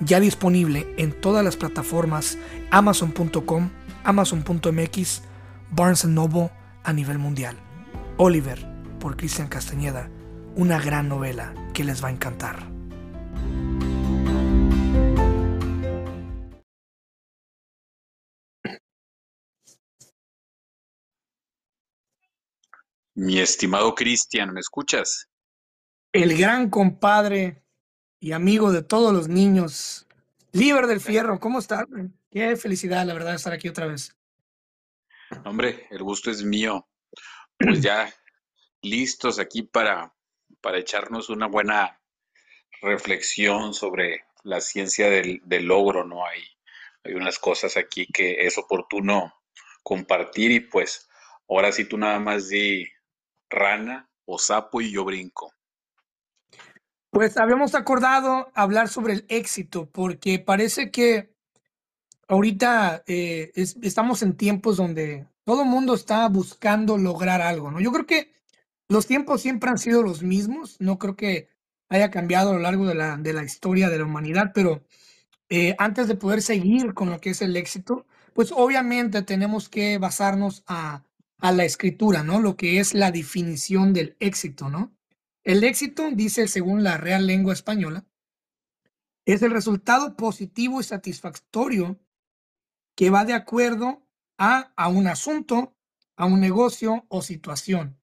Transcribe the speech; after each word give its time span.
ya 0.00 0.18
disponible 0.20 0.92
en 0.96 1.12
todas 1.12 1.44
las 1.44 1.56
plataformas 1.56 2.38
amazon.com, 2.70 3.70
amazon.mx, 4.04 5.22
Barnes 5.70 6.04
Noble 6.04 6.50
a 6.84 6.92
nivel 6.92 7.18
mundial. 7.18 7.56
Oliver, 8.16 8.66
por 8.98 9.16
Cristian 9.16 9.48
Castañeda, 9.48 10.10
una 10.56 10.80
gran 10.80 11.08
novela 11.08 11.54
que 11.72 11.84
les 11.84 12.02
va 12.02 12.08
a 12.08 12.12
encantar. 12.12 12.70
Mi 23.14 23.38
estimado 23.38 23.94
Cristian, 23.94 24.52
¿me 24.54 24.60
escuchas? 24.60 25.28
El 26.12 26.38
gran 26.38 26.70
compadre 26.70 27.62
y 28.20 28.32
amigo 28.32 28.70
de 28.70 28.82
todos 28.82 29.12
los 29.12 29.28
niños. 29.28 30.06
Liber 30.52 30.86
del 30.86 31.00
Fierro, 31.00 31.40
¿cómo 31.40 31.58
estás? 31.58 31.86
Qué 32.30 32.54
felicidad, 32.56 33.04
la 33.06 33.14
verdad, 33.14 33.34
estar 33.34 33.52
aquí 33.52 33.68
otra 33.68 33.86
vez. 33.86 34.14
Hombre, 35.44 35.86
el 35.90 36.02
gusto 36.02 36.30
es 36.30 36.44
mío. 36.44 36.86
Pues 37.58 37.80
ya 37.82 38.12
listos 38.82 39.38
aquí 39.38 39.62
para, 39.62 40.14
para 40.60 40.78
echarnos 40.78 41.28
una 41.30 41.46
buena 41.46 42.00
reflexión 42.82 43.74
sobre 43.74 44.24
la 44.44 44.60
ciencia 44.60 45.10
del, 45.10 45.42
logro, 45.66 46.04
¿no? 46.04 46.24
Hay, 46.24 46.42
hay 47.04 47.14
unas 47.14 47.38
cosas 47.38 47.76
aquí 47.76 48.06
que 48.06 48.46
es 48.46 48.56
oportuno 48.58 49.34
compartir 49.82 50.50
y 50.50 50.60
pues 50.60 51.08
ahora 51.48 51.72
sí 51.72 51.84
tú 51.84 51.98
nada 51.98 52.18
más 52.18 52.48
di 52.48 52.86
rana 53.48 54.08
o 54.24 54.38
sapo 54.38 54.80
y 54.80 54.92
yo 54.92 55.04
brinco. 55.04 55.52
Pues 57.10 57.36
habíamos 57.36 57.74
acordado 57.74 58.50
hablar 58.54 58.88
sobre 58.88 59.14
el 59.14 59.26
éxito, 59.28 59.90
porque 59.90 60.38
parece 60.38 60.90
que 60.92 61.34
ahorita 62.28 63.02
eh, 63.06 63.52
estamos 63.54 64.22
en 64.22 64.36
tiempos 64.36 64.76
donde 64.76 65.26
todo 65.44 65.62
el 65.62 65.68
mundo 65.68 65.94
está 65.94 66.28
buscando 66.28 66.98
lograr 66.98 67.42
algo, 67.42 67.70
¿no? 67.70 67.80
Yo 67.80 67.90
creo 67.92 68.06
que 68.06 68.32
los 68.88 69.06
tiempos 69.06 69.42
siempre 69.42 69.70
han 69.70 69.78
sido 69.78 70.02
los 70.02 70.22
mismos, 70.22 70.76
no 70.80 70.98
creo 70.98 71.16
que 71.16 71.48
haya 71.88 72.10
cambiado 72.10 72.50
a 72.50 72.52
lo 72.54 72.60
largo 72.60 72.86
de 72.86 72.94
la, 72.94 73.16
de 73.16 73.32
la 73.32 73.42
historia 73.42 73.90
de 73.90 73.98
la 73.98 74.04
humanidad, 74.04 74.52
pero 74.54 74.84
eh, 75.48 75.74
antes 75.78 76.08
de 76.08 76.14
poder 76.16 76.42
seguir 76.42 76.94
con 76.94 77.10
lo 77.10 77.20
que 77.20 77.30
es 77.30 77.42
el 77.42 77.56
éxito, 77.56 78.06
pues 78.34 78.52
obviamente 78.52 79.22
tenemos 79.22 79.68
que 79.68 79.98
basarnos 79.98 80.62
a, 80.68 81.04
a 81.40 81.52
la 81.52 81.64
escritura, 81.64 82.22
¿no? 82.22 82.40
Lo 82.40 82.56
que 82.56 82.78
es 82.80 82.94
la 82.94 83.10
definición 83.10 83.92
del 83.92 84.16
éxito, 84.20 84.70
¿no? 84.70 84.92
El 85.42 85.64
éxito, 85.64 86.10
dice 86.12 86.48
según 86.48 86.84
la 86.84 86.98
Real 86.98 87.26
Lengua 87.26 87.54
Española, 87.54 88.04
es 89.24 89.42
el 89.42 89.52
resultado 89.52 90.16
positivo 90.16 90.80
y 90.80 90.84
satisfactorio 90.84 91.98
que 92.94 93.10
va 93.10 93.24
de 93.24 93.32
acuerdo 93.32 94.06
a, 94.36 94.72
a 94.76 94.88
un 94.88 95.06
asunto, 95.06 95.76
a 96.16 96.26
un 96.26 96.40
negocio 96.40 97.06
o 97.08 97.22
situación. 97.22 97.98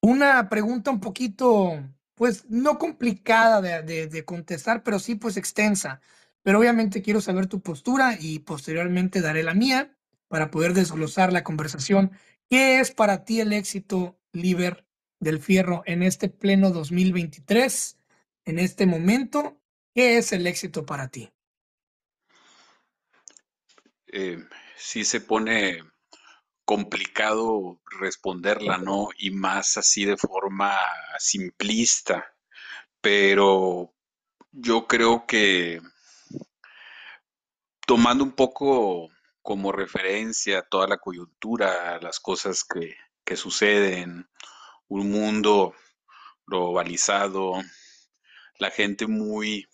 Una 0.00 0.48
pregunta 0.48 0.92
un 0.92 1.00
poquito, 1.00 1.82
pues 2.14 2.48
no 2.48 2.78
complicada 2.78 3.60
de, 3.82 4.06
de 4.06 4.24
contestar, 4.24 4.84
pero 4.84 5.00
sí 5.00 5.16
pues 5.16 5.36
extensa. 5.36 6.00
Pero 6.42 6.60
obviamente 6.60 7.02
quiero 7.02 7.20
saber 7.20 7.48
tu 7.48 7.60
postura 7.60 8.16
y 8.20 8.38
posteriormente 8.38 9.20
daré 9.20 9.42
la 9.42 9.54
mía 9.54 9.96
para 10.28 10.52
poder 10.52 10.74
desglosar 10.74 11.32
la 11.32 11.42
conversación. 11.42 12.12
¿Qué 12.48 12.78
es 12.78 12.92
para 12.92 13.24
ti 13.24 13.40
el 13.40 13.52
éxito 13.52 14.20
Liber 14.36 14.86
del 15.20 15.40
Fierro 15.40 15.82
en 15.86 16.02
este 16.02 16.28
pleno 16.28 16.70
2023, 16.70 17.98
en 18.44 18.58
este 18.58 18.86
momento? 18.86 19.60
¿Qué 19.94 20.18
es 20.18 20.32
el 20.32 20.46
éxito 20.46 20.84
para 20.84 21.08
ti? 21.08 21.32
Eh, 24.08 24.38
sí 24.76 25.04
se 25.04 25.20
pone 25.20 25.82
complicado 26.64 27.80
responderla, 28.00 28.78
¿no? 28.78 29.08
Y 29.18 29.30
más 29.30 29.76
así 29.76 30.04
de 30.04 30.16
forma 30.16 30.76
simplista, 31.18 32.34
pero 33.00 33.94
yo 34.50 34.86
creo 34.86 35.26
que 35.26 35.80
tomando 37.86 38.24
un 38.24 38.32
poco 38.32 39.08
como 39.42 39.70
referencia 39.70 40.62
toda 40.62 40.88
la 40.88 40.98
coyuntura, 40.98 42.00
las 42.00 42.18
cosas 42.18 42.64
que, 42.64 42.96
que 43.26 43.36
suceden, 43.36 44.28
un 44.88 45.10
mundo 45.10 45.74
globalizado, 46.46 47.54
la 48.58 48.70
gente 48.70 49.06
muy 49.06 49.66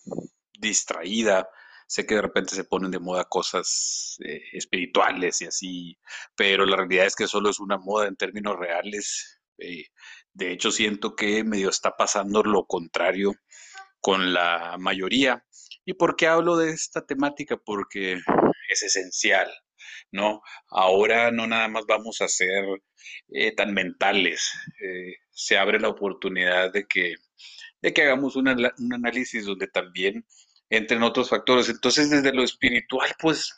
distraída. 0.59 1.47
Sé 1.87 2.05
que 2.05 2.15
de 2.15 2.23
repente 2.23 2.55
se 2.55 2.63
ponen 2.63 2.91
de 2.91 2.99
moda 2.99 3.25
cosas 3.25 4.17
eh, 4.25 4.41
espirituales 4.53 5.41
y 5.41 5.45
así, 5.45 5.99
pero 6.35 6.65
la 6.65 6.77
realidad 6.77 7.05
es 7.05 7.15
que 7.15 7.27
solo 7.27 7.49
es 7.49 7.59
una 7.59 7.77
moda 7.77 8.07
en 8.07 8.15
términos 8.15 8.57
reales. 8.57 9.39
Eh, 9.59 9.85
de 10.33 10.51
hecho, 10.51 10.71
siento 10.71 11.15
que 11.15 11.43
medio 11.43 11.69
está 11.69 11.95
pasando 11.95 12.41
lo 12.41 12.65
contrario 12.65 13.35
con 13.99 14.33
la 14.33 14.77
mayoría. 14.79 15.45
¿Y 15.85 15.93
por 15.93 16.15
qué 16.15 16.27
hablo 16.27 16.57
de 16.57 16.71
esta 16.71 17.05
temática? 17.05 17.57
Porque 17.57 18.19
es 18.69 18.83
esencial. 18.83 19.51
¿No? 20.11 20.41
Ahora 20.69 21.31
no 21.31 21.47
nada 21.47 21.67
más 21.67 21.85
vamos 21.87 22.21
a 22.21 22.27
ser 22.27 22.65
eh, 23.29 23.53
tan 23.55 23.73
mentales, 23.73 24.51
eh, 24.81 25.15
se 25.31 25.57
abre 25.57 25.79
la 25.79 25.89
oportunidad 25.89 26.71
de 26.71 26.85
que, 26.85 27.15
de 27.81 27.93
que 27.93 28.03
hagamos 28.03 28.35
un 28.35 28.47
análisis 28.47 29.45
donde 29.45 29.67
también 29.67 30.25
entren 30.69 31.03
otros 31.03 31.29
factores. 31.29 31.69
Entonces, 31.69 32.09
desde 32.09 32.33
lo 32.33 32.43
espiritual, 32.43 33.11
pues 33.19 33.53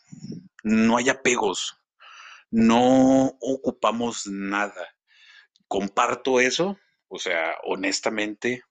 no 0.64 0.98
hay 0.98 1.10
apegos, 1.10 1.78
no 2.52 3.38
ocupamos 3.40 4.28
nada. 4.28 4.96
¿Comparto 5.68 6.40
eso? 6.40 6.78
O 7.08 7.20
sea, 7.20 7.56
honestamente, 7.64 8.64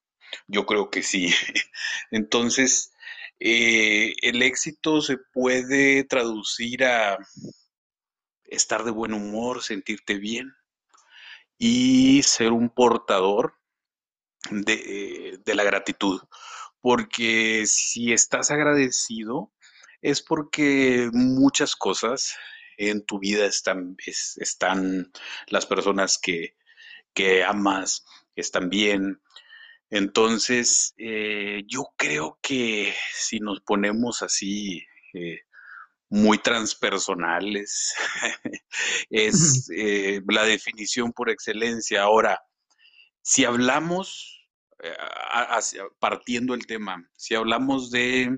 yo 0.47 0.65
creo 0.65 0.89
que 0.89 1.03
sí. 1.03 1.33
Entonces, 2.11 2.93
eh, 3.39 4.13
el 4.21 4.41
éxito 4.41 5.01
se 5.01 5.17
puede 5.17 6.03
traducir 6.03 6.83
a 6.85 7.17
estar 8.45 8.83
de 8.83 8.91
buen 8.91 9.13
humor, 9.13 9.63
sentirte 9.63 10.15
bien 10.15 10.53
y 11.57 12.23
ser 12.23 12.51
un 12.51 12.69
portador 12.69 13.55
de, 14.49 15.39
la 15.45 15.63
gratitud. 15.63 16.21
Porque 16.81 17.65
si 17.65 18.13
estás 18.13 18.51
agradecido, 18.51 19.51
es 20.01 20.21
porque 20.21 21.09
muchas 21.13 21.75
cosas 21.75 22.35
en 22.77 23.05
tu 23.05 23.19
vida 23.19 23.45
están, 23.45 23.97
están 24.37 25.11
las 25.47 25.65
personas 25.65 26.19
que, 26.21 26.55
que 27.13 27.43
amas, 27.43 28.05
están 28.35 28.69
bien, 28.69 29.21
entonces, 29.95 30.93
eh, 30.97 31.63
yo 31.67 31.93
creo 31.95 32.37
que 32.41 32.93
si 33.13 33.39
nos 33.39 33.61
ponemos 33.61 34.21
así 34.23 34.83
eh, 35.13 35.39
muy 36.09 36.37
transpersonales, 36.37 37.93
es 39.09 39.69
eh, 39.73 40.21
la 40.27 40.43
definición 40.43 41.13
por 41.13 41.29
excelencia. 41.29 42.01
Ahora, 42.01 42.41
si 43.21 43.45
hablamos, 43.45 44.49
partiendo 45.99 46.55
el 46.55 46.67
tema, 46.67 47.09
si 47.15 47.33
hablamos 47.33 47.89
de 47.89 48.37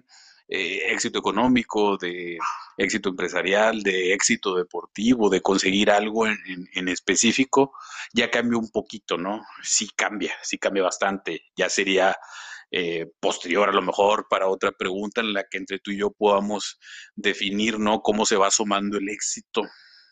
eh, 0.50 0.94
éxito 0.94 1.20
económico, 1.20 1.98
de 1.98 2.38
éxito 2.78 3.10
empresarial, 3.10 3.84
de 3.84 4.14
éxito 4.14 4.56
deportivo, 4.56 5.30
de 5.30 5.42
conseguir 5.42 5.92
algo 5.92 6.26
en, 6.28 6.88
específico, 6.88 7.74
ya 8.14 8.32
cambia 8.32 8.58
un 8.58 8.70
poquito, 8.70 9.18
¿no? 9.18 9.44
Sí 9.62 9.90
cambia, 9.96 10.34
sí 10.44 10.58
cambia 10.58 10.84
bastante. 10.84 11.42
Ya 11.56 11.70
sería 11.70 12.18
eh, 12.72 13.08
posterior 13.20 13.70
a 13.70 13.74
lo 13.74 13.82
mejor 13.82 14.28
para 14.30 14.48
otra 14.48 14.72
pregunta 14.72 15.22
en 15.22 15.34
la 15.34 15.44
que 15.50 15.58
entre 15.58 15.80
tú 15.80 15.92
y 15.92 15.98
yo 16.00 16.12
podamos 16.12 16.80
definir, 17.16 17.80
¿no? 17.80 18.02
Cómo 18.02 18.26
se 18.26 18.38
va 18.38 18.52
sumando 18.52 18.98
el 18.98 19.10
éxito 19.10 19.64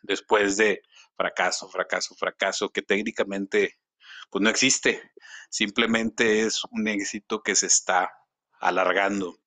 después 0.03 0.57
de 0.57 0.81
fracaso, 1.15 1.69
fracaso, 1.69 2.15
fracaso, 2.15 2.69
que 2.69 2.81
técnicamente 2.81 3.77
pues 4.29 4.41
no 4.41 4.49
existe, 4.49 5.01
simplemente 5.49 6.41
es 6.41 6.61
un 6.71 6.87
éxito 6.87 7.41
que 7.41 7.55
se 7.55 7.67
está 7.67 8.11
alargando 8.59 9.37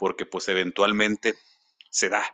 porque 0.00 0.24
pues 0.24 0.48
eventualmente 0.48 1.34
se 1.90 2.08
da, 2.08 2.24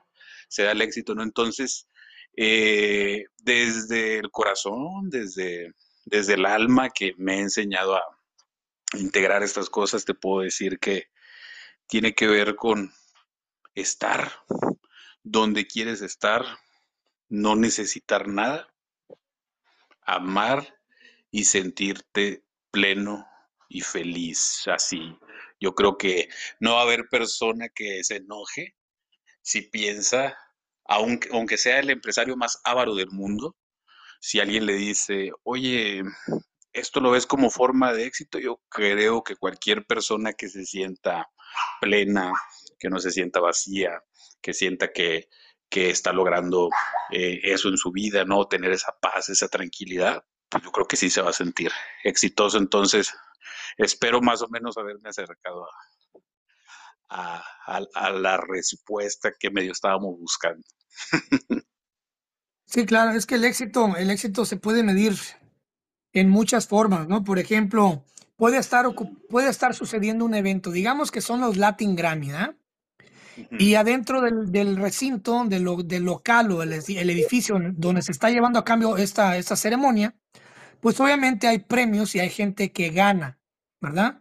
se 0.49 0.63
da 0.63 0.71
el 0.71 0.83
éxito, 0.83 1.17
¿no? 1.17 1.25
Entonces, 1.25 1.89
eh, 2.37 3.25
desde 3.39 4.19
el 4.21 4.31
corazón, 4.31 5.11
desde, 5.11 5.75
desde 6.05 6.35
el 6.35 6.47
alma 6.47 6.91
que 6.91 7.15
me 7.19 7.35
he 7.35 7.41
enseñado 7.41 7.97
a 7.97 8.03
integrar 8.97 9.43
estas 9.43 9.69
cosas, 9.69 10.05
te 10.05 10.15
puedo 10.15 10.43
decir 10.43 10.79
que 10.79 11.09
tiene 11.89 12.15
que 12.15 12.29
ver 12.29 12.55
con 12.55 12.93
estar 13.75 14.31
donde 15.25 15.67
quieres 15.67 16.03
estar, 16.03 16.45
no 17.29 17.57
necesitar 17.57 18.29
nada, 18.29 18.73
amar 20.03 20.79
y 21.33 21.45
sentirte 21.45 22.45
pleno 22.71 23.27
y 23.69 23.81
feliz 23.81 24.69
así. 24.69 25.19
Yo 25.61 25.75
creo 25.75 25.97
que 25.97 26.29
no 26.61 26.75
va 26.75 26.81
a 26.81 26.82
haber 26.82 27.08
persona 27.08 27.69
que 27.75 28.05
se 28.05 28.17
enoje 28.17 28.75
si 29.43 29.62
piensa, 29.62 30.37
aunque, 30.85 31.29
aunque 31.32 31.56
sea 31.56 31.79
el 31.81 31.91
empresario 31.91 32.37
más 32.37 32.61
avaro 32.64 32.94
del 32.94 33.11
mundo, 33.11 33.56
si 34.20 34.41
alguien 34.41 34.67
le 34.67 34.75
dice, 34.75 35.31
oye, 35.44 36.03
esto 36.73 37.00
lo 37.00 37.11
ves 37.11 37.26
como 37.26 37.50
forma 37.50 37.93
de 37.93 38.06
éxito, 38.06 38.38
yo 38.38 38.61
creo 38.69 39.23
que 39.23 39.37
cualquier 39.37 39.87
persona 39.87 40.32
que 40.32 40.49
se 40.49 40.64
sienta 40.64 41.29
plena, 41.81 42.32
que 42.79 42.88
no 42.88 42.99
se 42.99 43.11
sienta 43.11 43.41
vacía, 43.41 44.03
que 44.41 44.53
sienta 44.53 44.93
que, 44.93 45.29
está 45.70 46.11
logrando 46.11 46.70
eh, 47.11 47.38
eso 47.43 47.69
en 47.69 47.76
su 47.76 47.93
vida, 47.93 48.25
¿no? 48.25 48.47
Tener 48.47 48.73
esa 48.73 48.97
paz, 48.99 49.29
esa 49.29 49.47
tranquilidad, 49.49 50.25
pues 50.49 50.64
yo 50.64 50.73
creo 50.73 50.87
que 50.87 50.97
sí 50.97 51.11
se 51.11 51.20
va 51.20 51.31
a 51.31 51.35
sentir 51.35 51.70
exitoso. 52.03 52.56
Entonces, 52.56 53.12
espero 53.76 54.20
más 54.20 54.43
o 54.43 54.48
menos 54.48 54.76
haberme 54.76 55.08
acercado 55.08 55.66
a, 57.08 57.43
a 57.66 58.10
la 58.10 58.37
respuesta 58.37 59.32
que 59.38 59.50
medio 59.50 59.72
estábamos 59.72 60.19
buscando. 60.19 60.64
Sí, 62.69 62.84
claro, 62.84 63.12
es 63.12 63.26
que 63.26 63.37
el 63.37 63.44
éxito, 63.44 63.96
el 63.96 64.10
éxito 64.10 64.44
se 64.44 64.56
puede 64.56 64.82
medir 64.82 65.14
en 66.12 66.28
muchas 66.28 66.66
formas, 66.66 67.06
¿no? 67.06 67.22
Por 67.22 67.38
ejemplo, 67.38 68.04
puede 68.37 68.58
estar, 68.58 68.87
puede 69.28 69.48
estar 69.48 69.75
sucediendo 69.75 70.25
un 70.25 70.34
evento, 70.34 70.72
digamos 70.72 71.12
que 71.12 71.20
son 71.20 71.40
los 71.40 71.56
Latin 71.56 71.94
Grammy, 71.94 72.32
¿ah? 72.32 72.56
Y 73.50 73.75
adentro 73.75 74.22
del, 74.22 74.76
recinto, 74.76 75.44
del 75.44 76.04
local 76.04 76.52
o 76.52 76.62
el, 76.62 76.72
edificio 76.72 77.58
donde 77.75 78.00
se 78.00 78.12
está 78.12 78.31
llevando 78.31 78.58
a 78.58 78.64
cambio 78.64 78.96
esta, 78.96 79.37
esta 79.37 79.56
ceremonia, 79.56 80.16
pues 80.87 81.00
obviamente 81.00 81.49
hay 81.49 81.59
premios 81.59 82.15
y 82.15 82.21
hay 82.21 82.31
gente 82.31 82.71
que 82.71 82.91
gana, 82.91 83.41
¿verdad? 83.81 84.21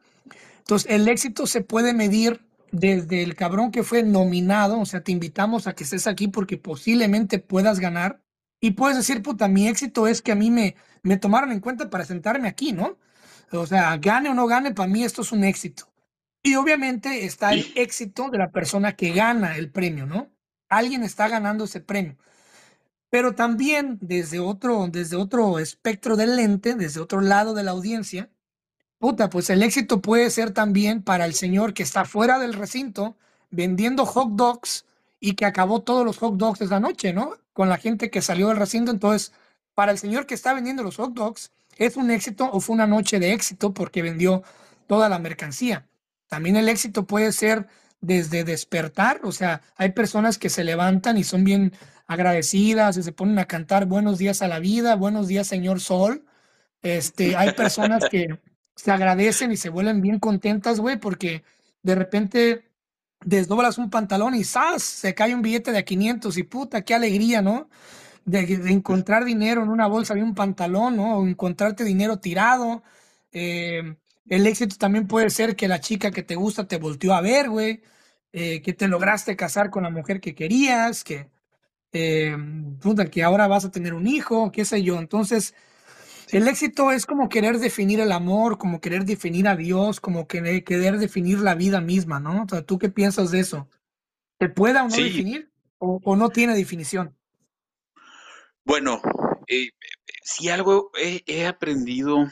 Entonces, 0.58 0.90
el 0.90 1.08
éxito 1.08 1.46
se 1.46 1.62
puede 1.62 1.94
medir 1.94 2.44
desde 2.72 3.22
el 3.22 3.36
cabrón 3.36 3.70
que 3.70 3.84
fue 3.84 4.02
nominado, 4.02 4.80
o 4.80 4.86
sea, 4.88 5.04
te 5.04 5.12
invitamos 5.12 5.68
a 5.68 5.76
que 5.76 5.84
estés 5.84 6.08
aquí 6.08 6.28
porque 6.28 6.58
posiblemente 6.58 7.38
puedas 7.38 7.80
ganar, 7.80 8.24
y 8.60 8.72
puedes 8.72 8.98
decir, 8.98 9.22
puta, 9.22 9.48
mi 9.48 9.68
éxito 9.68 10.08
es 10.08 10.24
que 10.24 10.32
a 10.32 10.36
mí 10.36 10.50
me, 10.50 10.76
me 11.04 11.18
tomaron 11.18 11.52
en 11.52 11.60
cuenta 11.60 11.92
para 11.92 12.04
sentarme 12.04 12.48
aquí, 12.48 12.72
¿no? 12.74 12.98
O 13.52 13.68
sea, 13.68 13.96
gane 13.98 14.30
o 14.30 14.34
no 14.34 14.48
gane, 14.48 14.74
para 14.74 14.90
mí 14.90 15.04
esto 15.04 15.22
es 15.22 15.32
un 15.32 15.44
éxito. 15.44 15.94
Y 16.42 16.56
obviamente 16.56 17.26
está 17.26 17.54
el 17.54 17.72
éxito 17.76 18.32
de 18.32 18.40
la 18.40 18.50
persona 18.50 18.96
que 18.96 19.12
gana 19.14 19.56
el 19.56 19.70
premio, 19.70 20.08
¿no? 20.08 20.32
Alguien 20.68 21.04
está 21.04 21.28
ganando 21.28 21.66
ese 21.66 21.82
premio. 21.82 22.18
Pero 23.16 23.34
también 23.34 23.98
desde 24.02 24.40
otro, 24.40 24.90
desde 24.92 25.16
otro 25.16 25.58
espectro 25.58 26.18
del 26.18 26.36
lente, 26.36 26.76
desde 26.76 27.00
otro 27.00 27.22
lado 27.22 27.54
de 27.54 27.64
la 27.64 27.72
audiencia, 27.72 28.30
puta, 29.00 29.30
pues 29.30 29.50
el 29.50 29.64
éxito 29.64 30.02
puede 30.02 30.30
ser 30.30 30.52
también 30.52 31.02
para 31.02 31.24
el 31.24 31.34
señor 31.34 31.74
que 31.74 31.82
está 31.82 32.04
fuera 32.04 32.40
del 32.40 32.54
recinto 32.54 33.16
vendiendo 33.52 34.06
hot 34.06 34.32
dogs 34.32 34.84
y 35.22 35.36
que 35.36 35.46
acabó 35.46 35.82
todos 35.82 36.06
los 36.06 36.18
hot 36.18 36.36
dogs 36.36 36.60
esa 36.60 36.82
noche, 36.82 37.14
¿no? 37.14 37.38
con 37.54 37.70
la 37.70 37.78
gente 37.78 38.10
que 38.10 38.22
salió 38.22 38.50
del 38.50 38.58
recinto. 38.58 38.92
Entonces, 38.92 39.32
para 39.76 39.94
el 39.94 39.98
señor 39.98 40.26
que 40.26 40.34
está 40.34 40.54
vendiendo 40.54 40.84
los 40.84 40.98
hot 40.98 41.14
dogs, 41.14 41.54
¿es 41.78 41.96
un 41.96 42.12
éxito 42.12 42.50
o 42.52 42.60
fue 42.60 42.74
una 42.74 42.86
noche 42.86 43.22
de 43.22 43.32
éxito 43.32 43.74
porque 43.74 44.02
vendió 44.02 44.44
toda 44.88 45.08
la 45.08 45.20
mercancía? 45.20 45.88
También 46.28 46.58
el 46.58 46.68
éxito 46.68 47.08
puede 47.08 47.32
ser 47.32 47.66
desde 48.02 48.44
despertar, 48.44 49.22
o 49.24 49.32
sea, 49.32 49.62
hay 49.78 49.94
personas 49.94 50.38
que 50.38 50.50
se 50.50 50.66
levantan 50.66 51.18
y 51.18 51.24
son 51.24 51.46
bien 51.46 51.72
agradecidas 52.08 52.98
y 52.98 53.04
se 53.04 53.12
ponen 53.12 53.40
a 53.40 53.46
cantar 53.46 53.86
buenos 53.86 54.18
días 54.18 54.42
a 54.42 54.48
la 54.48 54.60
vida, 54.60 54.96
buenos 54.96 55.28
días 55.28 55.48
señor 55.48 55.80
sol. 55.80 56.26
Este, 56.82 57.36
hay 57.36 57.52
personas 57.54 58.06
que 58.10 58.40
se 58.76 58.92
agradecen 58.92 59.52
y 59.52 59.58
se 59.58 59.70
vuelven 59.70 60.02
bien 60.02 60.20
contentas, 60.20 60.80
güey, 60.80 60.98
porque 60.98 61.44
de 61.82 61.96
repente 61.96 62.70
desdoblas 63.26 63.78
un 63.78 63.90
pantalón 63.90 64.36
y 64.36 64.44
¡zas! 64.44 64.84
se 64.84 65.16
cae 65.16 65.34
un 65.34 65.42
billete 65.42 65.72
de 65.72 65.84
500 65.84 66.38
y 66.38 66.44
puta, 66.44 66.84
qué 66.84 66.94
alegría, 66.94 67.42
¿no? 67.42 67.70
De, 68.26 68.40
encontrar 68.72 69.26
dinero 69.26 69.64
en 69.64 69.70
una 69.70 69.88
bolsa 69.88 70.14
de 70.16 70.24
un 70.24 70.36
pantalón, 70.36 70.98
¿no? 70.98 71.18
O 71.20 71.28
encontrarte 71.28 71.84
dinero 71.84 72.20
tirado. 72.20 72.84
Eh, 73.32 73.98
el 74.28 74.48
éxito 74.48 74.76
también 74.78 75.08
puede 75.08 75.30
ser 75.30 75.56
que 75.56 75.68
la 75.68 75.80
chica 75.80 76.12
que 76.12 76.24
te 76.24 76.36
gusta 76.36 76.68
te 76.68 76.78
volteó 76.78 77.14
a 77.14 77.22
ver, 77.22 77.50
güey. 77.50 77.82
Eh, 78.34 78.62
que 78.62 78.74
te 78.74 78.88
lograste 78.88 79.36
casar 79.36 79.70
con 79.70 79.84
la 79.84 79.90
mujer 79.90 80.20
que 80.20 80.36
querías, 80.36 81.04
que, 81.04 81.30
eh, 81.98 82.36
puta, 82.82 83.10
que 83.10 83.24
ahora 83.24 83.48
vas 83.48 83.64
a 83.64 83.72
tener 83.72 83.94
un 83.94 84.06
hijo, 84.06 84.52
qué 84.52 84.66
sé 84.66 84.84
yo. 84.84 85.00
Entonces, 85.00 85.56
el 86.30 86.46
éxito 86.46 86.92
es 86.92 87.06
como 87.06 87.30
querer 87.30 87.58
definir 87.58 88.02
el 88.02 88.12
amor, 88.12 88.58
como 88.58 88.82
querer 88.82 89.06
definir 89.06 89.48
a 89.48 89.56
Dios, 89.56 90.02
como 90.02 90.28
querer, 90.28 90.66
querer 90.66 90.98
definir 90.98 91.40
la 91.40 91.56
vida 91.56 91.80
misma, 91.80 92.20
¿no? 92.20 92.44
O 92.44 92.48
sea, 92.50 92.64
¿tú 92.64 92.78
qué 92.80 92.90
piensas 92.90 93.32
de 93.32 93.40
eso? 93.40 93.70
¿Se 94.42 94.50
puede 94.50 94.78
o 94.78 94.90
no 94.90 94.96
definir 94.96 95.50
o, 95.78 96.16
no 96.18 96.30
tiene 96.32 96.54
definición? 96.54 97.16
Bueno, 98.66 99.02
eh, 99.48 99.70
si 100.22 100.50
algo 100.50 100.92
he, 100.98 101.48
aprendido 101.48 102.28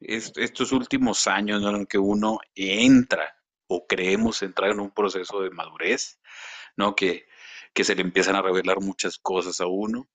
estos 0.00 0.72
últimos 0.72 1.26
años 1.26 1.62
en 1.62 1.84
que 1.84 1.98
uno 1.98 2.38
entra 2.54 3.36
o 3.66 3.86
creemos 3.86 4.40
entrar 4.40 4.70
en 4.70 4.80
un 4.80 4.92
proceso 4.92 5.42
de 5.42 5.50
madurez, 5.50 6.18
¿no? 6.74 6.94
Que, 6.94 7.26
que 7.78 7.84
se 7.84 7.94
le 7.94 8.02
empiezan 8.02 8.34
a 8.34 8.42
revelar 8.42 8.80
muchas 8.80 9.18
cosas 9.18 9.60
a 9.60 9.68
uno. 9.68 10.08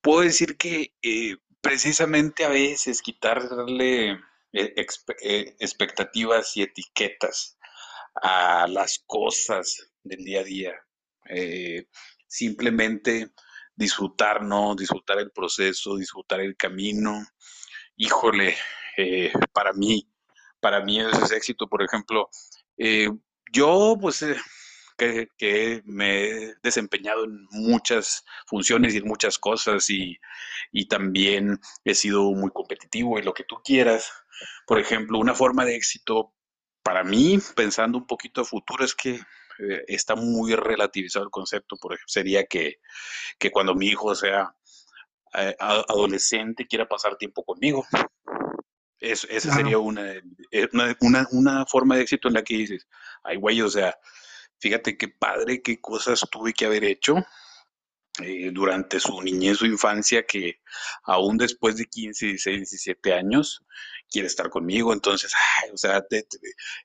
Puedo 0.00 0.22
decir 0.22 0.56
que 0.56 0.94
eh, 1.02 1.36
precisamente 1.60 2.42
a 2.42 2.48
veces 2.48 3.02
quitarle 3.02 4.12
eh, 4.12 4.18
eh, 5.22 5.56
expectativas 5.58 6.56
y 6.56 6.62
etiquetas 6.62 7.58
a 8.14 8.66
las 8.66 9.04
cosas 9.06 9.92
del 10.04 10.24
día 10.24 10.40
a 10.40 10.44
día. 10.44 10.72
Eh, 11.28 11.86
simplemente 12.26 13.28
disfrutar, 13.74 14.42
¿no? 14.42 14.74
Disfrutar 14.74 15.18
el 15.18 15.30
proceso, 15.32 15.98
disfrutar 15.98 16.40
el 16.40 16.56
camino. 16.56 17.26
Híjole, 17.96 18.56
para 19.52 19.74
mí, 19.74 20.10
para 20.60 20.80
mí 20.82 20.98
eso 20.98 21.26
es 21.26 21.32
éxito. 21.32 21.68
Por 21.68 21.82
ejemplo, 21.82 22.30
yo 23.52 23.98
pues 24.00 24.24
que, 24.96 25.82
me 25.84 26.28
he 26.28 26.54
desempeñado 26.62 27.24
en 27.24 27.46
muchas 27.50 28.24
funciones 28.46 28.94
y 28.94 28.98
en 28.98 29.06
muchas 29.06 29.38
cosas 29.38 29.88
y, 29.90 30.18
también 30.88 31.58
he 31.84 31.94
sido 31.94 32.30
muy 32.32 32.50
competitivo 32.50 33.18
y 33.18 33.22
lo 33.22 33.34
que 33.34 33.44
tú 33.44 33.56
quieras. 33.64 34.12
Por 34.66 34.78
ejemplo, 34.78 35.18
una 35.18 35.34
forma 35.34 35.64
de 35.64 35.76
éxito 35.76 36.34
para 36.82 37.02
mí, 37.02 37.38
pensando 37.54 37.98
un 37.98 38.06
poquito 38.06 38.42
a 38.42 38.44
futuro, 38.44 38.84
es 38.84 38.94
que 38.94 39.14
eh, 39.58 39.84
está 39.88 40.14
muy 40.14 40.54
relativizado 40.54 41.24
el 41.24 41.30
concepto. 41.30 41.76
Por 41.76 41.94
ejemplo, 41.94 42.08
sería 42.08 42.44
que, 42.44 42.80
cuando 43.52 43.74
mi 43.74 43.86
hijo 43.88 44.14
sea 44.14 44.54
eh, 45.34 45.56
adolescente 45.58 46.66
quiera 46.66 46.86
pasar 46.86 47.16
tiempo 47.16 47.44
conmigo. 47.44 47.84
esa 49.00 49.54
sería 49.54 49.72
eh, 49.72 49.76
una, 49.76 50.96
una, 51.00 51.28
una, 51.32 51.66
forma 51.66 51.96
de 51.96 52.02
éxito 52.02 52.28
en 52.28 52.34
la 52.34 52.42
que 52.42 52.56
dices, 52.56 52.86
ay, 53.24 53.36
güey, 53.36 53.60
o 53.62 53.68
sea, 53.68 53.96
Fíjate 54.58 54.96
qué 54.96 55.08
padre, 55.08 55.62
qué 55.62 55.80
cosas 55.80 56.20
tuve 56.30 56.52
que 56.52 56.66
haber 56.66 56.84
hecho 56.84 57.16
eh, 58.22 58.50
durante 58.50 58.98
su 58.98 59.20
niñez 59.20 59.60
o 59.60 59.66
infancia 59.66 60.24
que 60.24 60.60
aún 61.04 61.36
después 61.36 61.76
de 61.76 61.84
15, 61.84 62.26
16, 62.26 62.58
17 62.58 63.12
años 63.12 63.62
quiere 64.10 64.26
estar 64.26 64.48
conmigo. 64.48 64.92
Entonces, 64.92 65.32
o 65.72 65.76
sea, 65.76 66.04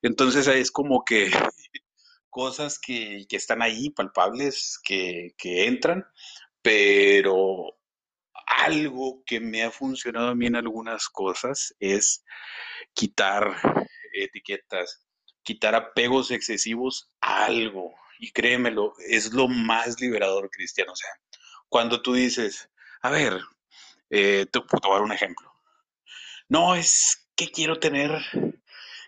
entonces 0.02 0.48
es 0.48 0.72
como 0.72 1.04
que 1.06 1.32
cosas 2.30 2.80
que, 2.80 3.26
están 3.30 3.62
ahí, 3.62 3.90
palpables, 3.92 4.80
que, 4.84 5.34
que 5.38 5.68
entran, 5.68 6.06
pero 6.62 7.78
algo 8.46 9.24
que 9.26 9.40
me 9.40 9.64
ha 9.64 9.72
funcionado 9.72 10.30
a 10.30 10.36
mí 10.36 10.48
en 10.48 10.56
algunas 10.58 11.08
cosas 11.08 11.74
es 11.80 12.24
quitar 12.94 13.56
etiquetas, 14.14 15.02
quitar 15.44 15.76
apegos 15.76 16.32
excesivos 16.32 17.10
a 17.22 17.46
algo. 17.46 17.94
Y 18.20 18.32
créemelo, 18.32 18.94
es 19.08 19.34
lo 19.34 19.48
más 19.48 20.00
liberador, 20.00 20.50
Cristiano. 20.52 20.94
O 20.94 20.96
sea, 20.96 21.10
cuando 21.70 22.02
tú 22.02 22.14
dices, 22.14 22.70
a 23.02 23.10
ver, 23.10 23.40
eh, 24.10 24.46
te 24.52 24.62
puedo 24.62 24.94
dar 24.94 25.02
un 25.02 25.12
ejemplo. 25.12 25.52
No, 26.50 26.76
es 26.76 27.28
que 27.36 27.50
quiero 27.50 27.80
tener 27.80 28.12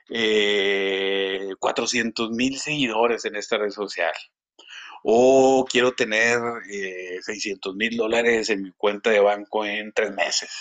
eh, 0.09 1.49
400 1.59 2.31
mil 2.31 2.57
seguidores 2.57 3.25
en 3.25 3.35
esta 3.35 3.57
red 3.57 3.69
social. 3.69 4.13
O 5.03 5.65
quiero 5.69 5.91
tener 5.91 6.39
eh, 6.71 7.19
600 7.21 7.75
mil 7.75 7.97
dólares 7.97 8.49
en 8.49 8.63
mi 8.63 8.71
cuenta 8.71 9.09
de 9.09 9.19
banco 9.19 9.65
en 9.65 9.91
tres 9.91 10.11
meses. 10.13 10.51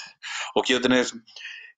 O 0.55 0.63
quiero 0.63 0.83
tener... 0.83 1.07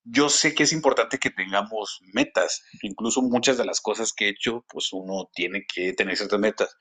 Yo 0.05 0.29
sé 0.29 0.55
que 0.55 0.65
es 0.65 0.73
importante 0.73 1.19
que 1.19 1.31
tengamos 1.31 2.01
metas. 2.13 2.63
Incluso 2.83 3.23
muchas 3.23 3.57
de 3.57 3.65
las 3.65 3.81
cosas 3.81 4.13
que 4.13 4.27
he 4.27 4.31
hecho, 4.31 4.65
pues 4.69 4.93
uno 4.93 5.31
tiene 5.35 5.65
que 5.67 5.95
tener 5.95 6.17
ciertas 6.17 6.39
metas. 6.39 6.77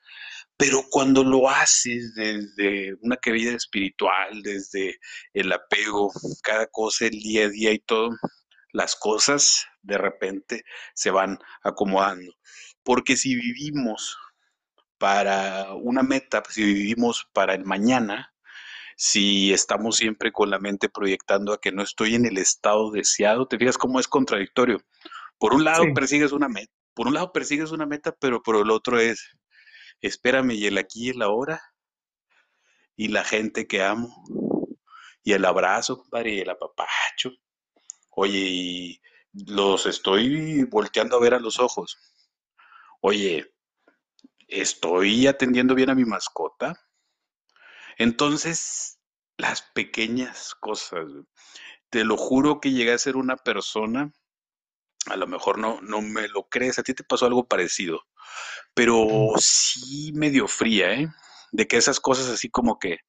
Pero 0.58 0.84
cuando 0.89 1.24
lo 1.24 1.50
haces 1.50 2.13
desde 2.15 2.96
una 3.01 3.18
querida 3.18 3.53
espiritual, 3.53 4.42
desde 4.44 5.00
el 5.34 5.51
apego, 5.51 6.12
cada 6.44 6.68
cosa, 6.68 7.06
el 7.06 7.12
día 7.12 7.46
a 7.46 7.50
día 7.50 7.72
y 7.72 7.80
todo, 7.80 8.10
las 8.74 8.96
cosas 8.96 9.65
de 9.82 9.98
repente 9.98 10.63
se 10.94 11.12
van 11.12 11.39
acomodando. 11.63 12.34
Porque 12.84 13.15
si 13.15 13.36
vivimos 13.36 14.18
para 14.98 15.74
una 15.74 16.03
meta, 16.03 16.44
si 16.50 16.63
vivimos 16.63 17.27
para 17.34 17.53
el 17.56 17.63
mañana, 17.65 18.33
si 19.06 19.52
estamos 19.52 19.98
siempre 19.98 20.32
con 20.32 20.50
la 20.50 20.60
mente 20.60 20.88
proyectando 20.88 21.52
a 21.52 21.60
que 21.60 21.74
no 21.74 21.84
estoy 21.84 22.16
en 22.16 22.26
el 22.26 22.38
estado 22.38 22.90
deseado, 22.90 23.50
te 23.50 23.58
fijas 23.58 23.78
cómo 23.78 24.00
es 24.00 24.08
contradictorio. 24.08 24.80
Por 25.38 25.54
un 25.54 25.66
lado 25.66 25.84
Sí, 25.84 25.92
persigues 25.94 26.32
una 26.32 26.48
meta, 26.48 26.72
por 26.94 27.08
un 27.08 27.16
lado 27.16 27.34
persigues 27.34 27.72
una 27.72 27.86
meta, 27.86 28.16
pero 28.18 28.42
por 28.42 28.56
el 28.56 28.72
otro 28.72 28.98
es, 29.02 29.36
espérame 30.00 30.52
y 30.52 30.68
el 30.68 30.78
aquí 30.78 31.08
y 31.08 31.10
el 31.10 31.22
ahora 31.22 31.62
y 32.96 33.10
la 33.10 33.26
gente 33.26 33.68
que 33.68 33.84
amo 33.84 34.24
y 35.22 35.34
el 35.34 35.44
abrazo, 35.44 35.98
compadre, 35.98 36.36
y 36.36 36.40
el 36.40 36.50
apapacho. 36.50 37.32
Oye, 38.12 38.40
y 38.40 39.02
los 39.34 39.86
estoy 39.86 40.64
volteando 40.64 41.18
a 41.18 41.20
ver 41.20 41.34
a 41.34 41.40
los 41.40 41.60
ojos. 41.60 41.98
Oye, 43.02 43.54
estoy 44.48 45.28
atendiendo 45.28 45.76
bien 45.76 45.90
a 45.90 45.96
mi 45.96 46.06
mascota. 46.06 46.80
Entonces, 47.98 48.93
las 49.44 49.62
pequeñas 49.74 50.56
cosas, 50.60 51.06
te 51.92 52.04
lo 52.06 52.18
juro 52.18 52.60
que 52.62 52.72
llegué 52.72 52.94
a 52.94 52.98
ser 53.00 53.18
una 53.18 53.38
persona, 53.38 54.12
a 55.08 55.18
lo 55.18 55.28
mejor 55.28 55.58
no, 55.60 55.82
no 55.82 56.02
me 56.02 56.28
lo 56.30 56.44
crees, 56.50 56.80
a 56.80 56.84
ti 56.84 56.94
te 56.94 57.04
pasó 57.04 57.26
algo 57.26 57.48
parecido, 57.48 58.02
pero 58.76 59.08
sí 59.40 60.12
medio 60.16 60.48
fría, 60.48 60.94
¿eh? 60.94 61.10
De 61.52 61.68
que 61.68 61.78
esas 61.78 62.00
cosas 62.02 62.30
así 62.30 62.50
como 62.50 62.80
que, 62.80 63.00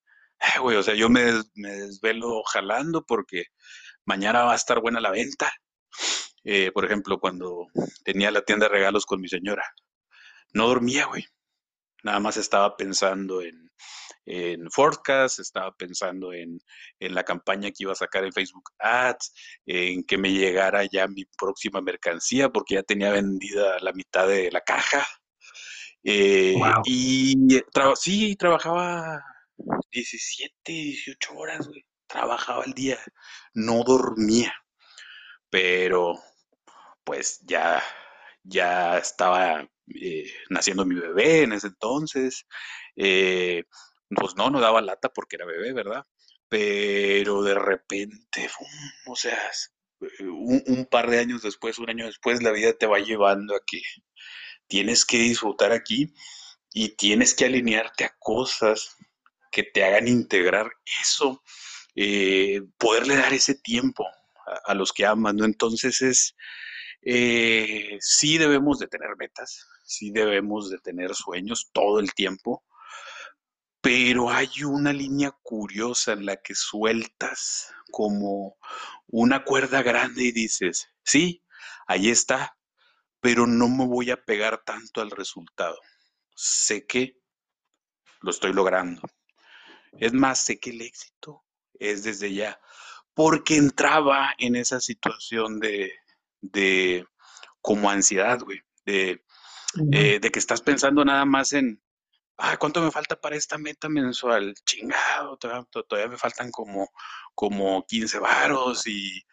ay, 0.40 0.60
güey, 0.62 0.76
o 0.78 0.82
sea, 0.84 0.94
yo 0.94 1.08
me, 1.10 1.22
des- 1.24 1.50
me 1.56 1.70
desvelo 1.70 2.42
jalando 2.44 3.04
porque 3.04 3.44
mañana 4.06 4.44
va 4.44 4.52
a 4.54 4.56
estar 4.56 4.80
buena 4.80 5.00
la 5.00 5.10
venta. 5.12 5.52
Eh, 6.44 6.70
por 6.72 6.84
ejemplo, 6.84 7.18
cuando 7.18 7.66
tenía 8.04 8.30
la 8.30 8.42
tienda 8.42 8.66
de 8.68 8.72
regalos 8.74 9.06
con 9.06 9.20
mi 9.20 9.28
señora, 9.28 9.64
no 10.54 10.68
dormía, 10.68 11.06
güey. 11.06 11.24
Nada 12.04 12.20
más 12.20 12.36
estaba 12.38 12.76
pensando 12.76 13.42
en, 13.42 13.63
en 14.26 14.70
forecast, 14.70 15.38
estaba 15.40 15.74
pensando 15.76 16.32
en, 16.32 16.58
en, 16.98 17.14
la 17.14 17.24
campaña 17.24 17.70
que 17.70 17.84
iba 17.84 17.92
a 17.92 17.96
sacar 17.96 18.24
en 18.24 18.32
Facebook 18.32 18.70
Ads, 18.78 19.32
en 19.66 20.04
que 20.04 20.18
me 20.18 20.32
llegara 20.32 20.84
ya 20.84 21.06
mi 21.06 21.24
próxima 21.38 21.80
mercancía, 21.80 22.48
porque 22.50 22.74
ya 22.74 22.82
tenía 22.82 23.12
vendida 23.12 23.78
la 23.80 23.92
mitad 23.92 24.26
de 24.26 24.50
la 24.50 24.60
caja. 24.60 25.06
Eh, 26.02 26.54
wow. 26.58 26.82
y 26.84 27.62
tra 27.72 27.96
sí, 27.96 28.36
trabajaba 28.36 29.22
17, 29.90 30.52
18 30.66 31.34
horas, 31.34 31.68
güey. 31.68 31.84
Trabajaba 32.06 32.64
al 32.64 32.74
día, 32.74 32.98
no 33.54 33.82
dormía, 33.82 34.54
pero 35.50 36.18
pues 37.02 37.40
ya, 37.44 37.82
ya 38.42 38.98
estaba 38.98 39.66
eh, 39.94 40.30
naciendo 40.50 40.84
mi 40.84 40.94
bebé 40.96 41.42
en 41.42 41.52
ese 41.54 41.68
entonces. 41.68 42.46
Eh, 42.96 43.64
pues 44.08 44.34
no, 44.36 44.50
no 44.50 44.60
daba 44.60 44.80
lata 44.82 45.08
porque 45.10 45.36
era 45.36 45.46
bebé, 45.46 45.72
¿verdad? 45.72 46.06
Pero 46.48 47.42
de 47.42 47.54
repente, 47.54 48.50
o 49.06 49.16
sea, 49.16 49.38
un, 50.20 50.62
un, 50.66 50.86
par 50.86 51.10
de 51.10 51.18
años 51.18 51.42
después, 51.42 51.78
un 51.78 51.90
año 51.90 52.06
después, 52.06 52.42
la 52.42 52.52
vida 52.52 52.72
te 52.74 52.86
va 52.86 52.98
llevando 52.98 53.56
a 53.56 53.60
que 53.66 53.80
tienes 54.66 55.04
que 55.04 55.18
disfrutar 55.18 55.72
aquí 55.72 56.12
y 56.72 56.90
tienes 56.96 57.34
que 57.34 57.46
alinearte 57.46 58.04
a 58.04 58.16
cosas 58.18 58.96
que 59.50 59.62
te 59.62 59.84
hagan 59.84 60.08
integrar 60.08 60.72
eso, 61.00 61.42
eh, 61.94 62.60
poderle 62.76 63.14
dar 63.14 63.32
ese 63.32 63.54
tiempo 63.54 64.04
a, 64.66 64.74
los 64.74 64.92
que 64.92 65.06
amas, 65.06 65.34
¿no? 65.34 65.44
Entonces 65.44 66.02
es, 66.02 66.34
eh, 67.02 67.96
sí 68.00 68.36
debemos 68.36 68.80
de 68.80 68.88
tener 68.88 69.10
metas, 69.16 69.64
sí 69.84 70.10
debemos 70.10 70.70
de 70.70 70.78
tener 70.78 71.14
sueños 71.14 71.70
todo 71.72 72.00
el 72.00 72.12
tiempo, 72.14 72.64
pero 73.84 74.30
hay 74.30 74.64
una 74.64 74.94
línea 74.94 75.30
curiosa 75.42 76.14
en 76.14 76.24
la 76.24 76.36
que 76.36 76.54
sueltas 76.54 77.70
como 77.90 78.56
una 79.08 79.44
cuerda 79.44 79.82
grande 79.82 80.24
y 80.24 80.32
dices, 80.32 80.88
sí, 81.02 81.44
ahí 81.86 82.08
está, 82.08 82.56
pero 83.20 83.46
no 83.46 83.68
me 83.68 83.86
voy 83.86 84.10
a 84.10 84.24
pegar 84.24 84.62
tanto 84.64 85.02
al 85.02 85.10
resultado. 85.10 85.78
Sé 86.34 86.86
que 86.86 87.18
lo 88.22 88.30
estoy 88.30 88.54
logrando. 88.54 89.02
Es 89.98 90.14
más, 90.14 90.38
sé 90.38 90.58
que 90.58 90.70
el 90.70 90.80
éxito 90.80 91.44
es 91.74 92.04
desde 92.04 92.32
ya, 92.32 92.58
porque 93.12 93.56
entraba 93.56 94.32
en 94.38 94.56
esa 94.56 94.80
situación 94.80 95.60
de, 95.60 95.92
de 96.40 97.06
como 97.60 97.90
ansiedad, 97.90 98.40
güey, 98.40 98.62
de, 98.86 99.22
eh, 99.92 100.20
de 100.20 100.30
que 100.30 100.38
estás 100.38 100.62
pensando 100.62 101.04
nada 101.04 101.26
más 101.26 101.52
en, 101.52 101.83
ah, 102.38 102.56
¿cuánto 102.58 102.80
me 102.82 102.90
falta 102.90 103.16
para 103.20 103.36
esta 103.36 103.58
meta 103.58 103.88
mensual? 103.88 104.54
Chingado, 104.64 105.36
todavía, 105.36 106.08
me 106.08 106.18
faltan 106.18 106.50
como, 106.50 106.90
como 107.34 107.84
15 107.86 108.18
varos 108.18 108.86
y, 108.86 109.24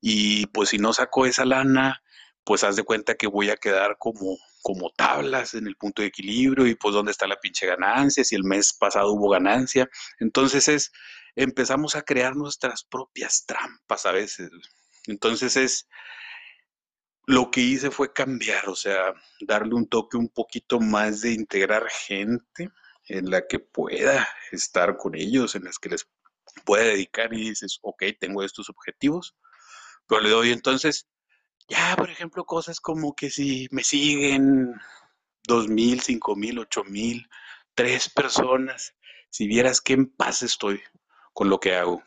y 0.00 0.46
pues 0.46 0.70
si 0.70 0.78
no 0.78 0.92
saco 0.92 1.26
esa 1.26 1.44
lana, 1.44 2.02
pues 2.44 2.64
haz 2.64 2.76
de 2.76 2.84
cuenta 2.84 3.14
que 3.14 3.26
voy 3.26 3.50
a 3.50 3.56
quedar 3.56 3.96
como, 3.98 4.36
como 4.62 4.90
tablas 4.90 5.54
en 5.54 5.66
el 5.66 5.76
punto 5.76 6.02
de 6.02 6.08
equilibrio 6.08 6.66
y 6.66 6.74
pues 6.74 6.94
dónde 6.94 7.12
está 7.12 7.26
la 7.26 7.40
pinche 7.40 7.66
ganancia, 7.66 8.24
si 8.24 8.34
el 8.34 8.44
mes 8.44 8.72
pasado 8.74 9.12
hubo 9.12 9.30
ganancia. 9.30 9.88
Entonces 10.20 10.68
es, 10.68 10.92
empezamos 11.36 11.96
a 11.96 12.02
crear 12.02 12.36
nuestras 12.36 12.84
propias 12.84 13.44
trampas 13.46 14.06
a 14.06 14.12
veces. 14.12 14.50
Entonces 15.06 15.56
es, 15.56 15.88
lo 17.26 17.50
que 17.50 17.60
hice 17.60 17.90
fue 17.90 18.12
cambiar, 18.12 18.68
o 18.68 18.76
sea, 18.76 19.14
darle 19.40 19.74
un 19.74 19.88
toque 19.88 20.16
un 20.16 20.28
poquito 20.28 20.80
más 20.80 21.20
de 21.22 21.32
integrar 21.32 21.88
gente 21.88 22.70
en 23.08 23.30
la 23.30 23.46
que 23.46 23.58
pueda 23.58 24.28
estar 24.52 24.96
con 24.96 25.14
ellos, 25.14 25.54
en 25.54 25.64
las 25.64 25.78
que 25.78 25.90
les 25.90 26.08
pueda 26.64 26.84
dedicar 26.84 27.32
y 27.32 27.50
dices, 27.50 27.78
ok, 27.82 28.04
tengo 28.18 28.42
estos 28.42 28.68
objetivos, 28.70 29.36
pero 30.06 30.20
le 30.20 30.30
doy 30.30 30.52
entonces, 30.52 31.08
ya, 31.68 31.96
por 31.96 32.10
ejemplo, 32.10 32.44
cosas 32.44 32.80
como 32.80 33.14
que 33.14 33.30
si 33.30 33.68
me 33.70 33.84
siguen 33.84 34.74
dos 35.46 35.68
mil, 35.68 36.00
cinco 36.00 36.36
mil, 36.36 36.58
ocho 36.58 36.84
mil, 36.84 37.26
tres 37.74 38.08
personas, 38.10 38.94
si 39.30 39.46
vieras 39.46 39.80
qué 39.80 39.94
en 39.94 40.10
paz 40.10 40.42
estoy 40.42 40.80
con 41.32 41.48
lo 41.48 41.58
que 41.58 41.74
hago. 41.74 42.02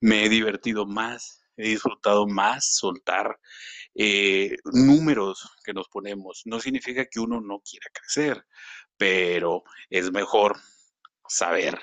Me 0.00 0.24
he 0.24 0.28
divertido 0.28 0.86
más, 0.86 1.41
he 1.56 1.68
disfrutado 1.68 2.26
más 2.26 2.74
soltar 2.76 3.38
eh, 3.94 4.56
números 4.64 5.50
que 5.64 5.74
nos 5.74 5.88
ponemos. 5.88 6.42
No 6.44 6.60
significa 6.60 7.06
que 7.06 7.20
uno 7.20 7.40
no 7.40 7.60
quiera 7.60 7.86
crecer, 7.92 8.46
pero 8.96 9.64
es 9.90 10.10
mejor 10.10 10.60
saber 11.28 11.78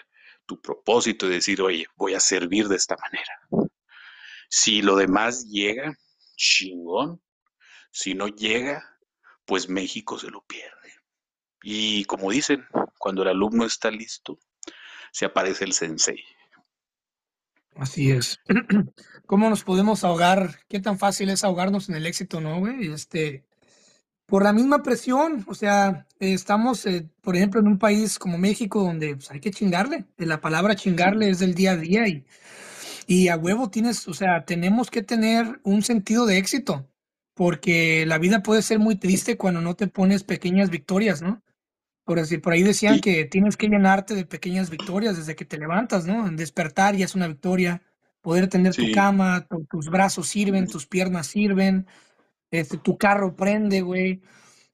tu 0.45 0.61
propósito 0.61 1.27
y 1.27 1.31
decir, 1.31 1.61
oye, 1.61 1.85
voy 1.95 2.15
a 2.15 2.19
servir 2.19 2.67
de 2.67 2.75
esta 2.75 2.95
manera. 2.97 3.69
Si 4.49 4.81
lo 4.81 4.95
demás 4.95 5.45
llega, 5.47 5.95
chingón. 6.35 7.21
Si 7.91 8.15
no 8.15 8.27
llega, 8.27 8.83
pues 9.45 9.69
México 9.69 10.17
se 10.17 10.29
lo 10.29 10.43
pierde. 10.45 10.93
Y 11.61 12.05
como 12.05 12.31
dicen, 12.31 12.65
cuando 12.97 13.21
el 13.21 13.29
alumno 13.29 13.65
está 13.65 13.91
listo, 13.91 14.39
se 15.11 15.25
aparece 15.25 15.65
el 15.65 15.73
sensei. 15.73 16.23
Así 17.79 18.12
es. 18.12 18.39
¿Cómo 19.25 19.50
nos 19.50 19.63
podemos 19.63 20.03
ahogar? 20.03 20.59
¿Qué 20.67 20.81
tan 20.81 21.00
fácil 21.00 21.29
es 21.29 21.43
ahogarnos 21.45 21.88
en 21.88 21.95
el 21.95 22.05
éxito, 22.05 22.41
no, 22.41 22.59
güey? 22.59 22.91
Este, 22.91 23.45
por 24.25 24.43
la 24.43 24.51
misma 24.51 24.83
presión, 24.83 25.45
o 25.48 25.55
sea, 25.55 26.05
estamos, 26.19 26.86
eh, 26.86 27.09
por 27.21 27.38
ejemplo, 27.38 27.62
en 27.62 27.67
un 27.67 27.79
país 27.79 28.19
como 28.19 28.38
México 28.38 28.83
donde 28.83 29.15
pues, 29.15 29.31
hay 29.31 29.39
que 29.39 29.51
chingarle. 29.51 30.05
La 30.17 30.41
palabra 30.41 30.75
chingarle 30.75 31.29
es 31.29 31.39
del 31.39 31.55
día 31.55 31.71
a 31.71 31.77
día 31.77 32.07
y, 32.07 32.25
y 33.07 33.29
a 33.29 33.38
huevo 33.38 33.69
tienes, 33.69 34.07
o 34.09 34.13
sea, 34.13 34.43
tenemos 34.45 34.91
que 34.91 35.01
tener 35.01 35.62
un 35.63 35.81
sentido 35.81 36.25
de 36.25 36.38
éxito, 36.38 36.89
porque 37.33 38.05
la 38.05 38.17
vida 38.17 38.43
puede 38.43 38.62
ser 38.62 38.79
muy 38.79 38.98
triste 38.98 39.38
cuando 39.38 39.62
no 39.62 39.75
te 39.75 39.88
pones 39.88 40.24
pequeñas 40.24 40.69
victorias, 40.69 41.21
¿no? 41.21 41.41
Por 42.10 42.18
decir, 42.18 42.42
por 42.42 42.54
ahí 42.54 42.63
decían 42.63 42.96
Sí, 42.96 43.01
que 43.01 43.25
tienes 43.25 43.56
que 43.56 43.68
llenarte 43.68 44.16
de 44.16 44.25
pequeñas 44.25 44.72
victorias 44.72 45.16
desde 45.16 45.36
que 45.36 45.46
te 45.46 45.60
levantas, 45.60 46.08
¿no? 46.08 46.28
Despertar 46.32 46.96
ya 46.96 47.06
es 47.06 47.13
una 47.13 47.28
victoria, 47.28 47.84
poder 48.22 48.48
tener 48.48 48.74
tu 48.74 48.89
cama, 48.89 49.46
tu- 49.48 49.63
tus 49.66 49.92
brazos 49.92 50.28
sirven, 50.28 50.66
tus 50.66 50.88
piernas 50.88 51.28
sirven, 51.28 51.86
este, 52.50 52.78
tu 52.80 52.98
carro 52.98 53.36
prende, 53.36 53.82
güey, 53.82 54.24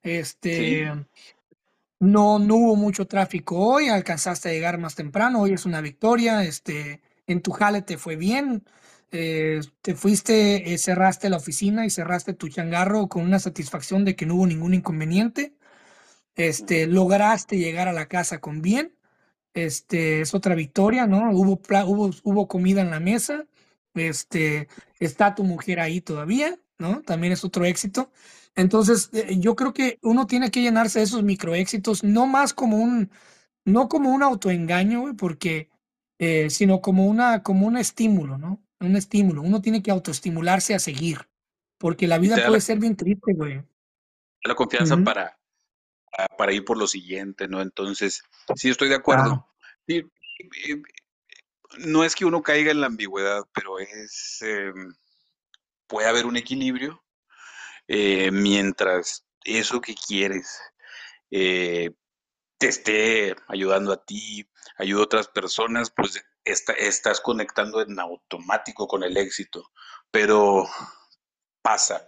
este, 0.01 0.85
Sí. 0.85 1.05
no, 1.99 2.39
no 2.39 2.55
hubo 2.55 2.75
mucho 2.77 3.05
tráfico 3.05 3.57
hoy, 3.57 3.89
alcanzaste 3.89 4.47
a 4.47 4.53
llegar 4.53 4.77
más 4.77 4.95
temprano, 4.95 5.41
hoy 5.41 5.51
es 5.51 5.65
una 5.65 5.81
victoria, 5.81 6.41
este, 6.45 7.01
en 7.27 7.41
tu 7.41 7.51
jale 7.51 7.81
te 7.81 7.97
fue 7.97 8.15
bien, 8.15 8.63
eh, 9.11 9.59
te 9.81 9.93
fuiste, 9.95 10.73
eh, 10.73 10.77
cerraste 10.77 11.29
la 11.29 11.35
oficina 11.37 11.85
y 11.85 11.89
cerraste 11.89 12.33
tu 12.33 12.47
changarro 12.47 13.09
con 13.09 13.23
una 13.25 13.39
satisfacción 13.39 14.05
de 14.05 14.15
que 14.15 14.25
no 14.25 14.35
hubo 14.35 14.47
ningún 14.47 14.73
inconveniente, 14.73 15.53
este, 16.35 16.87
lograste 16.87 17.57
llegar 17.57 17.87
a 17.87 17.93
la 17.93 18.07
casa 18.07 18.39
con 18.39 18.61
bien, 18.61 18.93
este, 19.53 20.21
es 20.21 20.33
otra 20.33 20.53
victoria, 20.55 21.07
¿no? 21.07 21.31
Hubo, 21.31 21.61
hubo, 21.85 22.11
hubo 22.23 22.47
comida 22.47 22.81
en 22.81 22.91
la 22.91 22.99
mesa, 22.99 23.45
este, 23.93 24.67
está 24.99 25.33
tu 25.33 25.43
mujer 25.43 25.79
ahí 25.79 26.01
todavía, 26.01 26.57
¿no? 26.77 27.01
También 27.01 27.33
es 27.33 27.43
otro 27.45 27.65
éxito. 27.65 28.11
Entonces, 28.55 29.09
eh, 29.13 29.37
yo 29.39 29.55
creo 29.55 29.73
que 29.73 29.99
uno 30.01 30.27
tiene 30.27 30.51
que 30.51 30.61
llenarse 30.61 30.99
de 30.99 31.05
esos 31.05 31.23
microéxitos, 31.23 32.03
no 32.03 32.25
más 32.25 32.53
como 32.53 32.77
un, 32.77 33.09
no 33.65 33.87
como 33.89 34.11
un 34.13 34.23
autoengaño, 34.23 35.01
güey, 35.01 35.13
porque, 35.13 35.69
eh, 36.19 36.49
sino 36.49 36.81
como 36.81 37.05
una, 37.05 37.43
como 37.43 37.67
un 37.67 37.77
estímulo, 37.77 38.37
¿no? 38.37 38.61
Un 38.81 38.95
estímulo. 38.95 39.41
Uno 39.41 39.61
tiene 39.61 39.81
que 39.81 39.91
autoestimularse 39.91 40.75
a 40.75 40.79
seguir, 40.79 41.29
porque 41.77 42.07
la 42.07 42.17
vida 42.17 42.37
la, 42.37 42.47
puede 42.47 42.61
ser 42.61 42.79
bien 42.79 42.95
triste, 42.95 43.33
güey. 43.33 43.61
la 44.43 44.55
confianza 44.55 44.97
para, 44.97 45.37
para 46.37 46.53
ir 46.53 46.65
por 46.65 46.77
lo 46.77 46.87
siguiente, 46.87 47.47
¿no? 47.47 47.61
Entonces, 47.61 48.23
sí 48.55 48.69
estoy 48.69 48.89
de 48.89 48.95
acuerdo. 48.95 49.47
Claro, 49.85 50.09
no 51.77 52.03
es 52.03 52.15
que 52.15 52.25
uno 52.25 52.41
caiga 52.41 52.71
en 52.71 52.81
la 52.81 52.87
ambigüedad, 52.87 53.43
pero 53.53 53.79
es, 53.79 54.39
eh, 54.41 54.71
puede 55.87 56.07
haber 56.07 56.25
un 56.25 56.37
equilibrio 56.37 57.03
eh, 57.87 58.31
mientras 58.31 59.25
eso 59.43 59.81
que 59.81 59.95
quieres 59.95 60.59
eh, 61.31 61.91
te 62.57 62.67
esté 62.67 63.35
ayudando 63.47 63.91
a 63.91 64.03
ti, 64.03 64.49
ayuda 64.77 65.01
a 65.01 65.03
otras 65.03 65.27
personas, 65.27 65.91
pues 65.91 66.23
está, 66.43 66.73
estás 66.73 67.19
conectando 67.19 67.81
en 67.81 67.99
automático 67.99 68.87
con 68.87 69.03
el 69.03 69.17
éxito. 69.17 69.71
Pero 70.11 70.67
pasa, 71.61 72.07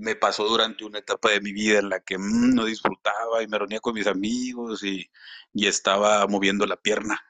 me 0.00 0.16
pasó 0.16 0.44
durante 0.44 0.84
una 0.84 0.98
etapa 0.98 1.30
de 1.30 1.40
mi 1.40 1.52
vida 1.52 1.78
en 1.78 1.90
la 1.90 2.00
que 2.00 2.18
mm, 2.18 2.54
no 2.54 2.64
disfrutaba 2.64 3.42
y 3.42 3.46
me 3.46 3.58
reunía 3.58 3.80
con 3.80 3.94
mis 3.94 4.06
amigos 4.06 4.82
y, 4.82 5.10
y 5.52 5.66
estaba 5.66 6.26
moviendo 6.26 6.66
la 6.66 6.76
pierna 6.76 7.20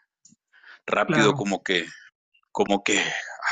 rápido 0.87 1.19
claro. 1.19 1.35
como 1.35 1.63
que 1.63 1.87
como 2.53 2.83
que, 2.83 3.01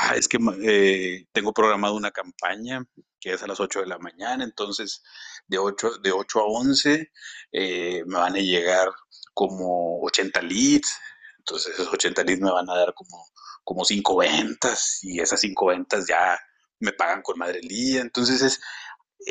ah, 0.01 0.15
es 0.15 0.27
que 0.27 0.37
eh, 0.63 1.25
tengo 1.31 1.53
programado 1.53 1.95
una 1.95 2.11
campaña 2.11 2.83
que 3.19 3.33
es 3.33 3.43
a 3.43 3.47
las 3.47 3.59
8 3.59 3.81
de 3.81 3.87
la 3.87 3.97
mañana, 3.97 4.43
entonces 4.43 5.03
de 5.47 5.57
8, 5.57 5.99
de 5.99 6.11
8 6.11 6.39
a 6.39 6.43
11 6.43 7.11
eh, 7.51 8.03
me 8.05 8.17
van 8.17 8.35
a 8.35 8.39
llegar 8.39 8.89
como 9.33 10.01
80 10.01 10.41
leads, 10.41 10.97
entonces 11.39 11.73
esos 11.73 11.93
80 11.93 12.23
leads 12.23 12.41
me 12.41 12.51
van 12.51 12.69
a 12.69 12.75
dar 12.75 12.93
como, 12.93 13.25
como 13.63 13.85
5 13.85 14.17
ventas 14.17 14.99
y 15.01 15.19
esas 15.19 15.39
5 15.41 15.65
ventas 15.67 16.05
ya 16.07 16.37
me 16.79 16.93
pagan 16.93 17.21
con 17.21 17.37
madre 17.37 17.61
lía, 17.61 18.01
entonces 18.01 18.41
es 18.41 18.61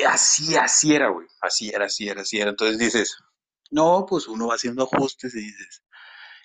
así, 0.07 0.55
así 0.55 0.93
era, 0.95 1.09
güey, 1.09 1.27
así 1.41 1.69
era, 1.69 1.85
así 1.85 2.07
era, 2.07 2.21
así 2.21 2.39
era, 2.39 2.51
entonces 2.51 2.77
dices, 2.79 3.17
no, 3.71 4.05
pues 4.07 4.27
uno 4.27 4.47
va 4.47 4.55
haciendo 4.55 4.83
ajustes 4.83 5.35
y 5.35 5.41
dices, 5.41 5.83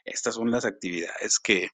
estas 0.04 0.34
son 0.34 0.50
las 0.50 0.64
actividades 0.64 1.38
que, 1.38 1.70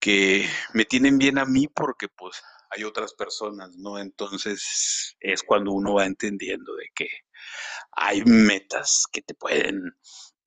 que 0.00 0.48
me 0.74 0.84
tienen 0.84 1.18
bien 1.18 1.38
a 1.38 1.44
mí 1.46 1.68
porque 1.68 2.08
pues 2.08 2.42
hay 2.70 2.84
otras 2.84 3.14
personas, 3.14 3.76
¿no? 3.76 3.98
Entonces 3.98 5.16
es 5.20 5.42
cuando 5.42 5.72
uno 5.72 5.94
va 5.94 6.06
entendiendo 6.06 6.74
de 6.74 6.90
que 6.94 7.08
hay 7.92 8.22
metas 8.24 9.04
que 9.12 9.22
te 9.22 9.34
pueden 9.34 9.96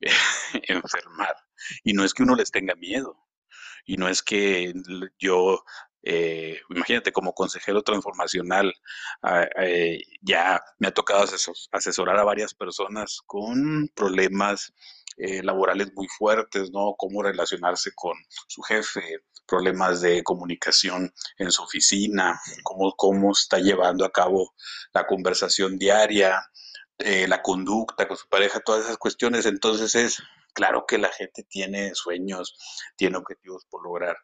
enfermar. 0.53 1.36
Y 1.84 1.93
no 1.93 2.03
es 2.03 2.13
que 2.13 2.23
uno 2.23 2.36
les 2.36 2.51
tenga 2.51 2.75
miedo, 2.75 3.27
y 3.88 3.95
no 3.95 4.10
es 4.10 4.21
que 4.21 4.73
yo, 5.17 5.63
eh, 6.10 6.62
imagínate, 6.70 7.12
como 7.12 7.34
consejero 7.34 7.84
transformacional, 7.84 8.74
ah, 9.24 9.46
eh, 9.62 10.00
ya 10.22 10.62
me 10.80 10.88
ha 10.88 10.93
tocado 10.93 11.26
asesorar 11.72 12.17
a 12.17 12.24
varias 12.24 12.54
personas 12.54 13.20
con 13.26 13.89
problemas 13.93 14.74
eh, 15.17 15.43
laborales 15.43 15.91
muy 15.96 16.08
fuertes, 16.08 16.72
¿no? 16.72 16.96
Cómo 16.98 17.24
relacionarse 17.24 17.91
con 17.93 18.15
su 18.48 18.62
jefe, 18.62 19.20
problemas 19.46 20.00
de 20.00 20.24
comunicación 20.24 21.13
en 21.38 21.52
su 21.52 21.63
oficina, 21.63 22.39
cómo, 22.63 22.93
cómo 22.96 23.32
está 23.32 23.58
llevando 23.58 24.06
a 24.06 24.12
cabo 24.12 24.54
la 24.93 25.06
conversación 25.08 25.78
diaria, 25.78 26.41
eh, 27.00 27.28
la 27.28 27.41
conducta 27.41 28.08
con 28.08 28.15
su 28.15 28.30
pareja, 28.30 28.62
todas 28.62 28.86
esas 28.86 28.98
cuestiones. 28.98 29.46
Entonces 29.46 29.93
es 29.96 30.24
claro 30.58 30.86
que 30.88 30.98
la 30.98 31.12
gente 31.12 31.43
tiene 31.43 31.93
sueños, 31.93 32.58
tiene 32.96 33.17
objetivos 33.17 33.63
por 33.70 33.84
lograr, 33.84 34.17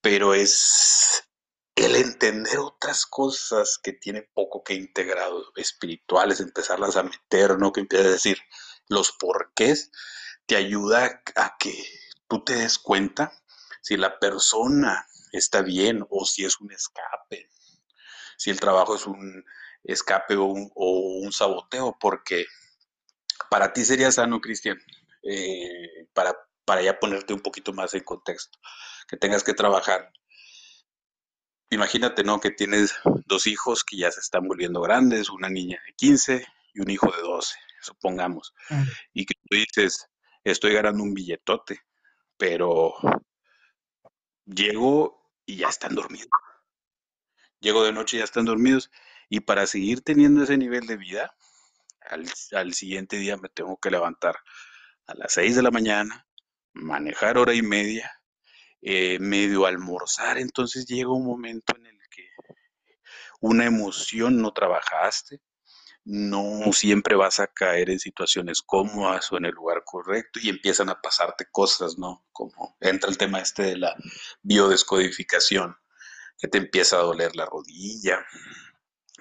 pero 0.00 0.32
es 0.32 1.28
el 1.74 1.94
entender 1.94 2.58
otras 2.58 3.04
cosas 3.04 3.78
que 3.82 3.92
tiene 3.92 4.22
poco 4.22 4.64
que 4.64 4.72
integrado, 4.72 5.44
espirituales, 5.56 6.40
empezarlas 6.40 6.96
a 6.96 7.02
meter, 7.02 7.58
¿no? 7.58 7.70
Que 7.70 7.80
empieza 7.80 8.06
a 8.06 8.12
decir 8.12 8.38
los 8.88 9.12
porqués, 9.12 9.90
te 10.46 10.56
ayuda 10.56 11.22
a 11.36 11.56
que 11.58 11.74
tú 12.28 12.42
te 12.42 12.54
des 12.54 12.78
cuenta 12.78 13.30
si 13.82 13.98
la 13.98 14.18
persona 14.18 15.06
está 15.32 15.60
bien 15.60 16.06
o 16.08 16.24
si 16.24 16.46
es 16.46 16.60
un 16.60 16.72
escape, 16.72 17.50
si 18.38 18.48
el 18.48 18.58
trabajo 18.58 18.96
es 18.96 19.04
un 19.06 19.44
escape 19.82 20.36
o 20.36 20.46
un, 20.46 20.70
o 20.74 21.18
un 21.22 21.30
saboteo, 21.30 21.98
porque 22.00 22.46
para 23.50 23.74
ti 23.74 23.84
sería 23.84 24.10
sano, 24.10 24.40
Cristian, 24.40 24.80
eh, 25.24 26.08
para, 26.12 26.34
para 26.64 26.82
ya 26.82 26.98
ponerte 26.98 27.32
un 27.32 27.40
poquito 27.40 27.72
más 27.72 27.94
en 27.94 28.04
contexto, 28.04 28.58
que 29.08 29.16
tengas 29.16 29.42
que 29.42 29.54
trabajar. 29.54 30.10
Imagínate, 31.70 32.22
¿no? 32.24 32.40
Que 32.40 32.50
tienes 32.50 32.94
dos 33.26 33.46
hijos 33.46 33.84
que 33.84 33.96
ya 33.96 34.10
se 34.10 34.20
están 34.20 34.46
volviendo 34.46 34.80
grandes, 34.80 35.30
una 35.30 35.48
niña 35.48 35.80
de 35.86 35.94
15 35.94 36.46
y 36.74 36.80
un 36.80 36.90
hijo 36.90 37.10
de 37.10 37.22
12, 37.22 37.56
supongamos, 37.80 38.52
y 39.12 39.24
que 39.26 39.34
tú 39.34 39.56
dices, 39.56 40.08
estoy 40.44 40.74
ganando 40.74 41.02
un 41.02 41.14
billetote, 41.14 41.80
pero 42.36 42.94
llego 44.44 45.32
y 45.46 45.56
ya 45.56 45.68
están 45.68 45.94
dormidos. 45.94 46.28
Llego 47.60 47.82
de 47.84 47.92
noche 47.92 48.16
y 48.16 48.18
ya 48.18 48.24
están 48.24 48.44
dormidos. 48.44 48.90
Y 49.28 49.40
para 49.40 49.66
seguir 49.66 50.02
teniendo 50.02 50.44
ese 50.44 50.58
nivel 50.58 50.86
de 50.86 50.96
vida, 50.96 51.34
al, 52.02 52.26
al 52.52 52.74
siguiente 52.74 53.16
día 53.16 53.36
me 53.36 53.48
tengo 53.48 53.78
que 53.78 53.90
levantar 53.90 54.36
a 55.06 55.14
las 55.14 55.32
6 55.34 55.56
de 55.56 55.62
la 55.62 55.70
mañana, 55.70 56.26
manejar 56.74 57.38
hora 57.38 57.54
y 57.54 57.62
media, 57.62 58.10
eh, 58.82 59.18
medio 59.20 59.66
almorzar, 59.66 60.38
entonces 60.38 60.86
llega 60.86 61.12
un 61.12 61.26
momento 61.26 61.76
en 61.76 61.86
el 61.86 61.98
que 62.10 62.28
una 63.40 63.64
emoción 63.66 64.40
no 64.40 64.52
trabajaste, 64.52 65.40
no 66.04 66.72
siempre 66.72 67.16
vas 67.16 67.40
a 67.40 67.48
caer 67.48 67.90
en 67.90 68.00
situaciones 68.00 68.62
cómodas 68.62 69.32
o 69.32 69.38
en 69.38 69.46
el 69.46 69.52
lugar 69.54 69.82
correcto 69.84 70.40
y 70.42 70.50
empiezan 70.50 70.90
a 70.90 71.00
pasarte 71.00 71.46
cosas, 71.52 71.98
¿no? 71.98 72.26
Como 72.32 72.76
entra 72.80 73.10
el 73.10 73.18
tema 73.18 73.40
este 73.40 73.64
de 73.64 73.78
la 73.78 73.96
biodescodificación, 74.42 75.76
que 76.38 76.48
te 76.48 76.58
empieza 76.58 76.96
a 76.96 77.02
doler 77.02 77.36
la 77.36 77.46
rodilla, 77.46 78.24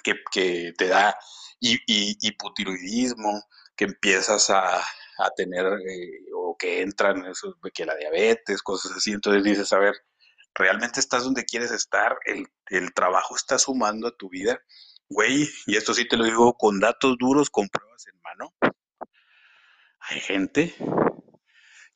que, 0.03 0.15
que 0.31 0.73
te 0.77 0.87
da 0.87 1.15
hi- 1.59 1.81
hi- 1.87 2.17
hipotiroidismo, 2.21 3.43
que 3.75 3.85
empiezas 3.85 4.49
a, 4.49 4.83
a 5.25 5.31
tener 5.31 5.65
eh, 5.65 6.25
o 6.35 6.55
que 6.57 6.81
entran 6.81 7.25
eso, 7.25 7.57
que 7.73 7.85
la 7.85 7.95
diabetes, 7.95 8.61
cosas 8.61 8.93
así. 8.97 9.11
Entonces 9.11 9.43
dices, 9.43 9.71
a 9.73 9.79
ver, 9.79 9.95
¿realmente 10.53 10.99
estás 10.99 11.23
donde 11.23 11.45
quieres 11.45 11.71
estar? 11.71 12.17
¿El, 12.25 12.47
el 12.69 12.93
trabajo 12.93 13.35
está 13.35 13.57
sumando 13.57 14.07
a 14.07 14.15
tu 14.15 14.29
vida? 14.29 14.59
Güey, 15.09 15.49
y 15.67 15.77
esto 15.77 15.93
sí 15.93 16.07
te 16.07 16.17
lo 16.17 16.25
digo 16.25 16.53
con 16.53 16.79
datos 16.79 17.15
duros, 17.19 17.49
con 17.49 17.67
pruebas 17.69 18.05
en 18.07 18.19
mano. 18.21 18.53
Hay 19.99 20.19
gente 20.19 20.75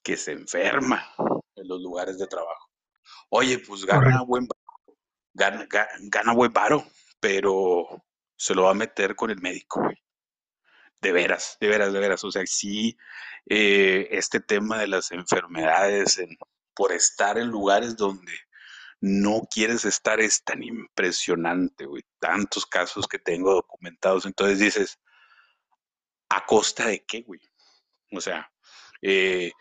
que 0.04 0.18
se 0.18 0.32
enferma 0.32 1.06
en 1.56 1.68
los 1.68 1.82
lugares 1.82 2.18
de 2.18 2.28
trabajo. 2.28 2.70
Oye, 3.30 3.60
pues 3.60 3.86
gana 3.86 4.22
buen, 4.24 4.48
gana, 5.34 5.66
gana, 5.70 5.90
gana 6.04 6.34
buen 6.34 6.54
varo, 6.54 6.86
pero 7.20 8.04
se 8.38 8.56
lo 8.56 8.64
va 8.64 8.72
a 8.72 8.76
meter 8.76 9.16
con 9.16 9.32
el 9.32 9.42
médico, 9.42 9.82
güey. 9.82 9.98
De 11.02 11.12
veras, 11.12 11.58
de 11.60 11.68
veras, 11.68 11.94
de 11.94 12.00
veras. 12.00 12.24
O 12.24 12.32
sea, 12.32 12.46
sí, 12.46 12.98
eh, 13.48 14.08
este 14.12 14.40
tema 14.40 14.80
de 14.80 14.88
las 14.88 15.12
enfermedades 15.12 16.18
en, 16.18 16.38
por 16.74 16.92
estar 16.92 17.38
en 17.38 17.48
lugares 17.50 17.96
donde 17.96 18.34
no 19.00 19.48
quieres 19.52 19.86
estar 19.86 20.20
es 20.20 20.44
tan 20.44 20.64
impresionante, 20.64 21.86
güey. 21.86 22.04
Tantos 22.20 22.66
casos 22.66 23.08
que 23.08 23.20
tengo 23.20 23.54
documentados. 23.54 24.26
Entonces 24.26 24.60
dices, 24.60 25.00
¿a 26.30 26.46
costa 26.46 26.88
de 26.88 27.06
qué, 27.06 27.22
güey? 27.22 27.42
O 28.12 28.22
sea, 28.22 28.52
eh, 29.02 29.52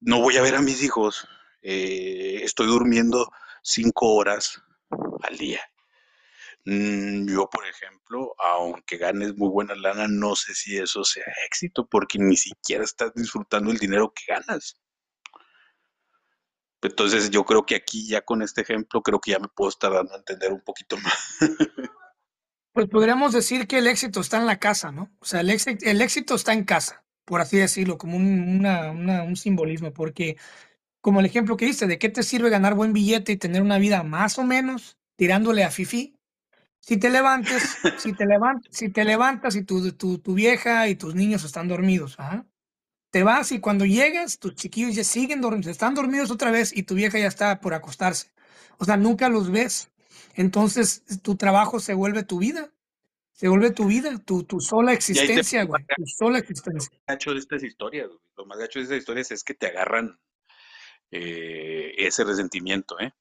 no 0.00 0.20
voy 0.20 0.36
a 0.36 0.42
ver 0.42 0.56
a 0.56 0.60
mis 0.62 0.82
hijos, 0.82 1.26
eh, 1.62 2.40
estoy 2.42 2.66
durmiendo 2.66 3.30
cinco 3.62 4.14
horas 4.14 4.62
al 5.22 5.38
día. 5.38 5.60
Mm, 6.64 7.28
yo, 7.28 7.48
por 7.50 7.66
ejemplo, 7.66 8.34
aunque 8.38 8.96
ganes 8.96 9.36
muy 9.36 9.48
buena 9.48 9.74
lana, 9.74 10.06
no 10.08 10.36
sé 10.36 10.54
si 10.54 10.76
eso 10.76 11.02
sea 11.02 11.26
éxito 11.46 11.86
porque 11.88 12.18
ni 12.18 12.36
siquiera 12.36 12.84
estás 12.84 13.12
disfrutando 13.14 13.70
el 13.70 13.78
dinero 13.78 14.12
que 14.14 14.32
ganas. 14.32 14.78
Entonces 16.82 17.30
yo 17.30 17.44
creo 17.44 17.64
que 17.64 17.76
aquí 17.76 18.08
ya 18.08 18.22
con 18.22 18.42
este 18.42 18.62
ejemplo 18.62 19.02
creo 19.02 19.20
que 19.20 19.32
ya 19.32 19.38
me 19.38 19.48
puedo 19.48 19.70
estar 19.70 19.92
dando 19.92 20.14
a 20.14 20.18
entender 20.18 20.52
un 20.52 20.62
poquito 20.62 20.96
más. 20.98 21.38
Pues 22.74 22.88
podríamos 22.88 23.34
decir 23.34 23.66
que 23.66 23.76
el 23.76 23.86
éxito 23.86 24.20
está 24.20 24.38
en 24.38 24.46
la 24.46 24.58
casa, 24.58 24.92
¿no? 24.92 25.14
O 25.20 25.26
sea, 25.26 25.40
el 25.40 25.50
éxito, 25.50 25.84
el 25.84 26.00
éxito 26.00 26.34
está 26.34 26.54
en 26.54 26.64
casa, 26.64 27.04
por 27.26 27.42
así 27.42 27.58
decirlo, 27.58 27.98
como 27.98 28.16
un, 28.16 28.64
un 28.64 29.36
simbolismo, 29.36 29.92
porque 29.92 30.38
como 31.02 31.20
el 31.20 31.26
ejemplo 31.26 31.58
que 31.58 31.66
dice, 31.66 31.86
¿de 31.86 31.98
qué 31.98 32.08
te 32.08 32.22
sirve 32.22 32.48
ganar 32.48 32.74
buen 32.74 32.94
billete 32.94 33.32
y 33.32 33.36
tener 33.36 33.60
una 33.60 33.76
vida 33.76 34.02
más 34.04 34.38
o 34.38 34.44
menos 34.44 34.96
tirándole 35.16 35.64
a 35.64 35.70
fifi? 35.70 36.18
Si 36.82 36.96
te 36.96 37.10
levantes, 37.10 37.78
si 37.98 38.12
te 38.12 38.26
levantas, 38.26 38.68
si 38.76 38.88
te 38.88 39.04
levantas 39.04 39.54
y 39.54 39.62
tu, 39.62 39.92
tu, 39.92 40.18
tu 40.18 40.34
vieja 40.34 40.88
y 40.88 40.96
tus 40.96 41.14
niños 41.14 41.44
están 41.44 41.68
dormidos, 41.68 42.16
¿ah? 42.18 42.44
Te 43.10 43.22
vas 43.22 43.52
y 43.52 43.60
cuando 43.60 43.84
llegas, 43.84 44.38
tus 44.38 44.54
chiquillos 44.56 44.94
ya 44.96 45.04
siguen 45.04 45.40
dormidos, 45.40 45.68
están 45.68 45.94
dormidos 45.94 46.30
otra 46.30 46.50
vez 46.50 46.76
y 46.76 46.82
tu 46.82 46.94
vieja 46.94 47.18
ya 47.18 47.28
está 47.28 47.60
por 47.60 47.74
acostarse. 47.74 48.32
O 48.78 48.84
sea, 48.84 48.96
nunca 48.96 49.28
los 49.28 49.50
ves. 49.50 49.90
Entonces, 50.34 51.04
tu 51.22 51.36
trabajo 51.36 51.78
se 51.78 51.94
vuelve 51.94 52.24
tu 52.24 52.38
vida. 52.38 52.72
Se 53.32 53.48
vuelve 53.48 53.70
tu 53.70 53.86
vida, 53.86 54.18
tu, 54.18 54.44
tu 54.44 54.60
sola 54.60 54.92
existencia, 54.92 55.64
güey. 55.64 55.84
Tu 55.96 56.06
sola 56.06 56.38
existencia. 56.38 56.90
Lo 56.90 56.98
más 56.98 57.06
gacho 57.06 57.32
de 57.32 57.38
estas 57.38 57.62
historias, 57.62 58.08
güey, 58.08 58.20
lo 58.36 58.46
más 58.46 58.58
gacho 58.58 58.78
de 58.78 58.84
estas 58.84 58.98
historias 58.98 59.30
es 59.30 59.44
que 59.44 59.54
te 59.54 59.66
agarran 59.66 60.18
eh, 61.10 61.92
ese 61.98 62.24
resentimiento, 62.24 62.98
¿eh? 62.98 63.12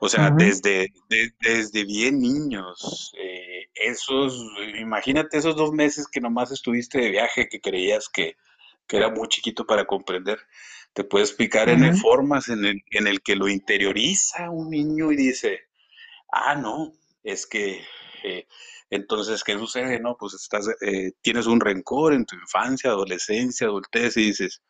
O 0.00 0.08
sea, 0.08 0.30
Ujú. 0.30 0.36
desde, 0.36 0.92
de- 1.08 1.32
desde 1.40 1.84
bien 1.84 2.20
niños, 2.20 3.12
eh, 3.18 3.66
esos, 3.74 4.44
imagínate 4.78 5.38
esos 5.38 5.56
dos 5.56 5.72
meses 5.72 6.06
que 6.08 6.20
nomás 6.20 6.52
estuviste 6.52 6.98
de 6.98 7.10
viaje, 7.10 7.48
que 7.48 7.60
creías 7.60 8.08
que, 8.08 8.36
que 8.86 8.96
era 8.96 9.10
muy 9.10 9.28
chiquito 9.28 9.66
para 9.66 9.86
comprender. 9.86 10.38
Te 10.92 11.04
puedo 11.04 11.24
explicar 11.24 11.68
en 11.68 11.82
el- 11.84 11.92
Ujú. 11.92 11.94
formas 11.94 12.48
en 12.48 12.64
el, 12.64 12.82
en 12.90 13.06
el 13.08 13.22
que 13.22 13.36
lo 13.36 13.48
interioriza 13.48 14.50
un 14.50 14.70
niño 14.70 15.12
y 15.12 15.16
dice, 15.16 15.60
ah, 16.32 16.54
no, 16.54 16.92
es 17.22 17.46
que, 17.46 17.82
eh, 18.24 18.46
entonces, 18.90 19.44
¿qué 19.44 19.54
sucede? 19.58 20.00
No, 20.00 20.16
pues 20.18 20.34
estás, 20.34 20.68
eh, 20.82 21.12
tienes 21.22 21.46
un 21.46 21.60
rencor 21.60 22.14
en 22.14 22.24
tu 22.26 22.36
infancia, 22.36 22.90
adolescencia, 22.90 23.66
adultez 23.66 24.16
y 24.16 24.26
dices, 24.26 24.62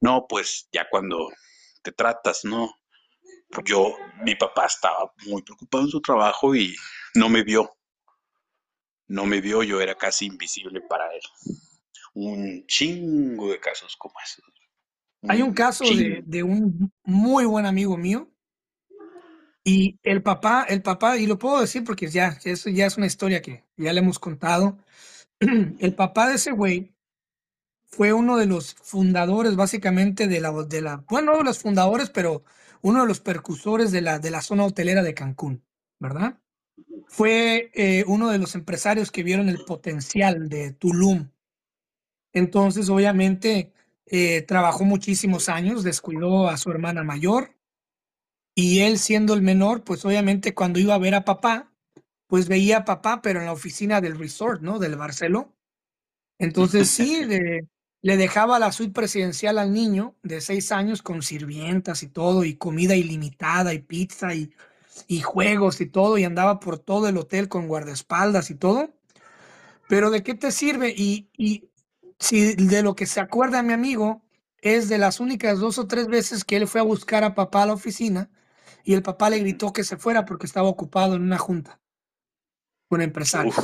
no, 0.00 0.26
pues 0.28 0.68
ya 0.72 0.88
cuando 0.90 1.30
te 1.82 1.92
tratas, 1.92 2.44
¿no? 2.44 2.72
Yo, 3.64 3.96
mi 4.22 4.34
papá 4.34 4.66
estaba 4.66 5.12
muy 5.26 5.42
preocupado 5.42 5.84
en 5.84 5.90
su 5.90 6.00
trabajo 6.00 6.54
y 6.54 6.74
no 7.14 7.28
me 7.28 7.42
vio, 7.42 7.76
no 9.08 9.26
me 9.26 9.40
vio, 9.40 9.62
yo 9.62 9.80
era 9.80 9.96
casi 9.96 10.26
invisible 10.26 10.80
para 10.82 11.12
él. 11.12 11.22
Un 12.14 12.64
chingo 12.66 13.50
de 13.50 13.58
casos 13.58 13.96
como 13.96 14.14
esos, 14.22 14.44
Hay 15.28 15.42
un 15.42 15.52
caso 15.52 15.84
de, 15.84 16.22
de 16.24 16.42
un 16.42 16.92
muy 17.04 17.44
buen 17.44 17.66
amigo 17.66 17.96
mío 17.96 18.30
y 19.64 19.98
el 20.02 20.22
papá, 20.22 20.64
el 20.68 20.82
papá, 20.82 21.18
y 21.18 21.26
lo 21.26 21.38
puedo 21.38 21.60
decir 21.60 21.84
porque 21.84 22.08
ya, 22.08 22.38
eso 22.44 22.70
ya 22.70 22.86
es 22.86 22.96
una 22.96 23.06
historia 23.06 23.42
que 23.42 23.64
ya 23.76 23.92
le 23.92 24.00
hemos 24.00 24.18
contado. 24.18 24.78
El 25.40 25.94
papá 25.94 26.28
de 26.28 26.34
ese 26.34 26.50
güey 26.50 26.94
fue 27.84 28.12
uno 28.12 28.36
de 28.36 28.46
los 28.46 28.74
fundadores 28.74 29.56
básicamente 29.56 30.28
de 30.28 30.40
la, 30.40 30.52
de 30.64 30.80
la, 30.80 31.04
bueno, 31.08 31.32
no 31.32 31.38
de 31.38 31.44
los 31.44 31.58
fundadores, 31.58 32.10
pero 32.10 32.44
uno 32.82 33.02
de 33.02 33.08
los 33.08 33.20
percursores 33.20 33.92
de 33.92 34.00
la, 34.00 34.18
de 34.18 34.30
la 34.30 34.42
zona 34.42 34.64
hotelera 34.64 35.02
de 35.02 35.14
Cancún, 35.14 35.62
¿verdad? 35.98 36.38
Fue 37.06 37.70
eh, 37.74 38.04
uno 38.06 38.30
de 38.30 38.38
los 38.38 38.54
empresarios 38.54 39.10
que 39.10 39.22
vieron 39.22 39.48
el 39.48 39.64
potencial 39.64 40.48
de 40.48 40.72
Tulum. 40.72 41.30
Entonces, 42.32 42.88
obviamente, 42.88 43.72
eh, 44.06 44.42
trabajó 44.42 44.84
muchísimos 44.84 45.48
años, 45.48 45.82
descuidó 45.82 46.48
a 46.48 46.56
su 46.56 46.70
hermana 46.70 47.02
mayor 47.02 47.54
y 48.54 48.80
él 48.80 48.98
siendo 48.98 49.34
el 49.34 49.42
menor, 49.42 49.84
pues 49.84 50.04
obviamente 50.04 50.54
cuando 50.54 50.78
iba 50.78 50.94
a 50.94 50.98
ver 50.98 51.14
a 51.14 51.24
papá, 51.24 51.72
pues 52.26 52.48
veía 52.48 52.78
a 52.78 52.84
papá, 52.84 53.22
pero 53.22 53.40
en 53.40 53.46
la 53.46 53.52
oficina 53.52 54.00
del 54.00 54.18
resort, 54.18 54.62
¿no? 54.62 54.78
Del 54.78 54.96
Barceló. 54.96 55.56
Entonces 56.38 56.88
sí, 56.88 57.24
le, 57.26 57.68
le 58.02 58.16
dejaba 58.16 58.58
la 58.58 58.72
suite 58.72 58.92
presidencial 58.92 59.58
al 59.58 59.72
niño 59.72 60.14
de 60.22 60.40
seis 60.40 60.72
años 60.72 61.02
con 61.02 61.22
sirvientas 61.22 62.02
y 62.02 62.08
todo, 62.08 62.44
y 62.44 62.56
comida 62.56 62.96
ilimitada, 62.96 63.74
y 63.74 63.80
pizza, 63.80 64.34
y, 64.34 64.52
y 65.06 65.20
juegos 65.20 65.80
y 65.80 65.86
todo, 65.86 66.18
y 66.18 66.24
andaba 66.24 66.60
por 66.60 66.78
todo 66.78 67.08
el 67.08 67.18
hotel 67.18 67.48
con 67.48 67.68
guardaespaldas 67.68 68.50
y 68.50 68.54
todo. 68.54 68.90
Pero 69.88 70.10
¿de 70.10 70.22
qué 70.22 70.34
te 70.34 70.52
sirve? 70.52 70.94
Y, 70.96 71.28
y 71.36 71.68
si 72.18 72.54
de 72.54 72.82
lo 72.82 72.94
que 72.94 73.06
se 73.06 73.20
acuerda 73.20 73.62
mi 73.62 73.72
amigo 73.72 74.22
es 74.62 74.88
de 74.88 74.98
las 74.98 75.20
únicas 75.20 75.58
dos 75.58 75.78
o 75.78 75.86
tres 75.86 76.06
veces 76.06 76.44
que 76.44 76.56
él 76.56 76.68
fue 76.68 76.80
a 76.80 76.84
buscar 76.84 77.24
a 77.24 77.34
papá 77.34 77.62
a 77.62 77.66
la 77.66 77.72
oficina 77.72 78.30
y 78.84 78.94
el 78.94 79.02
papá 79.02 79.30
le 79.30 79.38
gritó 79.38 79.72
que 79.72 79.84
se 79.84 79.96
fuera 79.96 80.24
porque 80.24 80.46
estaba 80.46 80.68
ocupado 80.68 81.16
en 81.16 81.22
una 81.22 81.38
junta 81.38 81.80
con 82.88 83.00
empresarios. 83.02 83.56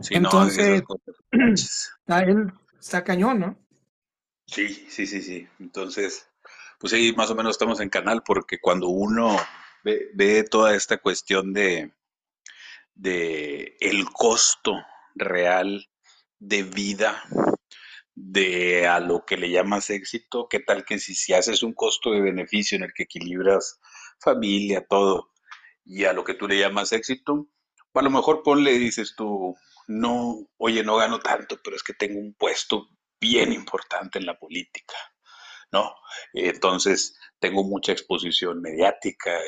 sí, 0.00 0.14
no, 0.14 0.28
Entonces, 0.28 0.82
a 2.06 2.20
él 2.20 2.52
está 2.86 3.02
cañón, 3.02 3.40
¿no? 3.40 3.58
Sí, 4.46 4.68
sí, 4.68 5.06
sí, 5.06 5.20
sí. 5.20 5.48
Entonces, 5.58 6.28
pues 6.78 6.92
sí, 6.92 7.12
más 7.16 7.30
o 7.30 7.34
menos 7.34 7.52
estamos 7.52 7.80
en 7.80 7.90
canal 7.90 8.22
porque 8.24 8.60
cuando 8.60 8.88
uno 8.88 9.36
ve, 9.82 10.10
ve 10.14 10.44
toda 10.44 10.74
esta 10.74 10.98
cuestión 10.98 11.52
de, 11.52 11.92
de 12.94 13.76
el 13.80 14.08
costo 14.10 14.74
real 15.16 15.88
de 16.38 16.62
vida 16.62 17.22
de 18.14 18.86
a 18.86 19.00
lo 19.00 19.24
que 19.26 19.36
le 19.36 19.50
llamas 19.50 19.90
éxito, 19.90 20.46
qué 20.48 20.60
tal 20.60 20.84
que 20.84 20.98
si, 20.98 21.14
si 21.14 21.34
haces 21.34 21.62
un 21.62 21.74
costo 21.74 22.12
de 22.12 22.20
beneficio 22.20 22.76
en 22.76 22.84
el 22.84 22.94
que 22.94 23.02
equilibras 23.02 23.80
familia, 24.20 24.86
todo, 24.88 25.32
y 25.84 26.04
a 26.04 26.12
lo 26.12 26.24
que 26.24 26.34
tú 26.34 26.46
le 26.46 26.58
llamas 26.58 26.92
éxito, 26.92 27.48
a 27.94 28.02
lo 28.02 28.10
mejor 28.10 28.42
ponle, 28.42 28.78
dices 28.78 29.14
tú, 29.16 29.56
no, 29.86 30.48
oye, 30.58 30.82
no 30.82 30.96
gano 30.96 31.18
tanto, 31.20 31.60
pero 31.62 31.76
es 31.76 31.82
que 31.82 31.94
tengo 31.94 32.18
un 32.20 32.34
puesto 32.34 32.88
bien 33.20 33.52
importante 33.52 34.18
en 34.18 34.26
la 34.26 34.38
política, 34.38 34.96
¿no? 35.72 35.94
Entonces, 36.32 37.16
tengo 37.38 37.64
mucha 37.64 37.92
exposición 37.92 38.60
mediática, 38.60 39.38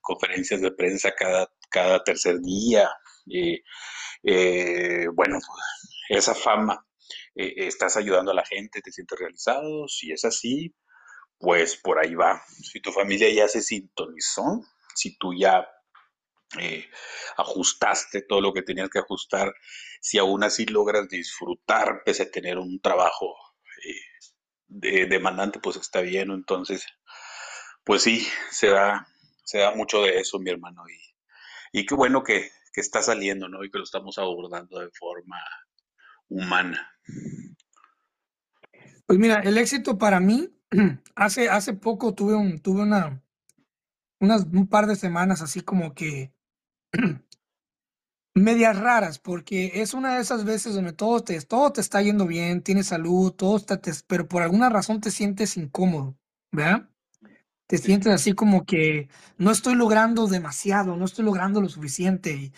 conferencias 0.00 0.60
de 0.60 0.72
prensa 0.72 1.14
cada, 1.14 1.50
cada 1.70 2.02
tercer 2.04 2.40
día, 2.40 2.90
eh, 4.22 5.06
bueno, 5.14 5.38
esa 6.08 6.34
fama, 6.34 6.86
eh, 7.34 7.54
estás 7.66 7.96
ayudando 7.96 8.32
a 8.32 8.34
la 8.34 8.44
gente, 8.44 8.80
te 8.80 8.92
sientes 8.92 9.18
realizado, 9.18 9.88
si 9.88 10.12
es 10.12 10.24
así, 10.24 10.74
pues 11.38 11.76
por 11.76 11.98
ahí 11.98 12.14
va. 12.14 12.42
Si 12.48 12.80
tu 12.80 12.92
familia 12.92 13.30
ya 13.32 13.48
se 13.48 13.62
sintonizó, 13.62 14.60
si 14.94 15.16
tú 15.18 15.32
ya 15.34 15.66
eh, 16.58 16.88
ajustaste 17.36 18.22
todo 18.22 18.40
lo 18.40 18.52
que 18.52 18.62
tenías 18.62 18.88
que 18.88 19.00
ajustar, 19.00 19.52
si 20.00 20.18
aún 20.18 20.44
así 20.44 20.64
logras 20.64 21.08
disfrutar 21.08 22.02
pese 22.04 22.22
a 22.22 22.30
tener 22.30 22.58
un 22.58 22.80
trabajo 22.80 23.34
eh, 23.84 24.24
de, 24.68 25.06
demandante, 25.06 25.58
pues 25.60 25.76
está 25.76 26.00
bien. 26.00 26.30
Entonces, 26.30 26.86
pues 27.84 28.02
sí, 28.02 28.26
se 28.50 28.68
da, 28.68 29.06
se 29.44 29.58
da 29.58 29.74
mucho 29.74 30.02
de 30.02 30.18
eso, 30.18 30.38
mi 30.38 30.50
hermano. 30.50 30.84
Y, 30.88 31.80
y 31.80 31.86
qué 31.86 31.94
bueno 31.94 32.22
que, 32.22 32.50
que 32.72 32.80
está 32.80 33.02
saliendo, 33.02 33.48
¿no? 33.48 33.64
Y 33.64 33.70
que 33.70 33.78
lo 33.78 33.84
estamos 33.84 34.18
abordando 34.18 34.78
de 34.78 34.90
forma 34.90 35.38
humana. 36.28 36.94
Pues 39.06 39.18
mira, 39.18 39.40
el 39.40 39.58
éxito 39.58 39.98
para 39.98 40.20
mí, 40.20 40.50
hace, 41.14 41.48
hace 41.48 41.72
poco 41.74 42.14
tuve 42.14 42.34
un, 42.34 42.60
tuve 42.60 42.82
una, 42.82 43.22
unas, 44.20 44.44
un 44.44 44.68
par 44.68 44.86
de 44.86 44.96
semanas 44.96 45.42
así 45.42 45.62
como 45.62 45.94
que 45.94 46.34
medias 48.34 48.78
raras, 48.78 49.18
porque 49.18 49.72
es 49.82 49.94
una 49.94 50.14
de 50.16 50.20
esas 50.22 50.44
veces 50.44 50.74
donde 50.74 50.92
todo 50.92 51.20
te, 51.22 51.40
todo 51.42 51.72
te 51.72 51.80
está 51.80 52.00
yendo 52.02 52.26
bien, 52.26 52.62
tienes 52.62 52.88
salud, 52.88 53.32
todo 53.32 53.56
está, 53.56 53.80
te- 53.80 53.92
pero 54.06 54.28
por 54.28 54.42
alguna 54.42 54.68
razón 54.68 55.00
te 55.00 55.10
sientes 55.10 55.56
incómodo, 55.56 56.16
¿verdad? 56.52 56.88
Te 57.68 57.78
sientes 57.78 58.12
así 58.12 58.34
como 58.34 58.66
que 58.66 59.08
no 59.38 59.50
estoy 59.52 59.74
logrando 59.76 60.26
demasiado, 60.28 60.96
no 60.96 61.04
estoy 61.06 61.24
logrando 61.26 61.60
lo 61.62 61.68
suficiente. 61.70 62.34
Y, 62.36 62.52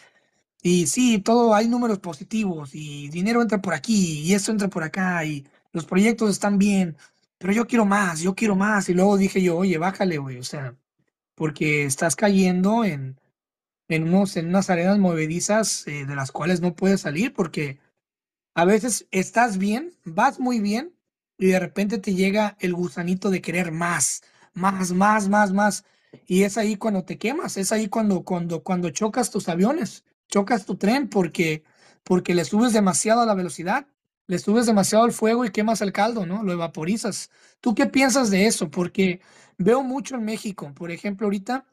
y 0.82 0.86
sí, 0.88 1.20
todo 1.20 1.54
hay 1.54 1.68
números 1.68 1.98
positivos 2.00 2.70
y 2.74 3.08
dinero 3.10 3.42
entra 3.42 3.60
por 3.62 3.74
aquí 3.74 4.20
y 4.22 4.34
esto 4.34 4.52
entra 4.52 4.68
por 4.68 4.84
acá 4.84 5.24
y 5.24 5.46
los 5.72 5.86
proyectos 5.86 6.30
están 6.30 6.58
bien, 6.58 6.96
pero 7.38 7.52
yo 7.52 7.66
quiero 7.66 7.86
más, 7.86 8.20
yo 8.20 8.34
quiero 8.34 8.56
más. 8.56 8.88
Y 8.88 8.94
luego 8.94 9.16
dije 9.18 9.42
yo, 9.42 9.56
oye, 9.58 9.78
bájale, 9.78 10.18
güey, 10.18 10.38
o 10.38 10.44
sea, 10.44 10.76
porque 11.36 11.84
estás 11.86 12.16
cayendo 12.16 12.84
en, 12.84 13.19
en, 13.90 14.04
unos, 14.04 14.36
en 14.36 14.46
unas 14.46 14.70
arenas 14.70 14.98
movedizas 14.98 15.86
eh, 15.86 16.06
de 16.06 16.14
las 16.14 16.30
cuales 16.30 16.60
no 16.60 16.74
puedes 16.74 17.02
salir 17.02 17.34
porque 17.34 17.78
a 18.54 18.64
veces 18.64 19.06
estás 19.10 19.58
bien, 19.58 19.92
vas 20.04 20.38
muy 20.38 20.60
bien 20.60 20.94
y 21.36 21.46
de 21.48 21.58
repente 21.58 21.98
te 21.98 22.14
llega 22.14 22.56
el 22.60 22.72
gusanito 22.72 23.30
de 23.30 23.42
querer 23.42 23.72
más, 23.72 24.22
más, 24.54 24.92
más, 24.92 25.28
más, 25.28 25.52
más. 25.52 25.84
y 26.26 26.44
es 26.44 26.56
ahí 26.56 26.76
cuando 26.76 27.04
te 27.04 27.18
quemas, 27.18 27.56
es 27.56 27.72
ahí 27.72 27.88
cuando, 27.88 28.22
cuando, 28.22 28.62
cuando 28.62 28.90
chocas 28.90 29.30
tus 29.30 29.48
aviones, 29.48 30.04
chocas 30.28 30.64
tu 30.64 30.76
tren 30.76 31.08
porque, 31.08 31.64
porque 32.04 32.34
le 32.34 32.44
subes 32.44 32.72
demasiado 32.72 33.22
a 33.22 33.26
la 33.26 33.34
velocidad, 33.34 33.88
le 34.28 34.38
subes 34.38 34.66
demasiado 34.66 35.04
al 35.04 35.12
fuego 35.12 35.44
y 35.44 35.50
quemas 35.50 35.80
el 35.80 35.92
caldo, 35.92 36.26
¿no? 36.26 36.44
Lo 36.44 36.52
evaporizas. 36.52 37.30
¿Tú 37.60 37.74
qué 37.74 37.86
piensas 37.86 38.30
de 38.30 38.46
eso? 38.46 38.70
Porque 38.70 39.20
veo 39.58 39.82
mucho 39.82 40.14
en 40.14 40.24
México, 40.24 40.72
por 40.76 40.92
ejemplo, 40.92 41.26
ahorita 41.26 41.66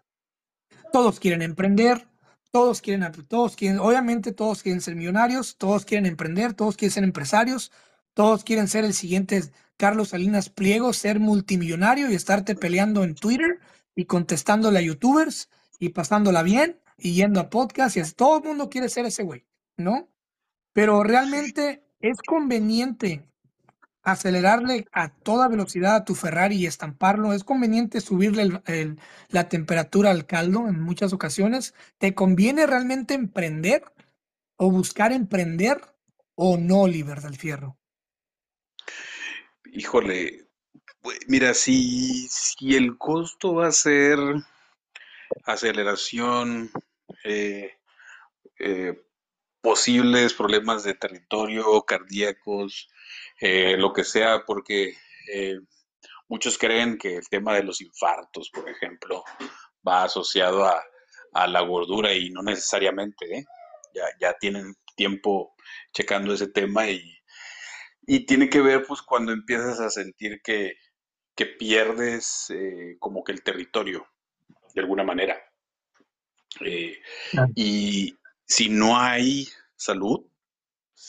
todos 0.91 1.19
quieren 1.19 1.41
emprender, 1.41 2.07
todos 2.51 2.81
quieren, 2.81 3.11
todos 3.27 3.55
quieren, 3.55 3.79
obviamente 3.79 4.31
todos 4.31 4.63
quieren 4.63 4.81
ser 4.81 4.95
millonarios, 4.95 5.57
todos 5.57 5.85
quieren 5.85 6.05
emprender, 6.05 6.53
todos 6.53 6.77
quieren 6.77 6.93
ser 6.93 7.03
empresarios, 7.03 7.71
todos 8.13 8.43
quieren 8.43 8.67
ser 8.67 8.85
el 8.85 8.93
siguiente 8.93 9.43
Carlos 9.77 10.09
Salinas 10.09 10.49
Pliego, 10.49 10.91
ser 10.93 11.19
multimillonario 11.19 12.09
y 12.09 12.15
estarte 12.15 12.55
peleando 12.55 13.03
en 13.03 13.15
Twitter 13.15 13.59
y 13.95 14.05
contestándole 14.05 14.79
a 14.79 14.81
youtubers 14.81 15.49
y 15.79 15.89
pasándola 15.89 16.41
bien 16.41 16.79
y 16.97 17.13
yendo 17.13 17.39
a 17.39 17.49
podcast 17.49 17.95
y 17.97 18.01
todo 18.13 18.39
el 18.39 18.43
mundo 18.43 18.69
quiere 18.69 18.89
ser 18.89 19.05
ese 19.05 19.23
güey, 19.23 19.45
¿no? 19.77 20.09
Pero 20.73 21.03
realmente 21.03 21.83
es 21.99 22.17
conveniente 22.27 23.27
acelerarle 24.11 24.87
a 24.93 25.09
toda 25.09 25.49
velocidad 25.49 25.95
a 25.95 26.05
tu 26.05 26.15
Ferrari 26.15 26.55
y 26.55 26.65
estamparlo. 26.65 27.33
Es 27.33 27.43
conveniente 27.43 27.99
subirle 27.99 28.61
la 29.27 29.49
temperatura 29.49 30.11
al 30.11 30.25
caldo 30.25 30.69
en 30.69 30.79
muchas 30.79 31.11
ocasiones. 31.11 31.73
¿Te 31.97 32.15
conviene 32.15 32.65
realmente 32.65 33.15
emprender 33.15 33.83
o 34.55 34.71
buscar 34.71 35.11
emprender 35.11 35.81
o 36.35 36.57
no, 36.57 36.83
Oliver 36.83 37.19
del 37.19 37.35
Fierro? 37.35 37.77
Híjole, 39.73 40.47
mira, 41.27 41.53
si, 41.53 42.29
si 42.29 42.77
el 42.77 42.97
costo 42.97 43.55
va 43.55 43.67
a 43.67 43.71
ser 43.73 44.17
aceleración, 45.43 46.71
eh, 47.25 47.73
eh, 48.57 49.03
posibles 49.59 50.33
problemas 50.33 50.85
de 50.85 50.93
territorio, 50.93 51.83
cardíacos, 51.85 52.89
eh, 53.39 53.77
lo 53.77 53.93
que 53.93 54.03
sea, 54.03 54.43
porque 54.45 54.95
eh, 55.31 55.59
muchos 56.27 56.57
creen 56.57 56.97
que 56.97 57.17
el 57.17 57.27
tema 57.29 57.53
de 57.53 57.63
los 57.63 57.81
infartos, 57.81 58.49
por 58.51 58.69
ejemplo, 58.69 59.23
va 59.87 60.03
asociado 60.03 60.65
a, 60.65 60.83
la 61.47 61.61
gordura 61.61 62.11
y 62.13 62.31
no 62.31 62.41
necesariamente, 62.41 63.37
¿eh? 63.37 63.45
ya, 63.93 64.05
ya 64.19 64.33
tienen 64.39 64.73
tiempo 64.95 65.53
checando 65.93 66.33
ese 66.33 66.47
tema 66.47 66.89
y, 66.89 67.15
y 68.07 68.25
tiene 68.25 68.49
que 68.49 68.59
ver 68.59 68.83
pues 68.87 69.03
cuando 69.03 69.31
empiezas 69.31 69.79
a 69.79 69.91
sentir 69.91 70.41
que, 70.41 70.73
que 71.35 71.45
pierdes 71.45 72.51
como 72.97 73.23
que 73.23 73.33
el 73.33 73.43
territorio, 73.43 74.07
de 74.73 74.81
alguna 74.81 75.03
manera. 75.03 75.39
y 77.53 78.17
si 78.47 78.69
no 78.69 78.97
hay 78.97 79.47
salud, 79.75 80.25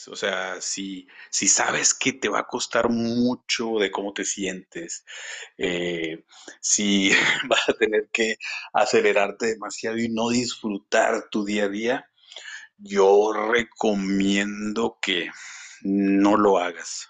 o 0.07 0.15
sea, 0.15 0.61
si, 0.61 1.07
si 1.29 1.47
sabes 1.47 1.93
que 1.93 2.13
te 2.13 2.29
va 2.29 2.39
a 2.39 2.47
costar 2.47 2.89
mucho 2.89 3.77
de 3.79 3.91
cómo 3.91 4.13
te 4.13 4.23
sientes, 4.25 5.03
eh, 5.57 6.23
si 6.61 7.11
vas 7.49 7.67
a 7.69 7.73
tener 7.73 8.09
que 8.11 8.37
acelerarte 8.73 9.47
demasiado 9.47 9.97
y 9.97 10.09
no 10.09 10.29
disfrutar 10.29 11.29
tu 11.29 11.43
día 11.45 11.65
a 11.65 11.69
día, 11.69 12.09
yo 12.77 13.33
recomiendo 13.33 14.97
que 15.01 15.29
no 15.81 16.37
lo 16.37 16.57
hagas. 16.59 17.07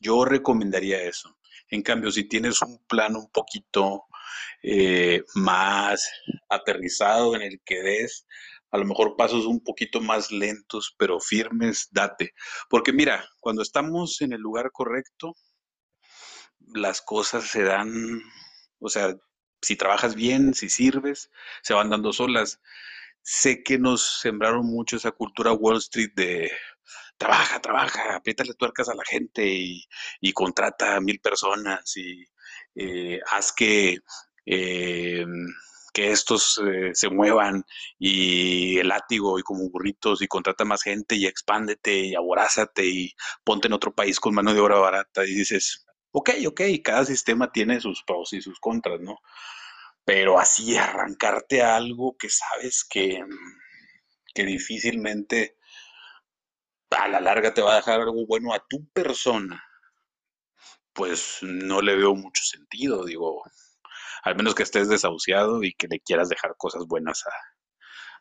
Yo 0.00 0.24
recomendaría 0.24 1.02
eso. 1.02 1.36
En 1.68 1.82
cambio, 1.82 2.10
si 2.10 2.24
tienes 2.24 2.62
un 2.62 2.78
plan 2.86 3.16
un 3.16 3.30
poquito 3.30 4.04
eh, 4.62 5.24
más 5.34 6.08
aterrizado 6.48 7.34
en 7.36 7.42
el 7.42 7.60
que 7.64 7.82
des 7.82 8.26
a 8.74 8.78
lo 8.78 8.86
mejor 8.86 9.14
pasos 9.16 9.46
un 9.46 9.60
poquito 9.60 10.00
más 10.00 10.32
lentos, 10.32 10.96
pero 10.98 11.20
firmes, 11.20 11.88
date. 11.92 12.34
Porque 12.68 12.92
mira, 12.92 13.24
cuando 13.38 13.62
estamos 13.62 14.20
en 14.20 14.32
el 14.32 14.40
lugar 14.40 14.72
correcto, 14.72 15.36
las 16.58 17.00
cosas 17.00 17.44
se 17.44 17.62
dan, 17.62 18.20
o 18.80 18.88
sea, 18.88 19.14
si 19.62 19.76
trabajas 19.76 20.16
bien, 20.16 20.54
si 20.54 20.68
sirves, 20.68 21.30
se 21.62 21.72
van 21.72 21.88
dando 21.88 22.12
solas. 22.12 22.60
Sé 23.22 23.62
que 23.62 23.78
nos 23.78 24.20
sembraron 24.20 24.66
mucho 24.66 24.96
esa 24.96 25.12
cultura 25.12 25.52
Wall 25.52 25.78
Street 25.78 26.10
de 26.16 26.50
trabaja, 27.16 27.60
trabaja, 27.60 28.16
apriétale 28.16 28.54
tuercas 28.54 28.88
a 28.88 28.96
la 28.96 29.04
gente 29.04 29.46
y, 29.46 30.32
contrata 30.32 30.96
a 30.96 31.00
mil 31.00 31.20
personas 31.20 31.96
y 31.96 32.24
eh, 32.74 33.20
haz 33.30 33.52
que 33.52 33.98
eh, 34.46 35.24
que 35.94 36.10
estos 36.10 36.60
eh, 36.66 36.90
se 36.92 37.08
muevan 37.08 37.64
y 38.00 38.78
el 38.78 38.88
látigo 38.88 39.38
y 39.38 39.42
como 39.42 39.70
burritos 39.70 40.20
y 40.22 40.26
contrata 40.26 40.64
más 40.64 40.82
gente 40.82 41.14
y 41.14 41.26
expándete 41.26 41.96
y 42.00 42.14
aborázate 42.16 42.84
y 42.84 43.14
ponte 43.44 43.68
en 43.68 43.74
otro 43.74 43.94
país 43.94 44.18
con 44.18 44.34
mano 44.34 44.52
de 44.52 44.60
obra 44.60 44.76
barata 44.76 45.24
y 45.24 45.32
dices, 45.32 45.86
ok, 46.10 46.30
ok, 46.48 46.60
cada 46.82 47.04
sistema 47.04 47.52
tiene 47.52 47.80
sus 47.80 48.02
pros 48.02 48.32
y 48.32 48.42
sus 48.42 48.58
contras, 48.58 49.00
¿no? 49.00 49.20
Pero 50.04 50.40
así 50.40 50.76
arrancarte 50.76 51.62
a 51.62 51.76
algo 51.76 52.16
que 52.16 52.28
sabes 52.28 52.84
que, 52.84 53.24
que 54.34 54.44
difícilmente 54.44 55.56
a 56.90 57.06
la 57.06 57.20
larga 57.20 57.54
te 57.54 57.62
va 57.62 57.74
a 57.74 57.76
dejar 57.76 58.00
algo 58.00 58.26
bueno 58.26 58.52
a 58.52 58.66
tu 58.68 58.84
persona, 58.88 59.64
pues 60.92 61.38
no 61.42 61.80
le 61.80 61.94
veo 61.94 62.16
mucho 62.16 62.42
sentido, 62.42 63.04
digo, 63.04 63.43
al 64.24 64.36
menos 64.36 64.54
que 64.54 64.62
estés 64.62 64.88
desahuciado 64.88 65.62
y 65.62 65.74
que 65.74 65.86
le 65.86 66.00
quieras 66.00 66.30
dejar 66.30 66.54
cosas 66.56 66.86
buenas 66.86 67.22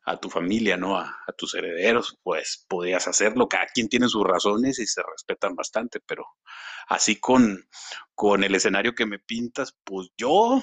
a, 0.05 0.19
tu 0.19 0.29
familia, 0.29 0.75
¿no? 0.75 0.97
A, 0.97 1.17
tus 1.37 1.55
herederos, 1.55 2.19
pues 2.23 2.65
podrías 2.67 3.07
hacerlo. 3.07 3.47
Cada 3.47 3.67
quien 3.67 3.87
tiene 3.87 4.09
sus 4.09 4.23
razones 4.23 4.77
y 4.79 4.85
se 4.85 5.01
respetan 5.01 5.55
bastante, 5.55 6.01
pero 6.05 6.25
así 6.89 7.21
con, 7.21 7.65
con 8.13 8.43
el 8.43 8.53
escenario 8.53 8.93
que 8.95 9.05
me 9.05 9.19
pintas, 9.19 9.77
pues 9.85 10.09
yo 10.17 10.61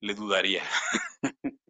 le 0.00 0.14
dudaría. 0.14 0.62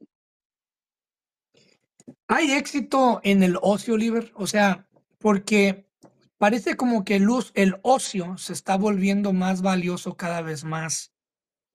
¿Hay 2.28 2.50
éxito 2.50 3.20
en 3.22 3.44
el 3.44 3.56
ocio, 3.62 3.94
Oliver? 3.94 4.32
O 4.34 4.48
sea, 4.48 4.88
porque 5.18 5.88
parece 6.36 6.76
como 6.76 7.04
que 7.04 7.14
el, 7.14 7.28
el 7.54 7.76
ocio 7.82 8.36
se 8.38 8.52
está 8.52 8.76
volviendo 8.76 9.32
más 9.32 9.62
valioso 9.62 10.16
cada 10.16 10.42
vez 10.42 10.64
más 10.64 11.15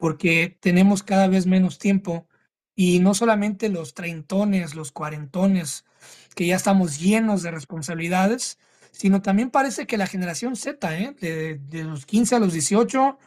porque 0.01 0.57
tenemos 0.59 1.03
cada 1.03 1.27
vez 1.27 1.45
menos 1.45 1.77
tiempo 1.77 2.27
y 2.75 2.97
no 3.01 3.13
solamente 3.13 3.69
los 3.69 3.93
treintones, 3.93 4.73
los 4.73 4.91
cuarentones, 4.91 5.85
que 6.33 6.47
ya 6.47 6.55
estamos 6.55 6.99
llenos 6.99 7.43
de 7.43 7.51
responsabilidades, 7.51 8.57
sino 8.89 9.21
también 9.21 9.51
parece 9.51 9.85
que 9.85 9.99
la 9.99 10.07
generación 10.07 10.55
Z, 10.55 10.97
¿eh? 10.97 11.15
de, 11.21 11.59
de, 11.69 11.83
los 11.83 12.07
15 12.07 12.35
a 12.35 12.39
los 12.39 12.51
18, 12.51 13.19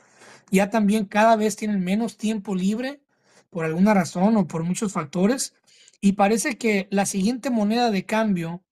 ya 0.51 0.69
también 0.69 1.05
cada 1.05 1.37
vez 1.37 1.55
tienen 1.55 1.79
menos 1.85 2.17
tiempo 2.17 2.57
libre 2.57 3.01
por 3.51 3.65
alguna 3.65 3.95
razón 3.95 4.37
o 4.37 4.49
por 4.49 4.65
muchos 4.65 4.93
factores, 4.93 5.55
y 6.01 6.15
parece 6.15 6.59
que 6.59 6.89
la 6.91 7.07
siguiente 7.07 7.51
moneda 7.51 7.93
de 7.93 8.05
cambio 8.05 8.65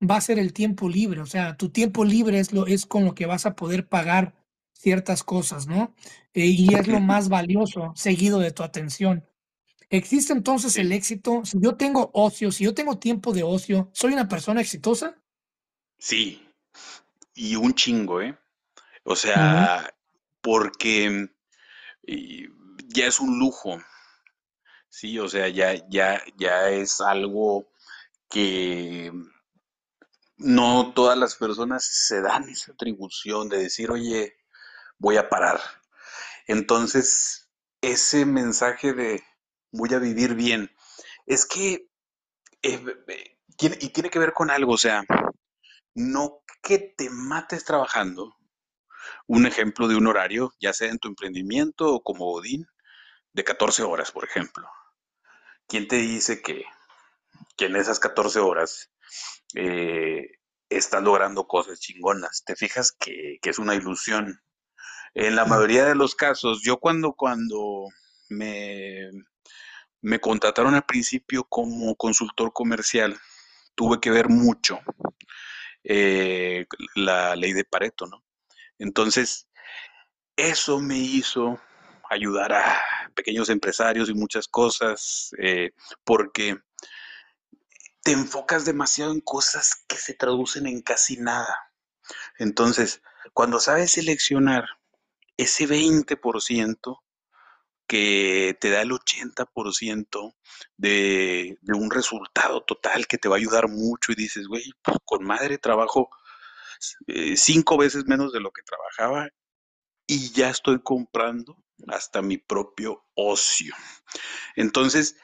va 0.00 0.16
a 0.16 0.22
ser 0.22 0.38
el 0.38 0.54
tiempo 0.54 0.88
libre, 0.88 1.20
o 1.20 1.26
sea, 1.26 1.58
tu 1.58 1.68
tiempo 1.68 2.06
libre 2.06 2.38
es, 2.38 2.54
lo, 2.54 2.66
es 2.66 2.86
con 2.86 3.04
lo 3.04 3.14
que 3.14 3.26
vas 3.26 3.44
a 3.44 3.54
poder 3.54 3.86
pagar 3.86 4.39
ciertas 4.80 5.22
cosas, 5.22 5.66
¿no? 5.66 5.94
Eh, 6.32 6.46
y 6.46 6.74
es 6.74 6.88
lo 6.88 7.00
más 7.00 7.28
valioso, 7.28 7.92
seguido 7.94 8.38
de 8.38 8.50
tu 8.50 8.62
atención. 8.62 9.26
¿Existe 9.90 10.32
entonces 10.32 10.76
el 10.78 10.92
éxito? 10.92 11.42
Si 11.44 11.58
yo 11.60 11.74
tengo 11.74 12.10
ocio, 12.14 12.50
si 12.50 12.64
yo 12.64 12.72
tengo 12.72 12.98
tiempo 12.98 13.32
de 13.32 13.42
ocio, 13.42 13.90
¿soy 13.92 14.12
una 14.12 14.28
persona 14.28 14.60
exitosa? 14.60 15.16
Sí, 15.98 16.48
y 17.34 17.56
un 17.56 17.74
chingo, 17.74 18.22
¿eh? 18.22 18.38
O 19.04 19.16
sea, 19.16 19.92
porque 20.40 21.28
ya 22.88 23.06
es 23.06 23.20
un 23.20 23.38
lujo, 23.38 23.78
sí, 24.88 25.18
o 25.18 25.28
sea, 25.28 25.48
ya, 25.48 25.74
ya, 25.88 26.22
ya 26.38 26.70
es 26.70 27.00
algo 27.00 27.68
que 28.30 29.12
no 30.38 30.92
todas 30.94 31.18
las 31.18 31.34
personas 31.34 31.84
se 31.84 32.22
dan 32.22 32.48
esa 32.48 32.72
atribución 32.72 33.48
de 33.48 33.58
decir, 33.58 33.90
oye, 33.90 34.39
voy 35.00 35.16
a 35.16 35.28
parar. 35.28 35.60
Entonces, 36.46 37.50
ese 37.80 38.24
mensaje 38.26 38.92
de 38.92 39.24
voy 39.72 39.92
a 39.94 39.98
vivir 39.98 40.34
bien, 40.34 40.70
es 41.26 41.46
que, 41.46 41.88
eh, 42.62 42.84
y 43.58 43.88
tiene 43.90 44.10
que 44.10 44.18
ver 44.18 44.32
con 44.32 44.50
algo, 44.50 44.74
o 44.74 44.78
sea, 44.78 45.04
no 45.94 46.42
que 46.62 46.78
te 46.78 47.10
mates 47.10 47.64
trabajando. 47.64 48.36
Un 49.26 49.46
ejemplo 49.46 49.88
de 49.88 49.96
un 49.96 50.06
horario, 50.06 50.52
ya 50.60 50.72
sea 50.72 50.90
en 50.90 50.98
tu 50.98 51.08
emprendimiento 51.08 51.94
o 51.94 52.02
como 52.02 52.32
Odín, 52.32 52.66
de 53.32 53.44
14 53.44 53.82
horas, 53.82 54.12
por 54.12 54.24
ejemplo. 54.24 54.68
¿Quién 55.66 55.88
te 55.88 55.96
dice 55.96 56.42
que, 56.42 56.64
que 57.56 57.66
en 57.66 57.76
esas 57.76 58.00
14 58.00 58.40
horas 58.40 58.90
eh, 59.54 60.32
estás 60.68 61.02
logrando 61.02 61.46
cosas 61.46 61.80
chingonas? 61.80 62.42
Te 62.44 62.56
fijas 62.56 62.92
que 62.92 63.38
es 63.42 63.58
una 63.58 63.74
ilusión. 63.74 64.42
En 65.14 65.34
la 65.36 65.44
mayoría 65.44 65.84
de 65.84 65.94
los 65.94 66.14
casos, 66.14 66.62
yo 66.62 66.78
cuando, 66.78 67.12
cuando 67.12 67.88
me, 68.28 69.10
me 70.02 70.20
contrataron 70.20 70.74
al 70.74 70.84
principio 70.84 71.44
como 71.44 71.94
consultor 71.96 72.52
comercial. 72.52 73.18
Tuve 73.74 74.00
que 74.00 74.10
ver 74.10 74.28
mucho 74.28 74.80
eh, 75.84 76.66
la 76.94 77.36
ley 77.36 77.52
de 77.52 77.64
Pareto, 77.64 78.06
¿no? 78.06 78.24
Entonces, 78.78 79.48
eso 80.36 80.80
me 80.80 80.98
hizo 80.98 81.60
ayudar 82.08 82.52
a 82.52 83.10
pequeños 83.14 83.50
empresarios 83.50 84.08
y 84.08 84.14
muchas 84.14 84.48
cosas, 84.48 85.30
eh, 85.38 85.70
porque 86.04 86.58
te 88.02 88.12
enfocas 88.12 88.64
demasiado 88.64 89.12
en 89.12 89.20
cosas 89.20 89.84
que 89.86 89.96
se 89.96 90.14
traducen 90.14 90.66
en 90.66 90.82
casi 90.82 91.18
nada. 91.18 91.56
Entonces, 92.38 93.02
cuando 93.34 93.60
sabes 93.60 93.92
seleccionar 93.92 94.64
ese 95.42 95.66
20% 95.66 96.98
que 97.86 98.56
te 98.60 98.70
da 98.70 98.82
el 98.82 98.90
80% 98.90 100.36
de, 100.76 101.58
de 101.60 101.74
un 101.74 101.90
resultado 101.90 102.62
total 102.62 103.06
que 103.06 103.18
te 103.18 103.28
va 103.28 103.36
a 103.36 103.38
ayudar 103.38 103.68
mucho 103.68 104.12
y 104.12 104.14
dices, 104.14 104.46
güey, 104.46 104.64
pues 104.82 104.98
con 105.04 105.24
madre 105.24 105.58
trabajo 105.58 106.08
eh, 107.06 107.36
cinco 107.36 107.76
veces 107.76 108.06
menos 108.06 108.32
de 108.32 108.40
lo 108.40 108.52
que 108.52 108.62
trabajaba 108.62 109.28
y 110.06 110.30
ya 110.32 110.50
estoy 110.50 110.80
comprando 110.82 111.56
hasta 111.88 112.22
mi 112.22 112.38
propio 112.38 113.04
ocio. 113.14 113.74
Entonces, 114.56 115.16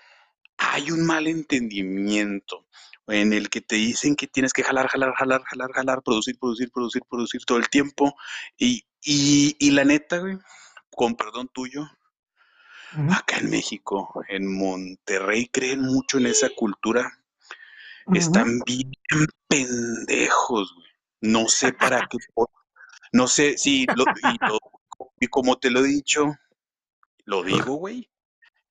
hay 0.59 0.90
un 0.90 1.05
mal 1.07 1.26
entendimiento 1.26 2.66
en 3.09 3.33
el 3.33 3.50
que 3.50 3.61
te 3.61 3.76
dicen 3.76 4.16
que 4.16 4.26
tienes 4.26 4.52
que 4.52 4.62
jalar, 4.62 4.88
jalar, 4.88 5.12
jalar, 5.14 5.42
jalar, 5.44 5.72
jalar, 5.72 6.02
producir, 6.02 6.38
producir, 6.38 6.70
producir, 6.70 7.02
producir 7.09 7.44
todo 7.44 7.59
el 7.59 7.68
tiempo. 7.68 8.14
Y, 8.59 8.87
y, 9.08 9.70
la 9.70 9.84
neta, 9.84 10.18
güey, 10.18 10.36
con 10.90 11.14
perdón 11.14 11.48
tuyo, 11.52 11.88
acá 13.10 13.38
en 13.38 13.50
México, 13.50 14.24
en 14.28 14.52
Monterrey, 14.52 15.46
creen 15.46 15.82
mucho 15.82 16.18
en 16.18 16.26
esa 16.26 16.48
cultura. 16.50 17.12
Están 18.12 18.60
bien 18.66 18.90
pendejos, 19.46 20.74
güey. 20.74 20.86
No 21.20 21.48
sé 21.48 21.72
para 21.72 22.08
qué. 22.08 22.18
No 23.12 23.28
sé 23.28 23.56
si, 23.58 23.84
y, 23.84 23.86
y 25.20 25.26
como 25.28 25.56
te 25.58 25.70
lo 25.70 25.80
he 25.80 25.88
dicho, 25.88 26.34
lo 27.24 27.42
digo, 27.42 27.74
güey, 27.76 28.10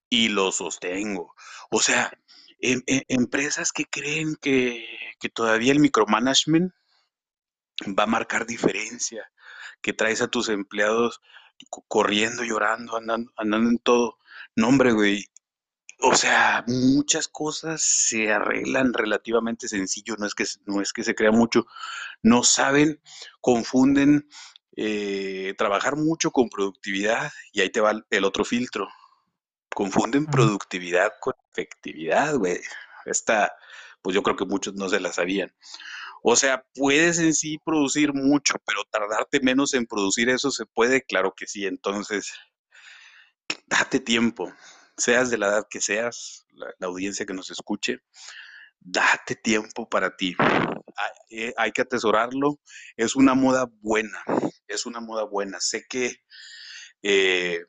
y 0.09 0.29
lo 0.29 0.51
sostengo. 0.51 1.33
O 1.69 1.79
sea, 1.81 2.11
em, 2.59 2.81
em, 2.87 3.03
empresas 3.07 3.71
que 3.71 3.85
creen 3.85 4.35
que, 4.41 4.85
que 5.19 5.29
todavía 5.29 5.71
el 5.71 5.79
micromanagement 5.79 6.73
va 7.97 8.03
a 8.03 8.07
marcar 8.07 8.45
diferencia, 8.45 9.29
que 9.82 9.93
traes 9.93 10.21
a 10.21 10.28
tus 10.28 10.49
empleados 10.49 11.21
corriendo, 11.88 12.43
llorando, 12.43 12.97
andando, 12.97 13.32
andando 13.38 13.69
en 13.69 13.80
todo. 13.80 14.17
No, 14.56 14.69
hombre, 14.69 14.91
güey. 14.91 15.25
O 16.01 16.13
sea, 16.15 16.63
muchas 16.67 17.28
cosas 17.28 17.82
se 17.82 18.32
arreglan 18.32 18.93
relativamente 18.93 19.67
sencillo, 19.67 20.15
no 20.17 20.25
es 20.25 20.36
que, 20.36 20.45
no 20.65 20.82
es 20.82 20.91
que 20.91 21.04
se 21.04 21.15
crea 21.15 21.32
mucho. 21.32 21.65
No 22.21 22.43
saben, 22.43 23.01
confunden 23.41 24.28
eh, 24.75 25.54
trabajar 25.58 25.95
mucho 25.95 26.32
con 26.32 26.49
productividad 26.49 27.32
y 27.54 27.62
ahí 27.62 27.69
te 27.69 27.80
va 27.82 27.93
el 28.10 28.25
otro 28.25 28.43
filtro. 28.43 28.88
Confunden 29.73 30.25
productividad 30.25 31.13
con 31.21 31.34
efectividad, 31.51 32.36
güey. 32.36 32.60
Esta, 33.06 33.54
pues 34.01 34.15
yo 34.15 34.23
creo 34.23 34.36
que 34.36 34.45
muchos 34.45 34.73
no 34.75 34.89
se 34.89 34.99
la 34.99 35.13
sabían. 35.13 35.54
O 36.27 36.35
sea, 36.35 36.65
puedes 36.73 37.19
en 37.19 37.35
sí 37.35 37.59
producir 37.63 38.11
mucho, 38.11 38.55
pero 38.65 38.83
tardarte 38.89 39.39
menos 39.41 39.75
en 39.75 39.85
producir 39.85 40.27
eso 40.29 40.49
se 40.49 40.65
puede, 40.65 41.03
claro 41.03 41.35
que 41.38 41.45
sí. 41.45 41.67
Entonces, 41.67 42.33
date 43.67 43.99
tiempo, 43.99 44.51
seas 44.97 45.29
de 45.29 45.38
la 45.38 45.49
edad 45.49 45.67
que 45.69 45.81
seas, 45.81 46.47
la, 46.53 46.88
audiencia 46.88 47.27
que 47.27 47.35
nos 47.35 47.51
escuche, 47.51 47.99
date 48.79 49.35
tiempo 49.35 49.88
para 49.88 50.17
ti. 50.17 50.35
Hay, 50.39 51.11
eh, 51.29 51.53
hay, 51.57 51.71
que 51.71 51.83
atesorarlo. 51.83 52.59
Es 52.97 53.15
una 53.15 53.35
moda 53.35 53.67
buena, 53.81 54.23
es 54.67 54.88
una 54.88 55.01
moda 55.01 55.25
buena. 55.25 55.59
Sé 55.59 55.85
que 55.88 56.23
eh, 57.03 57.65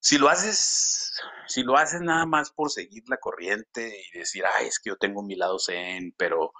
si 0.00 0.18
lo 0.18 0.28
haces, 0.28 1.14
si 1.48 1.62
lo 1.62 1.78
haces 1.78 2.02
nada 2.02 2.26
más 2.26 2.50
por 2.50 2.70
seguir 2.70 3.04
la 3.06 3.16
corriente 3.16 4.04
y 4.12 4.18
decir, 4.18 4.44
ay, 4.58 4.66
es 4.66 4.78
que 4.78 4.90
yo 4.90 4.96
tengo 4.96 5.22
mi 5.22 5.34
lado 5.34 5.58
zen, 5.58 6.14
pero 6.18 6.52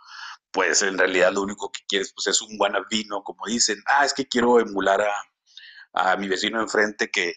pues 0.57 0.81
en 0.81 0.97
realidad 0.97 1.35
lo 1.35 1.43
único 1.43 1.71
que 1.71 1.83
quieres 1.87 2.15
pues 2.15 2.29
es 2.29 2.41
un 2.41 2.57
buen 2.57 2.73
vino, 2.89 3.23
como 3.23 3.45
dicen, 3.47 3.77
ah, 3.89 4.07
es 4.07 4.15
que 4.15 4.27
quiero 4.27 4.59
emular 4.59 5.03
a, 5.03 5.13
a 5.93 6.17
mi 6.17 6.29
vecino 6.29 6.63
enfrente 6.63 7.11
que, 7.11 7.35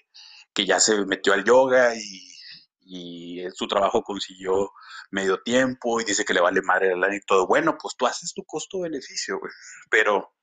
que, 0.53 0.65
ya 0.65 0.79
se 0.79 1.05
metió 1.05 1.33
al 1.33 1.43
yoga 1.43 1.93
y, 1.95 2.31
y 2.79 3.43
su 3.53 3.67
trabajo 3.67 4.03
consiguió 4.03 4.71
medio 5.11 5.43
tiempo 5.43 5.99
y 5.99 6.05
dice 6.05 6.23
que 6.23 6.33
le 6.33 6.39
vale 6.39 6.61
madre 6.61 6.93
el 6.93 7.13
y 7.13 7.19
todo. 7.25 7.45
Bueno, 7.45 7.77
pues 7.77 7.97
tú 7.97 8.07
haces 8.07 8.33
tu 8.33 8.45
costo-beneficio, 8.45 9.37
güey. 9.37 9.51
Pero 9.89 10.33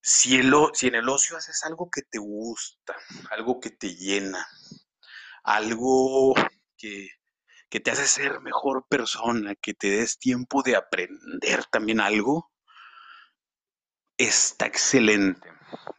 si, 0.00 0.36
el, 0.36 0.54
si 0.72 0.86
en 0.86 0.94
el 0.94 1.08
ocio 1.08 1.36
haces 1.36 1.64
algo 1.64 1.90
que 1.90 2.02
te 2.02 2.18
gusta, 2.18 2.94
algo 3.32 3.58
que 3.58 3.70
te 3.70 3.96
llena, 3.96 4.46
algo 5.42 6.32
que, 6.76 7.08
que 7.70 7.80
te 7.80 7.92
hace 7.92 8.06
ser 8.06 8.40
mejor 8.40 8.86
persona, 8.88 9.54
que 9.54 9.74
te 9.74 9.90
des 9.90 10.18
tiempo 10.18 10.62
de 10.62 10.74
aprender 10.74 11.64
también 11.70 12.00
algo, 12.00 12.50
está 14.18 14.66
excelente. 14.66 15.48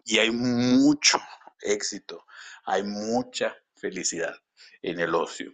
Y 0.03 0.19
hay 0.19 0.31
mucho 0.31 1.19
éxito, 1.61 2.25
hay 2.65 2.83
mucha 2.83 3.55
felicidad 3.75 4.35
en 4.81 4.99
el 4.99 5.15
ocio. 5.15 5.53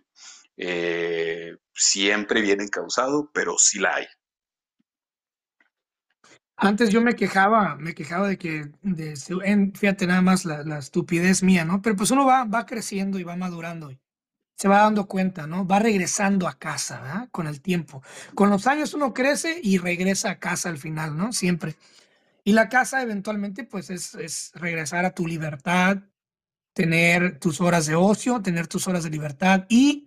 Eh, 0.58 1.56
siempre 1.72 2.42
viene 2.42 2.64
encausado, 2.64 3.30
pero 3.32 3.58
sí 3.60 3.80
la 3.80 3.96
hay. 3.96 4.08
Antes 6.56 6.90
yo 6.90 7.02
me 7.02 7.16
quejaba, 7.16 7.76
me 7.76 7.94
quejaba 7.94 8.28
de 8.28 8.40
que, 8.40 8.72
de, 8.82 9.14
fíjate 9.76 10.08
nada 10.08 10.24
más 10.24 10.44
la, 10.44 10.80
estupidez 10.80 11.44
mía, 11.44 11.64
¿no? 11.64 11.84
Pero 11.84 11.96
pues 11.96 12.10
uno 12.10 12.26
va, 12.26 12.46
va 12.46 12.66
creciendo 12.66 13.20
y 13.20 13.24
va 13.24 13.36
madurando 13.36 13.92
se 14.58 14.68
va 14.68 14.80
dando 14.82 15.08
cuenta, 15.08 15.46
¿no? 15.46 15.68
Va 15.68 15.78
regresando 15.78 16.48
a 16.48 16.58
casa, 16.58 17.00
¿verdad? 17.02 17.30
Con 17.32 17.46
el 17.48 17.62
tiempo. 17.62 18.02
Con 18.34 18.50
los 18.50 18.66
años 18.66 18.94
uno 18.96 19.14
crece 19.14 19.60
y 19.62 19.78
regresa 19.78 20.32
a 20.32 20.40
casa 20.40 20.70
al 20.70 20.80
final, 20.80 21.16
¿no? 21.16 21.32
Siempre. 21.32 21.76
Y 22.44 22.54
la 22.54 22.68
casa 22.68 23.02
eventualmente 23.04 23.66
pues 23.66 23.92
es, 23.92 24.16
es 24.16 24.52
regresar 24.56 25.06
a 25.06 25.12
tu 25.12 25.28
libertad, 25.28 25.98
tener 26.74 27.40
tus 27.40 27.62
horas 27.62 27.86
de 27.86 27.96
ocio, 27.96 28.42
tener 28.42 28.68
tus 28.68 28.88
horas 28.88 29.04
de 29.04 29.12
libertad 29.12 29.66
y 29.70 30.07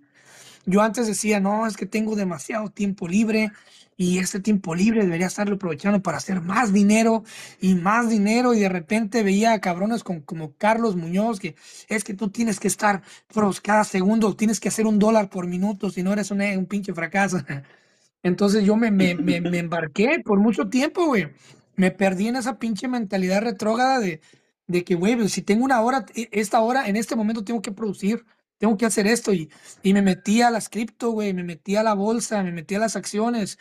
yo 0.71 0.83
antes 0.83 1.07
decía, 1.07 1.41
no, 1.41 1.67
es 1.67 1.77
que 1.77 1.87
tengo 1.87 2.17
demasiado 2.17 2.71
tiempo 2.71 3.09
libre 3.09 3.53
y 3.97 4.19
este 4.19 4.41
tiempo 4.41 4.75
libre 4.75 5.05
debería 5.05 5.27
estarlo 5.27 5.57
aprovechando 5.57 6.01
para 6.01 6.17
hacer 6.17 6.41
más 6.41 6.73
dinero 6.73 7.23
y 7.61 7.75
más 7.75 8.09
dinero 8.09 8.55
y 8.55 8.61
de 8.61 8.69
repente 8.71 9.23
veía 9.23 9.53
a 9.53 9.61
cabrones 9.61 10.03
como 10.03 10.55
Carlos 10.57 10.97
Muñoz 10.97 11.39
que 11.39 11.55
es 11.89 12.03
que 12.03 12.15
tú 12.15 12.31
tienes 12.31 12.59
que 12.59 12.69
estar 12.69 13.03
pros 13.33 13.61
cada 13.61 13.85
segundo, 13.85 14.35
tienes 14.37 14.59
que 14.59 14.69
hacer 14.69 14.87
un 14.87 14.99
dólar 14.99 15.29
por 15.29 15.47
minuto, 15.47 15.91
si 15.91 16.03
no 16.03 16.13
eres 16.13 16.31
un, 16.31 16.41
un 16.41 16.67
pinche 16.67 16.95
fracaso. 16.95 17.39
Entonces 18.23 18.65
yo 18.65 18.77
me, 18.77 18.91
me, 18.91 19.15
me, 19.15 19.59
embarqué 19.59 20.21
por 20.25 20.39
mucho 20.39 20.69
tiempo, 20.69 21.07
güey. 21.07 21.29
Me 21.77 21.91
perdí 21.91 22.29
en 22.29 22.37
esa 22.37 22.59
pinche 22.59 22.89
mentalidad 22.89 23.43
retrógrada 23.43 23.99
de, 23.99 24.21
de 24.67 24.85
que, 24.85 24.95
güey, 24.95 25.29
si 25.29 25.43
tengo 25.43 25.65
una 25.65 25.81
hora, 25.81 26.07
e, 26.15 26.29
esta 26.33 26.61
hora, 26.61 26.89
en 26.89 26.97
este 26.97 27.17
momento 27.17 27.45
tengo 27.45 27.63
que 27.63 27.73
producir 27.73 28.25
tengo 28.61 28.77
que 28.77 28.87
hacer 28.87 29.07
esto. 29.07 29.33
Y, 29.33 29.51
y 29.83 29.95
me 29.95 30.03
metí 30.03 30.43
a 30.43 30.51
las 30.51 30.69
cripto, 30.69 31.11
güey, 31.11 31.33
me 31.33 31.43
metí 31.43 31.77
a 31.77 31.83
la 31.83 31.95
bolsa, 31.95 32.43
me 32.45 32.53
metí 32.53 32.77
a 32.77 32.79
las 32.79 32.95
acciones. 32.95 33.59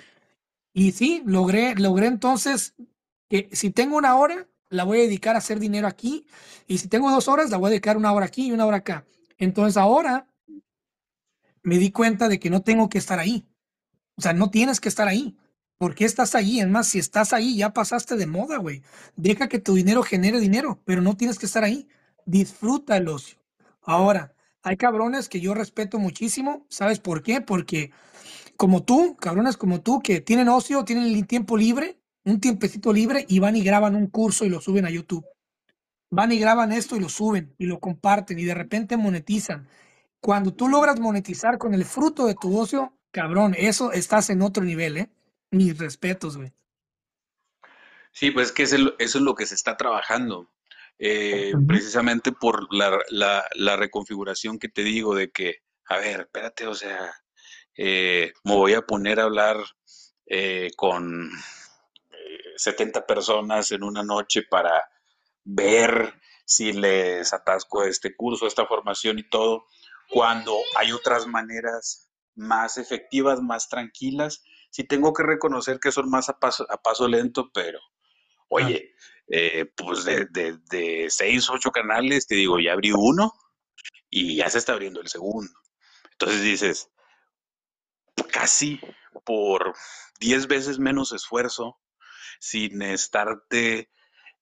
Y 0.74 0.92
sí, 0.92 1.24
logré, 1.26 1.74
logré 1.76 2.08
entonces 2.08 2.76
que 3.30 3.50
si 3.54 3.72
tengo 3.72 3.98
una 3.98 4.16
hora, 4.18 4.48
la 4.70 4.84
voy 4.84 5.00
a 5.00 5.02
dedicar 5.02 5.36
a 5.36 5.40
hacer 5.40 5.60
dinero 5.60 5.88
aquí. 5.88 6.28
Y 6.68 6.78
si 6.80 6.90
tengo 6.90 7.10
dos 7.10 7.28
horas, 7.30 7.50
la 7.50 7.58
voy 7.58 7.68
a 7.68 7.72
dedicar 7.72 7.98
una 7.98 8.12
hora 8.12 8.26
aquí 8.26 8.48
y 8.48 8.52
una 8.52 8.66
hora 8.66 8.78
acá. 8.78 9.06
Entonces 9.38 9.78
ahora 9.78 10.28
me 11.64 11.78
di 11.78 11.92
cuenta 11.92 12.28
de 12.28 12.40
que 12.40 12.50
no 12.50 12.62
tengo 12.62 12.90
que 12.90 12.98
estar 12.98 13.20
ahí. 13.20 13.48
O 14.16 14.22
sea, 14.22 14.34
no 14.34 14.52
tienes 14.52 14.82
que 14.82 14.90
estar 14.90 15.08
ahí. 15.08 15.38
¿Por 15.78 15.96
qué 15.96 16.04
estás 16.04 16.36
ahí? 16.36 16.60
Es 16.60 16.68
más, 16.68 16.88
si 16.88 17.00
estás 17.00 17.32
ahí, 17.32 17.56
ya 17.56 17.72
pasaste 17.72 18.18
de 18.18 18.28
moda, 18.28 18.58
güey. 18.58 18.84
Deja 19.16 19.48
que 19.48 19.60
tu 19.60 19.76
dinero 19.76 20.04
genere 20.04 20.42
dinero, 20.42 20.82
pero 20.84 21.02
no 21.02 21.16
tienes 21.16 21.40
que 21.40 21.46
estar 21.46 21.64
ahí. 21.64 21.88
Disfruta 22.26 22.98
el 22.98 23.08
ocio. 23.08 23.40
Ahora, 23.82 24.34
hay 24.70 24.78
cabrones 24.78 25.30
que 25.30 25.42
yo 25.42 25.56
respeto 25.56 25.98
muchísimo, 25.98 26.64
¿sabes 26.70 27.00
por 27.00 27.24
qué? 27.24 27.42
Porque 27.42 27.92
como 28.56 28.84
tú, 28.84 29.18
cabrones 29.18 29.58
como 29.58 29.82
tú, 29.82 30.00
que 30.00 30.22
tienen 30.22 30.48
ocio, 30.48 30.86
tienen 30.86 31.26
tiempo 31.26 31.58
libre, 31.58 31.98
un 32.24 32.40
tiempecito 32.40 32.94
libre 32.94 33.26
y 33.28 33.40
van 33.40 33.56
y 33.56 33.64
graban 33.64 33.96
un 33.96 34.06
curso 34.06 34.46
y 34.46 34.50
lo 34.50 34.62
suben 34.62 34.86
a 34.86 34.92
YouTube. 34.92 35.26
Van 36.12 36.32
y 36.32 36.38
graban 36.38 36.72
esto 36.72 36.96
y 36.96 37.00
lo 37.00 37.10
suben 37.10 37.56
y 37.58 37.66
lo 37.66 37.80
comparten 37.80 38.38
y 38.38 38.44
de 38.44 38.54
repente 38.54 38.96
monetizan. 38.96 39.68
Cuando 40.20 40.54
tú 40.54 40.70
logras 40.70 41.00
monetizar 41.00 41.58
con 41.58 41.74
el 41.74 41.84
fruto 41.84 42.28
de 42.28 42.36
tu 42.36 42.56
ocio, 42.56 42.94
cabrón, 43.10 43.56
eso 43.58 43.92
estás 43.92 44.30
en 44.30 44.44
otro 44.44 44.64
nivel, 44.64 44.98
¿eh? 44.98 45.10
Mis 45.50 45.80
respetos, 45.80 46.38
güey. 46.38 46.54
Sí, 48.12 48.30
pues 48.30 48.52
que 48.52 48.62
eso 48.62 48.94
es 49.00 49.16
lo 49.16 49.34
que 49.34 49.48
se 49.48 49.56
está 49.56 49.78
trabajando. 49.78 50.48
Eh, 51.02 51.54
precisamente 51.66 52.34
por 52.34 52.74
la, 52.74 53.00
la, 53.10 53.76
reconfiguración 53.78 54.60
que 54.60 54.68
te 54.68 54.84
digo 54.84 55.16
de 55.16 55.32
que 55.32 55.60
a 55.90 55.98
ver, 55.98 56.22
espérate, 56.22 56.68
o 56.68 56.76
sea, 56.76 57.12
eh, 57.76 58.34
me 58.44 58.56
voy 58.56 58.74
a 58.74 58.86
poner 58.86 59.20
a 59.20 59.24
hablar 59.24 59.58
eh, 60.26 60.70
con 60.76 61.32
70 62.58 63.08
personas 63.08 63.72
en 63.72 63.84
una 63.84 64.04
noche 64.04 64.44
para 64.44 64.90
ver 65.46 66.14
si 66.46 66.74
les 66.74 67.34
atasco 67.34 67.84
este 67.84 68.16
curso, 68.16 68.46
esta 68.46 68.66
formación 68.66 69.20
y 69.20 69.28
todo, 69.28 69.66
cuando 70.10 70.58
hay 70.78 70.92
otras 70.92 71.26
maneras 71.26 72.12
más 72.36 72.78
efectivas, 72.78 73.42
más 73.42 73.70
tranquilas. 73.70 74.44
Sí 74.72 74.84
tengo 74.84 75.14
que 75.14 75.24
reconocer 75.24 75.80
que 75.80 75.92
son 75.92 76.10
más 76.10 76.30
a 76.30 76.38
paso, 76.38 76.68
a 76.70 76.82
paso 76.82 77.08
lento, 77.08 77.50
pero 77.54 77.80
oye, 78.50 78.94
eh, 79.30 79.66
pues 79.76 80.06
de, 80.06 80.26
de, 80.32 80.58
de 80.70 81.08
seis, 81.10 81.50
ocho 81.50 81.72
canales, 81.72 82.28
te 82.28 82.36
digo, 82.36 82.60
ya 82.60 82.74
abrí 82.74 82.92
uno 82.92 83.34
y 84.10 84.38
ya 84.38 84.50
se 84.50 84.60
está 84.60 84.74
abriendo 84.74 85.02
el 85.02 85.08
segundo. 85.10 85.54
Entonces 86.14 86.42
dices, 86.44 86.90
casi 88.32 88.80
por 89.26 89.74
10 90.20 90.48
veces 90.48 90.80
menos 90.80 91.12
esfuerzo, 91.12 91.78
sin 92.40 92.82
estarte 92.82 93.90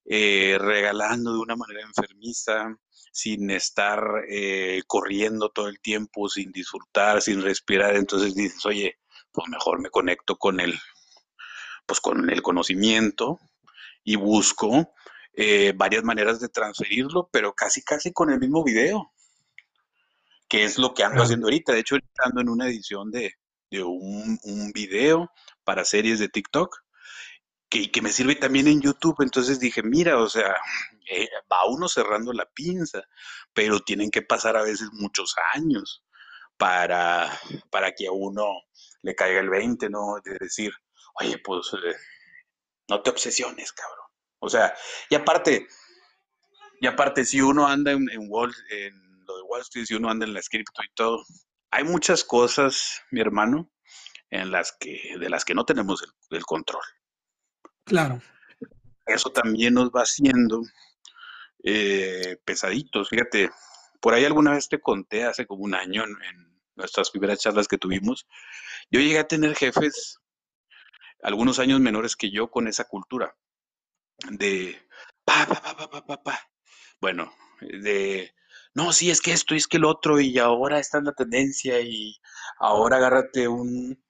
eh, 0.06 0.58
regalando 0.60 1.32
de 1.32 1.38
una 1.40 1.56
manera 1.56 1.82
enfermiza, 1.82 2.76
sin 3.12 3.50
estar 3.50 4.02
eh, 4.28 4.82
corriendo 4.86 5.50
todo 5.50 5.68
el 5.68 5.80
tiempo, 5.80 6.28
sin 6.28 6.52
disfrutar, 6.52 7.22
sin 7.22 7.42
respirar. 7.42 7.96
Entonces 7.96 8.34
dices, 8.34 8.64
oye, 8.66 8.96
pues 9.32 9.48
mejor 9.48 9.80
me 9.80 9.90
conecto 9.90 10.36
con 10.36 10.60
el, 10.60 10.78
pues 11.86 12.00
con 12.00 12.30
el 12.30 12.42
conocimiento 12.42 13.38
y 14.08 14.16
busco 14.16 14.94
eh, 15.34 15.74
varias 15.76 16.02
maneras 16.02 16.40
de 16.40 16.48
transferirlo, 16.48 17.28
pero 17.30 17.52
casi, 17.52 17.82
casi 17.82 18.10
con 18.10 18.30
el 18.30 18.40
mismo 18.40 18.64
video, 18.64 19.12
que 20.48 20.64
es 20.64 20.78
lo 20.78 20.94
que 20.94 21.04
ando 21.04 21.22
haciendo 21.22 21.46
ahorita. 21.46 21.74
De 21.74 21.80
hecho, 21.80 21.96
ando 22.24 22.40
en 22.40 22.48
una 22.48 22.68
edición 22.68 23.10
de, 23.10 23.34
de 23.70 23.82
un, 23.82 24.38
un, 24.44 24.72
video 24.72 25.30
para 25.62 25.84
series 25.84 26.20
de 26.20 26.30
TikTok 26.30 26.74
que, 27.68 27.90
que, 27.90 28.00
me 28.00 28.12
sirve 28.12 28.34
también 28.36 28.66
en 28.66 28.80
YouTube. 28.80 29.16
Entonces 29.20 29.60
dije, 29.60 29.82
mira, 29.82 30.16
o 30.16 30.30
sea, 30.30 30.56
eh, 31.10 31.28
va 31.52 31.66
uno 31.68 31.86
cerrando 31.86 32.32
la 32.32 32.46
pinza, 32.46 33.02
pero 33.52 33.80
tienen 33.80 34.10
que 34.10 34.22
pasar 34.22 34.56
a 34.56 34.62
veces 34.62 34.88
muchos 34.92 35.34
años 35.52 36.02
para, 36.56 37.30
para 37.70 37.92
que 37.92 38.06
a 38.06 38.12
uno 38.12 38.46
le 39.02 39.14
caiga 39.14 39.40
el 39.40 39.50
20, 39.50 39.90
¿no? 39.90 40.14
De 40.24 40.38
decir, 40.40 40.72
oye, 41.20 41.36
pues 41.44 41.74
eh, 41.74 41.94
no 42.88 43.02
te 43.02 43.10
obsesiones, 43.10 43.70
cabrón. 43.74 43.97
O 44.40 44.48
sea, 44.48 44.74
y 45.10 45.14
aparte, 45.14 45.66
y 46.80 46.86
aparte, 46.86 47.24
si 47.24 47.40
uno 47.40 47.66
anda 47.66 47.92
en, 47.92 48.08
en, 48.10 48.30
Wall, 48.30 48.54
en 48.70 49.24
lo 49.26 49.36
de 49.36 49.42
Wall 49.42 49.62
Street, 49.62 49.86
si 49.86 49.94
uno 49.94 50.10
anda 50.10 50.26
en 50.26 50.34
la 50.34 50.40
cripto 50.48 50.82
y 50.82 50.94
todo, 50.94 51.24
hay 51.70 51.84
muchas 51.84 52.24
cosas, 52.24 53.02
mi 53.10 53.20
hermano, 53.20 53.70
en 54.30 54.50
las 54.50 54.76
que, 54.78 55.16
de 55.18 55.28
las 55.28 55.44
que 55.44 55.54
no 55.54 55.64
tenemos 55.64 56.02
el, 56.02 56.36
el 56.36 56.44
control. 56.44 56.82
Claro. 57.84 58.20
Eso 59.06 59.30
también 59.30 59.74
nos 59.74 59.90
va 59.90 60.02
haciendo 60.02 60.62
eh, 61.64 62.36
pesaditos. 62.44 63.08
Fíjate, 63.08 63.50
por 64.00 64.14
ahí 64.14 64.24
alguna 64.24 64.52
vez 64.52 64.68
te 64.68 64.80
conté 64.80 65.24
hace 65.24 65.46
como 65.46 65.64
un 65.64 65.74
año 65.74 66.04
en, 66.04 66.10
en, 66.10 66.48
nuestras 66.76 67.10
primeras 67.10 67.40
charlas 67.40 67.66
que 67.66 67.76
tuvimos, 67.76 68.28
yo 68.88 69.00
llegué 69.00 69.18
a 69.18 69.26
tener 69.26 69.56
jefes 69.56 70.20
algunos 71.24 71.58
años 71.58 71.80
menores 71.80 72.14
que 72.14 72.30
yo 72.30 72.52
con 72.52 72.68
esa 72.68 72.84
cultura 72.84 73.34
de 74.30 74.76
pa, 75.24 75.46
pa, 75.46 75.60
pa, 75.62 75.76
pa, 75.76 75.90
pa, 75.90 76.06
pa, 76.06 76.22
pa. 76.22 76.50
Bueno, 77.00 77.32
de 77.60 78.32
no, 78.74 78.92
sí, 78.92 79.10
es 79.10 79.20
que 79.20 79.32
esto, 79.32 79.54
es 79.54 79.66
que 79.66 79.78
el 79.78 79.84
otro, 79.84 80.20
y 80.20 80.38
ahora 80.38 80.78
está 80.78 80.98
en 80.98 81.06
la 81.06 81.12
tendencia, 81.12 81.80
y 81.80 82.16
ahora 82.60 82.98
agárrate 82.98 83.48
un 83.48 84.00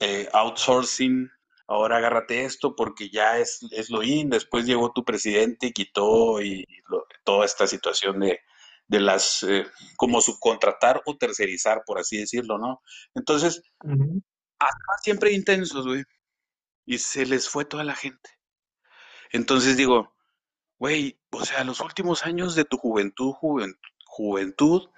eh, 0.00 0.28
outsourcing, 0.32 1.30
ahora 1.66 1.96
agárrate 1.96 2.44
esto 2.44 2.76
porque 2.76 3.08
ya 3.10 3.38
es, 3.38 3.60
es 3.70 3.88
lo 3.90 4.02
in, 4.02 4.30
después 4.30 4.66
llegó 4.66 4.92
tu 4.92 5.04
presidente 5.04 5.68
y 5.68 5.72
quitó 5.72 6.42
y 6.42 6.66
lo, 6.88 7.06
toda 7.24 7.46
esta 7.46 7.66
situación 7.66 8.20
de, 8.20 8.40
de 8.88 9.00
las, 9.00 9.42
eh, 9.44 9.66
como 9.96 10.20
subcontratar 10.20 11.02
o 11.06 11.16
tercerizar, 11.16 11.82
por 11.86 11.98
así 11.98 12.18
decirlo, 12.18 12.58
¿no? 12.58 12.82
Entonces, 13.14 13.62
uh 13.84 13.88
-huh. 13.90 14.22
siempre 15.02 15.32
intensos, 15.32 15.86
güey, 15.86 16.04
y 16.86 16.98
se 16.98 17.26
les 17.26 17.48
fue 17.48 17.64
toda 17.64 17.84
la 17.84 17.94
gente. 17.94 18.30
Entonces 19.30 19.76
digo, 19.76 20.14
güey, 20.78 21.20
o 21.30 21.44
sea, 21.44 21.64
los 21.64 21.80
últimos 21.80 22.24
años 22.24 22.54
de 22.54 22.64
tu 22.64 22.76
juventud, 22.76 23.32
juventud, 24.06 24.88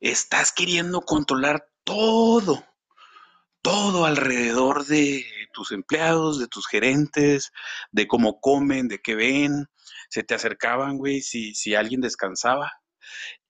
estás 0.00 0.52
queriendo 0.52 1.00
controlar 1.02 1.68
todo, 1.84 2.64
todo 3.62 4.04
alrededor 4.04 4.86
de 4.86 5.24
tus 5.52 5.72
empleados, 5.72 6.38
de 6.38 6.48
tus 6.48 6.66
gerentes, 6.66 7.52
de 7.90 8.06
cómo 8.06 8.40
comen, 8.40 8.88
de 8.88 9.00
qué 9.00 9.14
ven. 9.14 9.66
Se 10.08 10.22
te 10.22 10.34
acercaban, 10.34 10.98
güey, 10.98 11.20
si, 11.20 11.54
si 11.54 11.74
alguien 11.74 12.00
descansaba 12.00 12.72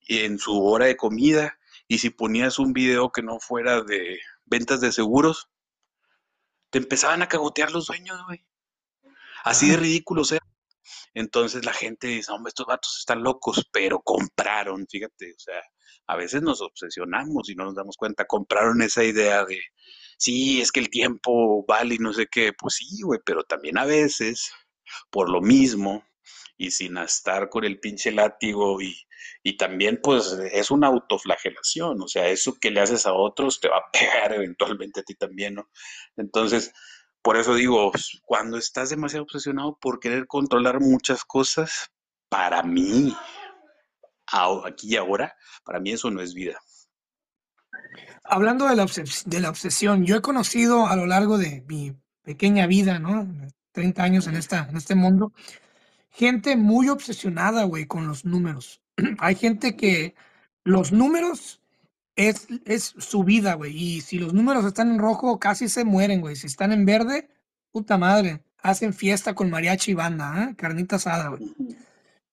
en 0.09 0.39
su 0.39 0.65
hora 0.65 0.87
de 0.87 0.97
comida 0.97 1.59
y 1.87 1.99
si 1.99 2.11
ponías 2.11 2.59
un 2.59 2.73
video 2.73 3.11
que 3.13 3.23
no 3.23 3.39
fuera 3.41 3.83
de 3.83 4.19
ventas 4.45 4.81
de 4.81 4.93
seguros, 4.93 5.49
te 6.71 6.79
empezaban 6.79 7.23
a 7.23 7.29
cagotear 7.29 7.71
los 7.73 7.87
dueños, 7.87 8.19
güey. 8.27 8.45
Así 9.45 9.71
de 9.71 9.77
ridículos 9.77 10.33
eran. 10.33 10.49
Entonces 11.15 11.65
la 11.65 11.73
gente 11.73 12.09
dice, 12.09 12.33
hombre, 12.33 12.51
estos 12.51 12.67
vatos 12.67 12.97
están 12.99 13.23
locos, 13.23 13.67
pero 13.73 14.01
compraron, 14.01 14.87
fíjate, 14.89 15.33
o 15.35 15.39
sea, 15.39 15.61
a 16.07 16.17
veces 16.17 16.43
nos 16.43 16.61
obsesionamos 16.61 17.49
y 17.49 17.55
no 17.55 17.65
nos 17.65 17.75
damos 17.75 17.97
cuenta, 17.97 18.27
compraron 18.27 18.83
esa 18.83 19.05
idea 19.05 19.45
de, 19.45 19.61
sí, 20.19 20.61
es 20.61 20.73
que 20.73 20.81
el 20.81 20.91
tiempo 20.91 21.65
vale 21.67 21.97
y 21.97 21.99
no 21.99 22.13
sé 22.13 22.27
qué, 22.31 22.53
pues 22.59 22.75
sí, 22.77 23.03
güey, 23.03 23.21
pero 23.25 23.45
también 23.45 23.79
a 23.79 23.85
veces, 23.85 24.53
por 25.11 25.31
lo 25.31 25.41
mismo, 25.41 26.05
y 26.57 26.71
sin 26.71 26.99
estar 26.99 27.49
con 27.49 27.65
el 27.65 27.81
pinche 27.81 28.13
látigo 28.13 28.81
y, 28.83 28.97
y 29.43 29.57
también 29.57 30.01
pues 30.03 30.33
es 30.53 30.71
una 30.71 30.89
autoflagelación, 30.89 32.01
o 32.03 32.09
sea, 32.09 32.29
eso 32.29 32.55
que 32.61 32.71
le 32.71 32.81
haces 32.81 33.07
a 33.07 33.15
otros 33.15 33.61
te 33.61 33.69
va 33.69 33.79
a 33.79 33.91
pegar 33.93 34.35
eventualmente 34.35 35.01
a 35.01 35.03
ti 35.03 35.15
también, 35.15 35.55
¿no? 35.55 35.71
Entonces, 36.17 36.73
por 37.23 37.37
eso 37.37 37.55
digo, 37.55 37.93
cuando 38.25 38.57
estás 38.57 38.91
demasiado 38.91 39.25
obsesionado 39.25 39.79
por 39.81 40.01
querer 40.01 40.27
controlar 40.27 40.81
muchas 40.81 41.25
cosas, 41.25 41.91
para 42.29 42.63
mí, 42.63 43.15
aquí 44.65 44.95
y 44.95 44.97
ahora, 44.97 45.35
para 45.65 45.81
mí 45.81 45.93
eso 45.93 46.11
no 46.11 46.21
es 46.21 46.35
vida. 46.35 46.59
Hablando 48.25 48.67
de 48.69 48.77
la, 48.77 48.85
obses 48.85 49.25
de 49.27 49.41
la 49.41 49.51
obsesión, 49.51 50.05
yo 50.05 50.17
he 50.17 50.23
conocido 50.23 50.87
a 50.87 50.97
lo 50.97 51.07
largo 51.07 51.37
de 51.37 51.65
mi 51.67 51.95
pequeña 52.23 52.67
vida, 52.67 52.99
¿no? 52.99 53.29
30 53.73 54.03
años 54.03 54.27
en, 54.27 54.37
esta, 54.37 54.69
en 54.69 54.77
este 54.77 54.95
mundo, 54.95 55.33
gente 56.11 56.57
muy 56.57 56.89
obsesionada, 56.89 57.65
güey, 57.65 57.87
con 57.87 58.07
los 58.07 58.25
números. 58.25 58.83
Hay 59.19 59.35
gente 59.35 59.77
que 59.77 60.15
los 60.65 60.93
números 60.93 61.60
es, 62.29 62.49
es 62.67 62.95
su 62.99 63.25
vida, 63.25 63.55
güey. 63.55 63.77
Y 63.77 64.01
si 64.03 64.19
los 64.19 64.35
números 64.35 64.65
están 64.67 64.91
en 64.91 64.99
rojo, 64.99 65.39
casi 65.39 65.69
se 65.69 65.85
mueren, 65.85 66.21
güey. 66.21 66.37
Si 66.37 66.47
están 66.47 66.73
en 66.73 66.85
verde, 66.85 67.31
puta 67.73 67.97
madre. 67.97 68.43
Hacen 68.63 68.93
fiesta 68.93 69.35
con 69.35 69.49
mariachi 69.49 69.93
y 69.93 69.95
banda, 69.95 70.51
¿eh? 70.51 70.55
carnita 70.55 70.97
asada, 70.97 71.29
güey. 71.29 71.55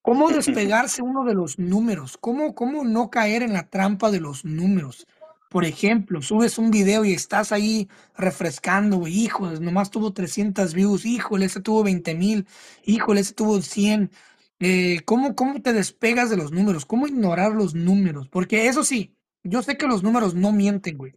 ¿Cómo 0.02 0.30
despegarse 0.30 1.02
uno 1.02 1.24
de 1.24 1.36
los 1.36 1.58
números? 1.58 2.18
¿Cómo, 2.18 2.54
¿Cómo 2.54 2.84
no 2.84 3.10
caer 3.10 3.44
en 3.44 3.54
la 3.54 3.70
trampa 3.70 4.12
de 4.12 4.20
los 4.20 4.44
números? 4.44 5.08
Por 5.50 5.64
ejemplo, 5.64 6.22
subes 6.22 6.58
un 6.58 6.70
video 6.70 7.06
y 7.06 7.14
estás 7.14 7.54
ahí 7.54 7.88
refrescando, 8.18 8.98
güey. 8.98 9.18
Híjole, 9.18 9.62
nomás 9.62 9.90
tuvo 9.90 10.12
300 10.12 10.74
views. 10.74 11.06
Híjole, 11.06 11.46
ese 11.46 11.62
tuvo 11.62 11.84
20 11.84 12.14
mil. 12.16 12.46
Híjole, 12.84 13.22
ese 13.22 13.34
tuvo 13.34 13.62
100. 13.62 14.12
Eh, 14.60 15.00
¿cómo, 15.06 15.34
¿Cómo 15.36 15.62
te 15.62 15.72
despegas 15.72 16.30
de 16.30 16.36
los 16.36 16.52
números? 16.52 16.86
¿Cómo 16.86 17.08
ignorar 17.08 17.54
los 17.54 17.74
números? 17.74 18.28
Porque 18.28 18.68
eso 18.68 18.84
sí, 18.84 19.17
yo 19.44 19.62
sé 19.62 19.78
que 19.78 19.88
los 19.88 20.04
números 20.04 20.36
no 20.36 20.52
mienten, 20.52 20.98
güey. 20.98 21.14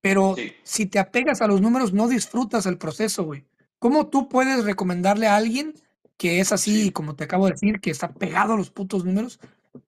Pero 0.00 0.34
sí. 0.36 0.52
si 0.62 0.86
te 0.86 0.98
apegas 0.98 1.40
a 1.42 1.46
los 1.46 1.60
números, 1.60 1.92
no 1.92 2.08
disfrutas 2.08 2.66
el 2.66 2.78
proceso, 2.78 3.24
güey. 3.24 3.44
¿Cómo 3.78 4.08
tú 4.08 4.28
puedes 4.28 4.64
recomendarle 4.64 5.26
a 5.26 5.36
alguien 5.36 5.74
que 6.16 6.40
es 6.40 6.52
así, 6.52 6.84
sí. 6.84 6.90
como 6.92 7.16
te 7.16 7.24
acabo 7.24 7.46
de 7.46 7.52
decir, 7.52 7.80
que 7.80 7.90
está 7.90 8.12
pegado 8.12 8.54
a 8.54 8.56
los 8.56 8.70
putos 8.70 9.04
números? 9.04 9.40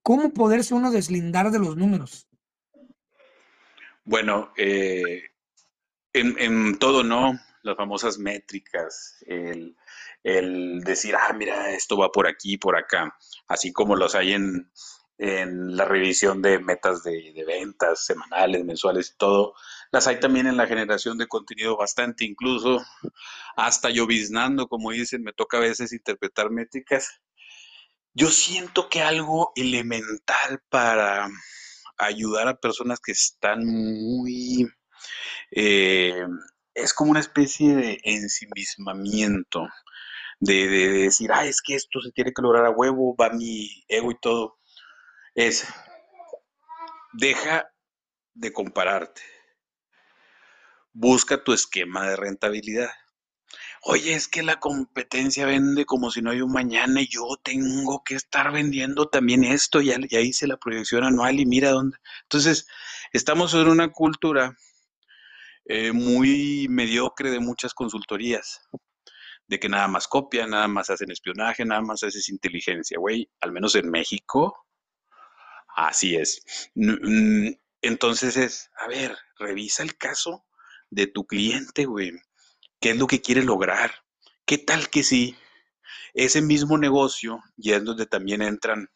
¿Cómo 0.03 0.33
poderse 0.33 0.75
uno 0.75 0.91
deslindar 0.91 1.51
de 1.51 1.59
los 1.59 1.77
números? 1.77 2.27
Bueno, 4.05 4.53
eh, 4.57 5.23
en, 6.13 6.39
en, 6.39 6.79
todo, 6.79 7.03
¿no? 7.03 7.39
Las 7.63 7.77
famosas 7.77 8.19
métricas, 8.19 9.17
el, 9.27 9.77
el, 10.23 10.81
decir, 10.81 11.17
ah, 11.17 11.33
mira, 11.33 11.71
esto 11.71 11.97
va 11.97 12.13
por 12.13 12.27
aquí, 12.27 12.59
por 12.59 12.77
acá, 12.77 13.17
así 13.49 13.73
como 13.73 13.97
los 13.97 14.15
hay 14.15 14.35
en, 14.35 14.71
en 15.19 15.77
la 15.77 15.85
revisión 15.85 16.43
de 16.43 16.59
metas 16.59 17.03
de, 17.05 17.33
de, 17.35 17.45
ventas 17.45 18.05
semanales, 18.05 18.65
mensuales 18.65 19.11
y 19.11 19.17
todo. 19.17 19.55
Las 19.93 20.07
hay 20.07 20.19
también 20.19 20.47
en 20.47 20.57
la 20.57 20.67
generación 20.67 21.19
de 21.19 21.29
contenido 21.29 21.77
bastante, 21.77 22.25
incluso 22.25 22.85
hasta 23.57 23.91
lloviznando, 23.91 24.69
como 24.69 24.91
dicen, 24.91 25.23
me 25.23 25.33
toca 25.33 25.59
a 25.59 25.61
veces 25.61 25.93
interpretar 25.93 26.51
métricas. 26.51 27.21
Yo 28.13 28.31
siento 28.31 28.89
que 28.89 29.03
algo 29.03 29.53
elemental 29.57 30.63
para 30.69 31.29
ayudar 31.99 32.49
a 32.49 32.57
personas 32.59 33.01
que 33.01 33.13
están 33.13 33.65
muy... 33.65 34.69
eh, 35.51 36.27
es 36.75 36.93
como 36.93 37.13
una 37.13 37.21
especie 37.21 37.75
de 37.77 38.01
ensimismamiento, 38.03 39.69
de, 40.41 40.69
de 40.69 40.89
decir, 41.05 41.31
ah, 41.33 41.47
es 41.47 41.63
que 41.63 41.77
esto 41.77 42.01
se 42.01 42.11
tiene 42.13 42.33
que 42.33 42.43
lograr 42.43 42.67
a 42.67 42.71
huevo, 42.71 43.15
va 43.17 43.31
mi 43.31 43.85
ego 43.89 44.11
y 44.11 44.19
todo. 44.21 44.59
Es, 45.35 45.67
deja 47.13 47.69
de 48.35 48.53
compararte. 48.53 49.23
Busca 50.93 51.43
tu 51.43 51.53
esquema 51.53 52.09
de 52.09 52.17
rentabilidad. 52.17 52.91
Oye, 53.83 54.15
es 54.15 54.29
que 54.29 54.43
la 54.43 54.61
competencia 54.61 55.45
vende 55.45 55.85
como 55.85 56.11
si 56.11 56.23
no 56.23 56.31
hay 56.31 56.41
un 56.41 56.53
mañana 56.53 57.03
y 57.03 57.09
yo 57.09 57.27
tengo 57.43 58.03
que 58.05 58.15
estar 58.15 58.53
vendiendo 58.53 59.09
también 59.09 59.45
esto. 59.45 59.81
Ya, 59.81 59.97
ya 60.09 60.21
hice 60.21 60.47
la 60.47 60.57
proyección 60.57 61.05
anual 61.05 61.41
y 61.41 61.47
mira 61.47 61.71
dónde. 61.71 61.99
Entonces, 62.23 62.67
estamos 63.13 63.55
en 63.55 63.69
una 63.69 63.91
cultura 63.91 64.57
eh, 65.67 65.93
muy 65.93 66.67
mediocre 66.71 67.31
de 67.31 67.41
muchas 67.41 67.75
consultorías, 67.75 68.61
de 69.49 69.59
que 69.59 69.69
nada 69.69 69.89
más 69.89 70.09
copian, 70.09 70.51
nada 70.51 70.69
más 70.69 70.91
hacen 70.91 71.11
espionaje, 71.11 71.65
nada 71.65 71.81
más 71.83 72.03
haces 72.05 72.29
inteligencia, 72.29 72.99
güey. 72.99 73.29
Al 73.41 73.53
menos 73.53 73.75
en 73.75 73.91
México, 73.91 74.64
así 75.75 76.17
es. 76.17 76.43
Mm, 76.75 77.51
Entonces 77.83 78.37
es, 78.37 78.71
a 78.79 78.89
ver, 78.89 79.17
revisa 79.39 79.83
el 79.83 79.97
caso 79.97 80.45
de 80.91 81.07
tu 81.07 81.27
cliente, 81.27 81.85
güey. 81.87 82.13
¿Qué 82.81 82.91
es 82.91 82.97
lo 82.99 83.07
que 83.07 83.23
quiere 83.23 83.43
lograr? 83.45 83.93
¿Qué 84.47 84.59
tal 84.59 84.91
que 84.91 85.03
sí? 85.03 85.37
Ese 86.15 86.43
mismo 86.43 86.79
negocio, 86.79 87.41
y 87.57 87.73
es 87.73 87.85
donde 87.85 88.07
también 88.07 88.43
entran 88.43 88.91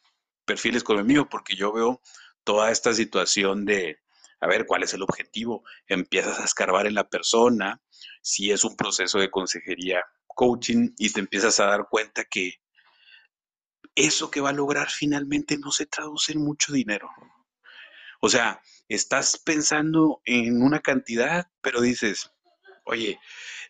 perfiles 0.46 0.84
como 0.84 1.00
el 1.00 1.06
mío, 1.06 1.28
porque 1.30 1.56
yo 1.56 1.72
veo 1.72 2.00
toda 2.44 2.70
esta 2.70 2.94
situación 2.94 3.64
de, 3.66 3.98
a 4.40 4.46
ver, 4.46 4.66
¿cuál 4.66 4.82
es 4.84 4.94
el 4.94 5.02
objetivo? 5.02 5.64
Empiezas 5.88 6.40
a 6.40 6.44
escarbar 6.44 6.86
en 6.86 6.94
la 6.94 7.08
persona, 7.08 7.82
si 8.22 8.50
es 8.52 8.64
un 8.64 8.76
proceso 8.76 9.18
de 9.18 9.30
consejería, 9.30 10.04
coaching, 10.28 10.90
y 10.98 11.10
te 11.12 11.20
empiezas 11.20 11.60
a 11.60 11.66
dar 11.66 11.88
cuenta 11.90 12.24
que 12.24 12.54
eso 13.98 14.30
que 14.30 14.40
va 14.40 14.50
a 14.50 14.52
lograr 14.52 14.90
finalmente 14.90 15.58
no 15.58 15.72
se 15.72 15.86
traduce 15.86 16.32
en 16.32 16.40
mucho 16.40 16.72
dinero. 16.72 17.10
O 18.20 18.28
sea, 18.28 18.62
estás 18.88 19.38
pensando 19.38 20.22
en 20.24 20.62
una 20.62 20.80
cantidad, 20.80 21.48
pero 21.60 21.80
dices, 21.80 22.30
oye, 22.84 23.18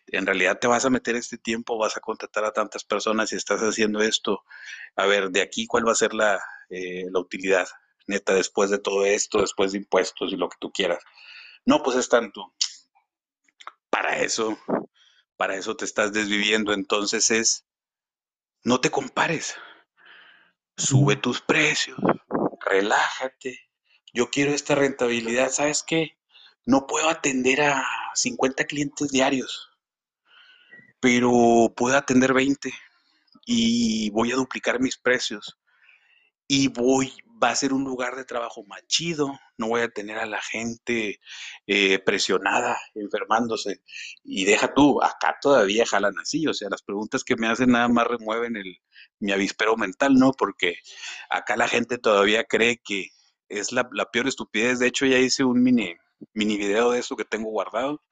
en 0.07 0.25
realidad 0.25 0.59
te 0.59 0.67
vas 0.67 0.85
a 0.85 0.91
meter 0.91 1.15
este 1.15 1.37
tiempo, 1.37 1.77
vas 1.77 1.97
a 1.97 1.99
contratar 1.99 2.45
a 2.45 2.53
tantas 2.53 2.83
personas 2.83 3.33
y 3.33 3.37
estás 3.37 3.61
haciendo 3.61 4.01
esto. 4.01 4.43
A 4.95 5.07
ver, 5.07 5.29
de 5.31 5.41
aquí, 5.41 5.65
¿cuál 5.65 5.87
va 5.87 5.93
a 5.93 5.95
ser 5.95 6.13
la, 6.13 6.39
eh, 6.69 7.05
la 7.11 7.19
utilidad 7.19 7.67
neta 8.07 8.33
después 8.33 8.69
de 8.69 8.79
todo 8.79 9.05
esto, 9.05 9.41
después 9.41 9.71
de 9.71 9.79
impuestos 9.79 10.31
y 10.31 10.35
lo 10.37 10.47
que 10.47 10.57
tú 10.59 10.71
quieras? 10.71 11.03
No, 11.65 11.81
pues 11.81 11.97
es 11.97 12.07
tanto. 12.07 12.53
Para 13.89 14.19
eso, 14.19 14.59
para 15.37 15.55
eso 15.55 15.75
te 15.75 15.85
estás 15.85 16.13
desviviendo. 16.13 16.73
Entonces 16.73 17.31
es, 17.31 17.65
no 18.63 18.79
te 18.79 18.91
compares, 18.91 19.55
sube 20.79 21.17
tus 21.17 21.41
precios, 21.41 21.99
relájate. 22.61 23.59
Yo 24.13 24.29
quiero 24.29 24.51
esta 24.51 24.75
rentabilidad, 24.75 25.51
¿sabes 25.51 25.83
qué? 25.83 26.17
No 26.65 26.87
puedo 26.87 27.09
atender 27.09 27.61
a 27.61 27.85
50 28.15 28.63
clientes 28.65 29.11
diarios, 29.11 29.69
pero 30.99 31.73
puedo 31.75 31.95
atender 31.97 32.33
20 32.33 32.71
y 33.45 34.09
voy 34.11 34.31
a 34.31 34.35
duplicar 34.35 34.79
mis 34.79 34.97
precios 34.97 35.57
y 36.47 36.67
voy, 36.69 37.13
va 37.41 37.49
a 37.49 37.55
ser 37.55 37.73
un 37.73 37.83
lugar 37.83 38.15
de 38.15 38.25
trabajo 38.25 38.63
más 38.65 38.85
chido, 38.87 39.39
no 39.57 39.67
voy 39.67 39.81
a 39.81 39.89
tener 39.89 40.17
a 40.17 40.25
la 40.25 40.41
gente 40.41 41.19
eh, 41.67 41.99
presionada, 41.99 42.77
enfermándose. 42.95 43.81
Y 44.23 44.45
deja 44.45 44.73
tú, 44.73 45.01
acá 45.01 45.37
todavía 45.41 45.85
jalan 45.85 46.17
así, 46.19 46.47
o 46.47 46.53
sea, 46.53 46.69
las 46.69 46.81
preguntas 46.83 47.23
que 47.23 47.35
me 47.35 47.47
hacen 47.47 47.71
nada 47.71 47.87
más 47.87 48.07
remueven 48.07 48.55
el, 48.55 48.77
mi 49.19 49.31
avispero 49.31 49.77
mental, 49.77 50.15
¿no? 50.15 50.31
Porque 50.31 50.75
acá 51.29 51.55
la 51.55 51.67
gente 51.67 51.97
todavía 51.97 52.43
cree 52.43 52.81
que 52.83 53.09
es 53.47 53.71
la, 53.71 53.87
la 53.91 54.05
peor 54.11 54.27
estupidez. 54.27 54.79
De 54.79 54.87
hecho, 54.87 55.05
ya 55.05 55.17
hice 55.17 55.43
un 55.43 55.61
mini, 55.61 55.95
mini 56.33 56.57
video 56.57 56.91
de 56.91 56.99
eso 56.99 57.15
que 57.15 57.25
tengo 57.25 57.49
guardado. 57.49 58.03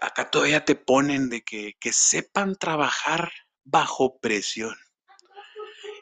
Acá 0.00 0.30
todavía 0.30 0.64
te 0.64 0.76
ponen 0.76 1.28
de 1.28 1.42
que, 1.42 1.74
que 1.78 1.92
sepan 1.92 2.56
trabajar 2.56 3.32
bajo 3.64 4.18
presión. 4.18 4.74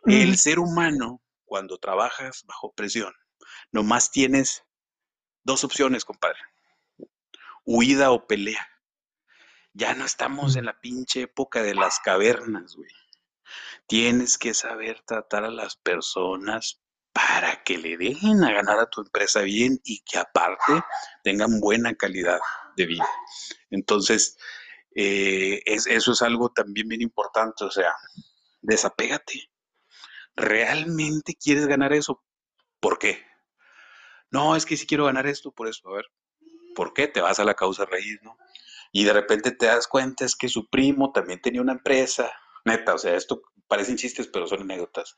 El 0.06 0.30
Mm, 0.30 0.34
ser 0.34 0.58
humano, 0.58 1.20
cuando 1.48 1.78
trabajas 1.78 2.44
bajo 2.46 2.72
presión, 2.72 3.12
nomás 3.72 4.12
tienes 4.12 4.64
dos 5.42 5.64
opciones, 5.64 6.04
compadre. 6.04 6.38
Huida 7.64 8.12
o 8.12 8.26
pelea. 8.26 8.66
Ya 9.72 9.94
no 9.94 10.04
estamos 10.04 10.56
en 10.56 10.62
mm, 10.62 10.66
la 10.66 10.80
pinche 10.80 11.22
época 11.22 11.62
de 11.62 11.74
las 11.74 11.98
cavernas, 12.00 12.76
güey. 12.76 12.90
Tienes 13.86 14.36
que 14.38 14.54
saber 14.54 15.02
tratar 15.02 15.44
a 15.44 15.50
las 15.50 15.76
personas 15.76 16.82
para 17.12 17.62
que 17.64 17.78
le 17.78 17.96
dejen 17.96 18.44
a 18.44 18.52
ganar 18.52 18.78
a 18.78 18.90
tu 18.90 19.00
empresa 19.00 19.40
bien 19.40 19.80
y 19.84 20.00
que 20.00 20.18
aparte 20.18 20.82
tengan 21.24 21.60
buena 21.60 21.94
calidad 21.94 22.38
de 22.76 22.86
vida. 22.86 23.08
Entonces, 23.70 24.36
eh, 24.94 25.62
es, 25.64 25.86
eso 25.86 26.12
es 26.12 26.22
algo 26.22 26.50
también 26.50 26.88
bien 26.88 27.02
importante, 27.02 27.64
o 27.64 27.70
sea, 27.70 27.94
desapégate. 28.60 29.50
¿Realmente 30.38 31.34
quieres 31.34 31.66
ganar 31.66 31.92
eso? 31.92 32.22
¿Por 32.80 32.98
qué? 32.98 33.22
No, 34.30 34.56
es 34.56 34.66
que 34.66 34.76
si 34.76 34.86
quiero 34.86 35.06
ganar 35.06 35.26
esto, 35.26 35.52
por 35.52 35.68
eso. 35.68 35.88
A 35.88 35.94
ver, 35.96 36.04
¿por 36.74 36.92
qué? 36.92 37.08
Te 37.08 37.20
vas 37.20 37.40
a 37.40 37.44
la 37.44 37.54
causa 37.54 37.84
raíz, 37.84 38.18
¿no? 38.22 38.36
Y 38.92 39.04
de 39.04 39.12
repente 39.12 39.50
te 39.50 39.66
das 39.66 39.88
cuenta 39.88 40.24
es 40.24 40.36
que 40.36 40.48
su 40.48 40.68
primo 40.68 41.12
también 41.12 41.40
tenía 41.40 41.60
una 41.60 41.72
empresa. 41.72 42.32
Neta, 42.64 42.94
o 42.94 42.98
sea, 42.98 43.14
esto 43.16 43.42
parecen 43.66 43.96
chistes, 43.96 44.28
pero 44.28 44.46
son 44.46 44.62
anécdotas. 44.62 45.16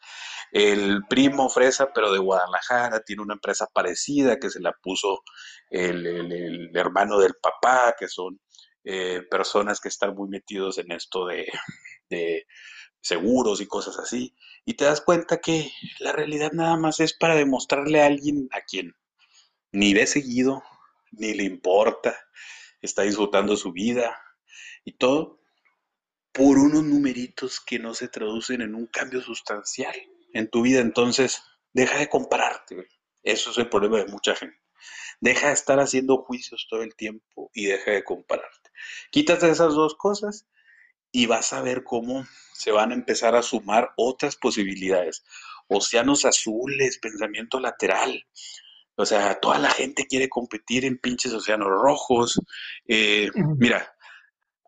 El 0.52 1.02
primo 1.08 1.48
Fresa, 1.48 1.92
pero 1.92 2.12
de 2.12 2.18
Guadalajara, 2.18 3.00
tiene 3.00 3.22
una 3.22 3.34
empresa 3.34 3.66
parecida 3.72 4.38
que 4.38 4.50
se 4.50 4.60
la 4.60 4.72
puso 4.82 5.22
el 5.70 6.70
hermano 6.74 7.18
del 7.18 7.34
papá, 7.40 7.94
que 7.98 8.08
son 8.08 8.40
eh, 8.84 9.22
personas 9.30 9.80
que 9.80 9.88
están 9.88 10.14
muy 10.14 10.28
metidos 10.28 10.78
en 10.78 10.90
esto 10.92 11.26
de, 11.26 11.46
de 12.10 12.46
seguros 13.00 13.60
y 13.60 13.66
cosas 13.66 13.98
así. 13.98 14.34
Y 14.64 14.74
te 14.74 14.84
das 14.84 15.00
cuenta 15.00 15.40
que 15.40 15.70
la 15.98 16.12
realidad 16.12 16.52
nada 16.52 16.76
más 16.76 17.00
es 17.00 17.12
para 17.12 17.34
demostrarle 17.34 18.02
a 18.02 18.06
alguien 18.06 18.48
a 18.52 18.62
quien 18.62 18.94
ni 19.72 19.94
ve 19.94 20.06
seguido, 20.06 20.62
ni 21.12 21.34
le 21.34 21.44
importa, 21.44 22.18
está 22.80 23.02
disfrutando 23.02 23.56
su 23.56 23.72
vida 23.72 24.16
y 24.84 24.92
todo 24.92 25.40
por 26.32 26.58
unos 26.58 26.84
numeritos 26.84 27.60
que 27.60 27.78
no 27.78 27.94
se 27.94 28.08
traducen 28.08 28.62
en 28.62 28.74
un 28.74 28.86
cambio 28.86 29.20
sustancial 29.20 29.94
en 30.32 30.48
tu 30.48 30.62
vida. 30.62 30.80
Entonces, 30.80 31.42
deja 31.72 31.98
de 31.98 32.08
compararte. 32.08 32.88
Eso 33.22 33.50
es 33.50 33.58
el 33.58 33.68
problema 33.68 33.98
de 33.98 34.06
mucha 34.06 34.34
gente. 34.34 34.58
Deja 35.20 35.48
de 35.48 35.54
estar 35.54 35.78
haciendo 35.80 36.18
juicios 36.18 36.66
todo 36.70 36.82
el 36.82 36.94
tiempo 36.94 37.50
y 37.52 37.66
deja 37.66 37.90
de 37.90 38.04
compararte. 38.04 38.70
Quítate 39.10 39.50
esas 39.50 39.74
dos 39.74 39.94
cosas 39.96 40.46
y 41.12 41.26
vas 41.26 41.52
a 41.52 41.62
ver 41.62 41.84
cómo 41.84 42.26
se 42.52 42.70
van 42.70 42.92
a 42.92 42.94
empezar 42.94 43.34
a 43.34 43.42
sumar 43.42 43.90
otras 43.96 44.36
posibilidades. 44.36 45.24
Océanos 45.68 46.24
azules, 46.24 46.98
pensamiento 46.98 47.60
lateral, 47.60 48.26
o 49.00 49.06
sea, 49.06 49.40
toda 49.40 49.58
la 49.58 49.70
gente 49.70 50.06
quiere 50.06 50.28
competir 50.28 50.84
en 50.84 50.98
pinches 50.98 51.32
océanos 51.32 51.68
rojos. 51.68 52.38
Eh, 52.86 53.30
mira, 53.56 53.94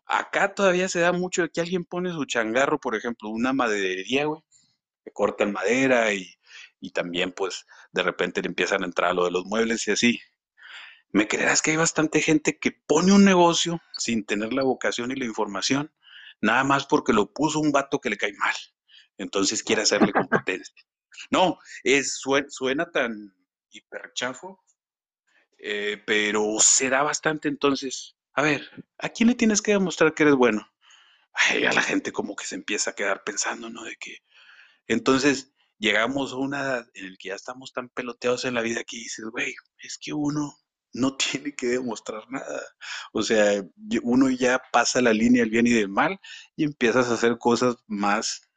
acá 0.07 0.55
todavía 0.55 0.89
se 0.89 1.01
da 1.01 1.11
mucho 1.11 1.43
de 1.43 1.49
que 1.49 1.61
alguien 1.61 1.85
pone 1.85 2.11
su 2.11 2.25
changarro, 2.25 2.79
por 2.79 2.95
ejemplo, 2.95 3.29
una 3.29 3.53
maderería, 3.53 4.25
güey, 4.25 4.41
que 5.03 5.11
cortan 5.11 5.51
madera 5.51 6.11
y, 6.13 6.33
y 6.79 6.89
también 6.89 7.31
pues 7.31 7.67
de 7.91 8.01
repente 8.01 8.41
le 8.41 8.47
empiezan 8.47 8.81
a 8.81 8.87
entrar 8.87 9.11
a 9.11 9.13
lo 9.13 9.25
de 9.25 9.31
los 9.31 9.45
muebles 9.45 9.87
y 9.87 9.91
así. 9.91 10.19
¿Me 11.11 11.27
creerás 11.27 11.61
que 11.61 11.69
hay 11.69 11.77
bastante 11.77 12.19
gente 12.19 12.57
que 12.57 12.71
pone 12.71 13.11
un 13.11 13.23
negocio 13.23 13.81
sin 13.99 14.25
tener 14.25 14.51
la 14.51 14.63
vocación 14.63 15.11
y 15.11 15.15
la 15.15 15.25
información, 15.25 15.93
nada 16.43 16.63
más 16.63 16.85
porque 16.85 17.13
lo 17.13 17.31
puso 17.31 17.59
un 17.59 17.71
vato 17.71 17.99
que 17.99 18.09
le 18.09 18.17
cae 18.17 18.33
mal? 18.33 18.53
Entonces 19.17 19.63
quiere 19.63 19.83
hacerle 19.83 20.11
competencia. 20.45 20.75
No, 21.31 21.57
es, 21.83 22.17
suena, 22.17 22.47
suena 22.49 22.91
tan 22.91 23.33
hiperchafo, 23.71 24.63
eh, 25.57 26.01
pero 26.05 26.57
se 26.59 26.89
da 26.89 27.01
bastante 27.01 27.47
entonces. 27.47 28.15
A 28.33 28.41
ver, 28.41 28.69
¿a 28.97 29.09
quién 29.09 29.29
le 29.29 29.35
tienes 29.35 29.61
que 29.61 29.71
demostrar 29.71 30.13
que 30.13 30.23
eres 30.23 30.35
bueno? 30.35 30.67
Ay, 31.33 31.65
a 31.65 31.71
la 31.71 31.81
gente 31.81 32.11
como 32.11 32.35
que 32.35 32.45
se 32.45 32.55
empieza 32.55 32.91
a 32.91 32.95
quedar 32.95 33.23
pensando, 33.23 33.69
¿no? 33.69 33.83
De 33.83 33.95
que 33.95 34.17
entonces 34.87 35.53
llegamos 35.77 36.33
a 36.33 36.37
una 36.37 36.61
edad 36.61 36.87
en 36.93 37.11
la 37.11 37.17
que 37.17 37.29
ya 37.29 37.35
estamos 37.35 37.71
tan 37.73 37.89
peloteados 37.89 38.45
en 38.45 38.53
la 38.53 38.61
vida 38.61 38.83
que 38.83 38.97
dices, 38.97 39.25
güey, 39.31 39.55
es 39.79 39.97
que 39.97 40.13
uno 40.13 40.57
no 40.93 41.17
tiene 41.17 41.53
que 41.55 41.67
demostrar 41.67 42.23
nada. 42.29 42.61
O 43.11 43.23
sea, 43.23 43.63
uno 44.03 44.29
ya 44.29 44.61
pasa 44.71 45.01
la 45.01 45.13
línea 45.13 45.43
del 45.43 45.51
bien 45.51 45.67
y 45.67 45.71
del 45.71 45.89
mal 45.89 46.19
y 46.55 46.63
empiezas 46.63 47.09
a 47.09 47.15
hacer 47.15 47.37
cosas 47.37 47.75
más 47.87 48.49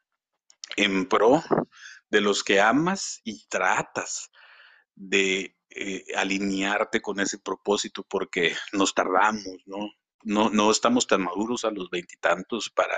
en 0.75 1.07
pro 1.07 1.43
de 2.09 2.21
los 2.21 2.43
que 2.43 2.61
amas 2.61 3.21
y 3.23 3.45
tratas 3.47 4.29
de 4.95 5.55
eh, 5.69 6.05
alinearte 6.15 7.01
con 7.01 7.19
ese 7.19 7.39
propósito 7.39 8.05
porque 8.07 8.55
nos 8.73 8.93
tardamos, 8.93 9.57
¿no? 9.65 9.91
No, 10.23 10.49
no 10.49 10.71
estamos 10.71 11.07
tan 11.07 11.23
maduros 11.23 11.63
a 11.63 11.71
los 11.71 11.89
veintitantos 11.89 12.69
para 12.69 12.97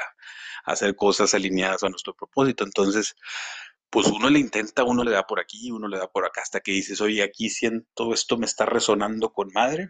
hacer 0.64 0.96
cosas 0.96 1.34
alineadas 1.34 1.84
a 1.84 1.90
nuestro 1.90 2.16
propósito. 2.16 2.64
Entonces, 2.64 3.16
pues 3.90 4.08
uno 4.08 4.30
le 4.30 4.40
intenta, 4.40 4.84
uno 4.84 5.04
le 5.04 5.12
da 5.12 5.26
por 5.26 5.40
aquí, 5.40 5.72
uno 5.72 5.88
le 5.88 5.98
da 5.98 6.08
por 6.12 6.26
acá, 6.26 6.42
hasta 6.42 6.60
que 6.60 6.72
dices, 6.72 7.02
oye, 7.02 7.24
aquí 7.24 7.50
siento 7.50 8.14
esto 8.14 8.38
me 8.38 8.46
está 8.46 8.66
resonando 8.66 9.34
con 9.34 9.50
madre. 9.54 9.90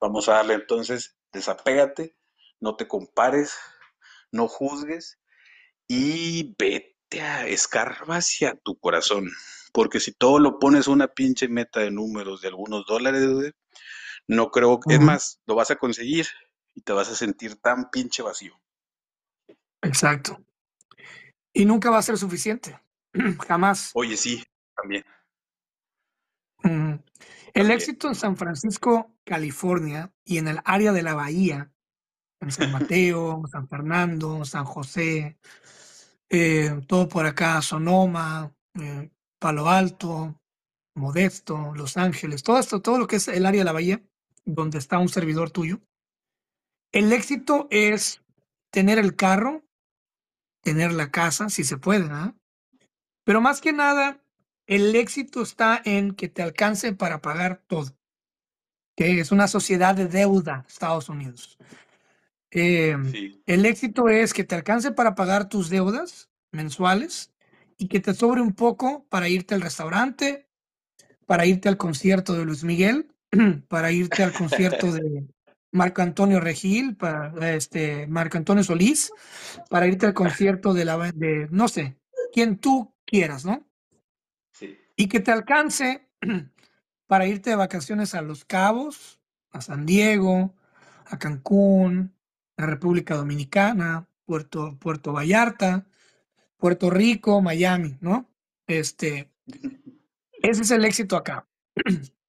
Vamos 0.00 0.28
a 0.28 0.34
darle 0.34 0.54
entonces, 0.54 1.16
desapégate, 1.32 2.16
no 2.60 2.76
te 2.76 2.86
compares, 2.86 3.56
no 4.30 4.48
juzgues 4.48 5.18
y 5.88 6.54
vete 6.58 7.20
a 7.20 7.46
escarba 7.46 8.16
hacia 8.16 8.54
tu 8.54 8.78
corazón. 8.78 9.30
Porque 9.72 10.00
si 10.00 10.12
todo 10.12 10.38
lo 10.38 10.58
pones 10.58 10.88
una 10.88 11.08
pinche 11.08 11.48
meta 11.48 11.80
de 11.80 11.90
números 11.90 12.40
de 12.40 12.48
algunos 12.48 12.86
dólares, 12.86 13.54
no 14.26 14.50
creo 14.50 14.78
que, 14.80 14.94
es 14.94 15.00
más, 15.00 15.40
lo 15.46 15.54
vas 15.54 15.70
a 15.70 15.76
conseguir 15.76 16.26
y 16.74 16.82
te 16.82 16.92
vas 16.92 17.08
a 17.08 17.16
sentir 17.16 17.56
tan 17.56 17.90
pinche 17.90 18.22
vacío. 18.22 18.54
Exacto. 19.82 20.38
Y 21.52 21.64
nunca 21.64 21.90
va 21.90 21.98
a 21.98 22.02
ser 22.02 22.16
suficiente. 22.16 22.78
Jamás. 23.48 23.90
Oye, 23.94 24.16
sí, 24.16 24.42
también. 24.76 25.04
El 27.54 27.70
éxito 27.70 28.08
en 28.08 28.14
San 28.14 28.36
Francisco, 28.36 29.16
California, 29.24 30.12
y 30.24 30.38
en 30.38 30.48
el 30.48 30.60
área 30.64 30.92
de 30.92 31.02
la 31.02 31.14
bahía, 31.14 31.72
en 32.40 32.50
San 32.50 32.72
Mateo, 32.72 33.42
San 33.50 33.68
Fernando, 33.68 34.44
San 34.44 34.64
José, 34.64 35.38
eh, 36.28 36.80
todo 36.86 37.08
por 37.08 37.26
acá, 37.26 37.60
Sonoma, 37.62 38.54
eh, 38.80 39.10
Palo 39.38 39.68
Alto, 39.68 40.40
Modesto, 40.94 41.72
Los 41.74 41.96
Ángeles, 41.96 42.42
todo 42.42 42.58
esto, 42.58 42.80
todo 42.80 42.98
lo 42.98 43.06
que 43.06 43.16
es 43.16 43.28
el 43.28 43.46
área 43.46 43.60
de 43.60 43.64
la 43.64 43.72
bahía, 43.72 44.02
donde 44.44 44.78
está 44.78 44.98
un 44.98 45.08
servidor 45.08 45.50
tuyo. 45.50 45.80
El 46.92 47.12
éxito 47.12 47.68
es 47.70 48.22
tener 48.70 48.98
el 48.98 49.16
carro, 49.16 49.64
tener 50.62 50.92
la 50.92 51.10
casa, 51.10 51.48
si 51.48 51.64
se 51.64 51.78
puede, 51.78 52.08
¿no? 52.08 52.39
Pero 53.30 53.40
más 53.40 53.60
que 53.60 53.72
nada, 53.72 54.20
el 54.66 54.96
éxito 54.96 55.42
está 55.42 55.80
en 55.84 56.16
que 56.16 56.28
te 56.28 56.42
alcance 56.42 56.92
para 56.94 57.22
pagar 57.22 57.62
todo. 57.68 57.96
Que 58.96 59.20
es 59.20 59.30
una 59.30 59.46
sociedad 59.46 59.94
de 59.94 60.08
deuda, 60.08 60.64
Estados 60.68 61.08
Unidos. 61.08 61.56
Em, 62.50 63.40
el 63.46 63.66
éxito 63.66 64.08
es 64.08 64.34
que 64.34 64.42
te 64.42 64.56
alcance 64.56 64.90
para 64.90 65.14
pagar 65.14 65.48
tus 65.48 65.70
deudas 65.70 66.28
mensuales 66.50 67.32
y 67.78 67.86
que 67.86 68.00
te 68.00 68.14
sobre 68.14 68.40
un 68.40 68.52
poco 68.52 69.06
para 69.08 69.28
irte 69.28 69.54
al 69.54 69.60
restaurante, 69.60 70.48
para 71.24 71.46
irte 71.46 71.68
al 71.68 71.76
concierto 71.76 72.32
de 72.32 72.44
Luis 72.44 72.64
Miguel, 72.64 73.14
para 73.68 73.92
irte 73.92 74.24
al 74.24 74.32
concierto 74.32 74.90
de 74.92 75.28
Marco 75.70 76.02
Antonio 76.02 76.40
Regil, 76.40 76.96
para 76.96 77.54
este 77.54 78.08
Marco 78.08 78.38
Antonio 78.38 78.64
Solís, 78.64 79.12
para 79.68 79.86
irte 79.86 80.06
al 80.06 80.14
concierto 80.14 80.74
de 80.74 80.84
la 80.84 81.12
de 81.14 81.46
no 81.52 81.68
sé, 81.68 81.96
quien 82.32 82.58
tú 82.58 82.94
quieras, 83.04 83.44
¿no? 83.44 83.66
Sí. 84.52 84.78
Y 84.96 85.08
que 85.08 85.20
te 85.20 85.32
alcance 85.32 86.08
para 87.06 87.26
irte 87.26 87.50
de 87.50 87.56
vacaciones 87.56 88.14
a 88.14 88.22
Los 88.22 88.44
Cabos, 88.44 89.20
a 89.50 89.60
San 89.60 89.86
Diego, 89.86 90.54
a 91.06 91.18
Cancún, 91.18 92.14
a 92.56 92.66
República 92.66 93.16
Dominicana, 93.16 94.08
Puerto, 94.24 94.78
Puerto 94.78 95.12
Vallarta, 95.12 95.86
Puerto 96.56 96.90
Rico, 96.90 97.40
Miami, 97.40 97.96
¿no? 98.00 98.30
Este, 98.66 99.30
ese 100.42 100.62
es 100.62 100.70
el 100.70 100.84
éxito 100.84 101.16
acá. 101.16 101.48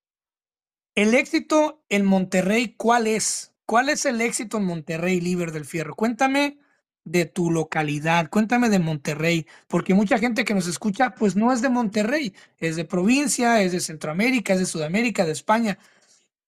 El 0.93 1.13
éxito 1.13 1.85
en 1.87 2.05
Monterrey, 2.05 2.75
¿cuál 2.75 3.07
es? 3.07 3.53
¿Cuál 3.65 3.87
es 3.87 4.05
el 4.05 4.19
éxito 4.19 4.57
en 4.57 4.65
Monterrey, 4.65 5.21
Liber 5.21 5.53
del 5.53 5.63
Fierro? 5.63 5.95
Cuéntame 5.95 6.59
de 7.03 7.25
tu 7.25 7.51
localidad, 7.51 8.29
cuéntame 8.29 8.69
de 8.69 8.79
Monterrey, 8.79 9.47
porque 9.67 9.93
mucha 9.93 10.19
gente 10.19 10.45
que 10.45 10.53
nos 10.53 10.67
escucha, 10.67 11.15
pues 11.15 11.35
no 11.35 11.51
es 11.51 11.61
de 11.61 11.69
Monterrey, 11.69 12.33
es 12.59 12.75
de 12.75 12.85
provincia, 12.85 13.61
es 13.61 13.71
de 13.71 13.79
Centroamérica, 13.79 14.53
es 14.53 14.59
de 14.59 14.65
Sudamérica, 14.65 15.25
de 15.25 15.31
España, 15.31 15.79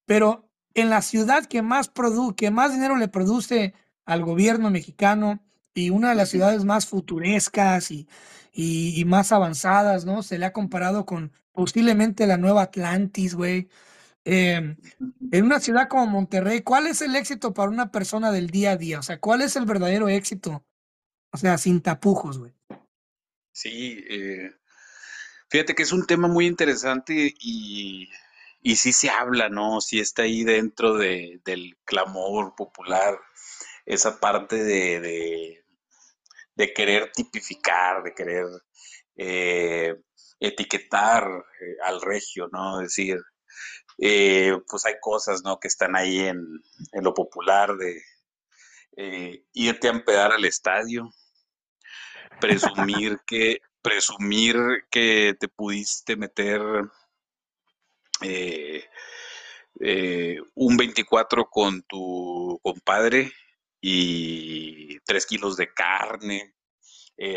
pero 0.05 0.49
en 0.73 0.89
la 0.89 1.01
ciudad 1.01 1.45
que 1.45 1.61
más, 1.61 1.89
produ 1.89 2.35
que 2.35 2.51
más 2.51 2.73
dinero 2.73 2.95
le 2.97 3.07
produce 3.07 3.73
al 4.05 4.23
gobierno 4.23 4.69
mexicano 4.69 5.39
y 5.73 5.89
una 5.89 6.09
de 6.09 6.15
las 6.15 6.29
ciudades 6.29 6.65
más 6.65 6.85
futurescas 6.87 7.91
y, 7.91 8.07
y, 8.53 9.03
más 9.05 9.31
avanzadas, 9.31 10.05
¿no? 10.05 10.23
Se 10.23 10.37
le 10.37 10.45
ha 10.45 10.53
comparado 10.53 11.05
con 11.05 11.31
posiblemente 11.51 12.27
la 12.27 12.37
nueva 12.37 12.63
Atlantis, 12.63 13.35
güey. 13.35 13.69
Em, 14.25 14.77
en 15.31 15.45
una 15.45 15.59
ciudad 15.59 15.89
como 15.89 16.07
Monterrey, 16.07 16.61
¿cuál 16.61 16.87
es 16.87 17.01
el 17.01 17.15
éxito 17.15 17.53
para 17.53 17.69
una 17.69 17.91
persona 17.91 18.31
del 18.31 18.49
día 18.49 18.71
a 18.71 18.77
día? 18.77 18.99
O 18.99 19.03
sea, 19.03 19.19
¿cuál 19.19 19.41
es 19.41 19.55
el 19.55 19.65
verdadero 19.65 20.07
éxito? 20.07 20.65
O 21.31 21.37
sea, 21.37 21.57
sin 21.57 21.81
tapujos, 21.81 22.39
güey. 22.39 22.53
Sí, 23.51 24.03
eh, 24.09 24.51
fíjate 25.49 25.75
que 25.75 25.83
es 25.83 25.91
un 25.91 26.05
tema 26.05 26.27
muy 26.27 26.47
interesante 26.47 27.33
y, 27.39 28.09
y 28.61 28.75
sí 28.77 28.93
se 28.93 29.09
habla, 29.09 29.49
¿no? 29.49 29.81
Sí 29.81 29.99
está 29.99 30.23
ahí 30.23 30.43
dentro 30.43 30.95
de, 30.97 31.41
del 31.43 31.77
clamor 31.83 32.55
popular, 32.55 33.19
esa 33.85 34.19
parte 34.19 34.63
de, 34.63 35.61
de, 36.55 36.73
querer 36.73 37.11
tipificar, 37.11 38.03
de 38.03 38.13
querer 38.13 38.45
eh, 39.17 39.95
etiquetar 40.39 41.23
eh, 41.61 41.75
al 41.83 42.01
regio, 42.01 42.47
¿no? 42.51 42.79
Decir, 42.79 43.19
eh, 43.97 44.57
pues 44.67 44.85
hay 44.85 44.95
cosas, 44.99 45.43
¿no? 45.43 45.59
Que 45.59 45.67
están 45.67 45.95
ahí 45.95 46.19
en, 46.19 46.61
lo 46.93 47.13
popular 47.13 47.75
de 47.77 48.01
eh, 48.97 49.45
irte 49.53 49.87
a 49.87 49.91
empedar 49.91 50.31
al 50.31 50.45
estadio, 50.45 51.11
presumir 52.39 53.19
que, 53.25 53.61
presumir 53.81 54.55
que 54.89 55.35
te 55.39 55.47
pudiste 55.47 56.15
meter 56.15 56.61
eh, 58.21 58.85
un 60.55 60.77
24 60.77 61.49
con 61.49 61.83
tu 61.83 62.59
compadre 62.63 63.31
y 63.81 64.99
tres 65.01 65.25
kilos 65.25 65.57
de 65.57 65.73
carne, 65.73 66.55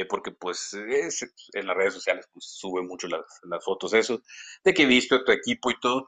porque 0.09 0.31
pues 0.31 0.73
en 0.75 1.67
las 1.67 1.77
redes 1.77 1.95
sociales 1.95 2.27
pues, 2.33 2.47
sube 2.47 2.83
mucho 2.83 3.09
las, 3.09 3.25
las, 3.43 3.65
fotos 3.65 3.93
eso, 3.95 4.23
de 4.65 4.73
que 4.73 4.87
visto 4.87 5.17
a 5.17 5.25
tu 5.25 5.33
equipo 5.33 5.71
y 5.71 5.81
todo, 5.81 6.07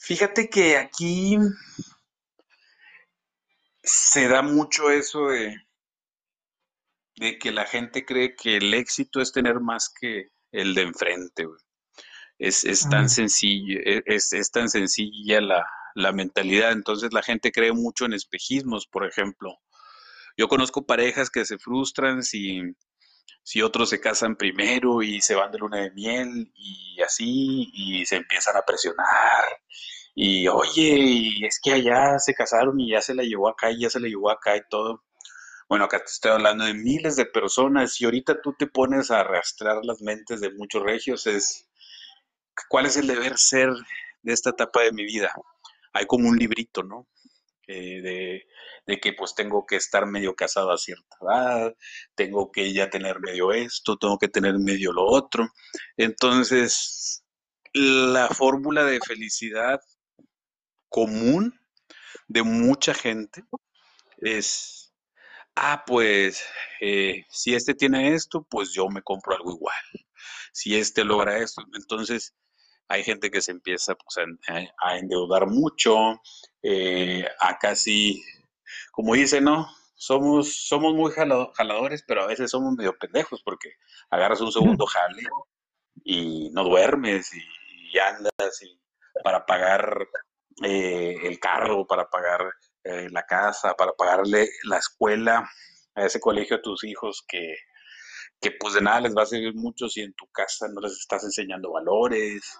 Fíjate 0.00 0.48
que 0.48 0.78
aquí 0.78 1.36
se 3.82 4.28
da 4.28 4.40
mucho 4.40 4.90
eso 4.90 5.28
de, 5.28 5.54
de 7.16 7.38
que 7.38 7.52
la 7.52 7.66
gente 7.66 8.06
cree 8.06 8.34
que 8.34 8.56
el 8.56 8.72
éxito 8.72 9.20
es 9.20 9.30
tener 9.30 9.60
más 9.60 9.92
que 10.00 10.30
el 10.52 10.74
de 10.74 10.82
enfrente. 10.82 11.46
Es, 12.38 12.64
tan 12.88 13.10
sencillo, 13.10 13.78
e, 13.84 14.02
es, 14.06 14.50
tan 14.50 14.70
sencilla 14.70 15.42
la, 15.42 15.66
la, 15.94 16.12
mentalidad. 16.12 16.72
Entonces 16.72 17.12
la 17.12 17.22
gente 17.22 17.52
cree 17.52 17.72
mucho 17.74 18.06
en 18.06 18.14
espejismos, 18.14 18.86
por 18.86 19.06
ejemplo. 19.06 19.58
Yo 20.38 20.48
conozco 20.48 20.86
parejas 20.86 21.28
que 21.28 21.44
se 21.44 21.58
frustran 21.58 22.22
si, 22.22 22.62
si 23.42 23.62
otros 23.62 23.90
se 23.90 24.00
casan 24.00 24.36
primero 24.36 25.02
y 25.02 25.20
se 25.20 25.34
van 25.34 25.50
de 25.50 25.58
luna 25.58 25.78
de 25.78 25.90
miel 25.92 26.52
y 26.54 27.00
así, 27.02 27.70
y 27.72 28.06
se 28.06 28.16
empiezan 28.16 28.56
a 28.56 28.62
presionar. 28.62 29.44
Y 30.14 30.48
oye, 30.48 31.46
es 31.46 31.60
que 31.62 31.72
allá 31.72 32.18
se 32.18 32.34
casaron 32.34 32.78
y 32.80 32.90
ya 32.90 33.00
se 33.00 33.14
la 33.14 33.22
llevó 33.22 33.48
acá 33.48 33.70
y 33.70 33.80
ya 33.80 33.90
se 33.90 34.00
la 34.00 34.08
llevó 34.08 34.30
acá 34.30 34.56
y 34.56 34.62
todo. 34.68 35.04
Bueno, 35.68 35.84
acá 35.84 35.98
te 35.98 36.06
estoy 36.06 36.32
hablando 36.32 36.64
de 36.64 36.74
miles 36.74 37.16
de 37.16 37.26
personas 37.26 38.00
y 38.00 38.04
ahorita 38.04 38.42
tú 38.42 38.54
te 38.58 38.66
pones 38.66 39.10
a 39.10 39.20
arrastrar 39.20 39.84
las 39.84 40.02
mentes 40.02 40.40
de 40.40 40.50
muchos 40.52 40.82
regios. 40.82 41.26
Es, 41.26 41.68
¿cuál 42.68 42.86
es 42.86 42.96
el 42.96 43.06
deber 43.06 43.38
ser 43.38 43.70
de 44.22 44.32
esta 44.32 44.50
etapa 44.50 44.82
de 44.82 44.92
mi 44.92 45.04
vida? 45.04 45.32
Hay 45.92 46.06
como 46.06 46.28
un 46.28 46.36
librito, 46.36 46.82
¿no? 46.82 47.06
De, 47.70 48.46
de, 48.86 49.00
que 49.00 49.12
pues 49.12 49.34
tengo 49.34 49.64
que 49.66 49.76
estar 49.76 50.06
medio 50.06 50.34
casado 50.34 50.72
a 50.72 50.78
cierta 50.78 51.16
edad, 51.20 51.74
tengo 52.14 52.50
que 52.50 52.72
ya 52.72 52.90
tener 52.90 53.20
medio 53.20 53.52
esto, 53.52 53.96
tengo 53.96 54.18
que 54.18 54.28
tener 54.28 54.58
medio 54.58 54.92
lo 54.92 55.04
otro. 55.04 55.48
Entonces, 55.96 57.24
la 57.72 58.28
fórmula 58.28 58.84
de 58.84 59.00
felicidad 59.00 59.80
común 60.88 61.58
de 62.28 62.42
mucha 62.42 62.94
gente 62.94 63.44
es, 64.18 64.92
ah, 65.56 65.84
pues 65.86 66.44
eh, 66.80 67.24
si 67.30 67.54
este 67.54 67.74
tiene 67.74 68.14
esto, 68.14 68.46
pues 68.48 68.72
yo 68.72 68.88
me 68.88 69.02
compro 69.02 69.34
algo 69.34 69.52
igual. 69.52 69.74
Si 70.52 70.76
este 70.76 71.04
logra 71.04 71.38
esto, 71.38 71.62
entonces 71.74 72.34
hay 72.90 73.04
gente 73.04 73.30
que 73.30 73.40
se 73.40 73.52
empieza 73.52 73.94
pues, 73.94 74.26
a, 74.78 74.98
endeudar 74.98 75.46
mucho, 75.46 76.20
eh, 76.60 77.24
a 77.38 77.56
casi, 77.56 78.20
como 78.90 79.14
dice, 79.14 79.40
¿no? 79.40 79.68
Somos, 79.94 80.66
somos 80.66 80.94
muy 80.94 81.12
jaladores, 81.12 82.02
pero 82.06 82.22
a 82.22 82.26
veces 82.26 82.50
somos 82.50 82.74
medio 82.74 82.98
pendejos 82.98 83.42
porque 83.44 83.74
agarras 84.10 84.40
un 84.40 84.50
segundo 84.50 84.86
jale 84.86 85.22
y 86.02 86.50
no 86.50 86.64
duermes 86.64 87.30
y, 87.32 87.98
andas 87.98 88.62
y 88.62 88.80
para 89.22 89.46
pagar 89.46 90.08
eh, 90.64 91.14
el 91.22 91.38
carro, 91.38 91.86
para 91.86 92.10
pagar 92.10 92.52
eh, 92.82 93.08
la 93.10 93.24
casa, 93.24 93.74
para 93.74 93.92
pagarle 93.92 94.48
la 94.64 94.78
escuela 94.78 95.48
a 95.94 96.06
ese 96.06 96.18
colegio 96.18 96.56
a 96.56 96.62
tus 96.62 96.82
hijos 96.82 97.24
que, 97.28 97.54
que 98.40 98.52
pues 98.52 98.74
de 98.74 98.80
nada 98.80 99.02
les 99.02 99.14
va 99.16 99.22
a 99.22 99.26
servir 99.26 99.54
mucho 99.54 99.88
si 99.88 100.00
en 100.00 100.14
tu 100.14 100.26
casa 100.28 100.66
no 100.68 100.80
les 100.80 100.92
estás 100.92 101.24
enseñando 101.24 101.72
valores. 101.72 102.58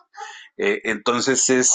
Eh, 0.57 0.81
entonces 0.85 1.49
es, 1.49 1.70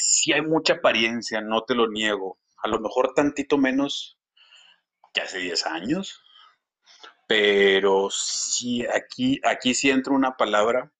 sí 0.00 0.32
hay 0.32 0.42
mucha 0.42 0.74
apariencia, 0.74 1.40
no 1.40 1.64
te 1.64 1.74
lo 1.74 1.88
niego. 1.88 2.38
A 2.62 2.68
lo 2.68 2.80
mejor 2.80 3.12
tantito 3.14 3.58
menos 3.58 4.18
que 5.12 5.20
hace 5.20 5.38
10 5.38 5.66
años, 5.66 6.22
pero 7.26 8.08
sí, 8.10 8.86
aquí, 8.86 9.40
aquí 9.44 9.74
sí 9.74 9.90
entra 9.90 10.14
una 10.14 10.36
palabra 10.36 10.92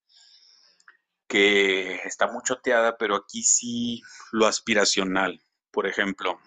que 1.26 1.94
está 2.04 2.26
muy 2.30 2.42
choteada, 2.42 2.98
pero 2.98 3.16
aquí 3.16 3.42
sí 3.42 4.02
lo 4.32 4.46
aspiracional. 4.46 5.42
Por 5.70 5.86
ejemplo, 5.86 6.38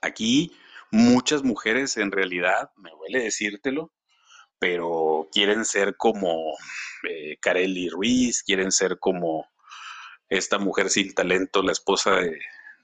aquí 0.00 0.52
muchas 0.90 1.44
mujeres 1.44 1.96
en 1.96 2.10
realidad, 2.10 2.70
me 2.76 2.90
duele 2.90 3.22
decírtelo, 3.22 3.92
pero 4.62 5.28
quieren 5.32 5.64
ser 5.64 5.96
como 5.96 6.56
eh, 7.10 7.36
Kareli 7.40 7.88
Ruiz, 7.88 8.44
quieren 8.44 8.70
ser 8.70 9.00
como 9.00 9.50
esta 10.28 10.60
mujer 10.60 10.88
sin 10.88 11.12
talento, 11.14 11.64
la 11.64 11.72
esposa 11.72 12.20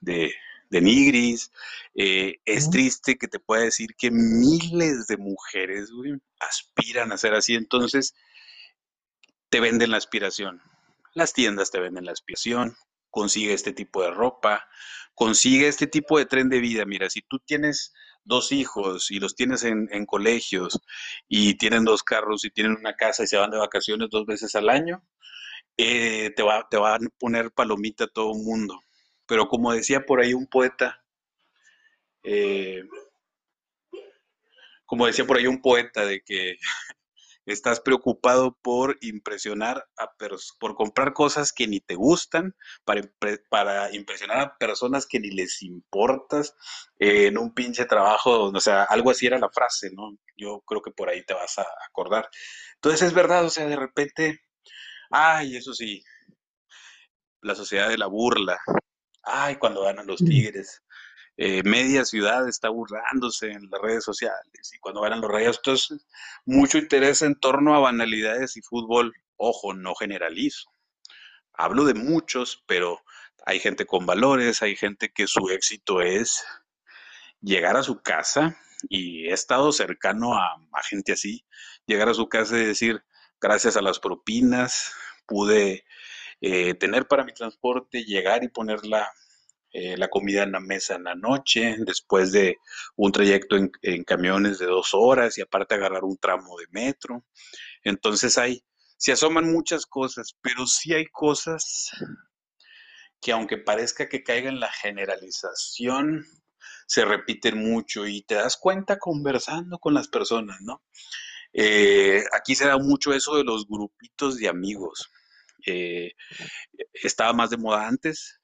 de, 0.00 0.34
Nigris. 0.72 1.52
Eh, 1.94 2.40
es 2.44 2.68
triste 2.70 3.16
que 3.16 3.28
te 3.28 3.38
pueda 3.38 3.62
decir 3.62 3.94
que 3.96 4.10
miles 4.10 5.06
de 5.06 5.18
mujeres 5.18 5.92
aspiran 6.40 7.12
a 7.12 7.16
ser 7.16 7.34
así, 7.34 7.54
entonces 7.54 8.12
te 9.48 9.60
venden 9.60 9.92
la 9.92 9.98
aspiración. 9.98 10.60
Las 11.14 11.32
tiendas 11.32 11.70
te 11.70 11.78
venden 11.78 12.06
la 12.06 12.12
aspiración, 12.12 12.76
consigue 13.18 13.52
este 13.52 13.72
tipo 13.72 14.00
de 14.00 14.12
ropa, 14.12 14.68
consigue 15.12 15.66
este 15.66 15.88
tipo 15.88 16.18
de 16.18 16.26
tren 16.26 16.48
de 16.48 16.60
vida. 16.60 16.84
Mira, 16.84 17.10
si 17.10 17.20
tú 17.22 17.40
tienes 17.40 17.92
dos 18.22 18.52
hijos 18.52 19.10
y 19.10 19.18
los 19.18 19.34
tienes 19.34 19.64
en, 19.64 20.06
colegios 20.06 20.80
y 21.26 21.54
tienen 21.58 21.84
dos 21.84 22.04
carros 22.04 22.44
y 22.44 22.50
tienen 22.50 22.76
una 22.76 22.94
casa 22.94 23.24
y 23.24 23.26
se 23.26 23.36
van 23.36 23.50
de 23.50 23.58
vacaciones 23.58 24.08
dos 24.08 24.24
veces 24.24 24.54
al 24.54 24.68
año, 24.68 25.02
eh, 25.76 26.30
te, 26.36 26.44
va, 26.44 26.68
te 26.70 26.76
a 26.76 26.96
poner 27.18 27.50
palomita 27.50 28.04
a 28.04 28.08
todo 28.08 28.34
el 28.36 28.42
mundo. 28.44 28.80
Pero 29.26 29.48
como 29.48 29.72
decía 29.72 30.06
por 30.06 30.20
ahí 30.20 30.32
un 30.32 30.46
poeta, 30.46 31.02
eh, 32.22 32.84
como 34.86 35.06
decía 35.06 35.26
por 35.26 35.38
ahí 35.38 35.48
un 35.48 35.60
poeta, 35.60 36.06
de 36.06 36.20
que 36.22 36.56
estás 37.52 37.80
preocupado 37.80 38.58
por 38.62 38.98
impresionar 39.00 39.88
a 39.96 40.10
por 40.58 40.74
comprar 40.74 41.12
cosas 41.12 41.52
que 41.52 41.66
ni 41.66 41.80
te 41.80 41.94
gustan, 41.94 42.54
para, 42.84 43.02
para 43.48 43.94
impresionar 43.94 44.40
a 44.40 44.58
personas 44.58 45.06
que 45.06 45.20
ni 45.20 45.30
les 45.30 45.62
importas 45.62 46.54
eh, 46.98 47.26
en 47.26 47.38
un 47.38 47.54
pinche 47.54 47.86
trabajo, 47.86 48.44
o 48.44 48.60
sea, 48.60 48.84
algo 48.84 49.10
así 49.10 49.26
era 49.26 49.38
la 49.38 49.50
frase, 49.50 49.90
¿no? 49.92 50.16
Yo 50.36 50.62
creo 50.66 50.82
que 50.82 50.90
por 50.90 51.08
ahí 51.08 51.24
te 51.24 51.34
vas 51.34 51.58
a 51.58 51.66
acordar. 51.88 52.28
Entonces 52.74 53.02
es 53.02 53.14
verdad, 53.14 53.44
o 53.44 53.50
sea, 53.50 53.66
de 53.66 53.76
repente, 53.76 54.40
ay, 55.10 55.56
eso 55.56 55.72
sí, 55.72 56.02
la 57.42 57.54
sociedad 57.54 57.88
de 57.88 57.98
la 57.98 58.06
burla, 58.06 58.58
ay, 59.22 59.56
cuando 59.56 59.82
ganan 59.82 60.06
los 60.06 60.18
tigres, 60.18 60.82
eh, 61.40 61.62
media 61.62 62.04
ciudad 62.04 62.48
está 62.48 62.68
burlándose 62.68 63.52
en 63.52 63.70
las 63.70 63.80
redes 63.80 64.02
sociales 64.02 64.72
y 64.74 64.78
cuando 64.80 65.02
van 65.02 65.20
los 65.20 65.30
rayos, 65.30 65.58
entonces 65.58 66.04
mucho 66.44 66.78
interés 66.78 67.22
en 67.22 67.36
torno 67.36 67.76
a 67.76 67.78
banalidades 67.78 68.56
y 68.56 68.60
fútbol. 68.60 69.14
Ojo, 69.36 69.72
no 69.72 69.94
generalizo. 69.94 70.68
Hablo 71.52 71.84
de 71.84 71.94
muchos, 71.94 72.64
pero 72.66 73.00
hay 73.46 73.60
gente 73.60 73.86
con 73.86 74.04
valores, 74.04 74.62
hay 74.62 74.74
gente 74.74 75.12
que 75.12 75.28
su 75.28 75.48
éxito 75.50 76.00
es 76.00 76.44
llegar 77.40 77.76
a 77.76 77.84
su 77.84 78.02
casa 78.02 78.58
y 78.88 79.28
he 79.28 79.32
estado 79.32 79.70
cercano 79.70 80.34
a, 80.34 80.60
gente 80.90 81.12
así, 81.12 81.46
llegar 81.86 82.08
a 82.08 82.14
su 82.14 82.28
casa 82.28 82.58
y 82.58 82.64
decir, 82.64 83.04
gracias 83.40 83.76
a 83.76 83.82
las 83.82 84.00
propinas 84.00 84.92
pude 85.24 85.84
eh, 86.40 86.74
tener 86.74 87.06
para 87.06 87.22
mi 87.22 87.32
transporte, 87.32 88.02
llegar 88.02 88.42
y 88.42 88.48
ponerla 88.48 89.08
eh, 89.72 89.96
la 89.96 90.08
comida 90.08 90.42
en 90.44 90.52
la 90.52 90.60
mesa 90.60 90.94
en 90.96 91.04
la 91.04 91.14
noche, 91.14 91.76
después 91.80 92.32
de 92.32 92.56
un 92.96 93.12
trayecto 93.12 93.56
en, 93.56 94.04
camiones 94.04 94.58
de 94.58 94.66
dos 94.66 94.90
horas 94.94 95.36
y 95.36 95.42
aparte 95.42 95.74
agarrar 95.74 96.04
un 96.04 96.16
tramo 96.16 96.56
de 96.58 96.66
metro. 96.70 97.24
Entonces 97.84 98.38
hay, 98.38 98.64
se 98.96 99.12
asoman 99.12 99.52
muchas 99.52 99.84
cosas, 99.86 100.34
pero 100.40 100.66
sí 100.66 100.94
hay 100.94 101.06
cosas 101.06 101.90
que 103.20 103.32
aunque 103.32 103.58
parezca 103.58 104.08
que 104.08 104.22
caiga 104.22 104.48
en 104.48 104.60
la 104.60 104.72
generalización, 104.72 106.24
se 106.86 107.04
repiten 107.04 107.58
mucho 107.58 108.06
y 108.06 108.22
te 108.22 108.36
das 108.36 108.56
cuenta 108.56 108.98
conversando 108.98 109.78
con 109.78 109.92
las 109.92 110.08
personas, 110.08 110.58
¿no? 110.62 110.82
Eh, 111.52 112.24
aquí 112.32 112.54
se 112.54 112.66
da 112.66 112.78
mucho 112.78 113.12
eso 113.12 113.36
de 113.36 113.44
los 113.44 113.66
grupitos 113.66 114.36
de 114.38 114.48
amigos. 114.48 115.10
Eh, 115.66 116.12
estaba 116.92 117.32
más 117.32 117.50
de 117.50 117.58
moda 117.58 117.86
antes, 117.86 118.37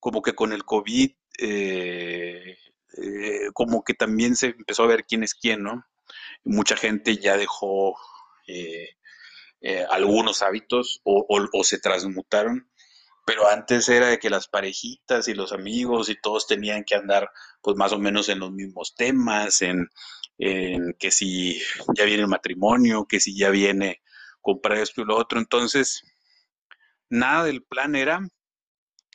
como 0.00 0.22
que 0.22 0.34
con 0.34 0.52
el 0.52 0.64
COVID, 0.64 1.10
eh, 1.38 2.56
eh, 2.96 3.50
como 3.52 3.84
que 3.84 3.94
también 3.94 4.36
se 4.36 4.48
empezó 4.48 4.84
a 4.84 4.88
ver 4.88 5.04
quién 5.04 5.22
es 5.22 5.34
quién, 5.34 5.62
¿no? 5.62 5.84
Mucha 6.44 6.76
gente 6.76 7.16
ya 7.18 7.36
dejó 7.36 7.96
eh, 8.46 8.88
algunos 9.90 10.42
hábitos 10.42 11.00
o, 11.04 11.24
se 11.64 11.78
transmutaron, 11.78 12.70
pero 13.26 13.48
antes 13.48 13.88
era 13.88 14.08
de 14.08 14.18
que 14.18 14.30
las 14.30 14.48
parejitas 14.48 15.28
y 15.28 15.34
los 15.34 15.52
amigos 15.52 16.08
y 16.08 16.20
todos 16.20 16.46
tenían 16.46 16.84
que 16.84 16.94
andar 16.94 17.28
pues 17.60 17.76
más 17.76 17.92
o 17.92 17.98
menos 17.98 18.28
en 18.28 18.38
los 18.38 18.52
mismos 18.52 18.94
temas, 18.94 19.60
en, 19.62 19.88
en 20.38 20.94
que 20.98 21.10
si 21.10 21.60
ya 21.96 22.04
viene 22.04 22.22
el 22.22 22.28
matrimonio, 22.28 23.06
que 23.06 23.20
si 23.20 23.36
ya 23.36 23.50
viene 23.50 24.02
comprar 24.40 24.78
esto 24.78 25.02
y 25.02 25.04
lo 25.04 25.16
otro, 25.16 25.38
entonces 25.38 26.02
nada 27.10 27.44
del 27.44 27.62
plan 27.64 27.96
era 27.96 28.26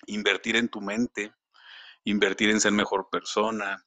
invertir 0.07 0.55
en 0.55 0.69
tu 0.69 0.81
mente, 0.81 1.33
invertir 2.03 2.49
en 2.49 2.61
ser 2.61 2.71
mejor 2.71 3.09
persona, 3.11 3.83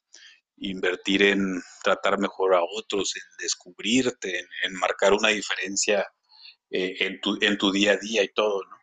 invertir 0.59 1.23
en 1.23 1.63
tratar 1.83 2.19
mejor 2.19 2.55
a 2.55 2.61
otros, 2.63 3.15
en 3.17 3.23
descubrirte, 3.39 4.47
en, 4.63 4.75
marcar 4.75 5.13
una 5.13 5.29
diferencia 5.29 6.07
eh, 6.71 6.97
en, 7.01 7.21
tu, 7.21 7.39
en, 7.41 7.59
tu, 7.59 7.71
día 7.71 7.93
a 7.93 7.97
día 7.97 8.23
y 8.23 8.33
todo, 8.33 8.63
¿no? 8.65 8.77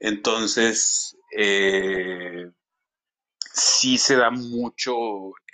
Entonces, 0.00 1.16
eh, 1.36 2.50
sí 3.52 3.98
se 3.98 4.16
da 4.16 4.30
mucho 4.30 4.94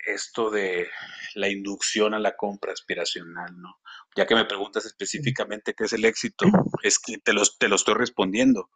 esto 0.07 0.49
de 0.49 0.87
la 1.35 1.49
inducción 1.49 2.13
a 2.13 2.19
la 2.19 2.35
compra 2.35 2.73
aspiracional, 2.73 3.55
¿no? 3.59 3.79
Ya 4.15 4.25
que 4.25 4.35
me 4.35 4.45
preguntas 4.45 4.85
específicamente 4.85 5.75
qué 5.75 5.83
es 5.83 5.93
el 5.93 6.05
éxito, 6.05 6.45
es 6.83 6.97
que 6.99 7.17
te 7.19 7.33
te 7.59 7.67
lo 7.67 7.75
estoy 7.75 7.93
respondiendo. 7.93 8.69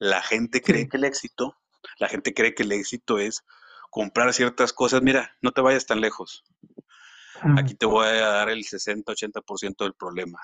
La 0.00 0.22
gente 0.22 0.62
cree 0.62 0.88
que 0.88 0.96
el 0.96 1.04
éxito, 1.04 1.58
la 1.98 2.08
gente 2.08 2.32
cree 2.32 2.54
que 2.54 2.62
el 2.62 2.72
éxito 2.72 3.18
es 3.18 3.44
comprar 3.90 4.32
ciertas 4.32 4.72
cosas. 4.72 5.02
Mira, 5.02 5.36
no 5.42 5.52
te 5.52 5.60
vayas 5.60 5.84
tan 5.84 6.00
lejos. 6.00 6.42
Aquí 7.58 7.74
te 7.74 7.84
voy 7.84 8.06
a 8.06 8.28
dar 8.28 8.48
el 8.48 8.64
60-80% 8.64 9.84
del 9.84 9.94
problema. 9.94 10.40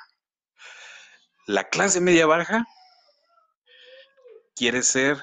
La 1.47 1.69
clase 1.69 2.01
media 2.03 2.27
baja 2.27 2.67
quiere 4.55 4.83
ser 4.83 5.23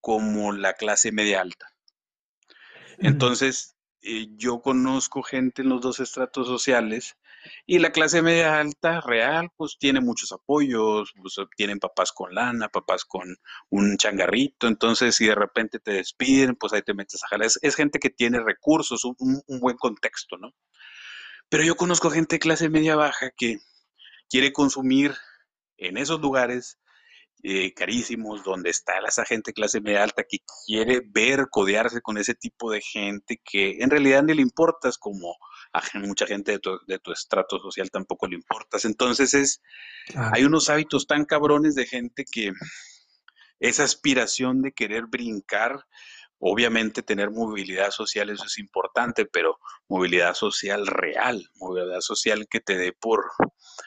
como 0.00 0.52
la 0.52 0.72
clase 0.72 1.12
media 1.12 1.42
alta. 1.42 1.66
Entonces, 2.98 3.76
eh, 4.00 4.28
yo 4.36 4.62
conozco 4.62 5.22
gente 5.22 5.60
en 5.60 5.68
los 5.68 5.82
dos 5.82 6.00
estratos 6.00 6.46
sociales 6.46 7.16
y 7.66 7.78
la 7.78 7.92
clase 7.92 8.22
media 8.22 8.58
alta 8.58 9.00
real, 9.00 9.50
pues 9.56 9.76
tiene 9.78 10.00
muchos 10.00 10.32
apoyos, 10.32 11.12
pues, 11.16 11.36
tienen 11.56 11.78
papás 11.78 12.12
con 12.12 12.34
lana, 12.34 12.68
papás 12.68 13.04
con 13.04 13.36
un 13.70 13.96
changarrito, 13.96 14.66
entonces 14.66 15.14
si 15.14 15.26
de 15.26 15.34
repente 15.34 15.78
te 15.78 15.92
despiden, 15.92 16.56
pues 16.56 16.72
ahí 16.72 16.82
te 16.82 16.94
metes 16.94 17.22
a 17.24 17.28
jalar. 17.28 17.48
Es, 17.62 17.74
gente 17.76 17.98
que 17.98 18.10
tiene 18.10 18.40
recursos, 18.40 19.04
un, 19.04 19.42
buen 19.60 19.76
contexto, 19.76 20.36
¿no? 20.36 20.52
Pero 21.48 21.64
yo 21.64 21.76
conozco 21.76 22.10
gente 22.10 22.36
de 22.36 22.40
clase 22.40 22.68
media 22.68 22.96
baja 22.96 23.30
que 23.36 23.58
quiere 24.28 24.52
consumir 24.52 25.14
en 25.78 25.96
esos 25.96 26.20
lugares 26.20 26.78
eh, 27.42 27.72
carísimos, 27.72 28.44
donde 28.44 28.70
está 28.70 28.98
esa 29.08 29.24
gente 29.24 29.54
clase 29.54 29.80
media 29.80 30.02
alta 30.02 30.24
que 30.28 30.38
quiere 30.66 31.02
ver, 31.04 31.48
codearse 31.50 32.02
con 32.02 32.18
ese 32.18 32.34
tipo 32.34 32.70
de 32.70 32.82
gente 32.82 33.40
que 33.42 33.78
en 33.80 33.90
realidad 33.90 34.22
ni 34.22 34.34
le 34.34 34.42
importas 34.42 34.98
como 34.98 35.36
a 35.72 35.82
mucha 35.98 36.26
gente 36.26 36.52
de 36.52 36.58
tu, 36.58 36.78
de 36.86 36.98
tu 36.98 37.12
estrato 37.12 37.58
social 37.58 37.90
tampoco 37.90 38.26
le 38.26 38.36
importas. 38.36 38.84
Entonces 38.84 39.34
es, 39.34 39.62
hay 40.32 40.44
unos 40.44 40.68
hábitos 40.68 41.06
tan 41.06 41.24
cabrones 41.24 41.74
de 41.74 41.86
gente 41.86 42.24
que 42.30 42.52
esa 43.60 43.84
aspiración 43.84 44.62
de 44.62 44.72
querer 44.72 45.06
brincar, 45.06 45.84
obviamente 46.38 47.02
tener 47.02 47.30
movilidad 47.30 47.90
social, 47.90 48.30
eso 48.30 48.46
es 48.46 48.58
importante, 48.58 49.26
pero 49.26 49.58
movilidad 49.88 50.34
social 50.34 50.86
real, 50.86 51.46
movilidad 51.56 52.00
social 52.00 52.46
que 52.48 52.60
te 52.60 52.76
dé 52.76 52.92
por 52.92 53.26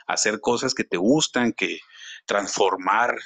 hacer 0.08 0.40
cosas 0.40 0.74
que 0.76 0.84
te 0.84 0.98
gustan, 0.98 1.52
que 1.54 1.80
transformar 2.26 3.18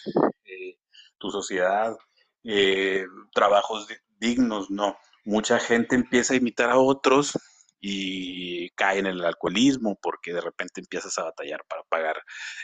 eh, 0.45 0.77
tu 1.17 1.29
sociedad, 1.29 1.95
eh, 2.43 3.05
trabajos 3.33 3.87
dignos, 4.17 4.69
no. 4.71 4.97
Mucha 5.25 5.59
gente 5.59 5.95
empieza 5.95 6.33
a 6.33 6.37
imitar 6.37 6.69
a 6.69 6.77
otros 6.77 7.37
y 7.79 8.69
caen 8.71 9.05
en 9.05 9.13
el 9.13 9.25
alcoholismo 9.25 9.99
porque 10.01 10.33
de 10.33 10.41
repente 10.41 10.81
empiezas 10.81 11.17
a 11.17 11.23
batallar 11.23 11.63
para 11.67 11.83
pagar 11.83 12.21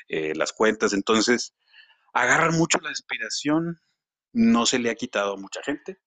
eh, 0.07 0.33
las 0.35 0.53
cuentas. 0.53 0.93
Entonces, 0.93 1.53
agarran 2.13 2.55
mucho 2.57 2.79
la 2.81 2.89
inspiración, 2.89 3.79
no 4.33 4.65
se 4.65 4.79
le 4.79 4.89
ha 4.89 4.95
quitado 4.95 5.33
a 5.33 5.37
mucha 5.37 5.61
gente, 5.63 5.99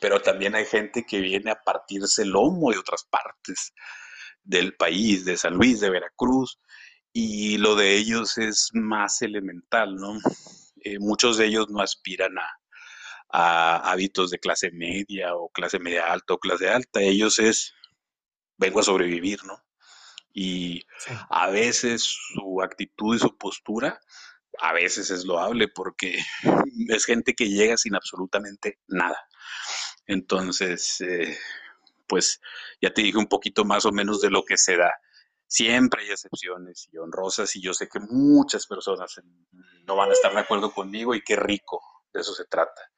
pero 0.00 0.20
también 0.20 0.54
hay 0.54 0.64
gente 0.66 1.04
que 1.04 1.20
viene 1.20 1.50
a 1.50 1.60
partirse 1.60 2.22
el 2.22 2.30
lomo 2.30 2.70
de 2.70 2.78
otras 2.78 3.04
partes 3.04 3.72
del 4.42 4.76
país, 4.76 5.24
de 5.24 5.36
San 5.36 5.54
Luis, 5.54 5.80
de 5.80 5.90
Veracruz, 5.90 6.58
y 7.12 7.58
lo 7.58 7.76
de 7.76 7.96
ellos 7.96 8.38
es 8.38 8.70
más 8.72 9.22
elemental, 9.22 9.94
¿no? 9.96 10.18
Eh, 10.82 10.98
muchos 10.98 11.38
de 11.38 11.46
ellos 11.46 11.70
no 11.70 11.80
aspiran 11.80 12.36
a, 12.38 12.48
a 13.30 13.90
hábitos 13.90 14.30
de 14.30 14.38
clase 14.38 14.70
media 14.72 15.34
o 15.34 15.48
clase 15.50 15.78
media 15.78 16.12
alta 16.12 16.34
o 16.34 16.38
clase 16.38 16.68
alta, 16.68 17.00
ellos 17.00 17.38
es, 17.38 17.72
vengo 18.56 18.80
a 18.80 18.84
sobrevivir, 18.84 19.44
¿no? 19.44 19.62
Y 20.32 20.84
a 21.30 21.48
veces 21.48 22.02
su 22.02 22.60
actitud 22.62 23.14
y 23.14 23.18
su 23.20 23.36
postura, 23.38 24.00
a 24.58 24.72
veces 24.72 25.10
es 25.10 25.24
loable 25.24 25.68
porque 25.68 26.18
es 26.88 27.04
gente 27.04 27.34
que 27.34 27.48
llega 27.48 27.76
sin 27.76 27.94
absolutamente 27.94 28.80
nada. 28.88 29.28
Entonces, 30.06 31.00
eh, 31.00 31.38
pues 32.06 32.40
ya 32.80 32.92
te 32.92 33.02
dije 33.02 33.18
un 33.18 33.26
poquito 33.26 33.64
más 33.64 33.84
o 33.86 33.92
menos 33.92 34.20
de 34.20 34.30
lo 34.30 34.44
que 34.44 34.56
se 34.56 34.76
da. 34.76 34.92
Siempre 35.46 36.02
hay 36.02 36.10
excepciones 36.10 36.88
y 36.92 36.98
honrosas 36.98 37.54
y 37.56 37.62
yo 37.62 37.74
sé 37.74 37.88
que 37.88 38.00
muchas 38.00 38.66
personas 38.66 39.20
no 39.86 39.96
van 39.96 40.10
a 40.10 40.14
estar 40.14 40.32
de 40.32 40.40
acuerdo 40.40 40.72
conmigo 40.72 41.14
y 41.14 41.22
qué 41.22 41.36
rico, 41.36 41.80
de 42.12 42.20
eso 42.20 42.34
se 42.34 42.44
trata, 42.46 42.90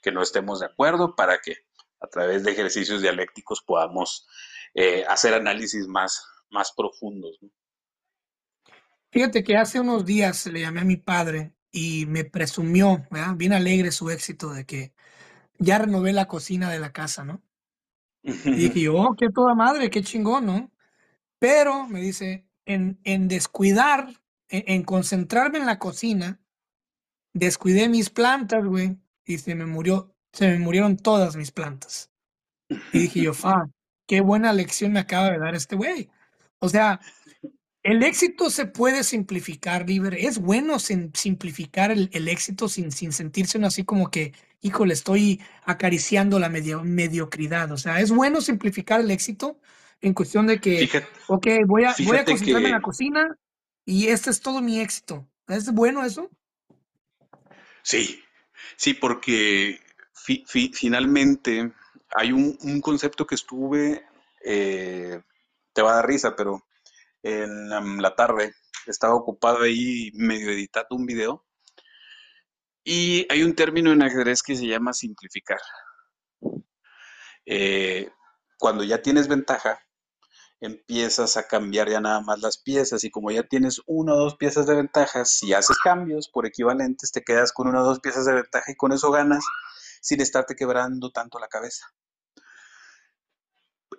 que 0.00 0.12
no 0.12 0.22
estemos 0.22 0.60
de 0.60 0.66
acuerdo 0.66 1.16
para 1.16 1.40
que 1.40 1.56
a 2.00 2.06
través 2.06 2.44
de 2.44 2.52
ejercicios 2.52 3.02
dialécticos 3.02 3.62
podamos 3.62 4.28
eh, 4.74 5.04
hacer 5.08 5.34
análisis 5.34 5.86
más, 5.86 6.26
más 6.50 6.72
profundos. 6.76 7.38
Fíjate 9.10 9.44
que 9.44 9.56
hace 9.56 9.78
unos 9.78 10.04
días 10.04 10.46
le 10.46 10.60
llamé 10.60 10.80
a 10.80 10.84
mi 10.84 10.96
padre 10.96 11.54
y 11.70 12.06
me 12.06 12.24
presumió, 12.24 13.06
bien 13.36 13.52
alegre 13.52 13.92
su 13.92 14.10
éxito 14.10 14.50
de 14.52 14.66
que 14.66 14.92
ya 15.58 15.78
renové 15.78 16.12
la 16.12 16.26
cocina 16.26 16.70
de 16.70 16.80
la 16.80 16.92
casa, 16.92 17.24
¿no? 17.24 17.42
Y 18.22 18.68
dije 18.68 18.88
oh, 18.88 19.14
qué 19.16 19.28
toda 19.28 19.54
madre, 19.54 19.90
qué 19.90 20.02
chingón, 20.02 20.46
¿no? 20.46 20.72
Pero 21.38 21.86
me 21.86 22.00
dice, 22.00 22.46
en, 22.64 22.98
en 23.04 23.28
descuidar, 23.28 24.08
en, 24.48 24.64
en, 24.66 24.82
concentrarme 24.82 25.58
en 25.58 25.66
la 25.66 25.78
cocina, 25.78 26.40
descuidé 27.32 27.88
mis 27.88 28.10
plantas, 28.10 28.64
güey, 28.64 28.98
y 29.24 29.38
se 29.38 29.54
me 29.54 29.66
murió, 29.66 30.14
se 30.32 30.48
me 30.48 30.58
murieron 30.58 30.96
todas 30.96 31.36
mis 31.36 31.52
plantas. 31.52 32.10
Y 32.92 33.00
dije 33.00 33.20
yo, 33.20 33.34
fa, 33.34 33.68
qué 34.06 34.20
buena 34.20 34.52
lección 34.52 34.92
me 34.92 35.00
acaba 35.00 35.30
de 35.30 35.38
dar 35.38 35.54
este 35.54 35.76
güey. 35.76 36.10
O 36.58 36.68
sea, 36.68 37.00
el 37.82 38.02
éxito 38.02 38.48
se 38.48 38.66
puede 38.66 39.04
simplificar, 39.04 39.88
libre. 39.88 40.26
Es 40.26 40.38
bueno 40.38 40.78
simplificar 40.78 41.90
el, 41.90 42.08
el 42.12 42.28
éxito 42.28 42.68
sin, 42.68 42.90
sin, 42.90 43.12
sentirse 43.12 43.58
uno 43.58 43.66
así 43.66 43.84
como 43.84 44.10
que, 44.10 44.32
híjole, 44.62 44.94
estoy 44.94 45.42
acariciando 45.64 46.38
la 46.38 46.48
medio, 46.48 46.82
mediocridad. 46.82 47.70
O 47.72 47.76
sea, 47.76 48.00
es 48.00 48.10
bueno 48.10 48.40
simplificar 48.40 49.00
el 49.00 49.10
éxito 49.10 49.60
en 50.00 50.14
cuestión 50.14 50.46
de 50.46 50.60
que, 50.60 50.78
fíjate, 50.78 51.06
ok, 51.26 51.46
voy 51.66 51.84
a, 51.84 51.94
voy 52.04 52.16
a 52.16 52.24
concentrarme 52.24 52.62
que... 52.62 52.68
en 52.68 52.72
la 52.72 52.80
cocina 52.80 53.38
y 53.84 54.08
este 54.08 54.30
es 54.30 54.40
todo 54.40 54.62
mi 54.62 54.80
éxito. 54.80 55.28
¿Es 55.46 55.70
bueno 55.72 56.02
eso? 56.02 56.30
Sí, 57.82 58.22
sí, 58.76 58.94
porque 58.94 59.78
fi, 60.14 60.42
fi, 60.46 60.70
finalmente 60.72 61.70
hay 62.14 62.32
un, 62.32 62.56
un, 62.62 62.80
concepto 62.80 63.26
que 63.26 63.34
estuve, 63.34 64.06
eh, 64.44 65.20
te 65.72 65.82
va 65.82 65.92
a 65.92 65.96
dar 65.96 66.06
risa, 66.06 66.36
pero 66.36 66.64
en 67.22 68.00
la 68.00 68.14
tarde 68.14 68.54
estaba 68.86 69.14
ocupado 69.14 69.62
ahí 69.62 70.10
medio 70.14 70.50
editando 70.50 70.94
un 70.96 71.06
video 71.06 71.44
y 72.84 73.26
hay 73.30 73.42
un 73.42 73.54
término 73.54 73.92
en 73.92 74.02
ajedrez 74.02 74.42
que 74.42 74.56
se 74.56 74.66
llama 74.66 74.92
simplificar. 74.92 75.58
Eh, 77.46 78.10
cuando 78.58 78.84
ya 78.84 79.02
tienes 79.02 79.26
ventaja, 79.26 79.80
empiezas 80.60 81.36
a 81.36 81.48
cambiar 81.48 81.88
ya 81.90 82.00
nada 82.00 82.20
más 82.20 82.40
las 82.40 82.58
piezas 82.58 83.02
y 83.04 83.10
como 83.10 83.30
ya 83.30 83.42
tienes 83.42 83.80
una 83.86 84.14
o 84.14 84.18
dos 84.18 84.36
piezas 84.36 84.66
de 84.66 84.76
ventaja, 84.76 85.24
si 85.24 85.52
haces 85.52 85.78
cambios 85.82 86.28
por 86.28 86.46
equivalentes, 86.46 87.10
te 87.10 87.22
quedas 87.22 87.52
con 87.52 87.66
una 87.68 87.82
o 87.82 87.84
dos 87.84 88.00
piezas 88.00 88.26
de 88.26 88.34
ventaja 88.34 88.70
y 88.70 88.76
con 88.76 88.92
eso 88.92 89.10
ganas 89.10 89.44
sin 90.00 90.20
estarte 90.20 90.54
quebrando 90.54 91.10
tanto 91.10 91.38
la 91.38 91.48
cabeza 91.48 91.86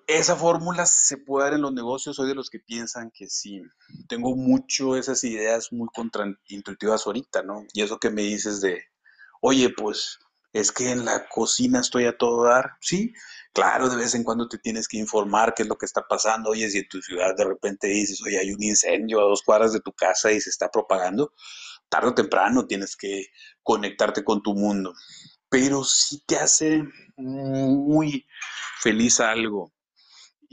esa 0.07 0.35
fórmula 0.35 0.85
se 0.85 1.17
puede 1.17 1.45
dar 1.45 1.53
en 1.55 1.61
los 1.61 1.73
negocios. 1.73 2.15
Soy 2.15 2.27
de 2.27 2.35
los 2.35 2.49
que 2.49 2.59
piensan 2.59 3.11
que 3.11 3.27
sí. 3.27 3.61
Tengo 4.07 4.35
mucho 4.35 4.95
esas 4.95 5.23
ideas 5.23 5.71
muy 5.71 5.87
contraintuitivas 5.93 7.05
ahorita, 7.05 7.43
¿no? 7.43 7.65
Y 7.73 7.81
eso 7.81 7.99
que 7.99 8.11
me 8.11 8.21
dices 8.21 8.61
de, 8.61 8.83
oye, 9.41 9.69
pues 9.69 10.19
es 10.53 10.71
que 10.71 10.91
en 10.91 11.05
la 11.05 11.27
cocina 11.27 11.79
estoy 11.79 12.05
a 12.05 12.17
todo 12.17 12.45
dar. 12.45 12.77
Sí, 12.81 13.13
claro, 13.53 13.89
de 13.89 13.97
vez 13.97 14.15
en 14.15 14.23
cuando 14.23 14.47
te 14.47 14.59
tienes 14.59 14.87
que 14.87 14.97
informar 14.97 15.53
qué 15.55 15.63
es 15.63 15.69
lo 15.69 15.77
que 15.77 15.85
está 15.85 16.03
pasando. 16.07 16.51
Oye, 16.51 16.69
si 16.69 16.79
en 16.79 16.87
tu 16.87 17.01
ciudad 17.01 17.35
de 17.35 17.45
repente 17.45 17.87
dices, 17.87 18.21
oye, 18.21 18.39
hay 18.39 18.51
un 18.51 18.63
incendio 18.63 19.19
a 19.19 19.23
dos 19.23 19.41
cuadras 19.43 19.73
de 19.73 19.81
tu 19.81 19.91
casa 19.91 20.31
y 20.31 20.39
se 20.39 20.49
está 20.49 20.69
propagando, 20.69 21.33
tarde 21.89 22.09
o 22.09 22.13
temprano 22.15 22.67
tienes 22.67 22.95
que 22.95 23.27
conectarte 23.63 24.23
con 24.23 24.41
tu 24.41 24.53
mundo. 24.53 24.93
Pero 25.49 25.83
sí 25.83 26.23
te 26.25 26.37
hace 26.37 26.83
muy 27.17 28.25
feliz 28.79 29.19
algo 29.19 29.74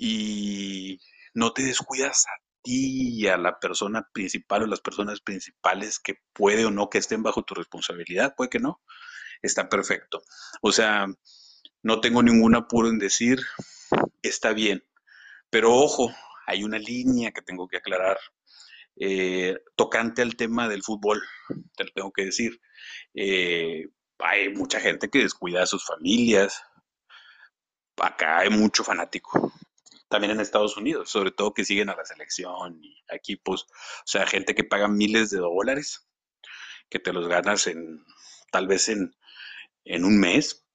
y 0.04 0.98
no 1.32 1.52
te 1.52 1.62
descuidas 1.62 2.26
a 2.26 2.32
ti 2.60 3.20
y 3.20 3.28
a 3.28 3.36
la 3.36 3.60
persona 3.60 4.08
principal 4.12 4.64
o 4.64 4.66
las 4.66 4.80
personas 4.80 5.20
principales 5.20 6.00
que 6.00 6.16
puede 6.32 6.64
o 6.64 6.72
no 6.72 6.90
que 6.90 6.98
estén 6.98 7.22
bajo 7.22 7.44
tu 7.44 7.54
responsabilidad, 7.54 8.34
puede 8.36 8.50
que 8.50 8.58
no, 8.58 8.82
está 9.42 9.68
perfecto. 9.68 10.20
O 10.60 10.72
sea, 10.72 11.06
no 11.84 12.00
tengo 12.00 12.20
ningún 12.20 12.56
apuro 12.56 12.88
en 12.88 12.98
decir, 12.98 13.38
está 14.22 14.52
bien, 14.52 14.82
pero 15.50 15.72
ojo, 15.72 16.12
hay 16.48 16.64
una 16.64 16.80
línea 16.80 17.30
que 17.30 17.42
tengo 17.42 17.68
que 17.68 17.76
aclarar. 17.76 18.18
Eh, 18.96 19.56
tocante 19.76 20.20
al 20.20 20.34
tema 20.34 20.68
del 20.68 20.82
fútbol, 20.82 21.22
te 21.76 21.84
lo 21.84 21.90
tengo 21.92 22.12
que 22.12 22.24
decir. 22.24 22.60
Eh, 23.14 23.86
hay 24.18 24.48
mucha 24.48 24.80
gente 24.80 25.08
que 25.08 25.20
descuida 25.20 25.62
a 25.62 25.66
sus 25.66 25.86
familias. 25.86 26.60
Acá 27.96 28.38
hay 28.38 28.50
mucho 28.50 28.82
fanático 28.82 29.52
también 30.12 30.32
en 30.32 30.40
Estados 30.40 30.76
Unidos, 30.76 31.08
sobre 31.08 31.30
todo 31.30 31.54
que 31.54 31.64
siguen 31.64 31.88
a 31.88 31.96
la 31.96 32.04
selección 32.04 32.78
y 32.84 33.02
equipos, 33.08 33.62
o 33.64 34.04
sea, 34.04 34.26
gente 34.26 34.54
que 34.54 34.62
paga 34.62 34.86
miles 34.86 35.30
de 35.30 35.38
dólares, 35.38 36.06
que 36.90 36.98
te 36.98 37.14
los 37.14 37.28
ganas 37.28 37.66
en 37.66 38.04
tal 38.50 38.66
vez 38.66 38.90
en, 38.90 39.16
en 39.84 40.04
un 40.04 40.20
mes 40.20 40.66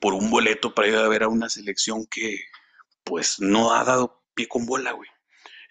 por 0.00 0.14
un 0.14 0.30
boleto 0.30 0.72
para 0.72 0.86
ir 0.86 0.94
a 0.94 1.08
ver 1.08 1.24
a 1.24 1.28
una 1.28 1.48
selección 1.48 2.06
que 2.06 2.38
pues 3.02 3.40
no 3.40 3.74
ha 3.74 3.82
dado 3.82 4.22
pie 4.34 4.46
con 4.46 4.64
bola, 4.64 4.92
güey. 4.92 5.10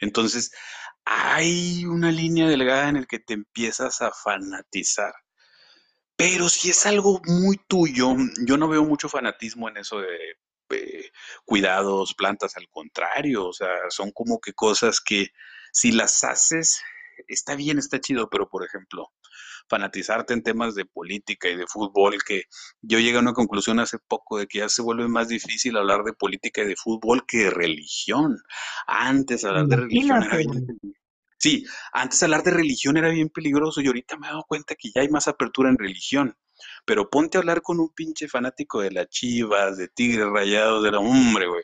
Entonces, 0.01 0.51
hay 1.05 1.85
una 1.85 2.11
línea 2.11 2.45
delgada 2.49 2.89
en 2.89 2.97
el 2.97 3.07
que 3.07 3.19
te 3.19 3.35
empiezas 3.35 4.01
a 4.01 4.11
fanatizar. 4.11 5.13
Pero 6.17 6.49
si 6.49 6.71
es 6.71 6.85
algo 6.85 7.21
muy 7.25 7.55
tuyo, 7.69 8.17
yo 8.45 8.57
no 8.57 8.67
veo 8.67 8.83
mucho 8.83 9.07
fanatismo 9.07 9.69
en 9.69 9.77
eso 9.77 10.01
de 10.01 10.35
eh, 10.71 11.11
cuidados, 11.45 12.13
plantas, 12.15 12.57
al 12.57 12.67
contrario, 12.69 13.47
o 13.47 13.53
sea, 13.53 13.69
son 13.89 14.11
como 14.11 14.39
que 14.39 14.53
cosas 14.53 15.01
que 15.01 15.29
si 15.71 15.91
las 15.91 16.23
haces, 16.23 16.81
está 17.27 17.55
bien, 17.55 17.77
está 17.77 17.99
chido, 17.99 18.29
pero 18.29 18.49
por 18.49 18.65
ejemplo, 18.65 19.11
fanatizarte 19.69 20.33
en 20.33 20.43
temas 20.43 20.75
de 20.75 20.85
política 20.85 21.49
y 21.49 21.55
de 21.55 21.67
fútbol, 21.67 22.17
que 22.23 22.43
yo 22.81 22.99
llegué 22.99 23.17
a 23.17 23.21
una 23.21 23.33
conclusión 23.33 23.79
hace 23.79 23.99
poco 23.99 24.39
de 24.39 24.47
que 24.47 24.59
ya 24.59 24.69
se 24.69 24.81
vuelve 24.81 25.07
más 25.07 25.27
difícil 25.27 25.77
hablar 25.77 26.03
de 26.03 26.13
política 26.13 26.61
y 26.61 26.67
de 26.67 26.75
fútbol 26.75 27.25
que 27.27 27.37
de 27.45 27.49
religión. 27.51 28.37
Antes 28.87 29.45
hablar 29.45 29.67
de 29.67 29.75
religión 29.77 30.23
era 30.23 30.37
bien 30.37 30.79
Sí, 31.39 31.65
antes 31.93 32.21
hablar 32.21 32.43
de 32.43 32.51
religión 32.51 32.97
era 32.97 33.07
bien 33.09 33.29
peligroso 33.29 33.79
y 33.79 33.87
ahorita 33.87 34.17
me 34.17 34.27
he 34.27 34.29
dado 34.29 34.43
cuenta 34.45 34.75
que 34.75 34.89
ya 34.93 35.01
hay 35.01 35.07
más 35.07 35.29
apertura 35.29 35.69
en 35.69 35.77
religión. 35.77 36.35
Pero 36.85 37.09
ponte 37.09 37.37
a 37.37 37.41
hablar 37.41 37.61
con 37.61 37.79
un 37.79 37.89
pinche 37.93 38.27
fanático 38.27 38.81
de 38.81 38.91
las 38.91 39.07
chivas, 39.09 39.77
de 39.77 39.87
Tigres 39.87 40.27
Rayados, 40.27 40.83
de 40.83 40.91
la 40.91 40.99
hombre, 40.99 41.47
güey. 41.47 41.63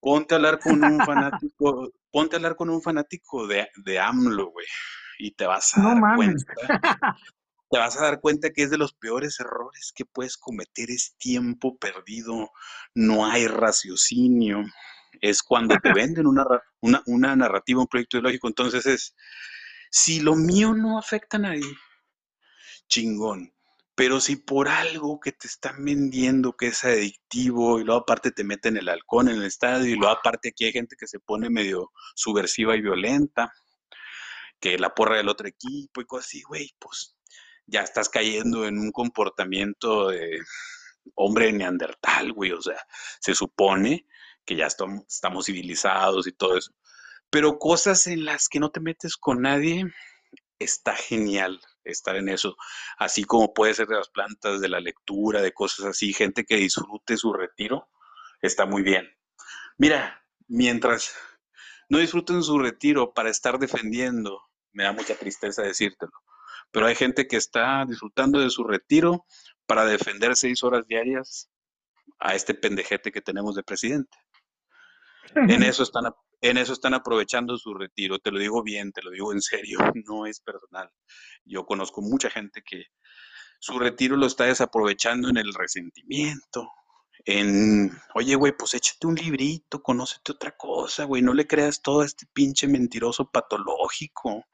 Ponte 0.00 0.34
a 0.34 0.36
hablar 0.36 0.58
con 0.58 0.82
un 0.82 1.00
fanático, 1.04 1.90
ponte 2.10 2.36
a 2.36 2.38
hablar 2.38 2.56
con 2.56 2.70
un 2.70 2.82
fanático 2.82 3.46
de, 3.46 3.68
de 3.76 3.98
AMLO, 3.98 4.50
güey. 4.50 4.66
Y 5.18 5.32
te 5.32 5.46
vas 5.46 5.76
a 5.76 5.82
no 5.82 5.88
dar 5.88 5.98
mames. 5.98 6.44
cuenta. 6.44 7.16
Te 7.72 7.78
vas 7.78 7.96
a 7.96 8.02
dar 8.02 8.20
cuenta 8.20 8.50
que 8.50 8.64
es 8.64 8.70
de 8.70 8.76
los 8.76 8.92
peores 8.92 9.40
errores 9.40 9.92
que 9.94 10.04
puedes 10.04 10.36
cometer, 10.36 10.90
es 10.90 11.16
tiempo 11.16 11.78
perdido, 11.78 12.50
no 12.94 13.24
hay 13.24 13.46
raciocinio, 13.46 14.62
es 15.22 15.42
cuando 15.42 15.76
te 15.78 15.92
venden 15.94 16.26
una, 16.26 16.44
una, 16.80 17.02
una 17.06 17.34
narrativa, 17.34 17.80
un 17.80 17.86
proyecto 17.86 18.18
ideológico, 18.18 18.48
entonces 18.48 18.84
es, 18.84 19.14
si 19.90 20.20
lo 20.20 20.34
mío 20.36 20.74
no 20.74 20.98
afecta 20.98 21.38
a 21.38 21.40
nadie, 21.40 21.74
chingón, 22.88 23.50
Pero 24.02 24.18
si 24.18 24.34
por 24.34 24.68
algo 24.68 25.20
que 25.20 25.30
te 25.30 25.46
están 25.46 25.84
vendiendo 25.84 26.56
que 26.56 26.66
es 26.66 26.82
adictivo 26.82 27.78
y 27.78 27.84
luego 27.84 28.00
aparte 28.00 28.32
te 28.32 28.42
meten 28.42 28.76
el 28.76 28.88
halcón 28.88 29.28
en 29.28 29.36
el 29.36 29.44
estadio 29.44 29.92
y 29.92 29.94
luego 29.94 30.12
aparte 30.12 30.48
aquí 30.48 30.64
hay 30.64 30.72
gente 30.72 30.96
que 30.98 31.06
se 31.06 31.20
pone 31.20 31.48
medio 31.48 31.92
subversiva 32.16 32.74
y 32.74 32.80
violenta, 32.80 33.52
que 34.58 34.76
la 34.76 34.92
porra 34.92 35.18
del 35.18 35.28
otro 35.28 35.46
equipo 35.46 36.00
y 36.00 36.04
cosas 36.04 36.26
así, 36.26 36.42
güey, 36.42 36.74
pues 36.80 37.16
ya 37.64 37.82
estás 37.82 38.08
cayendo 38.08 38.66
en 38.66 38.76
un 38.80 38.90
comportamiento 38.90 40.08
de 40.08 40.40
hombre 41.14 41.52
neandertal, 41.52 42.32
güey, 42.32 42.50
o 42.50 42.60
sea, 42.60 42.84
se 43.20 43.36
supone 43.36 44.08
que 44.44 44.56
ya 44.56 44.66
estamos, 44.66 45.04
estamos 45.08 45.46
civilizados 45.46 46.26
y 46.26 46.32
todo 46.32 46.58
eso. 46.58 46.72
Pero 47.30 47.56
cosas 47.60 48.08
en 48.08 48.24
las 48.24 48.48
que 48.48 48.58
no 48.58 48.72
te 48.72 48.80
metes 48.80 49.16
con 49.16 49.42
nadie, 49.42 49.84
está 50.58 50.96
genial 50.96 51.60
estar 51.84 52.16
en 52.16 52.28
eso, 52.28 52.56
así 52.98 53.24
como 53.24 53.52
puede 53.52 53.74
ser 53.74 53.86
de 53.88 53.96
las 53.96 54.08
plantas, 54.08 54.60
de 54.60 54.68
la 54.68 54.80
lectura, 54.80 55.42
de 55.42 55.52
cosas 55.52 55.86
así, 55.86 56.12
gente 56.12 56.44
que 56.44 56.56
disfrute 56.56 57.16
su 57.16 57.32
retiro, 57.32 57.88
está 58.40 58.66
muy 58.66 58.82
bien. 58.82 59.08
Mira, 59.78 60.24
mientras 60.48 61.14
no 61.88 61.98
disfruten 61.98 62.42
su 62.42 62.58
retiro 62.58 63.12
para 63.12 63.30
estar 63.30 63.58
defendiendo, 63.58 64.40
me 64.72 64.84
da 64.84 64.92
mucha 64.92 65.14
tristeza 65.14 65.62
decírtelo, 65.62 66.12
pero 66.70 66.86
hay 66.86 66.94
gente 66.94 67.26
que 67.26 67.36
está 67.36 67.84
disfrutando 67.86 68.40
de 68.40 68.50
su 68.50 68.64
retiro 68.64 69.26
para 69.66 69.84
defender 69.84 70.36
seis 70.36 70.62
horas 70.62 70.86
diarias 70.86 71.50
a 72.18 72.34
este 72.34 72.54
pendejete 72.54 73.12
que 73.12 73.20
tenemos 73.20 73.54
de 73.54 73.62
presidente. 73.62 74.16
En 75.34 75.62
eso 75.62 75.82
están, 75.82 76.04
en 76.42 76.58
eso 76.58 76.72
están 76.72 76.92
aprovechando 76.92 77.56
su 77.56 77.72
retiro. 77.72 78.18
Te 78.18 78.30
lo 78.30 78.38
digo 78.38 78.62
bien, 78.62 78.92
te 78.92 79.00
lo 79.02 79.10
digo 79.10 79.32
en 79.32 79.40
serio, 79.40 79.78
no 80.06 80.26
es 80.26 80.40
personal. 80.40 80.90
Yo 81.44 81.64
conozco 81.64 82.02
mucha 82.02 82.28
gente 82.28 82.62
que 82.62 82.86
su 83.58 83.78
retiro 83.78 84.16
lo 84.16 84.26
está 84.26 84.44
desaprovechando 84.44 85.28
en 85.28 85.36
el 85.36 85.54
resentimiento, 85.54 86.68
en, 87.24 87.92
oye, 88.14 88.34
güey, 88.34 88.52
pues 88.58 88.74
échate 88.74 89.06
un 89.06 89.14
librito, 89.14 89.80
conócete 89.80 90.32
otra 90.32 90.56
cosa, 90.56 91.04
güey, 91.04 91.22
no 91.22 91.32
le 91.32 91.46
creas 91.46 91.80
todo 91.80 92.00
a 92.00 92.06
este 92.06 92.26
pinche 92.32 92.66
mentiroso 92.66 93.30
patológico. 93.30 94.44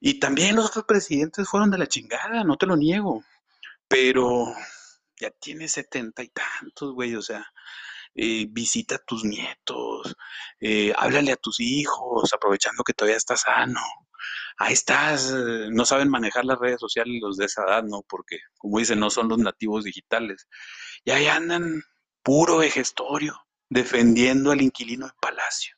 Y 0.00 0.18
también 0.18 0.56
los 0.56 0.66
otros 0.66 0.84
presidentes 0.84 1.48
fueron 1.48 1.70
de 1.70 1.78
la 1.78 1.86
chingada, 1.86 2.42
no 2.42 2.56
te 2.56 2.66
lo 2.66 2.76
niego, 2.76 3.22
pero 3.86 4.52
ya 5.20 5.30
tiene 5.30 5.68
setenta 5.68 6.24
y 6.24 6.30
tantos, 6.30 6.92
güey, 6.94 7.14
o 7.14 7.22
sea, 7.22 7.46
eh, 8.14 8.46
visita 8.50 8.96
a 8.96 9.04
tus 9.06 9.24
nietos, 9.24 10.14
eh, 10.60 10.92
háblale 10.96 11.32
a 11.32 11.36
tus 11.36 11.60
hijos, 11.60 12.32
aprovechando 12.32 12.84
que 12.84 12.92
todavía 12.92 13.16
estás 13.16 13.42
sano. 13.42 13.80
Ahí 14.58 14.74
estás, 14.74 15.30
eh, 15.30 15.68
no 15.70 15.84
saben 15.84 16.10
manejar 16.10 16.44
las 16.44 16.58
redes 16.58 16.78
sociales 16.78 17.18
los 17.20 17.36
de 17.36 17.46
esa 17.46 17.62
edad, 17.64 17.84
¿no? 17.84 18.02
Porque, 18.08 18.38
como 18.58 18.78
dicen, 18.78 19.00
no 19.00 19.10
son 19.10 19.28
los 19.28 19.38
nativos 19.38 19.84
digitales. 19.84 20.46
Y 21.04 21.10
ahí 21.10 21.26
andan 21.26 21.82
puro 22.22 22.58
vejestorio, 22.58 23.34
defendiendo 23.68 24.50
al 24.52 24.60
inquilino 24.60 25.06
del 25.06 25.16
palacio. 25.20 25.76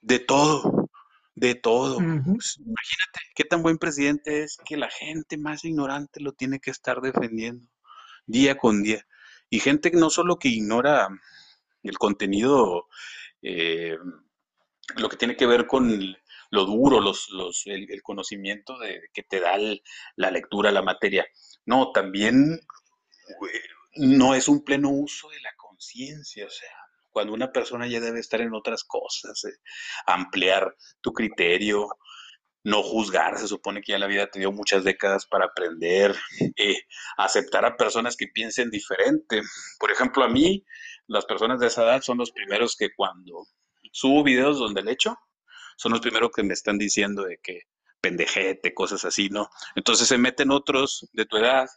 De 0.00 0.18
todo, 0.18 0.90
de 1.34 1.54
todo. 1.54 1.98
Pues, 1.98 2.58
imagínate 2.58 3.20
qué 3.34 3.44
tan 3.44 3.62
buen 3.62 3.78
presidente 3.78 4.42
es 4.42 4.58
que 4.64 4.76
la 4.76 4.90
gente 4.90 5.38
más 5.38 5.64
ignorante 5.64 6.20
lo 6.20 6.32
tiene 6.32 6.58
que 6.58 6.70
estar 6.70 7.00
defendiendo 7.00 7.64
día 8.26 8.58
con 8.58 8.82
día. 8.82 9.06
Y 9.50 9.60
gente 9.60 9.90
no 9.92 10.10
solo 10.10 10.36
que 10.36 10.48
ignora 10.48 11.08
el 11.82 11.98
contenido, 11.98 12.88
eh, 13.42 13.96
lo 14.96 15.08
que 15.08 15.16
tiene 15.16 15.36
que 15.36 15.46
ver 15.46 15.66
con 15.66 16.16
lo 16.50 16.64
duro, 16.64 17.00
los, 17.00 17.28
los, 17.30 17.62
el, 17.66 18.02
conocimiento 18.02 18.78
de, 18.78 19.02
que 19.12 19.22
te 19.22 19.40
da 19.40 19.56
la 20.16 20.30
lectura, 20.30 20.72
la 20.72 20.82
materia. 20.82 21.26
No, 21.66 21.92
también 21.92 22.60
no 23.96 24.34
es 24.34 24.48
un 24.48 24.64
pleno 24.64 24.90
uso 24.90 25.28
de 25.28 25.40
la 25.40 25.50
conciencia, 25.56 26.46
o 26.46 26.50
sea, 26.50 26.70
cuando 27.10 27.34
una 27.34 27.52
persona 27.52 27.86
ya 27.86 28.00
debe 28.00 28.20
estar 28.20 28.40
en 28.40 28.54
otras 28.54 28.84
cosas, 28.84 29.44
eh, 29.44 29.58
ampliar 30.06 30.74
tu 31.00 31.12
criterio, 31.12 31.88
no 32.68 32.82
juzgar, 32.82 33.38
se 33.38 33.48
supone 33.48 33.80
que 33.80 33.92
ya 33.92 33.98
la 33.98 34.06
vida 34.06 34.26
te 34.26 34.38
dio 34.38 34.52
muchas 34.52 34.84
décadas 34.84 35.26
para 35.26 35.46
aprender, 35.46 36.14
eh, 36.56 36.82
aceptar 37.16 37.64
a 37.64 37.76
personas 37.76 38.16
que 38.16 38.28
piensen 38.28 38.70
diferente. 38.70 39.42
Por 39.78 39.90
ejemplo, 39.90 40.22
a 40.22 40.28
mí, 40.28 40.64
las 41.06 41.24
personas 41.24 41.60
de 41.60 41.68
esa 41.68 41.84
edad 41.84 42.02
son 42.02 42.18
los 42.18 42.30
primeros 42.30 42.76
que 42.76 42.90
cuando 42.94 43.46
subo 43.90 44.22
videos 44.22 44.58
donde 44.58 44.82
le 44.82 44.92
echo, 44.92 45.16
son 45.76 45.92
los 45.92 46.00
primeros 46.00 46.30
que 46.34 46.42
me 46.42 46.52
están 46.52 46.76
diciendo 46.76 47.24
de 47.24 47.38
que 47.42 47.62
pendejete, 48.02 48.74
cosas 48.74 49.04
así, 49.04 49.30
¿no? 49.30 49.48
Entonces 49.74 50.06
se 50.06 50.18
meten 50.18 50.50
otros 50.50 51.08
de 51.12 51.24
tu 51.24 51.38
edad 51.38 51.68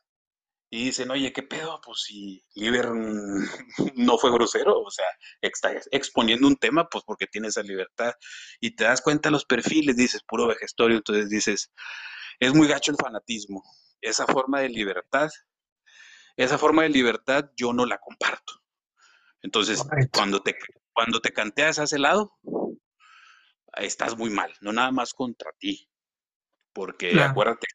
y 0.74 0.86
dicen, 0.86 1.11
oye, 1.11 1.34
¿qué 1.34 1.43
pedo? 1.43 1.82
Pues 1.86 2.03
si 2.03 2.45
Liber 2.55 2.91
no 3.95 4.17
fue 4.17 4.32
grosero, 4.32 4.80
o 4.80 4.89
sea, 4.89 5.05
está 5.41 5.74
exponiendo 5.91 6.47
un 6.47 6.55
tema, 6.55 6.88
pues 6.88 7.03
porque 7.03 7.28
tiene 7.28 7.49
esa 7.49 7.61
libertad. 7.61 8.13
Y 8.61 8.74
te 8.74 8.86
das 8.86 9.01
cuenta 9.01 9.30
los 9.30 9.43
perfiles, 9.43 9.97
dices, 9.97 10.24
puro 10.26 10.47
vejestorio, 10.47 10.95
entonces 10.95 11.30
dices, 11.30 11.74
es 12.39 12.53
muy 12.53 12.69
gacho 12.69 12.91
el 12.91 12.97
fanatismo. 12.97 13.61
Esa 13.99 14.26
forma 14.26 14.61
de 14.61 14.69
libertad, 14.69 15.30
esa 16.38 16.57
forma 16.57 16.84
de 16.84 16.89
libertad 16.89 17.51
yo 17.57 17.74
no 17.74 17.86
la 17.86 17.97
comparto. 17.97 18.53
Entonces, 19.41 19.84
cuando 20.13 20.41
te, 20.41 20.55
cuando 20.93 21.19
te 21.19 21.34
canteas 21.34 21.80
a 21.80 21.84
ese 21.84 21.99
lado, 21.99 22.39
estás 23.74 24.17
muy 24.17 24.30
mal, 24.30 24.53
no 24.61 24.72
nada 24.72 24.91
más 24.91 25.13
contra 25.13 25.51
ti. 25.59 25.89
Porque 26.72 27.22
acuérdate, 27.22 27.67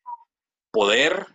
poder 0.71 1.27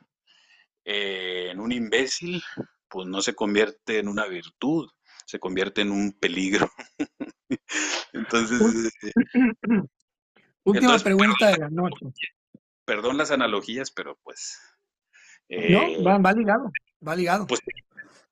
eh, 0.85 1.49
en 1.51 1.59
un 1.59 1.71
imbécil, 1.71 2.41
pues 2.87 3.07
no 3.07 3.21
se 3.21 3.33
convierte 3.33 3.99
en 3.99 4.07
una 4.07 4.25
virtud, 4.27 4.89
se 5.25 5.39
convierte 5.39 5.81
en 5.81 5.91
un 5.91 6.13
peligro. 6.13 6.69
entonces... 8.13 8.91
Eh, 9.03 9.11
Última 10.63 10.97
pregunta 10.99 11.47
de 11.47 11.57
la 11.57 11.69
noche. 11.69 12.05
Perdón 12.85 13.17
las 13.17 13.31
analogías, 13.31 13.89
pero 13.91 14.19
pues... 14.23 14.59
no, 15.49 15.57
eh, 15.57 16.03
va, 16.03 16.33
ligado, 16.33 16.71
va 17.05 17.15
ligado. 17.15 17.47
Pues 17.47 17.61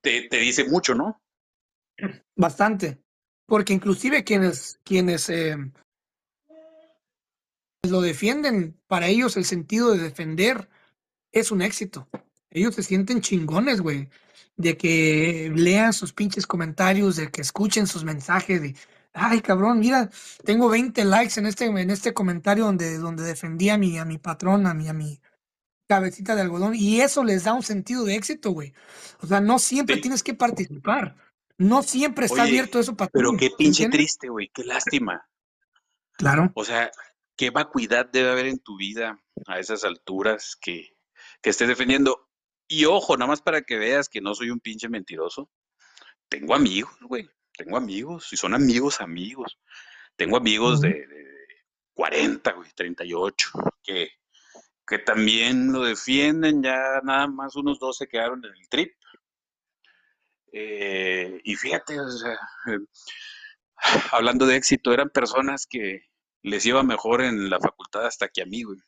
te, 0.02 0.28
dice 0.32 0.66
mucho, 0.70 0.94
¿no? 0.94 1.22
Bastante. 2.36 3.02
Porque 3.48 3.74
inclusive 3.74 4.24
quienes, 4.24 4.80
quienes 4.84 5.28
lo 7.88 8.02
defienden, 8.02 8.80
para 8.88 9.08
ellos 9.08 9.38
el 9.38 9.46
sentido 9.46 9.92
de 9.92 10.04
defender 10.04 10.70
es 11.32 11.52
un 11.52 11.62
éxito. 11.62 12.08
Ellos 12.52 12.76
se 12.76 12.84
sienten 12.84 13.22
chingones, 13.22 13.82
güey, 13.82 14.10
de 14.58 14.78
que 14.78 15.52
lean 15.56 15.94
sus 15.94 16.14
pinches 16.14 16.48
comentarios, 16.48 17.16
de 17.16 17.30
que 17.30 17.42
escuchen 17.42 17.88
sus 17.88 18.04
mensajes, 18.04 18.62
de, 18.62 18.76
ay, 19.14 19.42
cabrón, 19.42 19.80
mira, 19.80 20.10
tengo 20.44 20.70
20 20.70 21.06
likes 21.06 21.40
en 21.40 21.46
este, 21.46 21.66
en 21.66 21.90
este 21.90 22.14
comentario 22.14 22.66
donde, 22.66 22.98
donde 22.98 23.24
defendí 23.24 23.70
a 23.70 23.78
mi, 23.78 23.98
a 23.98 24.06
mi 24.06 24.18
patrón, 24.18 24.68
a 24.68 24.74
mi, 24.74 24.88
a 24.88 24.94
mi 24.94 25.22
cabecita 25.88 26.36
de 26.36 26.42
algodón, 26.42 26.76
y 26.76 27.02
eso 27.02 27.24
les 27.24 27.44
da 27.44 27.54
un 27.54 27.64
sentido 27.64 28.06
de 28.06 28.16
éxito, 28.16 28.52
güey. 28.52 28.74
O 29.22 29.28
sea, 29.28 29.42
no 29.42 29.60
siempre 29.60 29.98
tienes 29.98 30.24
que 30.24 30.34
participar. 30.34 31.16
No 31.58 31.84
siempre 31.84 32.26
está 32.26 32.44
abierto 32.44 32.80
eso 32.80 32.96
para 32.96 33.12
Pero 33.12 33.36
qué 33.38 33.50
pinche 33.58 33.90
triste, 33.90 34.30
güey, 34.30 34.50
qué 34.54 34.64
lástima. 34.64 35.28
Claro. 36.14 36.52
O 36.56 36.64
sea, 36.64 36.90
qué 37.36 37.50
vacuidad 37.50 38.06
debe 38.06 38.32
haber 38.32 38.46
en 38.46 38.60
tu 38.60 38.78
vida 38.78 39.20
a 39.46 39.60
esas 39.60 39.84
alturas 39.84 40.56
que, 40.60 40.96
que 41.42 41.50
estés 41.50 41.68
defendiendo. 41.68 42.29
Y 42.72 42.86
ojo, 42.86 43.18
nada 43.18 43.30
más 43.30 43.42
para 43.42 43.64
que 43.64 43.80
veas 43.80 44.08
que 44.08 44.22
no 44.22 44.36
soy 44.36 44.52
un 44.52 44.60
pinche 44.60 44.88
mentiroso. 44.90 45.50
Tengo 46.30 46.54
amigos, 46.54 46.96
güey. 47.02 47.28
Tengo 47.58 47.78
amigos. 47.78 48.32
Y 48.32 48.38
son 48.38 48.54
amigos, 48.54 49.02
amigos. 49.02 49.58
Tengo 50.16 50.38
amigos 50.38 50.80
de, 50.80 51.08
40, 51.96 52.52
güey, 52.54 52.70
38, 52.76 53.50
que, 53.82 54.10
que 54.86 55.00
también 55.00 55.72
lo 55.74 55.84
defienden. 55.84 56.62
Ya 56.62 57.02
nada 57.04 57.26
más 57.28 57.56
unos 57.56 57.80
dos 57.80 57.98
se 57.98 58.08
quedaron 58.08 58.46
en 58.46 58.52
el 58.56 58.70
trip. 58.70 58.94
Eh, 60.54 61.42
y 61.44 61.56
fíjate, 61.56 62.00
o 62.00 62.12
sea, 62.12 62.34
eh, 62.68 62.86
hablando 64.12 64.46
de 64.46 64.58
éxito, 64.58 64.94
eran 64.94 65.10
personas 65.10 65.66
que 65.68 66.02
les 66.44 66.64
iba 66.68 66.84
mejor 66.84 67.24
en 67.24 67.50
la 67.50 67.60
facultad 67.60 68.06
hasta 68.06 68.30
que 68.30 68.44
a 68.44 68.46
mí, 68.46 68.62
güey. 68.62 68.80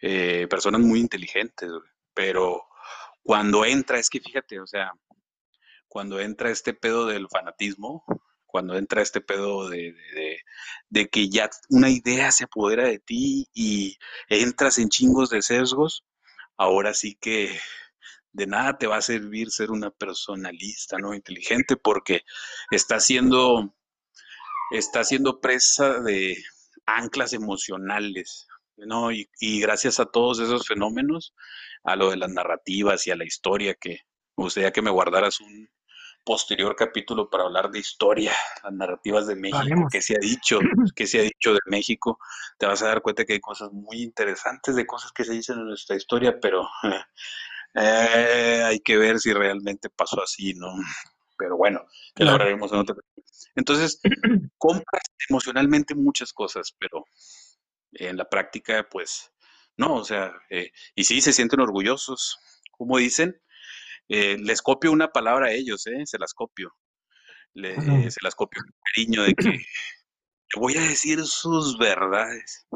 Eh, 0.00 0.46
personas 0.48 0.80
muy 0.80 1.00
inteligentes, 1.00 1.68
güey 1.68 1.92
pero 2.14 2.62
cuando 3.22 3.64
entra, 3.64 3.98
es 3.98 4.10
que 4.10 4.20
fíjate, 4.20 4.60
o 4.60 4.66
sea, 4.66 4.92
cuando 5.88 6.20
entra 6.20 6.50
este 6.50 6.74
pedo 6.74 7.06
del 7.06 7.28
fanatismo, 7.28 8.04
cuando 8.46 8.76
entra 8.76 9.02
este 9.02 9.20
pedo 9.20 9.68
de, 9.68 9.94
de, 10.90 11.08
que 11.08 11.28
ya 11.30 11.48
una 11.70 11.90
idea 11.90 12.30
se 12.32 12.44
apodera 12.44 12.84
de 12.86 12.98
ti 12.98 13.48
y 13.54 13.96
entras 14.28 14.78
en 14.78 14.90
chingos 14.90 15.30
de 15.30 15.42
sesgos, 15.42 16.04
ahora 16.56 16.92
sí 16.94 17.16
que 17.20 17.58
de 18.32 18.46
nada 18.46 18.78
te 18.78 18.86
va 18.86 18.96
a 18.96 19.02
servir 19.02 19.50
ser 19.50 19.70
una 19.70 19.90
personalista, 19.90 20.98
¿no? 20.98 21.14
Inteligente, 21.14 21.76
porque 21.76 22.22
está 22.70 23.00
siendo, 23.00 23.74
está 24.70 25.04
siendo 25.04 25.40
presa 25.40 26.00
de 26.00 26.36
anclas 26.86 27.32
emocionales 27.32 28.48
¿no? 28.76 29.12
Y, 29.12 29.28
y 29.40 29.60
gracias 29.60 30.00
a 30.00 30.06
todos 30.06 30.40
esos 30.40 30.66
fenómenos, 30.66 31.34
a 31.84 31.96
lo 31.96 32.10
de 32.10 32.16
las 32.16 32.30
narrativas 32.30 33.06
y 33.06 33.10
a 33.10 33.16
la 33.16 33.24
historia, 33.24 33.74
que 33.74 34.00
me 34.36 34.44
gustaría 34.44 34.72
que 34.72 34.82
me 34.82 34.90
guardaras 34.90 35.40
un 35.40 35.68
posterior 36.24 36.76
capítulo 36.76 37.28
para 37.28 37.44
hablar 37.44 37.70
de 37.70 37.80
historia, 37.80 38.32
las 38.62 38.72
narrativas 38.72 39.26
de 39.26 39.36
México, 39.36 39.58
qué 39.60 39.72
haremos. 39.72 39.92
se 40.00 40.14
ha 40.14 40.18
dicho, 40.18 40.60
qué 40.96 41.06
se 41.06 41.20
ha 41.20 41.22
dicho 41.22 41.52
de 41.52 41.60
México, 41.66 42.18
te 42.58 42.66
vas 42.66 42.82
a 42.82 42.88
dar 42.88 43.02
cuenta 43.02 43.24
que 43.24 43.34
hay 43.34 43.40
cosas 43.40 43.72
muy 43.72 44.02
interesantes 44.02 44.76
de 44.76 44.86
cosas 44.86 45.12
que 45.12 45.24
se 45.24 45.32
dicen 45.32 45.58
en 45.58 45.66
nuestra 45.66 45.96
historia, 45.96 46.38
pero 46.40 46.68
eh, 47.74 48.62
hay 48.64 48.80
que 48.80 48.96
ver 48.96 49.18
si 49.18 49.32
realmente 49.32 49.90
pasó 49.90 50.22
así, 50.22 50.54
¿no? 50.54 50.68
Pero 51.36 51.56
bueno, 51.56 51.84
ya 52.16 52.26
lo 52.26 52.30
hablaremos 52.32 52.72
en 52.72 52.78
otro. 52.78 52.96
Entonces, 53.56 54.00
compras 54.58 55.02
emocionalmente 55.28 55.94
muchas 55.94 56.32
cosas, 56.32 56.74
pero 56.78 57.04
en 57.92 58.16
la 58.16 58.28
práctica, 58.28 58.88
pues, 58.90 59.32
no, 59.76 59.94
o 59.96 60.04
sea, 60.04 60.32
eh, 60.50 60.70
y 60.94 61.04
sí 61.04 61.20
se 61.20 61.32
sienten 61.32 61.60
orgullosos, 61.60 62.38
como 62.70 62.98
dicen, 62.98 63.40
eh, 64.08 64.36
les 64.38 64.62
copio 64.62 64.92
una 64.92 65.12
palabra 65.12 65.46
a 65.48 65.52
ellos, 65.52 65.86
¿eh? 65.86 66.02
Se 66.06 66.18
las 66.18 66.34
copio, 66.34 66.74
le, 67.54 67.74
eh, 68.06 68.10
se 68.10 68.20
las 68.22 68.34
copio 68.34 68.62
con 68.62 68.72
cariño 68.94 69.22
de 69.24 69.34
que 69.34 69.48
le 69.50 70.60
voy 70.60 70.76
a 70.76 70.82
decir 70.82 71.24
sus 71.24 71.78
verdades. 71.78 72.66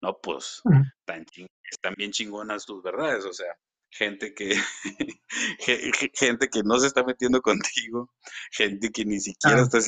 No, 0.00 0.18
pues, 0.22 0.62
tan 1.04 1.24
ching- 1.26 1.48
están 1.70 1.94
bien 1.96 2.12
chingonas 2.12 2.64
tus 2.66 2.82
verdades, 2.82 3.24
o 3.24 3.32
sea, 3.32 3.52
gente 3.90 4.34
que, 4.34 4.54
ge- 5.58 5.90
ge- 5.92 6.12
gente 6.14 6.48
que 6.48 6.62
no 6.62 6.78
se 6.78 6.86
está 6.86 7.02
metiendo 7.04 7.40
contigo, 7.82 8.12
gente 8.52 8.90
que 8.90 9.04
ni 9.04 9.18
siquiera 9.20 9.56
Claro. 9.56 9.64
está 9.64 9.80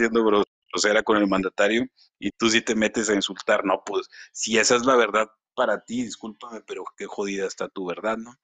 siendo 0.79 0.99
gro- 0.99 0.99
grosera 0.99 1.03
con 1.03 1.17
el 1.19 1.29
mandatario, 1.29 1.87
y 2.19 2.31
tú 2.33 2.51
sí 2.51 2.63
te 2.63 2.75
metes 2.75 3.11
a 3.11 3.15
insultar, 3.15 3.65
no, 3.65 3.83
pues, 3.85 4.09
si 4.33 4.59
esa 4.59 4.77
es 4.77 4.85
la 4.85 4.97
verdad 4.97 5.29
para 5.55 5.81
ti, 5.85 6.03
discúlpame, 6.05 6.63
pero 6.67 6.85
qué 6.97 7.07
jodida 7.07 7.47
está 7.47 7.69
tu 7.69 7.87
verdad, 7.87 8.17
¿no? 8.19 8.35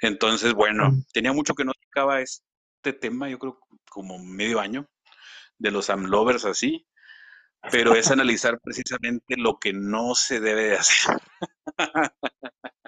Entonces, 0.00 0.54
bueno, 0.54 0.84
Claro. 0.90 0.96
tenía 1.12 1.32
mucho 1.32 1.54
que 1.54 1.64
no 1.64 1.72
tocaba 1.74 2.20
este 2.20 2.92
tema, 3.00 3.28
yo 3.28 3.38
creo 3.38 3.58
como 3.90 4.18
medio 4.18 4.60
año, 4.60 4.86
de 5.58 5.70
los 5.70 5.90
amlovers 5.90 6.44
así, 6.46 6.86
pero 7.70 7.94
es 7.94 8.10
analizar 8.10 8.58
precisamente 8.62 9.36
lo 9.38 9.58
que 9.58 9.72
no 9.72 10.14
se 10.14 10.40
debe 10.40 10.64
de 10.70 10.76
hacer. 10.78 11.16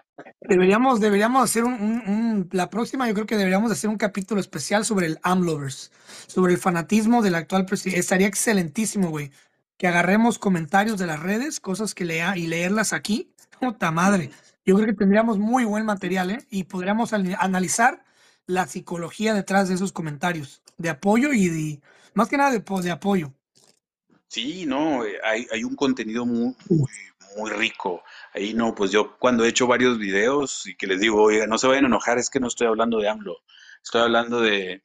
Deberíamos, 0.48 1.00
deberíamos 1.00 1.42
hacer 1.44 1.64
un, 1.64 1.74
un- 1.74 2.02
un- 2.08 2.48
la 2.52 2.68
próxima, 2.68 3.06
yo 3.08 3.14
creo 3.14 3.26
que 3.26 3.36
deberíamos 3.36 3.70
hacer 3.70 3.88
un 3.88 3.96
capítulo 3.96 4.40
especial 4.40 4.84
sobre 4.84 5.06
el 5.06 5.18
AMLovers, 5.22 5.92
sobre 6.26 6.52
el 6.54 6.58
fanatismo 6.58 7.22
del 7.22 7.36
actual 7.36 7.64
presidente. 7.64 8.00
Estaría 8.00 8.26
excelentísimo, 8.26 9.10
güey. 9.10 9.30
Que 9.76 9.86
agarremos 9.86 10.38
comentarios 10.38 10.98
de 10.98 11.06
las 11.06 11.20
redes, 11.20 11.60
cosas 11.60 11.94
que 11.94 12.04
lea 12.04 12.36
y 12.36 12.46
leerlas 12.46 12.92
aquí. 12.92 13.32
Puta 13.60 13.90
madre. 13.92 14.30
Yo 14.64 14.74
creo 14.76 14.86
que 14.86 14.94
tendríamos 14.94 15.38
muy 15.38 15.64
buen 15.64 15.84
material, 15.84 16.30
¿eh? 16.30 16.46
Y 16.50 16.64
podríamos 16.64 17.12
analizar 17.12 18.04
la 18.46 18.66
psicología 18.66 19.34
detrás 19.34 19.68
de 19.68 19.74
esos 19.74 19.92
comentarios, 19.92 20.62
de 20.78 20.90
apoyo 20.90 21.32
y 21.32 21.48
de, 21.48 21.80
más 22.14 22.28
que 22.28 22.36
nada 22.36 22.50
de, 22.50 22.60
de 22.82 22.90
apoyo. 22.90 23.32
Sí, 24.28 24.66
no, 24.66 25.04
eh, 25.04 25.18
hay, 25.24 25.46
hay 25.52 25.62
un 25.64 25.76
contenido 25.76 26.24
muy, 26.26 26.54
muy 27.36 27.50
rico. 27.50 28.02
Ahí 28.34 28.54
no, 28.54 28.74
pues 28.74 28.90
yo 28.90 29.18
cuando 29.18 29.44
he 29.44 29.48
hecho 29.48 29.66
varios 29.66 29.98
videos 29.98 30.66
y 30.66 30.76
que 30.76 30.86
les 30.86 31.00
digo, 31.00 31.22
oiga, 31.22 31.46
no 31.46 31.58
se 31.58 31.66
vayan 31.66 31.84
a 31.84 31.88
enojar, 31.88 32.18
es 32.18 32.30
que 32.30 32.40
no 32.40 32.48
estoy 32.48 32.66
hablando 32.66 32.98
de 32.98 33.08
AMLO, 33.08 33.36
estoy 33.82 34.02
hablando 34.02 34.40
de, 34.40 34.84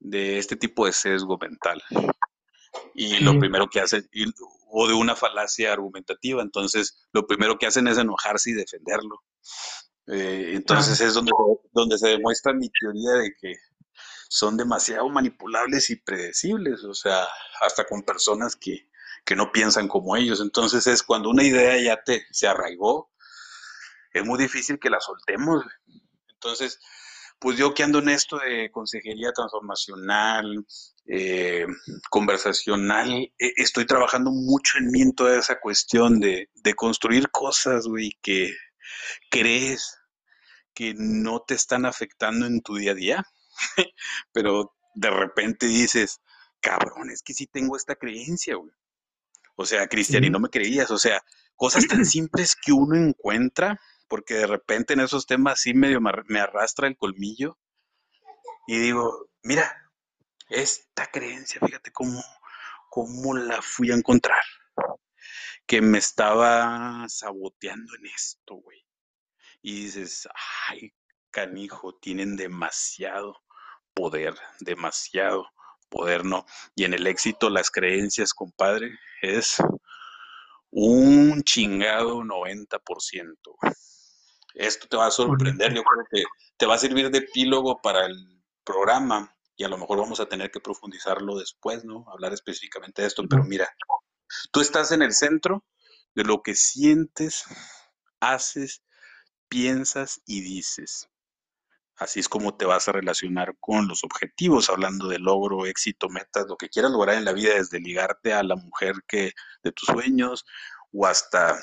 de 0.00 0.38
este 0.38 0.56
tipo 0.56 0.86
de 0.86 0.92
sesgo 0.92 1.38
mental. 1.38 1.82
Y 2.94 3.18
lo 3.20 3.38
primero 3.38 3.68
que 3.68 3.80
hacen, 3.80 4.08
y- 4.12 4.24
o 4.70 4.88
de 4.88 4.94
una 4.94 5.14
falacia 5.14 5.72
argumentativa, 5.72 6.42
entonces 6.42 7.06
lo 7.12 7.26
primero 7.26 7.58
que 7.58 7.66
hacen 7.66 7.86
es 7.88 7.98
enojarse 7.98 8.50
y 8.50 8.54
defenderlo. 8.54 9.22
Eh, 10.08 10.52
entonces 10.54 11.00
es 11.00 11.14
donde, 11.14 11.32
donde 11.72 11.98
se 11.98 12.08
demuestra 12.08 12.52
mi 12.52 12.68
teoría 12.70 13.12
de 13.22 13.34
que 13.40 13.56
son 14.28 14.56
demasiado 14.56 15.08
manipulables 15.08 15.90
y 15.90 15.96
predecibles, 15.96 16.84
o 16.84 16.94
sea, 16.94 17.26
hasta 17.60 17.86
con 17.86 18.02
personas 18.02 18.56
que, 18.56 18.88
que 19.24 19.36
no 19.36 19.52
piensan 19.52 19.88
como 19.88 20.16
ellos. 20.16 20.40
Entonces 20.40 20.86
es 20.86 21.02
cuando 21.02 21.30
una 21.30 21.44
idea 21.44 21.80
ya 21.80 22.02
te 22.02 22.26
se 22.30 22.46
arraigó, 22.46 23.10
es 24.12 24.24
muy 24.24 24.38
difícil 24.38 24.78
que 24.78 24.90
la 24.90 25.00
soltemos. 25.00 25.64
Entonces, 26.28 26.78
pues 27.38 27.58
yo 27.58 27.74
que 27.74 27.82
ando 27.82 27.98
en 27.98 28.10
esto 28.10 28.38
de 28.38 28.70
consejería 28.70 29.32
transformacional, 29.32 30.66
eh, 31.06 31.66
conversacional, 32.10 33.10
eh, 33.12 33.52
estoy 33.56 33.86
trabajando 33.86 34.30
mucho 34.30 34.78
en 34.78 34.90
mí 34.90 35.02
en 35.02 35.14
toda 35.14 35.38
esa 35.38 35.60
cuestión 35.60 36.20
de, 36.20 36.48
de 36.54 36.74
construir 36.74 37.30
cosas, 37.30 37.86
güey, 37.86 38.12
que 38.22 38.54
crees 39.30 39.98
que 40.74 40.94
no 40.96 41.40
te 41.40 41.54
están 41.54 41.86
afectando 41.86 42.46
en 42.46 42.60
tu 42.62 42.76
día 42.76 42.92
a 42.92 42.94
día, 42.94 43.24
pero 44.32 44.74
de 44.94 45.10
repente 45.10 45.66
dices, 45.66 46.20
cabrón, 46.60 47.10
es 47.10 47.22
que 47.22 47.34
sí 47.34 47.46
tengo 47.46 47.76
esta 47.76 47.96
creencia, 47.96 48.56
güey. 48.56 48.72
O 49.56 49.66
sea, 49.66 49.86
Cristian, 49.88 50.24
y 50.24 50.30
no 50.30 50.40
me 50.40 50.50
creías, 50.50 50.90
o 50.90 50.98
sea, 50.98 51.22
cosas 51.56 51.86
tan 51.86 52.04
simples 52.04 52.56
que 52.56 52.72
uno 52.72 52.96
encuentra, 52.96 53.80
porque 54.08 54.34
de 54.34 54.46
repente 54.46 54.94
en 54.94 55.00
esos 55.00 55.26
temas 55.26 55.60
sí 55.60 55.74
medio 55.74 56.00
me 56.00 56.12
me 56.26 56.40
arrastra 56.40 56.88
el 56.88 56.96
colmillo 56.96 57.58
y 58.66 58.78
digo, 58.78 59.28
mira, 59.42 59.90
esta 60.48 61.06
creencia, 61.06 61.60
fíjate 61.64 61.92
cómo, 61.92 62.22
cómo 62.90 63.34
la 63.34 63.60
fui 63.60 63.90
a 63.90 63.94
encontrar, 63.94 64.42
que 65.66 65.82
me 65.82 65.98
estaba 65.98 67.04
saboteando 67.08 67.94
en 67.96 68.06
esto, 68.06 68.54
güey. 68.54 68.86
Y 69.60 69.84
dices, 69.84 70.28
ay, 70.68 70.94
canijo, 71.30 71.96
tienen 71.96 72.36
demasiado 72.36 73.42
poder, 73.94 74.34
demasiado 74.60 75.46
poder, 75.94 76.24
¿no? 76.24 76.44
Y 76.74 76.84
en 76.84 76.94
el 76.94 77.06
éxito, 77.06 77.48
las 77.48 77.70
creencias, 77.70 78.34
compadre, 78.34 78.98
es 79.22 79.56
un 80.70 81.42
chingado 81.44 82.22
90%. 82.22 83.36
Esto 84.54 84.88
te 84.88 84.96
va 84.96 85.06
a 85.06 85.10
sorprender, 85.10 85.72
yo 85.74 85.82
creo 85.82 86.06
que 86.10 86.22
te 86.56 86.66
va 86.66 86.74
a 86.74 86.78
servir 86.78 87.10
de 87.10 87.18
epílogo 87.18 87.80
para 87.80 88.06
el 88.06 88.42
programa 88.64 89.36
y 89.56 89.64
a 89.64 89.68
lo 89.68 89.78
mejor 89.78 89.98
vamos 89.98 90.20
a 90.20 90.26
tener 90.26 90.50
que 90.50 90.60
profundizarlo 90.60 91.36
después, 91.36 91.84
¿no? 91.84 92.04
Hablar 92.08 92.32
específicamente 92.32 93.02
de 93.02 93.08
esto, 93.08 93.22
pero 93.28 93.44
mira, 93.44 93.68
tú 94.52 94.60
estás 94.60 94.90
en 94.92 95.02
el 95.02 95.12
centro 95.12 95.64
de 96.14 96.24
lo 96.24 96.42
que 96.42 96.54
sientes, 96.54 97.44
haces, 98.20 98.82
piensas 99.48 100.22
y 100.26 100.40
dices. 100.40 101.08
Así 101.96 102.20
es 102.20 102.28
como 102.28 102.56
te 102.56 102.64
vas 102.64 102.88
a 102.88 102.92
relacionar 102.92 103.56
con 103.60 103.86
los 103.86 104.02
objetivos, 104.02 104.68
hablando 104.68 105.08
de 105.08 105.18
logro, 105.18 105.66
éxito, 105.66 106.08
metas, 106.08 106.46
lo 106.48 106.56
que 106.56 106.68
quieras 106.68 106.90
lograr 106.90 107.16
en 107.16 107.24
la 107.24 107.32
vida, 107.32 107.54
desde 107.54 107.78
ligarte 107.78 108.32
a 108.32 108.42
la 108.42 108.56
mujer 108.56 108.96
que 109.06 109.32
de 109.62 109.72
tus 109.72 109.86
sueños 109.86 110.44
o 110.92 111.06
hasta 111.06 111.56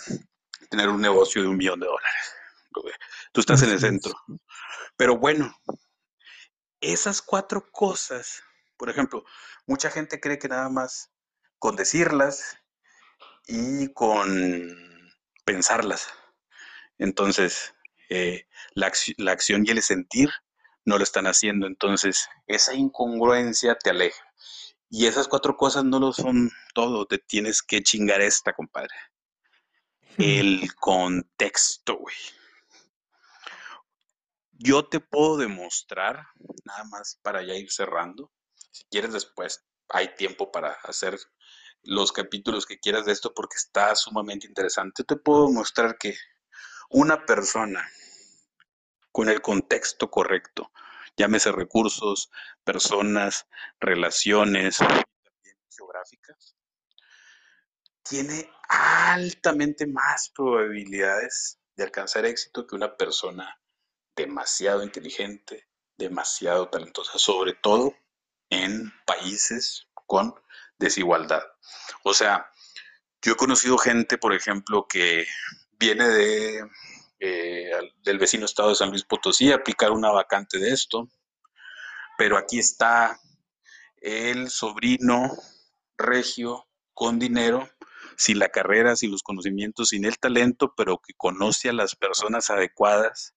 tener 0.70 0.90
un 0.90 1.02
negocio 1.02 1.42
de 1.42 1.50
un 1.50 1.58
millón 1.58 1.80
de 1.80 1.88
dólares. 1.88 2.36
Tú 3.34 3.42
estás 3.42 3.62
en 3.64 3.72
el 3.72 3.80
centro. 3.80 4.14
Pero 4.96 5.18
bueno, 5.18 5.54
esas 6.80 7.22
cuatro 7.22 7.70
cosas, 7.72 8.42
por 8.78 8.90
ejemplo, 8.90 9.26
mucha 9.68 9.90
gente 9.90 10.20
cree 10.20 10.40
que 10.40 10.48
nada 10.48 10.70
más 10.70 11.12
con 11.60 11.76
decirlas 11.76 12.58
y 13.48 13.92
con 13.94 15.20
pensarlas. 15.46 16.08
Entonces, 16.98 17.74
eh, 18.12 18.46
la, 18.76 18.92
acci- 18.92 19.16
la 19.18 19.32
acción 19.32 19.64
y 19.66 19.72
el 19.72 19.82
sentir 19.82 20.30
no 20.86 20.98
lo 20.98 21.04
están 21.04 21.28
haciendo. 21.28 21.66
Entonces, 21.66 22.28
esa 22.46 22.74
incongruencia 22.74 23.76
te 23.76 23.90
aleja. 23.92 24.24
Y 24.90 25.06
esas 25.06 25.30
cuatro 25.30 25.56
cosas 25.56 25.86
no 25.86 26.00
lo 26.00 26.12
son 26.12 26.52
todo. 26.74 27.06
Te 27.06 27.18
tienes 27.18 27.62
que 27.62 27.82
chingar 27.82 28.20
esta, 28.22 28.54
compadre. 28.54 28.94
El 30.18 30.76
contexto, 30.76 31.98
güey. 31.98 32.16
Yo 34.52 34.86
te 34.88 35.00
puedo 35.00 35.38
demostrar, 35.38 36.28
nada 36.66 36.84
más 36.84 37.18
para 37.24 37.42
ya 37.44 37.56
ir 37.56 37.72
cerrando. 37.72 38.32
Si 38.72 38.84
quieres 38.92 39.14
después, 39.14 39.64
hay 39.90 40.14
tiempo 40.16 40.52
para 40.52 40.74
hacer 40.84 41.18
los 41.84 42.12
capítulos 42.12 42.66
que 42.66 42.80
quieras 42.80 43.06
de 43.06 43.14
esto 43.14 43.34
porque 43.34 43.56
está 43.56 43.96
sumamente 43.96 44.46
interesante. 44.48 45.04
Te 45.04 45.16
puedo 45.16 45.50
mostrar 45.50 45.98
que 45.98 46.16
una 46.92 47.26
persona 47.26 47.90
con 49.12 49.30
el 49.30 49.42
contexto 49.42 50.10
correcto, 50.10 50.72
llámese 51.18 51.52
recursos, 51.52 52.30
personas, 52.64 53.48
relaciones, 53.80 54.78
geográficas, 55.70 56.56
tiene 58.04 58.50
altamente 58.70 59.88
más 59.88 60.32
probabilidades 60.36 61.60
de 61.76 61.84
alcanzar 61.84 62.26
éxito 62.26 62.68
que 62.68 62.76
una 62.76 62.96
persona 62.96 63.60
demasiado 64.16 64.84
inteligente, 64.84 65.68
demasiado 65.98 66.70
talentosa, 66.70 67.18
sobre 67.18 67.54
todo 67.54 67.96
en 68.50 68.92
países 69.06 69.88
con 70.08 70.36
desigualdad. 70.78 71.44
O 72.04 72.14
sea, 72.14 72.52
yo 73.22 73.34
he 73.34 73.38
conocido 73.38 73.78
gente, 73.78 74.18
por 74.18 74.34
ejemplo, 74.34 74.88
que 74.88 75.26
viene 75.82 76.08
de, 76.08 76.70
eh, 77.20 77.72
del 78.04 78.20
vecino 78.20 78.46
estado 78.46 78.70
de 78.70 78.76
San 78.76 78.92
Luis 78.92 79.04
Potosí, 79.04 79.52
aplicar 79.52 79.92
una 79.92 80.12
vacante 80.12 80.60
de 80.60 80.70
esto, 80.70 81.10
pero 82.20 82.38
aquí 82.38 82.60
está 82.60 83.20
el 83.98 84.52
sobrino 84.52 85.32
regio 85.98 86.68
con 86.94 87.18
dinero, 87.18 87.68
sin 88.16 88.38
la 88.38 88.50
carrera, 88.50 88.96
sin 88.96 89.10
los 89.10 89.24
conocimientos, 89.24 89.90
sin 89.90 90.06
el 90.06 90.20
talento, 90.20 90.76
pero 90.78 91.00
que 91.00 91.16
conoce 91.18 91.70
a 91.70 91.74
las 91.74 91.96
personas 91.96 92.52
adecuadas. 92.52 93.34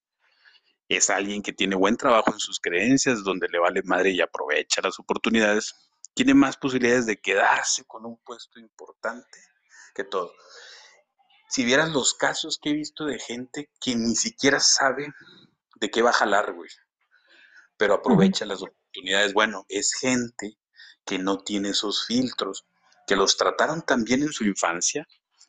Es 0.87 1.09
alguien 1.09 1.43
que 1.43 1.55
tiene 1.55 1.77
buen 1.77 1.97
trabajo 1.97 2.31
en 2.31 2.39
sus 2.39 2.61
creencias, 2.61 3.25
donde 3.25 3.49
le 3.49 3.59
vale 3.59 3.83
madre 3.85 4.11
y 4.11 4.21
aprovecha 4.21 4.83
las 4.83 4.99
oportunidades. 5.01 5.75
Tiene 6.13 6.35
más 6.35 6.59
posibilidades 6.59 7.07
de 7.07 7.19
quedarse 7.19 7.85
con 7.87 8.05
un 8.05 8.19
puesto 8.19 8.61
importante 8.61 9.39
que 9.95 10.05
todo. 10.05 10.35
Si 11.55 11.65
vieras 11.65 11.91
los 11.91 12.15
casos 12.15 12.59
que 12.61 12.71
he 12.71 12.73
visto 12.73 13.05
de 13.05 13.17
gente 13.17 13.71
que 13.81 13.95
ni 13.95 14.17
siquiera 14.17 14.59
sabe 14.59 15.15
de 15.77 15.89
qué 15.89 16.03
va 16.03 16.11
a 16.11 16.15
jalar, 16.15 16.53
güey, 16.53 16.69
pero 17.77 17.95
aprovecha 17.95 18.45
las 18.45 18.61
oportunidades. 18.61 19.33
Bueno, 19.33 19.65
es 19.69 19.93
gente 19.95 20.59
que 21.07 21.17
no 21.21 21.39
tiene 21.45 21.69
esos 21.69 22.07
filtros, 22.07 22.67
que 23.07 23.15
los 23.15 23.37
trataron 23.37 23.83
también 23.83 24.25
en 24.25 24.33
su 24.33 24.43
infancia, 24.43 25.07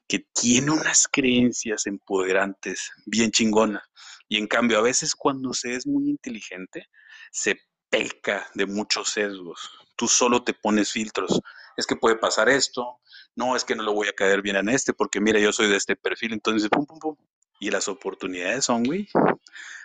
que 0.08 0.20
tiene 0.32 0.70
unas 0.70 1.08
creencias 1.12 1.88
empoderantes 1.88 2.92
bien 3.08 3.32
chingonas. 3.32 3.82
Y 4.30 4.38
en 4.38 4.46
cambio, 4.46 4.78
a 4.78 4.84
veces 4.84 5.16
cuando 5.16 5.56
se 5.56 5.74
es 5.74 5.88
muy 5.88 6.08
inteligente, 6.08 6.88
se 7.32 7.60
peca 7.90 8.48
de 8.54 8.68
muchos 8.68 9.10
sesgos. 9.10 9.72
Tú 9.96 10.08
solo 10.08 10.44
te 10.44 10.54
pones 10.54 10.92
filtros. 10.92 11.42
Es 11.76 11.88
que 11.88 11.96
puede 11.96 12.18
pasar 12.18 12.48
esto. 12.48 13.00
No, 13.36 13.56
es 13.56 13.66
que 13.66 13.76
no 13.76 13.84
lo 13.84 13.94
voy 13.94 14.08
a 14.08 14.14
caer 14.14 14.42
bien 14.42 14.56
en 14.56 14.70
este, 14.70 14.94
porque 14.94 15.20
mira, 15.20 15.40
yo 15.40 15.52
soy 15.52 15.68
de 15.68 15.78
este 15.78 15.96
perfil. 15.96 16.34
Entonces, 16.34 16.70
pum, 16.70 16.86
pum, 16.86 17.00
pum. 17.00 17.16
Y 17.60 17.70
las 17.70 17.88
oportunidades 17.88 18.66
son, 18.66 18.84
güey, 18.84 19.08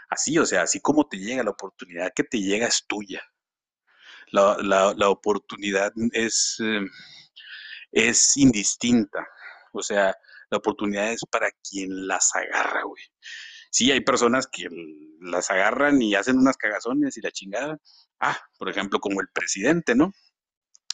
así, 0.09 0.39
o 0.39 0.47
sea, 0.47 0.63
así 0.63 0.81
como 0.81 1.09
te 1.09 1.19
llega, 1.19 1.43
la 1.43 1.51
oportunidad 1.51 2.13
que 2.15 2.25
te 2.25 2.39
llega 2.39 2.67
es 2.67 2.85
tuya. 2.87 3.23
La, 4.33 4.57
la, 4.97 5.09
oportunidad 5.09 5.93
es, 6.13 6.57
eh, 6.61 6.87
es 7.93 8.37
indistinta. 8.37 9.27
O 9.73 9.83
sea, 9.83 10.15
la 10.51 10.59
oportunidad 10.59 11.13
es 11.13 11.23
para 11.31 11.49
quien 11.69 12.07
las 12.07 12.35
agarra, 12.35 12.83
güey. 12.85 13.03
Sí, 13.71 13.91
hay 13.93 14.01
personas 14.01 14.47
que 14.49 14.69
las 15.21 15.51
agarran 15.51 16.03
y 16.03 16.15
hacen 16.15 16.39
unas 16.39 16.57
cagazones 16.57 17.17
y 17.17 17.21
la 17.21 17.31
chingada. 17.31 17.79
Ah, 18.21 18.39
por 18.59 18.69
ejemplo, 18.69 18.99
como 19.01 19.21
el 19.21 19.29
presidente, 19.29 19.95
¿no? 19.95 20.13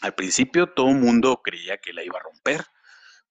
Al 0.06 0.14
principio 0.14 0.68
todo 0.68 0.90
el 0.90 0.98
mundo 0.98 1.42
creía 1.42 1.78
que 1.78 1.92
la 1.92 2.04
iba 2.04 2.16
a 2.16 2.22
romper, 2.22 2.64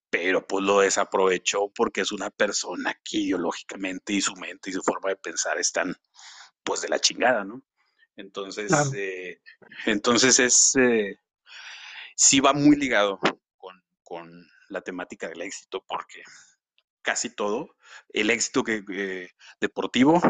pero 0.09 0.45
pues 0.45 0.61
lo 0.65 0.81
desaprovechó 0.81 1.71
porque 1.73 2.01
es 2.01 2.11
una 2.11 2.29
persona 2.29 2.99
que 3.01 3.19
ideológicamente 3.19 4.11
y 4.11 4.19
su 4.19 4.35
mente 4.35 4.71
y 4.71 4.73
su 4.73 4.81
forma 4.81 5.07
de 5.11 5.15
pensar 5.15 5.57
están 5.57 5.95
pues 6.63 6.81
de 6.81 6.89
la 6.89 6.99
chingada, 6.99 7.45
¿no? 7.45 7.63
Entonces, 8.17 8.73
eh, 8.93 9.39
entonces 9.85 10.37
es, 10.39 10.75
eh, 10.75 11.17
sí 12.13 12.41
va 12.41 12.51
muy 12.51 12.75
ligado 12.75 13.21
con, 14.03 14.45
la 14.67 14.81
temática 14.81 15.29
del 15.29 15.43
éxito 15.43 15.85
porque 15.87 16.23
casi 17.01 17.29
todo, 17.29 17.77
el 18.09 18.31
éxito 18.31 18.65
que, 18.65 19.29
deportivo, 19.61 20.21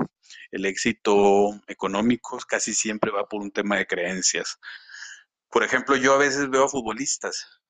el 0.52 0.66
éxito 0.66 1.60
económico, 1.68 2.38
casi 2.48 2.76
siempre 2.76 3.10
va 3.10 3.28
por 3.28 3.42
un 3.42 3.52
tema 3.52 3.78
de 3.78 3.88
creencias. 3.88 4.60
Por 5.50 5.64
ejemplo, 5.64 5.96
yo 5.96 6.14
a 6.14 6.18
veces 6.18 6.50
veo 6.50 6.66
a 6.66 6.70
futbolistas, 6.70 7.62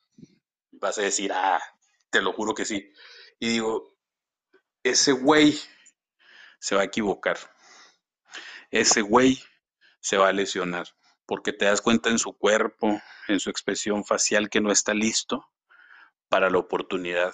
vas 0.71 0.97
a 0.97 1.03
decir, 1.03 1.31
ah, 1.33 1.61
te 2.09 2.21
lo 2.21 2.33
juro 2.33 2.53
que 2.53 2.65
sí, 2.65 2.91
y 3.39 3.49
digo, 3.49 3.95
ese 4.83 5.11
güey 5.11 5.59
se 6.59 6.75
va 6.75 6.81
a 6.81 6.85
equivocar, 6.85 7.37
ese 8.71 9.01
güey 9.01 9.43
se 9.99 10.17
va 10.17 10.29
a 10.29 10.33
lesionar, 10.33 10.87
porque 11.25 11.53
te 11.53 11.65
das 11.65 11.81
cuenta 11.81 12.09
en 12.09 12.19
su 12.19 12.37
cuerpo, 12.37 13.01
en 13.27 13.39
su 13.39 13.49
expresión 13.49 14.05
facial 14.05 14.49
que 14.49 14.61
no 14.61 14.71
está 14.71 14.93
listo 14.93 15.47
para 16.29 16.49
la 16.49 16.57
oportunidad, 16.57 17.33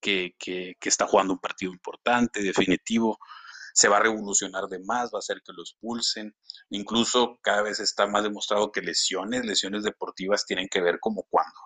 que, 0.00 0.34
está 0.80 1.06
jugando 1.06 1.34
un 1.34 1.40
partido 1.40 1.72
importante, 1.72 2.42
definitivo, 2.42 3.18
se 3.74 3.88
va 3.88 3.98
a 3.98 4.02
revolucionar 4.02 4.64
de 4.68 4.80
más, 4.80 5.10
va 5.12 5.18
a 5.18 5.20
hacer 5.20 5.42
que 5.44 5.52
lo 5.52 5.62
expulsen. 5.62 6.34
Incluso 6.70 7.38
cada 7.42 7.62
vez 7.62 7.80
está 7.80 8.06
más 8.06 8.22
demostrado 8.22 8.72
que 8.72 8.82
lesiones, 8.82 9.44
lesiones 9.44 9.82
deportivas 9.82 10.44
tienen 10.46 10.68
que 10.68 10.80
ver 10.80 10.98
como 11.00 11.24
cuando 11.30 11.58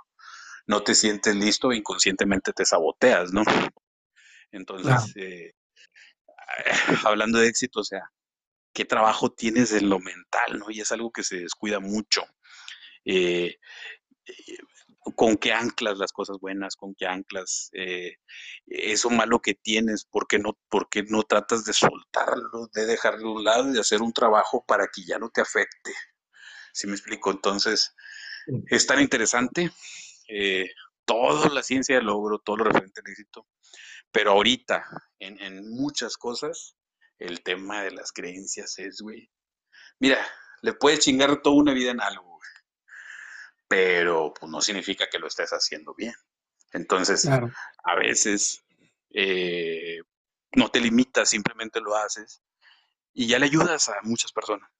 no 0.66 0.82
te 0.82 0.94
sientes 0.94 1.34
listo 1.34 1.72
e 1.72 1.76
inconscientemente 1.76 2.52
te 2.52 2.64
saboteas, 2.64 3.32
¿no? 3.32 3.42
Entonces, 4.50 5.12
eh, 5.16 5.52
hablando 7.04 7.38
de 7.38 7.48
éxito, 7.48 7.80
o 7.80 7.84
sea, 7.84 8.10
qué 8.72 8.84
trabajo 8.84 9.30
tienes 9.32 9.72
en 9.72 9.88
lo 9.88 9.98
mental, 9.98 10.58
¿no? 10.58 10.70
Y 10.70 10.80
es 10.80 10.92
algo 10.92 11.10
que 11.10 11.22
se 11.22 11.38
descuida 11.38 11.80
mucho. 11.80 12.22
Eh, 13.04 13.58
eh, 14.26 14.58
con 15.16 15.36
qué 15.36 15.52
anclas 15.52 15.98
las 15.98 16.12
cosas 16.12 16.38
buenas, 16.40 16.76
con 16.76 16.94
qué 16.94 17.06
anclas 17.06 17.70
eh, 17.72 18.16
eso 18.66 19.10
malo 19.10 19.40
que 19.40 19.54
tienes, 19.54 20.04
porque 20.04 20.38
no, 20.38 20.58
porque 20.68 21.02
no 21.02 21.22
tratas 21.22 21.64
de 21.64 21.72
soltarlo, 21.72 22.68
de 22.72 22.86
dejarlo 22.86 23.28
a 23.28 23.32
un 23.32 23.44
lado 23.44 23.68
y 23.68 23.72
de 23.72 23.80
hacer 23.80 24.00
un 24.02 24.12
trabajo 24.12 24.64
para 24.66 24.86
que 24.86 25.02
ya 25.04 25.18
no 25.18 25.30
te 25.30 25.40
afecte. 25.40 25.92
¿Sí 26.72 26.86
me 26.86 26.94
explico? 26.94 27.30
Entonces, 27.30 27.94
es 28.70 28.86
tan 28.86 29.00
interesante 29.00 29.70
toda 31.04 31.48
la 31.50 31.62
ciencia 31.62 31.96
del 31.96 32.06
logro, 32.06 32.38
todo 32.38 32.58
lo 32.58 32.64
referente 32.64 33.00
al 33.04 33.10
éxito, 33.10 33.46
pero 34.10 34.32
ahorita, 34.32 34.84
en, 35.18 35.40
en 35.40 35.68
muchas 35.70 36.16
cosas, 36.16 36.76
el 37.18 37.42
tema 37.42 37.82
de 37.82 37.92
las 37.92 38.12
creencias 38.12 38.78
es, 38.78 39.00
güey, 39.00 39.30
mira, 39.98 40.18
le 40.62 40.74
puedes 40.74 41.00
chingar 41.00 41.42
toda 41.42 41.56
una 41.56 41.72
vida 41.72 41.90
en 41.90 42.00
algo, 42.00 42.31
pero 43.72 44.34
pues, 44.38 44.52
no 44.52 44.60
significa 44.60 45.08
que 45.10 45.18
lo 45.18 45.28
estés 45.28 45.50
haciendo 45.50 45.94
bien. 45.94 46.12
Entonces, 46.74 47.26
a 47.26 47.94
veces 47.94 48.62
eh, 49.14 49.98
no 50.54 50.68
te 50.68 50.78
limitas, 50.78 51.30
simplemente 51.30 51.80
lo 51.80 51.96
haces 51.96 52.42
y 53.14 53.26
ya 53.28 53.38
le 53.38 53.46
ayudas 53.46 53.88
a 53.88 53.94
muchas 54.02 54.30
personas, 54.30 54.70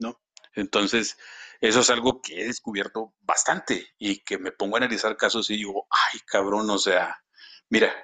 ¿no? 0.00 0.20
Entonces, 0.54 1.16
eso 1.60 1.78
es 1.78 1.90
algo 1.90 2.20
que 2.20 2.40
he 2.40 2.44
descubierto 2.44 3.14
bastante 3.20 3.86
y 3.98 4.24
que 4.24 4.36
me 4.36 4.50
pongo 4.50 4.74
a 4.74 4.78
analizar 4.78 5.16
casos 5.16 5.48
y 5.50 5.56
digo, 5.56 5.86
ay, 5.90 6.18
cabrón, 6.26 6.68
o 6.70 6.78
sea, 6.78 7.22
mira, 7.68 7.94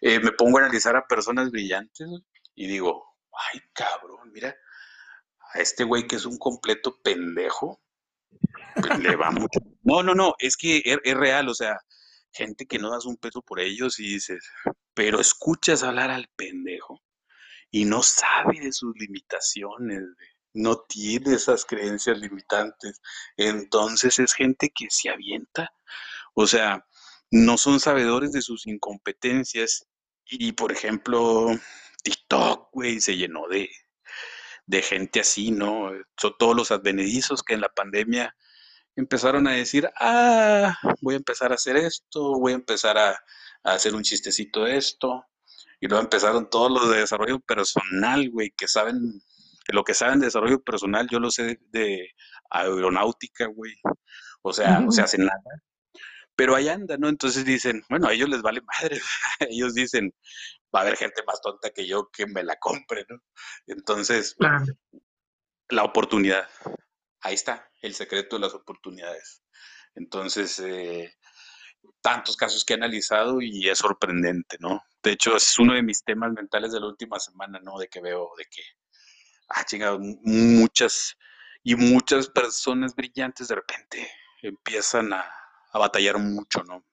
eh, 0.00 0.20
me 0.20 0.30
pongo 0.30 0.58
a 0.58 0.62
analizar 0.62 0.94
a 0.94 1.08
personas 1.08 1.50
brillantes 1.50 2.06
y 2.54 2.68
digo, 2.68 3.16
ay, 3.52 3.60
cabrón, 3.72 4.30
mira, 4.30 4.54
a 5.54 5.58
este 5.58 5.82
güey 5.82 6.06
que 6.06 6.14
es 6.14 6.24
un 6.24 6.38
completo 6.38 7.00
pendejo, 7.02 7.80
le 9.00 9.16
va 9.16 9.30
mucho. 9.30 9.60
No, 9.82 10.02
no, 10.02 10.14
no, 10.14 10.34
es 10.38 10.56
que 10.56 10.82
es, 10.84 11.14
real, 11.14 11.48
o 11.48 11.54
sea, 11.54 11.78
gente 12.32 12.66
que 12.66 12.78
no 12.78 12.90
das 12.90 13.06
un 13.06 13.16
peso 13.16 13.42
por 13.42 13.60
ellos 13.60 13.98
y 13.98 14.14
dices, 14.14 14.44
pero 14.94 15.20
escuchas 15.20 15.82
hablar 15.82 16.10
al 16.10 16.28
pendejo 16.36 17.02
y 17.70 17.84
no 17.84 18.02
sabe 18.02 18.60
de 18.60 18.72
sus 18.72 18.94
limitaciones, 18.96 20.02
no 20.54 20.76
tiene 20.88 21.34
esas 21.34 21.64
creencias 21.64 22.18
limitantes. 22.18 23.00
Entonces 23.36 24.18
es 24.18 24.32
gente 24.34 24.70
que 24.74 24.86
se 24.90 25.10
avienta, 25.10 25.70
o 26.34 26.46
sea, 26.46 26.86
no 27.30 27.58
son 27.58 27.80
sabedores 27.80 28.32
de 28.32 28.42
sus 28.42 28.66
incompetencias. 28.66 29.86
Y, 30.28 30.52
por 30.52 30.72
ejemplo, 30.72 31.48
TikTok, 32.02 32.70
güey, 32.72 33.00
se 33.00 33.16
llenó 33.16 33.48
de, 33.48 33.70
de 34.66 34.82
gente 34.82 35.20
así, 35.20 35.50
¿no? 35.50 35.90
Son 36.16 36.34
todos 36.38 36.56
los 36.56 36.70
advenedizos 36.70 37.42
que 37.42 37.54
en 37.54 37.60
la 37.60 37.68
pandemia 37.68 38.34
empezaron 38.96 39.46
a 39.46 39.52
decir, 39.52 39.88
ah, 40.00 40.76
voy 41.00 41.14
a 41.14 41.18
empezar 41.18 41.52
a 41.52 41.56
hacer 41.56 41.76
esto, 41.76 42.38
voy 42.38 42.52
a 42.52 42.56
empezar 42.56 42.98
a, 42.98 43.18
hacer 43.62 43.94
un 43.94 44.02
chistecito 44.02 44.64
de 44.64 44.76
esto. 44.76 45.24
Y 45.80 45.88
luego 45.88 46.02
empezaron 46.02 46.48
todos 46.48 46.70
los 46.70 46.90
de 46.90 47.00
desarrollo 47.00 47.40
personal, 47.40 48.30
güey, 48.30 48.50
que 48.56 48.68
saben, 48.68 49.20
que 49.64 49.72
lo 49.72 49.84
que 49.84 49.92
saben 49.92 50.20
de 50.20 50.26
desarrollo 50.26 50.62
personal, 50.62 51.08
yo 51.10 51.18
lo 51.20 51.30
sé 51.30 51.60
de, 51.70 52.10
aeronáutica, 52.50 53.46
güey. 53.46 53.74
O 54.42 54.52
sea, 54.52 54.78
no 54.80 54.92
se 54.92 55.02
hace 55.02 55.18
nada. 55.18 55.62
Pero 56.36 56.54
ahí 56.54 56.68
anda, 56.68 56.96
¿no? 56.98 57.08
Entonces 57.08 57.44
dicen, 57.44 57.82
bueno, 57.88 58.08
a 58.08 58.12
ellos 58.12 58.28
les 58.28 58.42
vale 58.42 58.60
madre. 58.60 59.00
ellos 59.50 59.74
dicen, 59.74 60.14
va 60.74 60.80
a 60.80 60.82
haber 60.82 60.96
gente 60.96 61.22
más 61.26 61.40
tonta 61.40 61.70
que 61.70 61.86
yo 61.86 62.10
que 62.10 62.26
me 62.26 62.44
la 62.44 62.56
compre, 62.56 63.06
¿no? 63.08 63.18
Entonces, 63.66 64.36
la 65.68 65.82
oportunidad. 65.82 66.48
Ahí 67.20 67.34
está, 67.34 67.70
el 67.80 67.94
secreto 67.94 68.36
de 68.36 68.42
las 68.42 68.54
oportunidades. 68.54 69.42
Entonces, 69.94 70.58
eh, 70.60 71.14
tantos 72.02 72.36
casos 72.36 72.64
que 72.64 72.74
he 72.74 72.76
analizado 72.76 73.40
y 73.40 73.68
es 73.68 73.78
sorprendente, 73.78 74.58
¿no? 74.60 74.82
De 75.02 75.12
hecho, 75.12 75.36
es 75.36 75.58
uno 75.58 75.74
de 75.74 75.82
mis 75.82 76.04
temas 76.04 76.32
mentales 76.32 76.72
de 76.72 76.80
la 76.80 76.86
última 76.86 77.18
semana, 77.18 77.58
¿no? 77.60 77.78
De 77.78 77.88
que 77.88 78.00
veo, 78.00 78.30
de 78.36 78.44
que, 78.44 78.62
ah, 79.48 79.64
chingado, 79.64 79.98
muchas 80.00 81.16
y 81.62 81.74
muchas 81.74 82.28
personas 82.28 82.94
brillantes 82.94 83.48
de 83.48 83.54
repente 83.54 84.10
empiezan 84.42 85.12
a, 85.12 85.24
a 85.76 85.80
batallar 85.80 86.18
mucho, 86.18 86.62
¿no? 86.64 86.84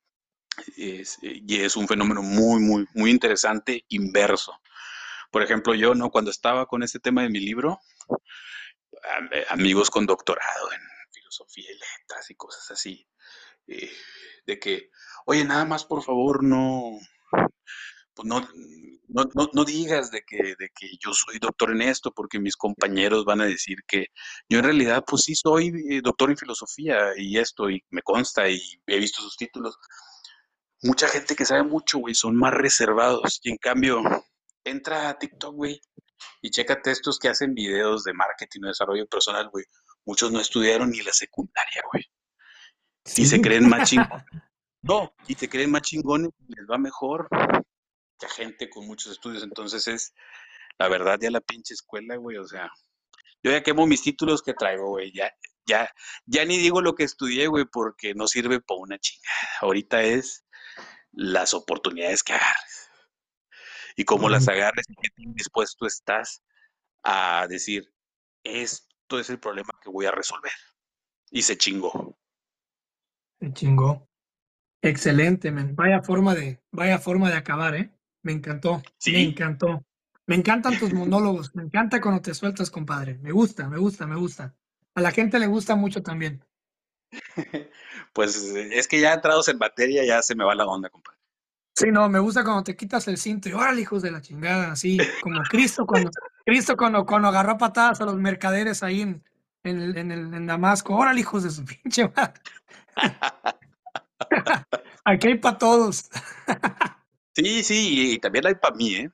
Es, 0.77 1.17
y 1.21 1.59
es 1.59 1.75
un 1.75 1.87
fenómeno 1.87 2.21
muy, 2.21 2.61
muy, 2.61 2.87
muy 2.93 3.11
interesante, 3.11 3.85
inverso. 3.89 4.59
Por 5.31 5.41
ejemplo, 5.41 5.73
yo, 5.73 5.95
¿no? 5.95 6.11
Cuando 6.11 6.29
estaba 6.29 6.67
con 6.67 6.83
este 6.83 6.99
tema 6.99 7.23
de 7.23 7.29
mi 7.29 7.39
libro, 7.39 7.79
amigos 9.49 9.89
con 9.89 10.05
doctorado 10.05 10.71
en 10.71 10.81
filosofía 11.11 11.71
y 11.71 11.73
letras 11.73 12.29
y 12.29 12.35
cosas 12.35 12.69
así, 12.71 13.07
eh, 13.67 13.91
de 14.45 14.59
que, 14.59 14.91
oye, 15.25 15.43
nada 15.45 15.65
más 15.65 15.85
por 15.85 16.03
favor 16.03 16.43
no, 16.43 16.99
pues 18.13 18.27
no, 18.27 18.41
no, 19.07 19.23
no, 19.33 19.49
no 19.53 19.65
digas 19.65 20.11
de 20.11 20.23
que, 20.23 20.37
de 20.37 20.69
que 20.75 20.89
yo 20.99 21.13
soy 21.13 21.39
doctor 21.39 21.71
en 21.71 21.81
esto, 21.81 22.11
porque 22.11 22.39
mis 22.39 22.55
compañeros 22.55 23.25
van 23.25 23.41
a 23.41 23.45
decir 23.45 23.77
que 23.87 24.07
yo 24.49 24.59
en 24.59 24.65
realidad, 24.65 25.03
pues 25.05 25.23
sí, 25.23 25.35
soy 25.35 25.71
eh, 25.89 26.01
doctor 26.01 26.31
en 26.31 26.37
filosofía 26.37 27.11
y 27.17 27.37
esto, 27.37 27.69
y 27.69 27.83
me 27.89 28.01
consta 28.01 28.49
y 28.49 28.61
he 28.87 28.99
visto 28.99 29.21
sus 29.21 29.37
títulos. 29.37 29.77
Mucha 30.81 31.07
gente 31.07 31.35
que 31.35 31.45
sabe 31.45 31.63
mucho, 31.63 31.99
güey, 31.99 32.15
son 32.15 32.35
más 32.35 32.53
reservados 32.53 33.39
y 33.43 33.51
en 33.51 33.57
cambio, 33.57 34.01
entra 34.63 35.09
a 35.09 35.17
TikTok, 35.17 35.55
güey, 35.55 35.81
y 36.41 36.49
chécate 36.49 36.91
estos 36.91 37.19
que 37.19 37.29
hacen 37.29 37.53
videos 37.53 38.03
de 38.03 38.13
marketing 38.13 38.61
o 38.65 38.67
desarrollo 38.67 39.05
personal, 39.07 39.49
güey. 39.49 39.65
Muchos 40.05 40.31
no 40.31 40.39
estudiaron 40.39 40.89
ni 40.91 41.01
la 41.01 41.13
secundaria, 41.13 41.81
güey. 41.91 42.03
Y 43.15 43.25
se 43.25 43.41
creen 43.41 43.69
más 43.69 43.89
chingones. 43.89 44.23
No, 44.85 45.15
y 45.29 45.35
se 45.35 45.47
creen 45.47 45.71
más 45.71 45.83
chingones 45.83 46.31
les 46.49 46.65
va 46.69 46.77
mejor 46.77 47.29
que 48.19 48.25
a 48.25 48.29
gente 48.29 48.69
con 48.69 48.87
muchos 48.87 49.11
estudios. 49.11 49.43
Entonces 49.43 49.87
es, 49.87 50.13
la 50.77 50.87
verdad, 50.87 51.19
ya 51.21 51.31
la 51.31 51.41
pinche 51.41 51.73
escuela, 51.73 52.15
güey. 52.15 52.37
O 52.37 52.47
sea, 52.47 52.71
yo 53.43 53.51
ya 53.51 53.63
quemo 53.63 53.87
mis 53.87 54.01
títulos 54.01 54.41
que 54.41 54.53
traigo, 54.53 54.89
güey. 54.89 55.11
Ya, 55.13 55.31
ya, 55.65 55.89
ya 56.25 56.45
ni 56.45 56.57
digo 56.57 56.81
lo 56.81 56.95
que 56.95 57.03
estudié, 57.03 57.47
güey, 57.47 57.65
porque 57.65 58.13
no 58.13 58.27
sirve 58.27 58.59
para 58.61 58.79
una 58.79 58.99
chingada. 58.99 59.49
Ahorita 59.61 60.03
es 60.03 60.45
las 61.11 61.53
oportunidades 61.53 62.23
que 62.23 62.33
agarres. 62.33 62.89
Y 63.95 64.05
cómo 64.05 64.29
las 64.29 64.47
agarres 64.47 64.85
y 64.89 64.95
qué 64.95 65.09
dispuesto 65.35 65.85
estás 65.85 66.43
a 67.03 67.45
decir, 67.47 67.93
esto 68.43 69.19
es 69.19 69.29
el 69.29 69.39
problema 69.39 69.69
que 69.81 69.89
voy 69.89 70.05
a 70.05 70.11
resolver. 70.11 70.51
Y 71.29 71.43
se 71.43 71.57
chingó. 71.57 72.17
Se 73.39 73.53
chingó. 73.53 74.09
Excelente, 74.81 75.51
men. 75.51 75.75
Vaya 75.75 76.01
forma 76.01 76.33
de, 76.33 76.61
vaya 76.71 76.99
forma 76.99 77.29
de 77.29 77.37
acabar, 77.37 77.75
¿eh? 77.75 77.93
Me 78.23 78.31
encantó, 78.31 78.77
me 78.77 78.83
Sí, 78.97 79.15
encantó. 79.15 79.83
Me 80.25 80.35
encantan 80.35 80.79
tus 80.79 80.93
monólogos, 80.93 81.53
me 81.53 81.63
encanta 81.63 81.99
cuando 81.99 82.21
te 82.21 82.33
sueltas, 82.33 82.71
compadre. 82.71 83.17
Me 83.19 83.31
gusta, 83.31 83.67
me 83.67 83.77
gusta, 83.77 84.07
me 84.07 84.15
gusta. 84.15 84.55
A 84.95 85.01
la 85.01 85.11
gente 85.11 85.37
le 85.37 85.47
gusta 85.47 85.75
mucho 85.75 86.01
también. 86.01 86.43
pues 88.13 88.35
es 88.55 88.87
que 88.87 89.01
ya 89.01 89.13
entrados 89.13 89.49
en 89.49 89.57
materia 89.57 90.05
ya 90.05 90.21
se 90.21 90.35
me 90.35 90.45
va 90.45 90.55
la 90.55 90.65
onda, 90.65 90.89
compadre. 90.89 91.19
Sí, 91.75 91.87
no, 91.91 92.07
me 92.07 92.19
gusta 92.19 92.43
cuando 92.43 92.63
te 92.63 92.75
quitas 92.75 93.07
el 93.07 93.17
cinto 93.17 93.49
y 93.49 93.53
órale, 93.53 93.81
hijos 93.81 94.03
de 94.03 94.11
la 94.11 94.21
chingada, 94.21 94.71
así 94.71 94.99
como 95.21 95.41
Cristo 95.49 95.85
cuando 95.87 96.11
Cristo 96.45 96.77
cuando, 96.77 97.05
cuando 97.05 97.27
agarró 97.29 97.57
patadas 97.57 97.99
a 97.99 98.05
los 98.05 98.15
mercaderes 98.15 98.83
ahí 98.83 99.01
en, 99.01 99.23
en, 99.63 99.81
el- 99.81 99.97
en, 99.97 100.11
el- 100.11 100.33
en 100.33 100.45
Damasco. 100.45 100.95
Órale, 100.95 101.19
hijos 101.19 101.43
de 101.43 101.49
su 101.49 101.65
pinche 101.83 102.07
madre. 102.15 102.39
Aquí 105.05 105.27
hay 105.27 105.37
para 105.37 105.57
todos. 105.57 106.09
Sí, 107.35 107.63
sí, 107.63 108.13
y 108.13 108.19
también 108.19 108.45
hay 108.47 108.55
para 108.55 108.75
mí, 108.75 108.95
¿eh? 108.95 109.11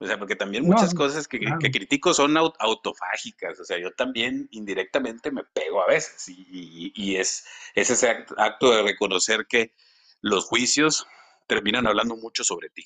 O 0.00 0.06
sea, 0.06 0.18
porque 0.18 0.36
también 0.36 0.66
muchas 0.66 0.94
no, 0.94 0.94
cosas 0.94 1.28
que, 1.28 1.56
critico 1.72 2.14
son 2.14 2.34
au- 2.36 2.54
autofágicas. 2.60 3.60
O 3.60 3.64
sea, 3.64 3.78
yo 3.78 3.92
también 3.92 4.48
indirectamente 4.52 5.30
me 5.32 5.44
pego 5.44 5.82
a 5.82 5.88
veces. 5.88 6.28
Y, 6.28 6.34
y- 6.50 6.92
y 6.96 7.16
es, 7.16 7.46
es 7.74 7.90
ese 7.90 8.08
act- 8.10 8.34
acto 8.38 8.72
de 8.72 8.82
reconocer 8.82 9.46
que 9.48 9.74
los 10.22 10.46
juicios 10.46 11.06
terminan 11.48 11.86
hablando 11.86 12.16
mucho 12.16 12.44
sobre 12.44 12.70
ti. 12.70 12.84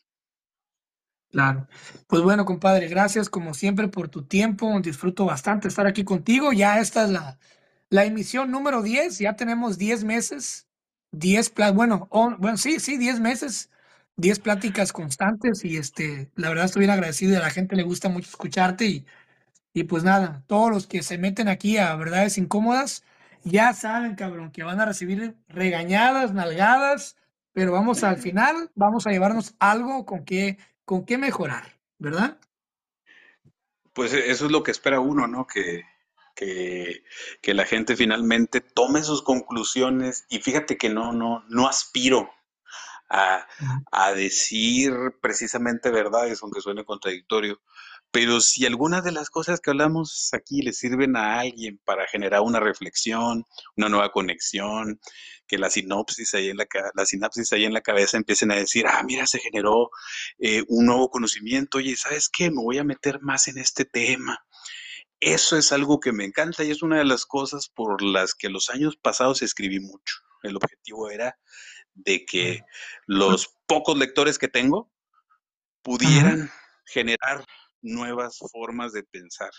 claro. 1.31 1.67
Pues 2.07 2.23
bueno, 2.23 2.45
compadre, 2.45 2.89
gracias 2.89 3.29
como 3.31 3.55
siempre 3.55 3.89
por 3.89 4.09
tu 4.09 4.23
tiempo. 4.25 4.81
Disfruto 4.81 5.25
bastante 5.25 5.69
estar 5.69 5.87
aquí 5.87 6.05
contigo. 6.05 6.53
Ya 6.53 6.79
esta 6.81 7.05
es 7.05 7.11
la, 7.11 7.39
la 7.91 8.05
emisión 8.05 8.51
número 8.51 8.83
10. 8.83 9.19
Ya 9.19 9.37
tenemos 9.37 9.79
10 9.79 10.05
meses, 10.05 10.69
10 11.13 11.51
pla- 11.51 11.73
bueno, 11.73 12.09
on- 12.11 12.39
bueno, 12.41 12.57
sí, 12.57 12.81
sí, 12.81 12.99
10 12.99 13.21
meses, 13.21 13.71
10 14.17 14.39
pláticas 14.41 14.93
constantes 14.93 15.65
y 15.65 15.77
este, 15.77 16.31
la 16.37 16.49
verdad 16.51 16.67
estoy 16.67 16.81
bien 16.81 16.91
agradecido. 16.91 17.37
A 17.39 17.43
la 17.43 17.51
gente 17.51 17.77
le 17.77 17.83
gusta 17.83 18.09
mucho 18.09 18.29
escucharte 18.31 18.87
y 18.87 19.07
Y 19.75 19.85
pues 19.85 20.05
nada, 20.05 20.45
todos 20.49 20.71
los 20.71 20.87
que 20.87 21.03
se 21.03 21.19
meten 21.19 21.49
aquí 21.49 21.79
a 21.79 21.95
verdades 21.97 22.39
incómodas, 22.39 23.05
ya 23.45 23.75
saben, 23.75 24.17
cabrón, 24.17 24.53
que 24.53 24.65
van 24.65 24.81
a 24.81 24.87
recibir 24.87 25.37
regañadas, 25.49 26.33
nalgadas, 26.35 27.17
pero 27.53 27.73
vamos 27.73 28.05
al 28.05 28.19
final, 28.19 28.71
vamos 28.75 29.07
a 29.07 29.11
llevarnos 29.13 29.55
algo 29.61 30.07
con 30.07 30.25
qué, 30.25 30.59
con 30.85 31.05
qué 31.07 31.19
mejorar, 31.19 31.81
¿verdad? 31.99 32.39
Pues 33.95 34.13
e- 34.13 34.31
eso 34.31 34.47
es 34.47 34.53
lo 34.53 34.63
que 34.63 34.71
espera 34.71 35.01
uno, 35.01 35.27
¿no? 35.27 35.47
Que, 35.47 35.85
que, 36.35 37.05
que 37.41 37.55
la 37.55 37.65
gente 37.67 37.97
finalmente 37.97 38.61
tome 38.61 39.03
sus 39.03 39.23
conclusiones 39.23 40.27
y 40.29 40.41
fíjate 40.41 40.77
que 40.79 40.89
no, 40.91 41.13
no, 41.13 41.45
no 41.49 41.69
aspiro 41.69 42.31
a, 43.13 44.13
decir 44.15 44.93
precisamente 45.21 45.91
verdades, 45.91 46.43
aunque 46.43 46.61
suene 46.61 46.85
contradictorio. 46.85 47.61
Pero 48.11 48.41
si 48.41 48.67
algunas 48.67 49.05
de 49.05 49.13
las 49.13 49.31
cosas 49.31 49.61
que 49.61 49.71
hablamos 49.71 50.31
aquí 50.33 50.63
le 50.63 50.73
sirven 50.73 51.17
a 51.17 51.41
alguien 51.41 51.81
para 51.85 52.07
generar 52.07 52.43
una 52.43 52.61
reflexión, 52.61 53.45
una 53.77 53.89
nueva 53.89 54.11
conexión, 54.13 55.01
que 55.47 55.59
la 55.59 55.71
sinopsis 55.71 56.35
ahí 56.35 56.49
en 56.49 56.57
la, 56.57 56.67
la 56.95 57.07
sinapsis 57.07 57.53
ahí 57.53 57.65
en 57.65 57.73
la 57.75 57.81
cabeza 57.81 58.17
empiecen 58.17 58.51
a 58.51 58.57
decir, 58.57 58.87
ah, 58.87 59.03
mira, 59.05 59.27
se 59.27 59.39
generó 59.39 59.91
eh, 60.39 60.63
un 60.69 60.87
nuevo 60.87 61.11
conocimiento, 61.11 61.79
oye, 61.79 61.97
¿sabes 61.97 62.29
qué? 62.31 62.51
Me 62.51 62.63
voy 62.63 62.79
a 62.79 62.85
meter 62.85 63.21
más 63.23 63.49
en 63.49 63.59
este 63.59 63.85
tema. 63.85 64.45
Eso 65.21 65.57
es 65.57 65.73
algo 65.73 66.01
que 66.01 66.13
me 66.13 66.25
encanta 66.25 66.65
y 66.65 66.71
es 66.71 66.83
una 66.83 66.99
de 66.99 67.05
las 67.05 67.27
cosas 67.27 67.69
por 67.69 68.03
las 68.03 68.35
que 68.35 68.49
los 68.49 68.71
años 68.71 68.97
pasados 68.97 69.43
escribí 69.43 69.81
mucho. 69.81 70.17
El 70.43 70.57
objetivo 70.57 71.11
era 71.11 71.39
de 71.95 72.25
que 72.25 72.63
los 73.07 73.55
pocos 73.67 73.97
lectores 73.97 74.39
que 74.39 74.49
tengo 74.49 74.91
pudieran 75.83 76.51
generar 76.87 77.45
nuevas 77.81 78.39
formas 78.53 78.93
de 78.93 79.03
pensar. 79.03 79.51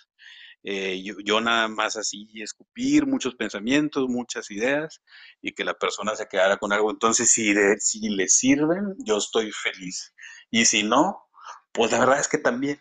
Eh, 0.63 1.01
yo, 1.03 1.15
yo, 1.25 1.41
nada 1.41 1.67
más 1.67 1.97
así 1.97 2.29
escupir 2.35 3.05
muchos 3.05 3.35
pensamientos, 3.35 4.07
muchas 4.07 4.49
ideas 4.49 5.01
y 5.41 5.51
que 5.51 5.65
la 5.65 5.73
persona 5.73 6.15
se 6.15 6.27
quedara 6.27 6.57
con 6.57 6.71
algo. 6.71 6.89
Entonces, 6.89 7.29
si, 7.29 7.53
de, 7.53 7.77
si 7.79 8.07
le 8.09 8.29
sirven, 8.29 8.95
yo 8.99 9.17
estoy 9.17 9.51
feliz. 9.51 10.13
Y 10.49 10.63
si 10.63 10.83
no, 10.83 11.27
pues 11.73 11.91
la 11.91 11.99
verdad 11.99 12.19
es 12.19 12.27
que 12.27 12.37
también. 12.37 12.79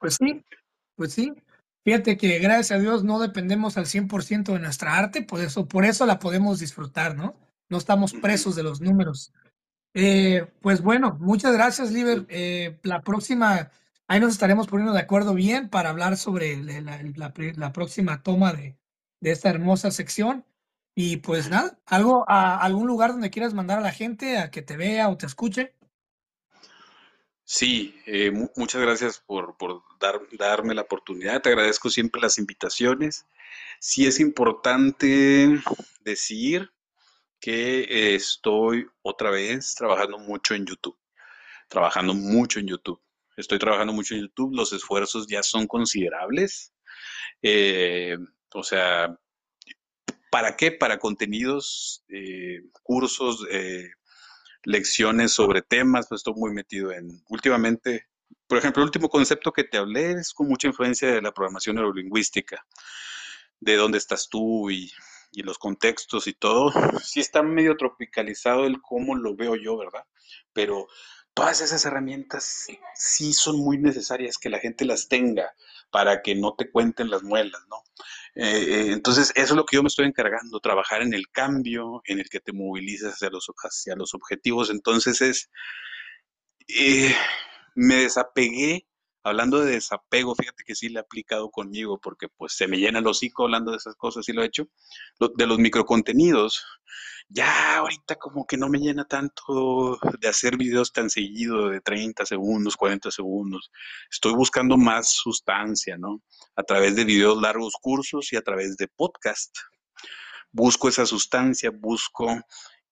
Pues 0.00 0.14
sí, 0.14 0.42
pues 0.96 1.12
sí. 1.12 1.30
Fíjate 1.90 2.16
que 2.16 2.38
gracias 2.38 2.70
a 2.70 2.78
Dios 2.80 3.02
no 3.02 3.18
dependemos 3.18 3.76
al 3.76 3.86
100% 3.86 4.52
de 4.52 4.60
nuestra 4.60 4.96
arte, 4.96 5.22
por 5.22 5.40
eso, 5.40 5.66
por 5.66 5.84
eso 5.84 6.06
la 6.06 6.20
podemos 6.20 6.60
disfrutar, 6.60 7.16
¿no? 7.16 7.34
No 7.68 7.78
estamos 7.78 8.12
presos 8.12 8.54
de 8.54 8.62
los 8.62 8.80
números. 8.80 9.32
Eh, 9.94 10.46
pues 10.60 10.82
bueno, 10.82 11.16
muchas 11.20 11.52
gracias, 11.52 11.90
Liber. 11.90 12.26
Eh, 12.28 12.78
la 12.84 13.02
próxima, 13.02 13.72
ahí 14.06 14.20
nos 14.20 14.30
estaremos 14.30 14.68
poniendo 14.68 14.92
de 14.92 15.00
acuerdo 15.00 15.34
bien 15.34 15.68
para 15.68 15.90
hablar 15.90 16.16
sobre 16.16 16.62
la, 16.62 16.80
la- 16.80 17.02
la 17.16 17.34
pri- 17.34 17.54
la 17.54 17.72
próxima 17.72 18.22
toma 18.22 18.52
de, 18.52 18.76
de 19.20 19.30
esta 19.32 19.50
hermosa 19.50 19.90
sección. 19.90 20.44
Y 20.94 21.16
pues 21.16 21.50
nada, 21.50 21.76
algo 21.86 22.24
a 22.28 22.56
algún 22.58 22.86
lugar 22.86 23.10
donde 23.10 23.30
quieras 23.30 23.52
mandar 23.52 23.78
a 23.78 23.82
la 23.82 23.90
gente 23.90 24.38
a 24.38 24.52
que 24.52 24.62
te 24.62 24.76
vea 24.76 25.08
o 25.08 25.16
te 25.16 25.26
escuche. 25.26 25.74
Sí, 27.52 27.96
eh, 28.06 28.30
mu- 28.30 28.48
muchas 28.56 28.80
gracias 28.80 29.18
por, 29.26 29.56
por 29.56 29.82
dar, 29.98 30.20
darme 30.38 30.72
la 30.74 30.82
oportunidad. 30.82 31.42
Te 31.42 31.48
agradezco 31.48 31.90
siempre 31.90 32.20
las 32.20 32.38
invitaciones. 32.38 33.26
Sí 33.80 34.06
es 34.06 34.20
importante 34.20 35.60
decir 36.04 36.70
que 37.40 38.14
estoy 38.14 38.86
otra 39.02 39.30
vez 39.30 39.74
trabajando 39.74 40.18
mucho 40.18 40.54
en 40.54 40.66
YouTube, 40.66 40.98
trabajando 41.68 42.14
mucho 42.14 42.60
en 42.60 42.68
YouTube. 42.68 43.00
Estoy 43.36 43.58
trabajando 43.58 43.92
mucho 43.94 44.14
en 44.14 44.22
YouTube, 44.22 44.54
los 44.54 44.72
esfuerzos 44.72 45.26
ya 45.28 45.42
son 45.42 45.66
considerables. 45.66 46.72
Eh, 47.42 48.18
o 48.54 48.62
sea, 48.64 49.16
¿para 50.30 50.56
qué? 50.56 50.72
Para 50.72 50.98
contenidos, 50.98 52.04
eh, 52.08 52.60
cursos, 52.82 53.46
eh, 53.50 53.90
lecciones 54.64 55.32
sobre 55.32 55.62
temas, 55.62 56.06
pues 56.08 56.20
estoy 56.20 56.34
muy 56.34 56.52
metido 56.52 56.92
en, 56.92 57.22
últimamente, 57.28 58.06
por 58.46 58.58
ejemplo, 58.58 58.82
el 58.82 58.88
último 58.88 59.08
concepto 59.08 59.52
que 59.52 59.64
te 59.64 59.78
hablé 59.78 60.12
es 60.12 60.32
con 60.32 60.48
mucha 60.48 60.68
influencia 60.68 61.10
de 61.10 61.22
la 61.22 61.32
programación 61.32 61.76
neurolingüística, 61.76 62.64
de 63.60 63.76
dónde 63.76 63.98
estás 63.98 64.28
tú 64.28 64.70
y, 64.70 64.90
y 65.32 65.42
los 65.42 65.58
contextos 65.58 66.26
y 66.26 66.34
todo. 66.34 66.72
Sí 67.02 67.20
está 67.20 67.42
medio 67.42 67.76
tropicalizado 67.76 68.66
el 68.66 68.80
cómo 68.80 69.14
lo 69.14 69.36
veo 69.36 69.56
yo, 69.56 69.76
¿verdad? 69.76 70.04
Pero 70.52 70.88
todas 71.34 71.60
esas 71.60 71.84
herramientas 71.84 72.66
sí 72.94 73.32
son 73.32 73.58
muy 73.58 73.78
necesarias 73.78 74.38
que 74.38 74.50
la 74.50 74.58
gente 74.58 74.84
las 74.84 75.08
tenga 75.08 75.54
para 75.90 76.22
que 76.22 76.34
no 76.34 76.54
te 76.54 76.70
cuenten 76.70 77.10
las 77.10 77.22
muelas, 77.22 77.62
¿no? 77.68 77.82
Eh, 78.34 78.92
entonces, 78.92 79.32
eso 79.34 79.54
es 79.54 79.56
lo 79.56 79.64
que 79.64 79.76
yo 79.76 79.82
me 79.82 79.88
estoy 79.88 80.06
encargando, 80.06 80.60
trabajar 80.60 81.02
en 81.02 81.14
el 81.14 81.28
cambio, 81.30 82.02
en 82.04 82.20
el 82.20 82.28
que 82.28 82.40
te 82.40 82.52
movilizas 82.52 83.14
hacia 83.14 83.30
los, 83.30 83.46
hacia 83.64 83.96
los 83.96 84.14
objetivos. 84.14 84.70
Entonces, 84.70 85.20
es, 85.20 85.50
eh, 86.68 87.14
me 87.74 87.96
desapegué, 87.96 88.86
hablando 89.22 89.60
de 89.60 89.72
desapego, 89.72 90.34
fíjate 90.34 90.64
que 90.64 90.74
sí 90.74 90.88
le 90.88 90.98
he 90.98 91.02
aplicado 91.02 91.50
conmigo, 91.50 91.98
porque 91.98 92.28
pues 92.28 92.54
se 92.54 92.68
me 92.68 92.78
llena 92.78 93.00
el 93.00 93.06
hocico 93.06 93.44
hablando 93.44 93.70
de 93.70 93.78
esas 93.78 93.94
cosas, 93.96 94.24
sí 94.24 94.32
lo 94.32 94.42
he 94.42 94.46
hecho, 94.46 94.68
de 95.36 95.46
los 95.46 95.58
microcontenidos. 95.58 96.64
Ya 97.28 97.76
ahorita 97.76 98.16
como 98.16 98.44
que 98.44 98.56
no 98.56 98.68
me 98.68 98.80
llena 98.80 99.04
tanto 99.04 99.98
de 100.20 100.28
hacer 100.28 100.56
videos 100.56 100.92
tan 100.92 101.10
seguido 101.10 101.68
de 101.68 101.80
30 101.80 102.26
segundos, 102.26 102.76
40 102.76 103.10
segundos. 103.10 103.70
Estoy 104.10 104.32
buscando 104.32 104.76
más 104.76 105.10
sustancia, 105.12 105.96
¿no? 105.96 106.22
A 106.56 106.64
través 106.64 106.96
de 106.96 107.04
videos 107.04 107.40
largos 107.40 107.74
cursos 107.80 108.32
y 108.32 108.36
a 108.36 108.42
través 108.42 108.76
de 108.76 108.88
podcast. 108.88 109.56
Busco 110.50 110.88
esa 110.88 111.06
sustancia, 111.06 111.70
busco 111.70 112.26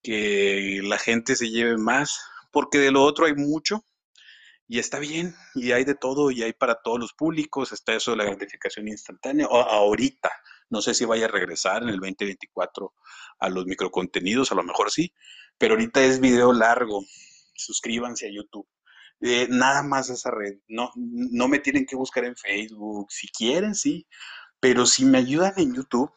que 0.03 0.81
la 0.85 0.99
gente 0.99 1.35
se 1.35 1.51
lleve 1.51 1.77
más, 1.77 2.21
porque 2.53 2.79
de 2.79 2.93
lo 2.93 3.03
otro 3.03 3.27
hay 3.27 3.35
mucho 3.35 3.85
y 4.69 4.79
está 4.79 4.99
bien, 4.99 5.35
y 5.55 5.73
hay 5.73 5.85
de 5.85 5.95
todo, 5.95 6.31
y 6.31 6.43
hay 6.43 6.53
para 6.53 6.83
todos 6.83 7.01
los 7.01 7.15
públicos, 7.15 7.73
está 7.73 7.95
eso 7.95 8.11
de 8.11 8.19
la 8.19 8.25
gratificación 8.25 8.87
instantánea, 8.87 9.47
o 9.47 9.63
ahorita, 9.63 10.31
no 10.69 10.83
sé 10.83 10.93
si 10.93 11.07
vaya 11.07 11.25
a 11.25 11.31
regresar 11.31 11.83
en 11.83 11.89
el 11.89 11.99
2024 11.99 12.95
a 13.41 13.49
los 13.49 13.65
microcontenidos, 13.65 14.53
a 14.53 14.55
lo 14.55 14.63
mejor 14.63 14.91
sí, 14.91 15.15
pero 15.57 15.75
ahorita 15.75 16.05
es 16.05 16.21
video 16.21 16.53
largo, 16.53 17.03
suscríbanse 17.55 18.27
a 18.29 18.31
YouTube. 18.31 18.69
Eh, 19.21 19.49
nada 19.51 19.83
más 19.83 20.11
esa 20.11 20.31
red, 20.31 20.59
no, 20.69 20.93
no 20.95 21.49
me 21.49 21.59
tienen 21.61 21.87
que 21.87 21.97
buscar 21.97 22.27
en 22.27 22.37
Facebook, 22.37 23.11
si 23.11 23.27
quieren, 23.29 23.75
sí, 23.75 24.07
pero 24.61 24.85
si 24.85 25.07
me 25.07 25.17
ayudan 25.17 25.55
en 25.57 25.75
YouTube, 25.75 26.13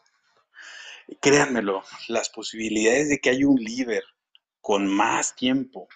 créanmelo, 1.22 1.82
las 2.08 2.28
posibilidades 2.28 3.08
de 3.08 3.18
que 3.18 3.30
haya 3.30 3.46
un 3.48 3.56
líder 3.56 4.04
con 4.60 4.86
más 4.86 5.34
tiempo 5.34 5.88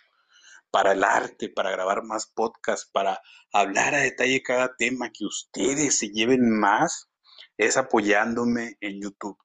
para 0.76 0.92
el 0.92 1.04
arte, 1.04 1.48
para 1.48 1.70
grabar 1.70 2.02
más 2.02 2.26
podcasts, 2.26 2.90
para 2.92 3.22
hablar 3.50 3.94
a 3.94 4.00
detalle 4.02 4.42
cada 4.42 4.76
tema, 4.76 5.10
que 5.10 5.24
ustedes 5.24 5.98
se 5.98 6.10
lleven 6.10 6.50
más, 6.50 7.08
es 7.56 7.78
apoyándome 7.78 8.76
en 8.82 9.00
YouTube. 9.00 9.38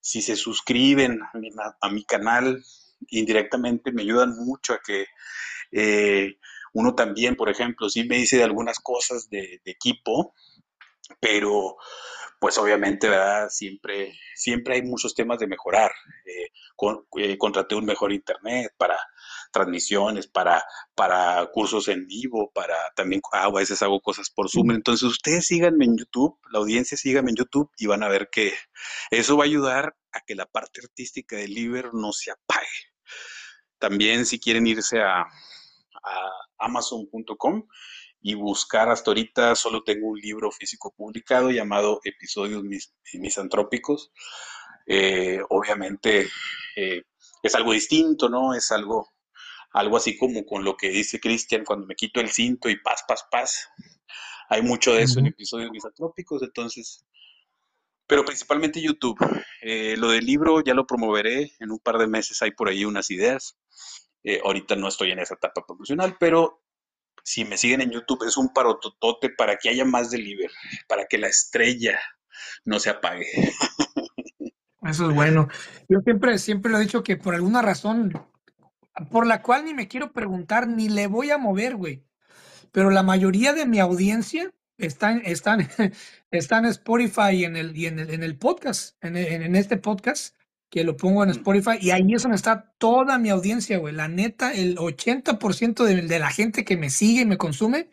Si 0.00 0.22
se 0.22 0.36
suscriben 0.36 1.18
a 1.80 1.90
mi, 1.90 2.04
canal, 2.04 2.62
indirectamente 3.08 3.90
me 3.90 4.02
ayudan 4.02 4.36
mucho 4.36 4.74
a 4.74 4.78
que 4.78 5.06
eh, 5.72 6.38
uno 6.72 6.94
también, 6.94 7.34
por 7.34 7.50
ejemplo, 7.50 7.88
sí 7.88 8.04
me 8.04 8.18
dice 8.18 8.36
de 8.36 8.44
algunas 8.44 8.78
cosas 8.78 9.28
de, 9.28 9.60
equipo, 9.64 10.34
pero 11.18 11.78
pues 12.46 12.58
obviamente, 12.58 13.08
¿verdad? 13.08 13.48
Siempre, 13.50 14.16
siempre 14.36 14.76
hay 14.76 14.82
muchos 14.82 15.16
temas 15.16 15.40
de 15.40 15.48
mejorar. 15.48 15.90
Eh, 16.24 16.52
eh, 17.18 17.38
contraté 17.38 17.74
un 17.74 17.84
mejor 17.84 18.12
internet 18.12 18.72
para 18.76 18.96
transmisiones, 19.50 20.28
para, 20.28 20.62
para 20.94 21.44
cursos 21.52 21.88
en 21.88 22.06
vivo, 22.06 22.52
para 22.54 22.76
también 22.94 23.20
ah, 23.32 23.46
a 23.46 23.50
veces 23.50 23.82
hago 23.82 24.00
cosas 24.00 24.30
por 24.30 24.48
Zoom. 24.48 24.70
Entonces 24.70 25.02
ustedes 25.02 25.48
síganme 25.48 25.86
en 25.86 25.98
YouTube, 25.98 26.38
la 26.52 26.60
audiencia 26.60 26.96
síganme 26.96 27.30
en 27.30 27.36
YouTube 27.38 27.68
y 27.78 27.86
van 27.86 28.04
a 28.04 28.08
ver 28.08 28.28
que 28.30 28.52
eso 29.10 29.36
va 29.36 29.42
a 29.42 29.48
ayudar 29.48 29.96
a 30.12 30.20
que 30.20 30.36
la 30.36 30.46
parte 30.46 30.82
artística 30.84 31.34
del 31.34 31.52
Liber 31.52 31.94
no 31.94 32.12
se 32.12 32.30
apague. 32.30 32.68
También 33.80 34.24
si 34.24 34.38
quieren 34.38 34.68
irse 34.68 35.00
a, 35.00 35.22
a 35.22 36.30
amazon.com 36.58 37.66
y 38.20 38.34
buscar 38.34 38.88
hasta 38.88 39.10
ahorita 39.10 39.54
solo 39.54 39.82
tengo 39.84 40.08
un 40.08 40.18
libro 40.18 40.50
físico 40.50 40.92
publicado 40.96 41.50
llamado 41.50 42.00
Episodios 42.04 42.64
mis, 42.64 42.92
Misantrópicos. 43.14 44.10
Eh, 44.86 45.40
obviamente 45.50 46.28
eh, 46.76 47.02
es 47.42 47.54
algo 47.54 47.72
distinto, 47.72 48.28
¿no? 48.28 48.54
Es 48.54 48.72
algo 48.72 49.12
algo 49.72 49.98
así 49.98 50.16
como 50.16 50.46
con 50.46 50.64
lo 50.64 50.76
que 50.76 50.88
dice 50.88 51.20
Cristian 51.20 51.64
cuando 51.64 51.86
me 51.86 51.94
quito 51.94 52.20
el 52.20 52.30
cinto 52.30 52.70
y 52.70 52.80
paz, 52.80 53.04
paz, 53.06 53.26
paz. 53.30 53.68
Hay 54.48 54.62
mucho 54.62 54.94
de 54.94 55.02
eso 55.02 55.18
en 55.18 55.26
episodios 55.26 55.70
misantrópicos, 55.70 56.42
entonces, 56.42 57.04
pero 58.06 58.24
principalmente 58.24 58.80
YouTube. 58.80 59.18
Eh, 59.60 59.96
lo 59.98 60.10
del 60.10 60.24
libro 60.24 60.62
ya 60.64 60.72
lo 60.72 60.86
promoveré, 60.86 61.52
en 61.58 61.72
un 61.72 61.78
par 61.78 61.98
de 61.98 62.06
meses 62.06 62.40
hay 62.42 62.52
por 62.52 62.68
ahí 62.68 62.84
unas 62.84 63.10
ideas. 63.10 63.58
Ahorita 64.42 64.74
no 64.74 64.88
estoy 64.88 65.12
en 65.12 65.20
esa 65.20 65.34
etapa 65.34 65.64
profesional, 65.64 66.16
pero 66.18 66.65
si 67.26 67.44
me 67.44 67.58
siguen 67.58 67.80
en 67.80 67.90
YouTube 67.90 68.24
es 68.24 68.36
un 68.36 68.52
parototote 68.52 69.30
para 69.30 69.56
que 69.56 69.68
haya 69.68 69.84
más 69.84 70.12
delivery, 70.12 70.54
para 70.86 71.06
que 71.06 71.18
la 71.18 71.26
estrella 71.26 71.98
no 72.64 72.78
se 72.78 72.88
apague. 72.88 73.26
Eso 74.82 75.10
es 75.10 75.14
bueno. 75.14 75.48
Yo 75.88 75.98
siempre, 76.02 76.38
siempre 76.38 76.70
lo 76.70 76.78
he 76.78 76.82
dicho 76.82 77.02
que 77.02 77.16
por 77.16 77.34
alguna 77.34 77.62
razón 77.62 78.12
por 79.10 79.26
la 79.26 79.42
cual 79.42 79.64
ni 79.64 79.74
me 79.74 79.88
quiero 79.88 80.12
preguntar, 80.12 80.68
ni 80.68 80.88
le 80.88 81.08
voy 81.08 81.32
a 81.32 81.36
mover, 81.36 81.74
güey. 81.74 82.04
Pero 82.70 82.90
la 82.90 83.02
mayoría 83.02 83.52
de 83.52 83.66
mi 83.66 83.80
audiencia 83.80 84.54
está, 84.78 85.16
están, 85.16 85.68
está 86.30 86.58
en 86.58 86.66
Spotify 86.66 87.32
y 87.32 87.44
en 87.44 87.56
el, 87.56 87.76
y 87.76 87.86
en 87.86 87.98
el, 87.98 88.10
en 88.10 88.22
el 88.22 88.38
podcast, 88.38 89.02
en, 89.04 89.16
en, 89.16 89.56
este 89.56 89.78
podcast, 89.78 90.35
que 90.70 90.84
lo 90.84 90.96
pongo 90.96 91.22
en 91.24 91.30
Spotify, 91.30 91.78
y 91.80 91.90
ahí 91.90 92.14
es 92.14 92.22
donde 92.22 92.36
está 92.36 92.72
toda 92.78 93.18
mi 93.18 93.30
audiencia, 93.30 93.78
güey. 93.78 93.94
La 93.94 94.08
neta, 94.08 94.52
el 94.52 94.76
80% 94.76 95.84
de, 95.84 96.02
de 96.02 96.18
la 96.18 96.30
gente 96.30 96.64
que 96.64 96.76
me 96.76 96.90
sigue 96.90 97.22
y 97.22 97.26
me 97.26 97.38
consume 97.38 97.88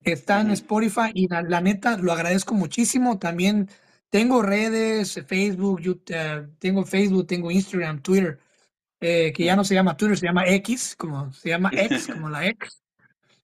está 0.00 0.40
en 0.40 0.50
Spotify, 0.50 1.12
y 1.14 1.28
la, 1.28 1.60
neta, 1.60 1.96
lo 1.96 2.12
agradezco 2.12 2.54
muchísimo. 2.54 3.18
También 3.18 3.68
tengo 4.10 4.42
redes, 4.42 5.20
Facebook, 5.26 5.80
YouTube, 5.80 6.04
eh, 6.08 6.48
tengo 6.58 6.84
Facebook, 6.84 7.26
tengo 7.26 7.50
Instagram, 7.50 8.02
Twitter 8.02 8.38
eh, 9.02 9.32
que 9.32 9.44
ya 9.44 9.56
no 9.56 9.64
se 9.64 9.74
llama 9.74 9.96
Twitter, 9.96 10.16
se 10.16 10.26
llama 10.26 10.46
X, 10.46 10.94
como 10.96 11.32
se 11.32 11.48
llama 11.48 11.70
X, 11.72 12.06
como 12.12 12.30
la 12.30 12.46
X. 12.46 12.82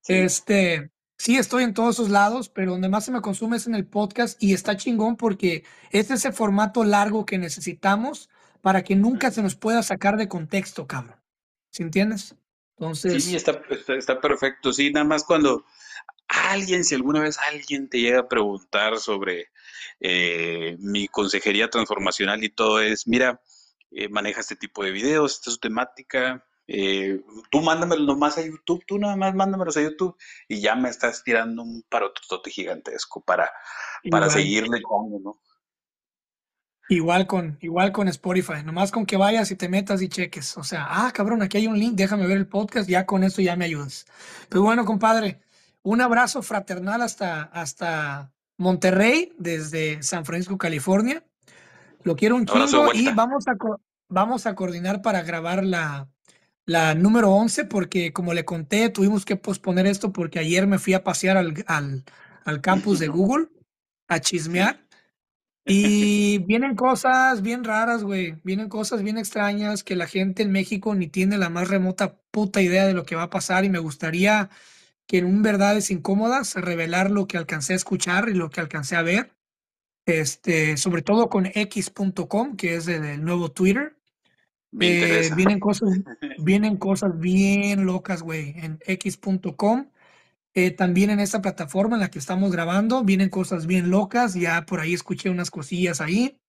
Este, 0.06 0.92
sí 1.18 1.36
estoy 1.36 1.64
en 1.64 1.74
todos 1.74 1.96
esos 1.96 2.10
lados, 2.10 2.48
pero 2.48 2.72
donde 2.72 2.88
más 2.88 3.04
se 3.04 3.10
me 3.10 3.20
consume 3.20 3.56
es 3.56 3.66
en 3.66 3.74
el 3.74 3.84
podcast 3.84 4.40
y 4.40 4.54
está 4.54 4.76
chingón 4.76 5.16
porque 5.16 5.64
es 5.90 6.12
ese 6.12 6.30
formato 6.30 6.84
largo 6.84 7.26
que 7.26 7.38
necesitamos 7.38 8.30
para 8.60 8.82
que 8.82 8.96
nunca 8.96 9.30
se 9.30 9.42
nos 9.42 9.54
pueda 9.54 9.82
sacar 9.82 10.16
de 10.16 10.28
contexto, 10.28 10.86
cabrón. 10.86 11.16
¿Sí 11.70 11.82
entiendes? 11.82 12.34
Entonces. 12.76 13.24
Sí, 13.24 13.36
está, 13.36 13.60
está, 13.88 14.20
perfecto. 14.20 14.72
Sí, 14.72 14.92
nada 14.92 15.04
más 15.04 15.24
cuando 15.24 15.64
alguien, 16.28 16.84
si 16.84 16.94
alguna 16.94 17.20
vez 17.20 17.38
alguien 17.38 17.88
te 17.88 18.00
llega 18.00 18.20
a 18.20 18.28
preguntar 18.28 18.98
sobre 18.98 19.48
eh, 20.00 20.76
mi 20.78 21.08
consejería 21.08 21.70
transformacional 21.70 22.42
y 22.44 22.50
todo 22.50 22.80
es, 22.80 23.06
mira, 23.06 23.40
eh, 23.90 24.08
maneja 24.08 24.40
este 24.40 24.56
tipo 24.56 24.84
de 24.84 24.90
videos, 24.90 25.34
esta 25.34 25.50
es 25.50 25.54
su 25.54 25.60
temática. 25.60 26.44
Eh, 26.70 27.22
tú 27.50 27.62
mándamelo 27.62 28.04
nomás 28.04 28.36
a 28.36 28.42
YouTube, 28.42 28.84
tú 28.86 28.98
nada 28.98 29.16
más 29.16 29.34
mándamelos 29.34 29.76
a 29.78 29.82
YouTube 29.82 30.16
y 30.46 30.60
ya 30.60 30.74
me 30.74 30.90
estás 30.90 31.24
tirando 31.24 31.62
un 31.62 31.82
parototote 31.88 32.50
gigantesco 32.50 33.22
para, 33.22 33.50
para 34.10 34.28
seguirle 34.28 34.80
¿no? 35.22 35.40
Igual 36.90 37.26
con, 37.26 37.58
igual 37.60 37.92
con 37.92 38.08
Spotify, 38.08 38.62
nomás 38.64 38.90
con 38.90 39.04
que 39.04 39.18
vayas 39.18 39.50
y 39.50 39.56
te 39.56 39.68
metas 39.68 40.00
y 40.00 40.08
cheques. 40.08 40.56
O 40.56 40.64
sea, 40.64 40.86
ah, 40.88 41.12
cabrón, 41.12 41.42
aquí 41.42 41.58
hay 41.58 41.66
un 41.66 41.78
link, 41.78 41.94
déjame 41.94 42.26
ver 42.26 42.38
el 42.38 42.46
podcast, 42.46 42.88
ya 42.88 43.04
con 43.04 43.24
eso 43.24 43.42
ya 43.42 43.56
me 43.56 43.66
ayudas. 43.66 44.06
Pero 44.48 44.62
bueno, 44.62 44.86
compadre, 44.86 45.40
un 45.82 46.00
abrazo 46.00 46.42
fraternal 46.42 47.02
hasta, 47.02 47.42
hasta 47.42 48.32
Monterrey, 48.56 49.34
desde 49.38 50.02
San 50.02 50.24
Francisco, 50.24 50.56
California. 50.56 51.22
Lo 52.04 52.16
quiero 52.16 52.36
un 52.36 52.46
chingo 52.46 52.92
y 52.94 53.08
vamos 53.10 53.46
a, 53.48 53.56
vamos 54.08 54.46
a 54.46 54.54
coordinar 54.54 55.02
para 55.02 55.22
grabar 55.22 55.64
la, 55.64 56.08
la 56.64 56.94
número 56.94 57.30
11 57.32 57.66
porque 57.66 58.12
como 58.12 58.34
le 58.34 58.44
conté, 58.44 58.88
tuvimos 58.88 59.24
que 59.24 59.36
posponer 59.36 59.86
esto 59.86 60.12
porque 60.12 60.38
ayer 60.38 60.66
me 60.66 60.78
fui 60.78 60.94
a 60.94 61.04
pasear 61.04 61.36
al, 61.36 61.64
al, 61.66 62.04
al 62.44 62.60
campus 62.60 62.98
de 62.98 63.08
Google 63.08 63.48
a 64.08 64.20
chismear. 64.20 64.87
Y 65.68 66.38
vienen 66.38 66.74
cosas 66.74 67.42
bien 67.42 67.62
raras, 67.64 68.02
güey. 68.02 68.36
Vienen 68.42 68.68
cosas 68.68 69.02
bien 69.02 69.18
extrañas 69.18 69.84
que 69.84 69.96
la 69.96 70.06
gente 70.06 70.42
en 70.42 70.50
México 70.50 70.94
ni 70.94 71.08
tiene 71.08 71.38
la 71.38 71.50
más 71.50 71.68
remota 71.68 72.16
puta 72.30 72.60
idea 72.62 72.86
de 72.86 72.94
lo 72.94 73.04
que 73.04 73.16
va 73.16 73.24
a 73.24 73.30
pasar. 73.30 73.64
Y 73.64 73.68
me 73.70 73.78
gustaría 73.78 74.50
que 75.06 75.18
en 75.18 75.26
un 75.26 75.42
Verdades 75.42 75.90
Incómodas 75.90 76.54
revelar 76.54 77.10
lo 77.10 77.26
que 77.26 77.36
alcancé 77.36 77.74
a 77.74 77.76
escuchar 77.76 78.28
y 78.28 78.34
lo 78.34 78.50
que 78.50 78.60
alcancé 78.60 78.96
a 78.96 79.02
ver 79.02 79.38
este, 80.08 80.76
sobre 80.76 81.02
todo 81.02 81.28
con 81.28 81.46
x.com, 81.46 82.56
que 82.56 82.76
es 82.76 82.88
el, 82.88 83.22
nuevo 83.22 83.50
Twitter. 83.50 83.96
Eh, 84.80 85.30
vienen 85.36 85.60
cosas, 85.60 85.90
vienen 86.38 86.76
cosas 86.76 87.18
bien 87.18 87.84
locas, 87.84 88.22
güey, 88.22 88.54
en 88.56 88.78
x.com. 88.86 89.90
Eh, 90.58 90.72
también 90.72 91.10
en 91.10 91.20
esta 91.20 91.40
plataforma 91.40 91.94
en 91.94 92.00
la 92.00 92.10
que 92.10 92.18
estamos 92.18 92.50
grabando, 92.50 93.04
vienen 93.04 93.28
cosas 93.28 93.68
bien 93.68 93.90
locas. 93.90 94.34
Ya 94.34 94.66
por 94.66 94.80
ahí 94.80 94.92
escuché 94.92 95.30
unas 95.30 95.52
cosillas 95.52 96.00
ahí. 96.00 96.40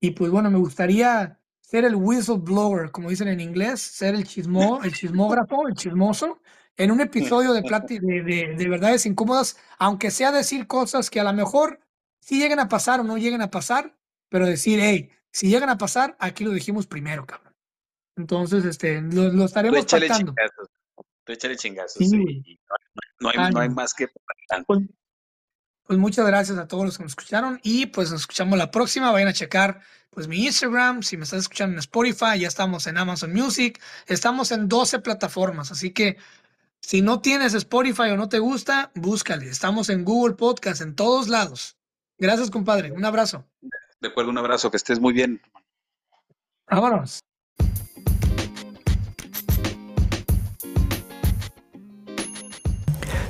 Y 0.00 0.10
pues 0.10 0.32
bueno, 0.32 0.50
me 0.50 0.58
gustaría 0.58 1.38
ser 1.60 1.84
el 1.84 1.94
whistleblower, 1.94 2.90
como 2.90 3.08
dicen 3.08 3.28
en 3.28 3.38
inglés, 3.38 3.80
ser 3.80 4.16
el 4.16 4.24
chismo, 4.24 4.82
el 4.82 4.92
chismógrafo, 4.92 5.68
el 5.68 5.74
chismoso, 5.74 6.40
en 6.76 6.90
un 6.90 7.00
episodio 7.00 7.52
de, 7.52 7.62
de, 7.62 8.22
de, 8.24 8.54
de 8.56 8.68
verdades 8.68 9.06
incómodas, 9.06 9.56
aunque 9.78 10.10
sea 10.10 10.32
decir 10.32 10.66
cosas 10.66 11.08
que 11.08 11.20
a 11.20 11.24
lo 11.24 11.32
mejor 11.32 11.78
si 12.18 12.40
lleguen 12.40 12.58
a 12.58 12.68
pasar 12.68 12.98
o 12.98 13.04
no 13.04 13.16
lleguen 13.16 13.42
a 13.42 13.50
pasar, 13.52 13.96
pero 14.28 14.44
decir, 14.46 14.80
hey, 14.82 15.08
si 15.30 15.48
llegan 15.48 15.70
a 15.70 15.78
pasar, 15.78 16.16
aquí 16.18 16.42
lo 16.42 16.50
dijimos 16.50 16.88
primero, 16.88 17.24
cabrón. 17.24 17.54
Entonces, 18.16 18.64
este, 18.64 19.00
lo, 19.02 19.32
lo 19.32 19.44
estaremos 19.44 19.78
Tú 19.78 19.82
échale 19.84 20.10
chingazos. 20.10 20.68
Tú 21.24 21.32
échale 21.32 21.56
chingazos. 21.56 21.98
Sí, 21.98 22.06
sí, 22.06 22.18
güey. 22.18 22.42
y 22.44 22.54
no, 22.54 22.76
no 23.20 23.28
hay, 23.30 23.34
Ah, 23.38 23.50
no 23.50 23.60
hay 23.60 23.68
no. 23.68 23.74
más 23.74 23.94
que 23.94 24.08
Pues, 24.66 24.80
pues 25.84 25.98
muchas 25.98 26.26
gracias 26.26 26.58
a 26.58 26.66
todos 26.68 26.84
los 26.84 26.96
que 26.96 27.04
nos 27.04 27.12
escucharon 27.12 27.60
y 27.62 27.86
pues 27.86 28.10
nos 28.10 28.22
escuchamos 28.22 28.58
la 28.58 28.70
próxima. 28.70 29.10
Vayan 29.12 29.28
a 29.28 29.32
checar 29.32 29.80
pues 30.10 30.28
mi 30.28 30.44
Instagram, 30.46 31.02
si 31.02 31.16
me 31.16 31.24
estás 31.24 31.40
escuchando 31.40 31.74
en 31.74 31.78
Spotify, 31.80 32.38
ya 32.40 32.48
estamos 32.48 32.86
en 32.86 32.96
Amazon 32.96 33.32
Music, 33.34 33.80
estamos 34.06 34.50
en 34.50 34.66
12 34.68 35.00
plataformas, 35.00 35.70
así 35.72 35.92
que 35.92 36.16
si 36.80 37.02
no 37.02 37.20
tienes 37.20 37.52
Spotify 37.52 38.10
o 38.12 38.16
no 38.16 38.28
te 38.28 38.38
gusta, 38.38 38.92
búscale. 38.94 39.48
Estamos 39.48 39.90
en 39.90 40.04
Google 40.04 40.34
Podcast, 40.34 40.80
en 40.80 40.94
todos 40.94 41.28
lados. 41.28 41.76
Gracias, 42.18 42.50
compadre. 42.50 42.92
Un 42.92 43.04
abrazo. 43.04 43.44
De 44.00 44.08
acuerdo, 44.08 44.30
un 44.30 44.38
abrazo, 44.38 44.70
que 44.70 44.76
estés 44.76 45.00
muy 45.00 45.12
bien. 45.12 45.40
Vámonos. 46.68 47.25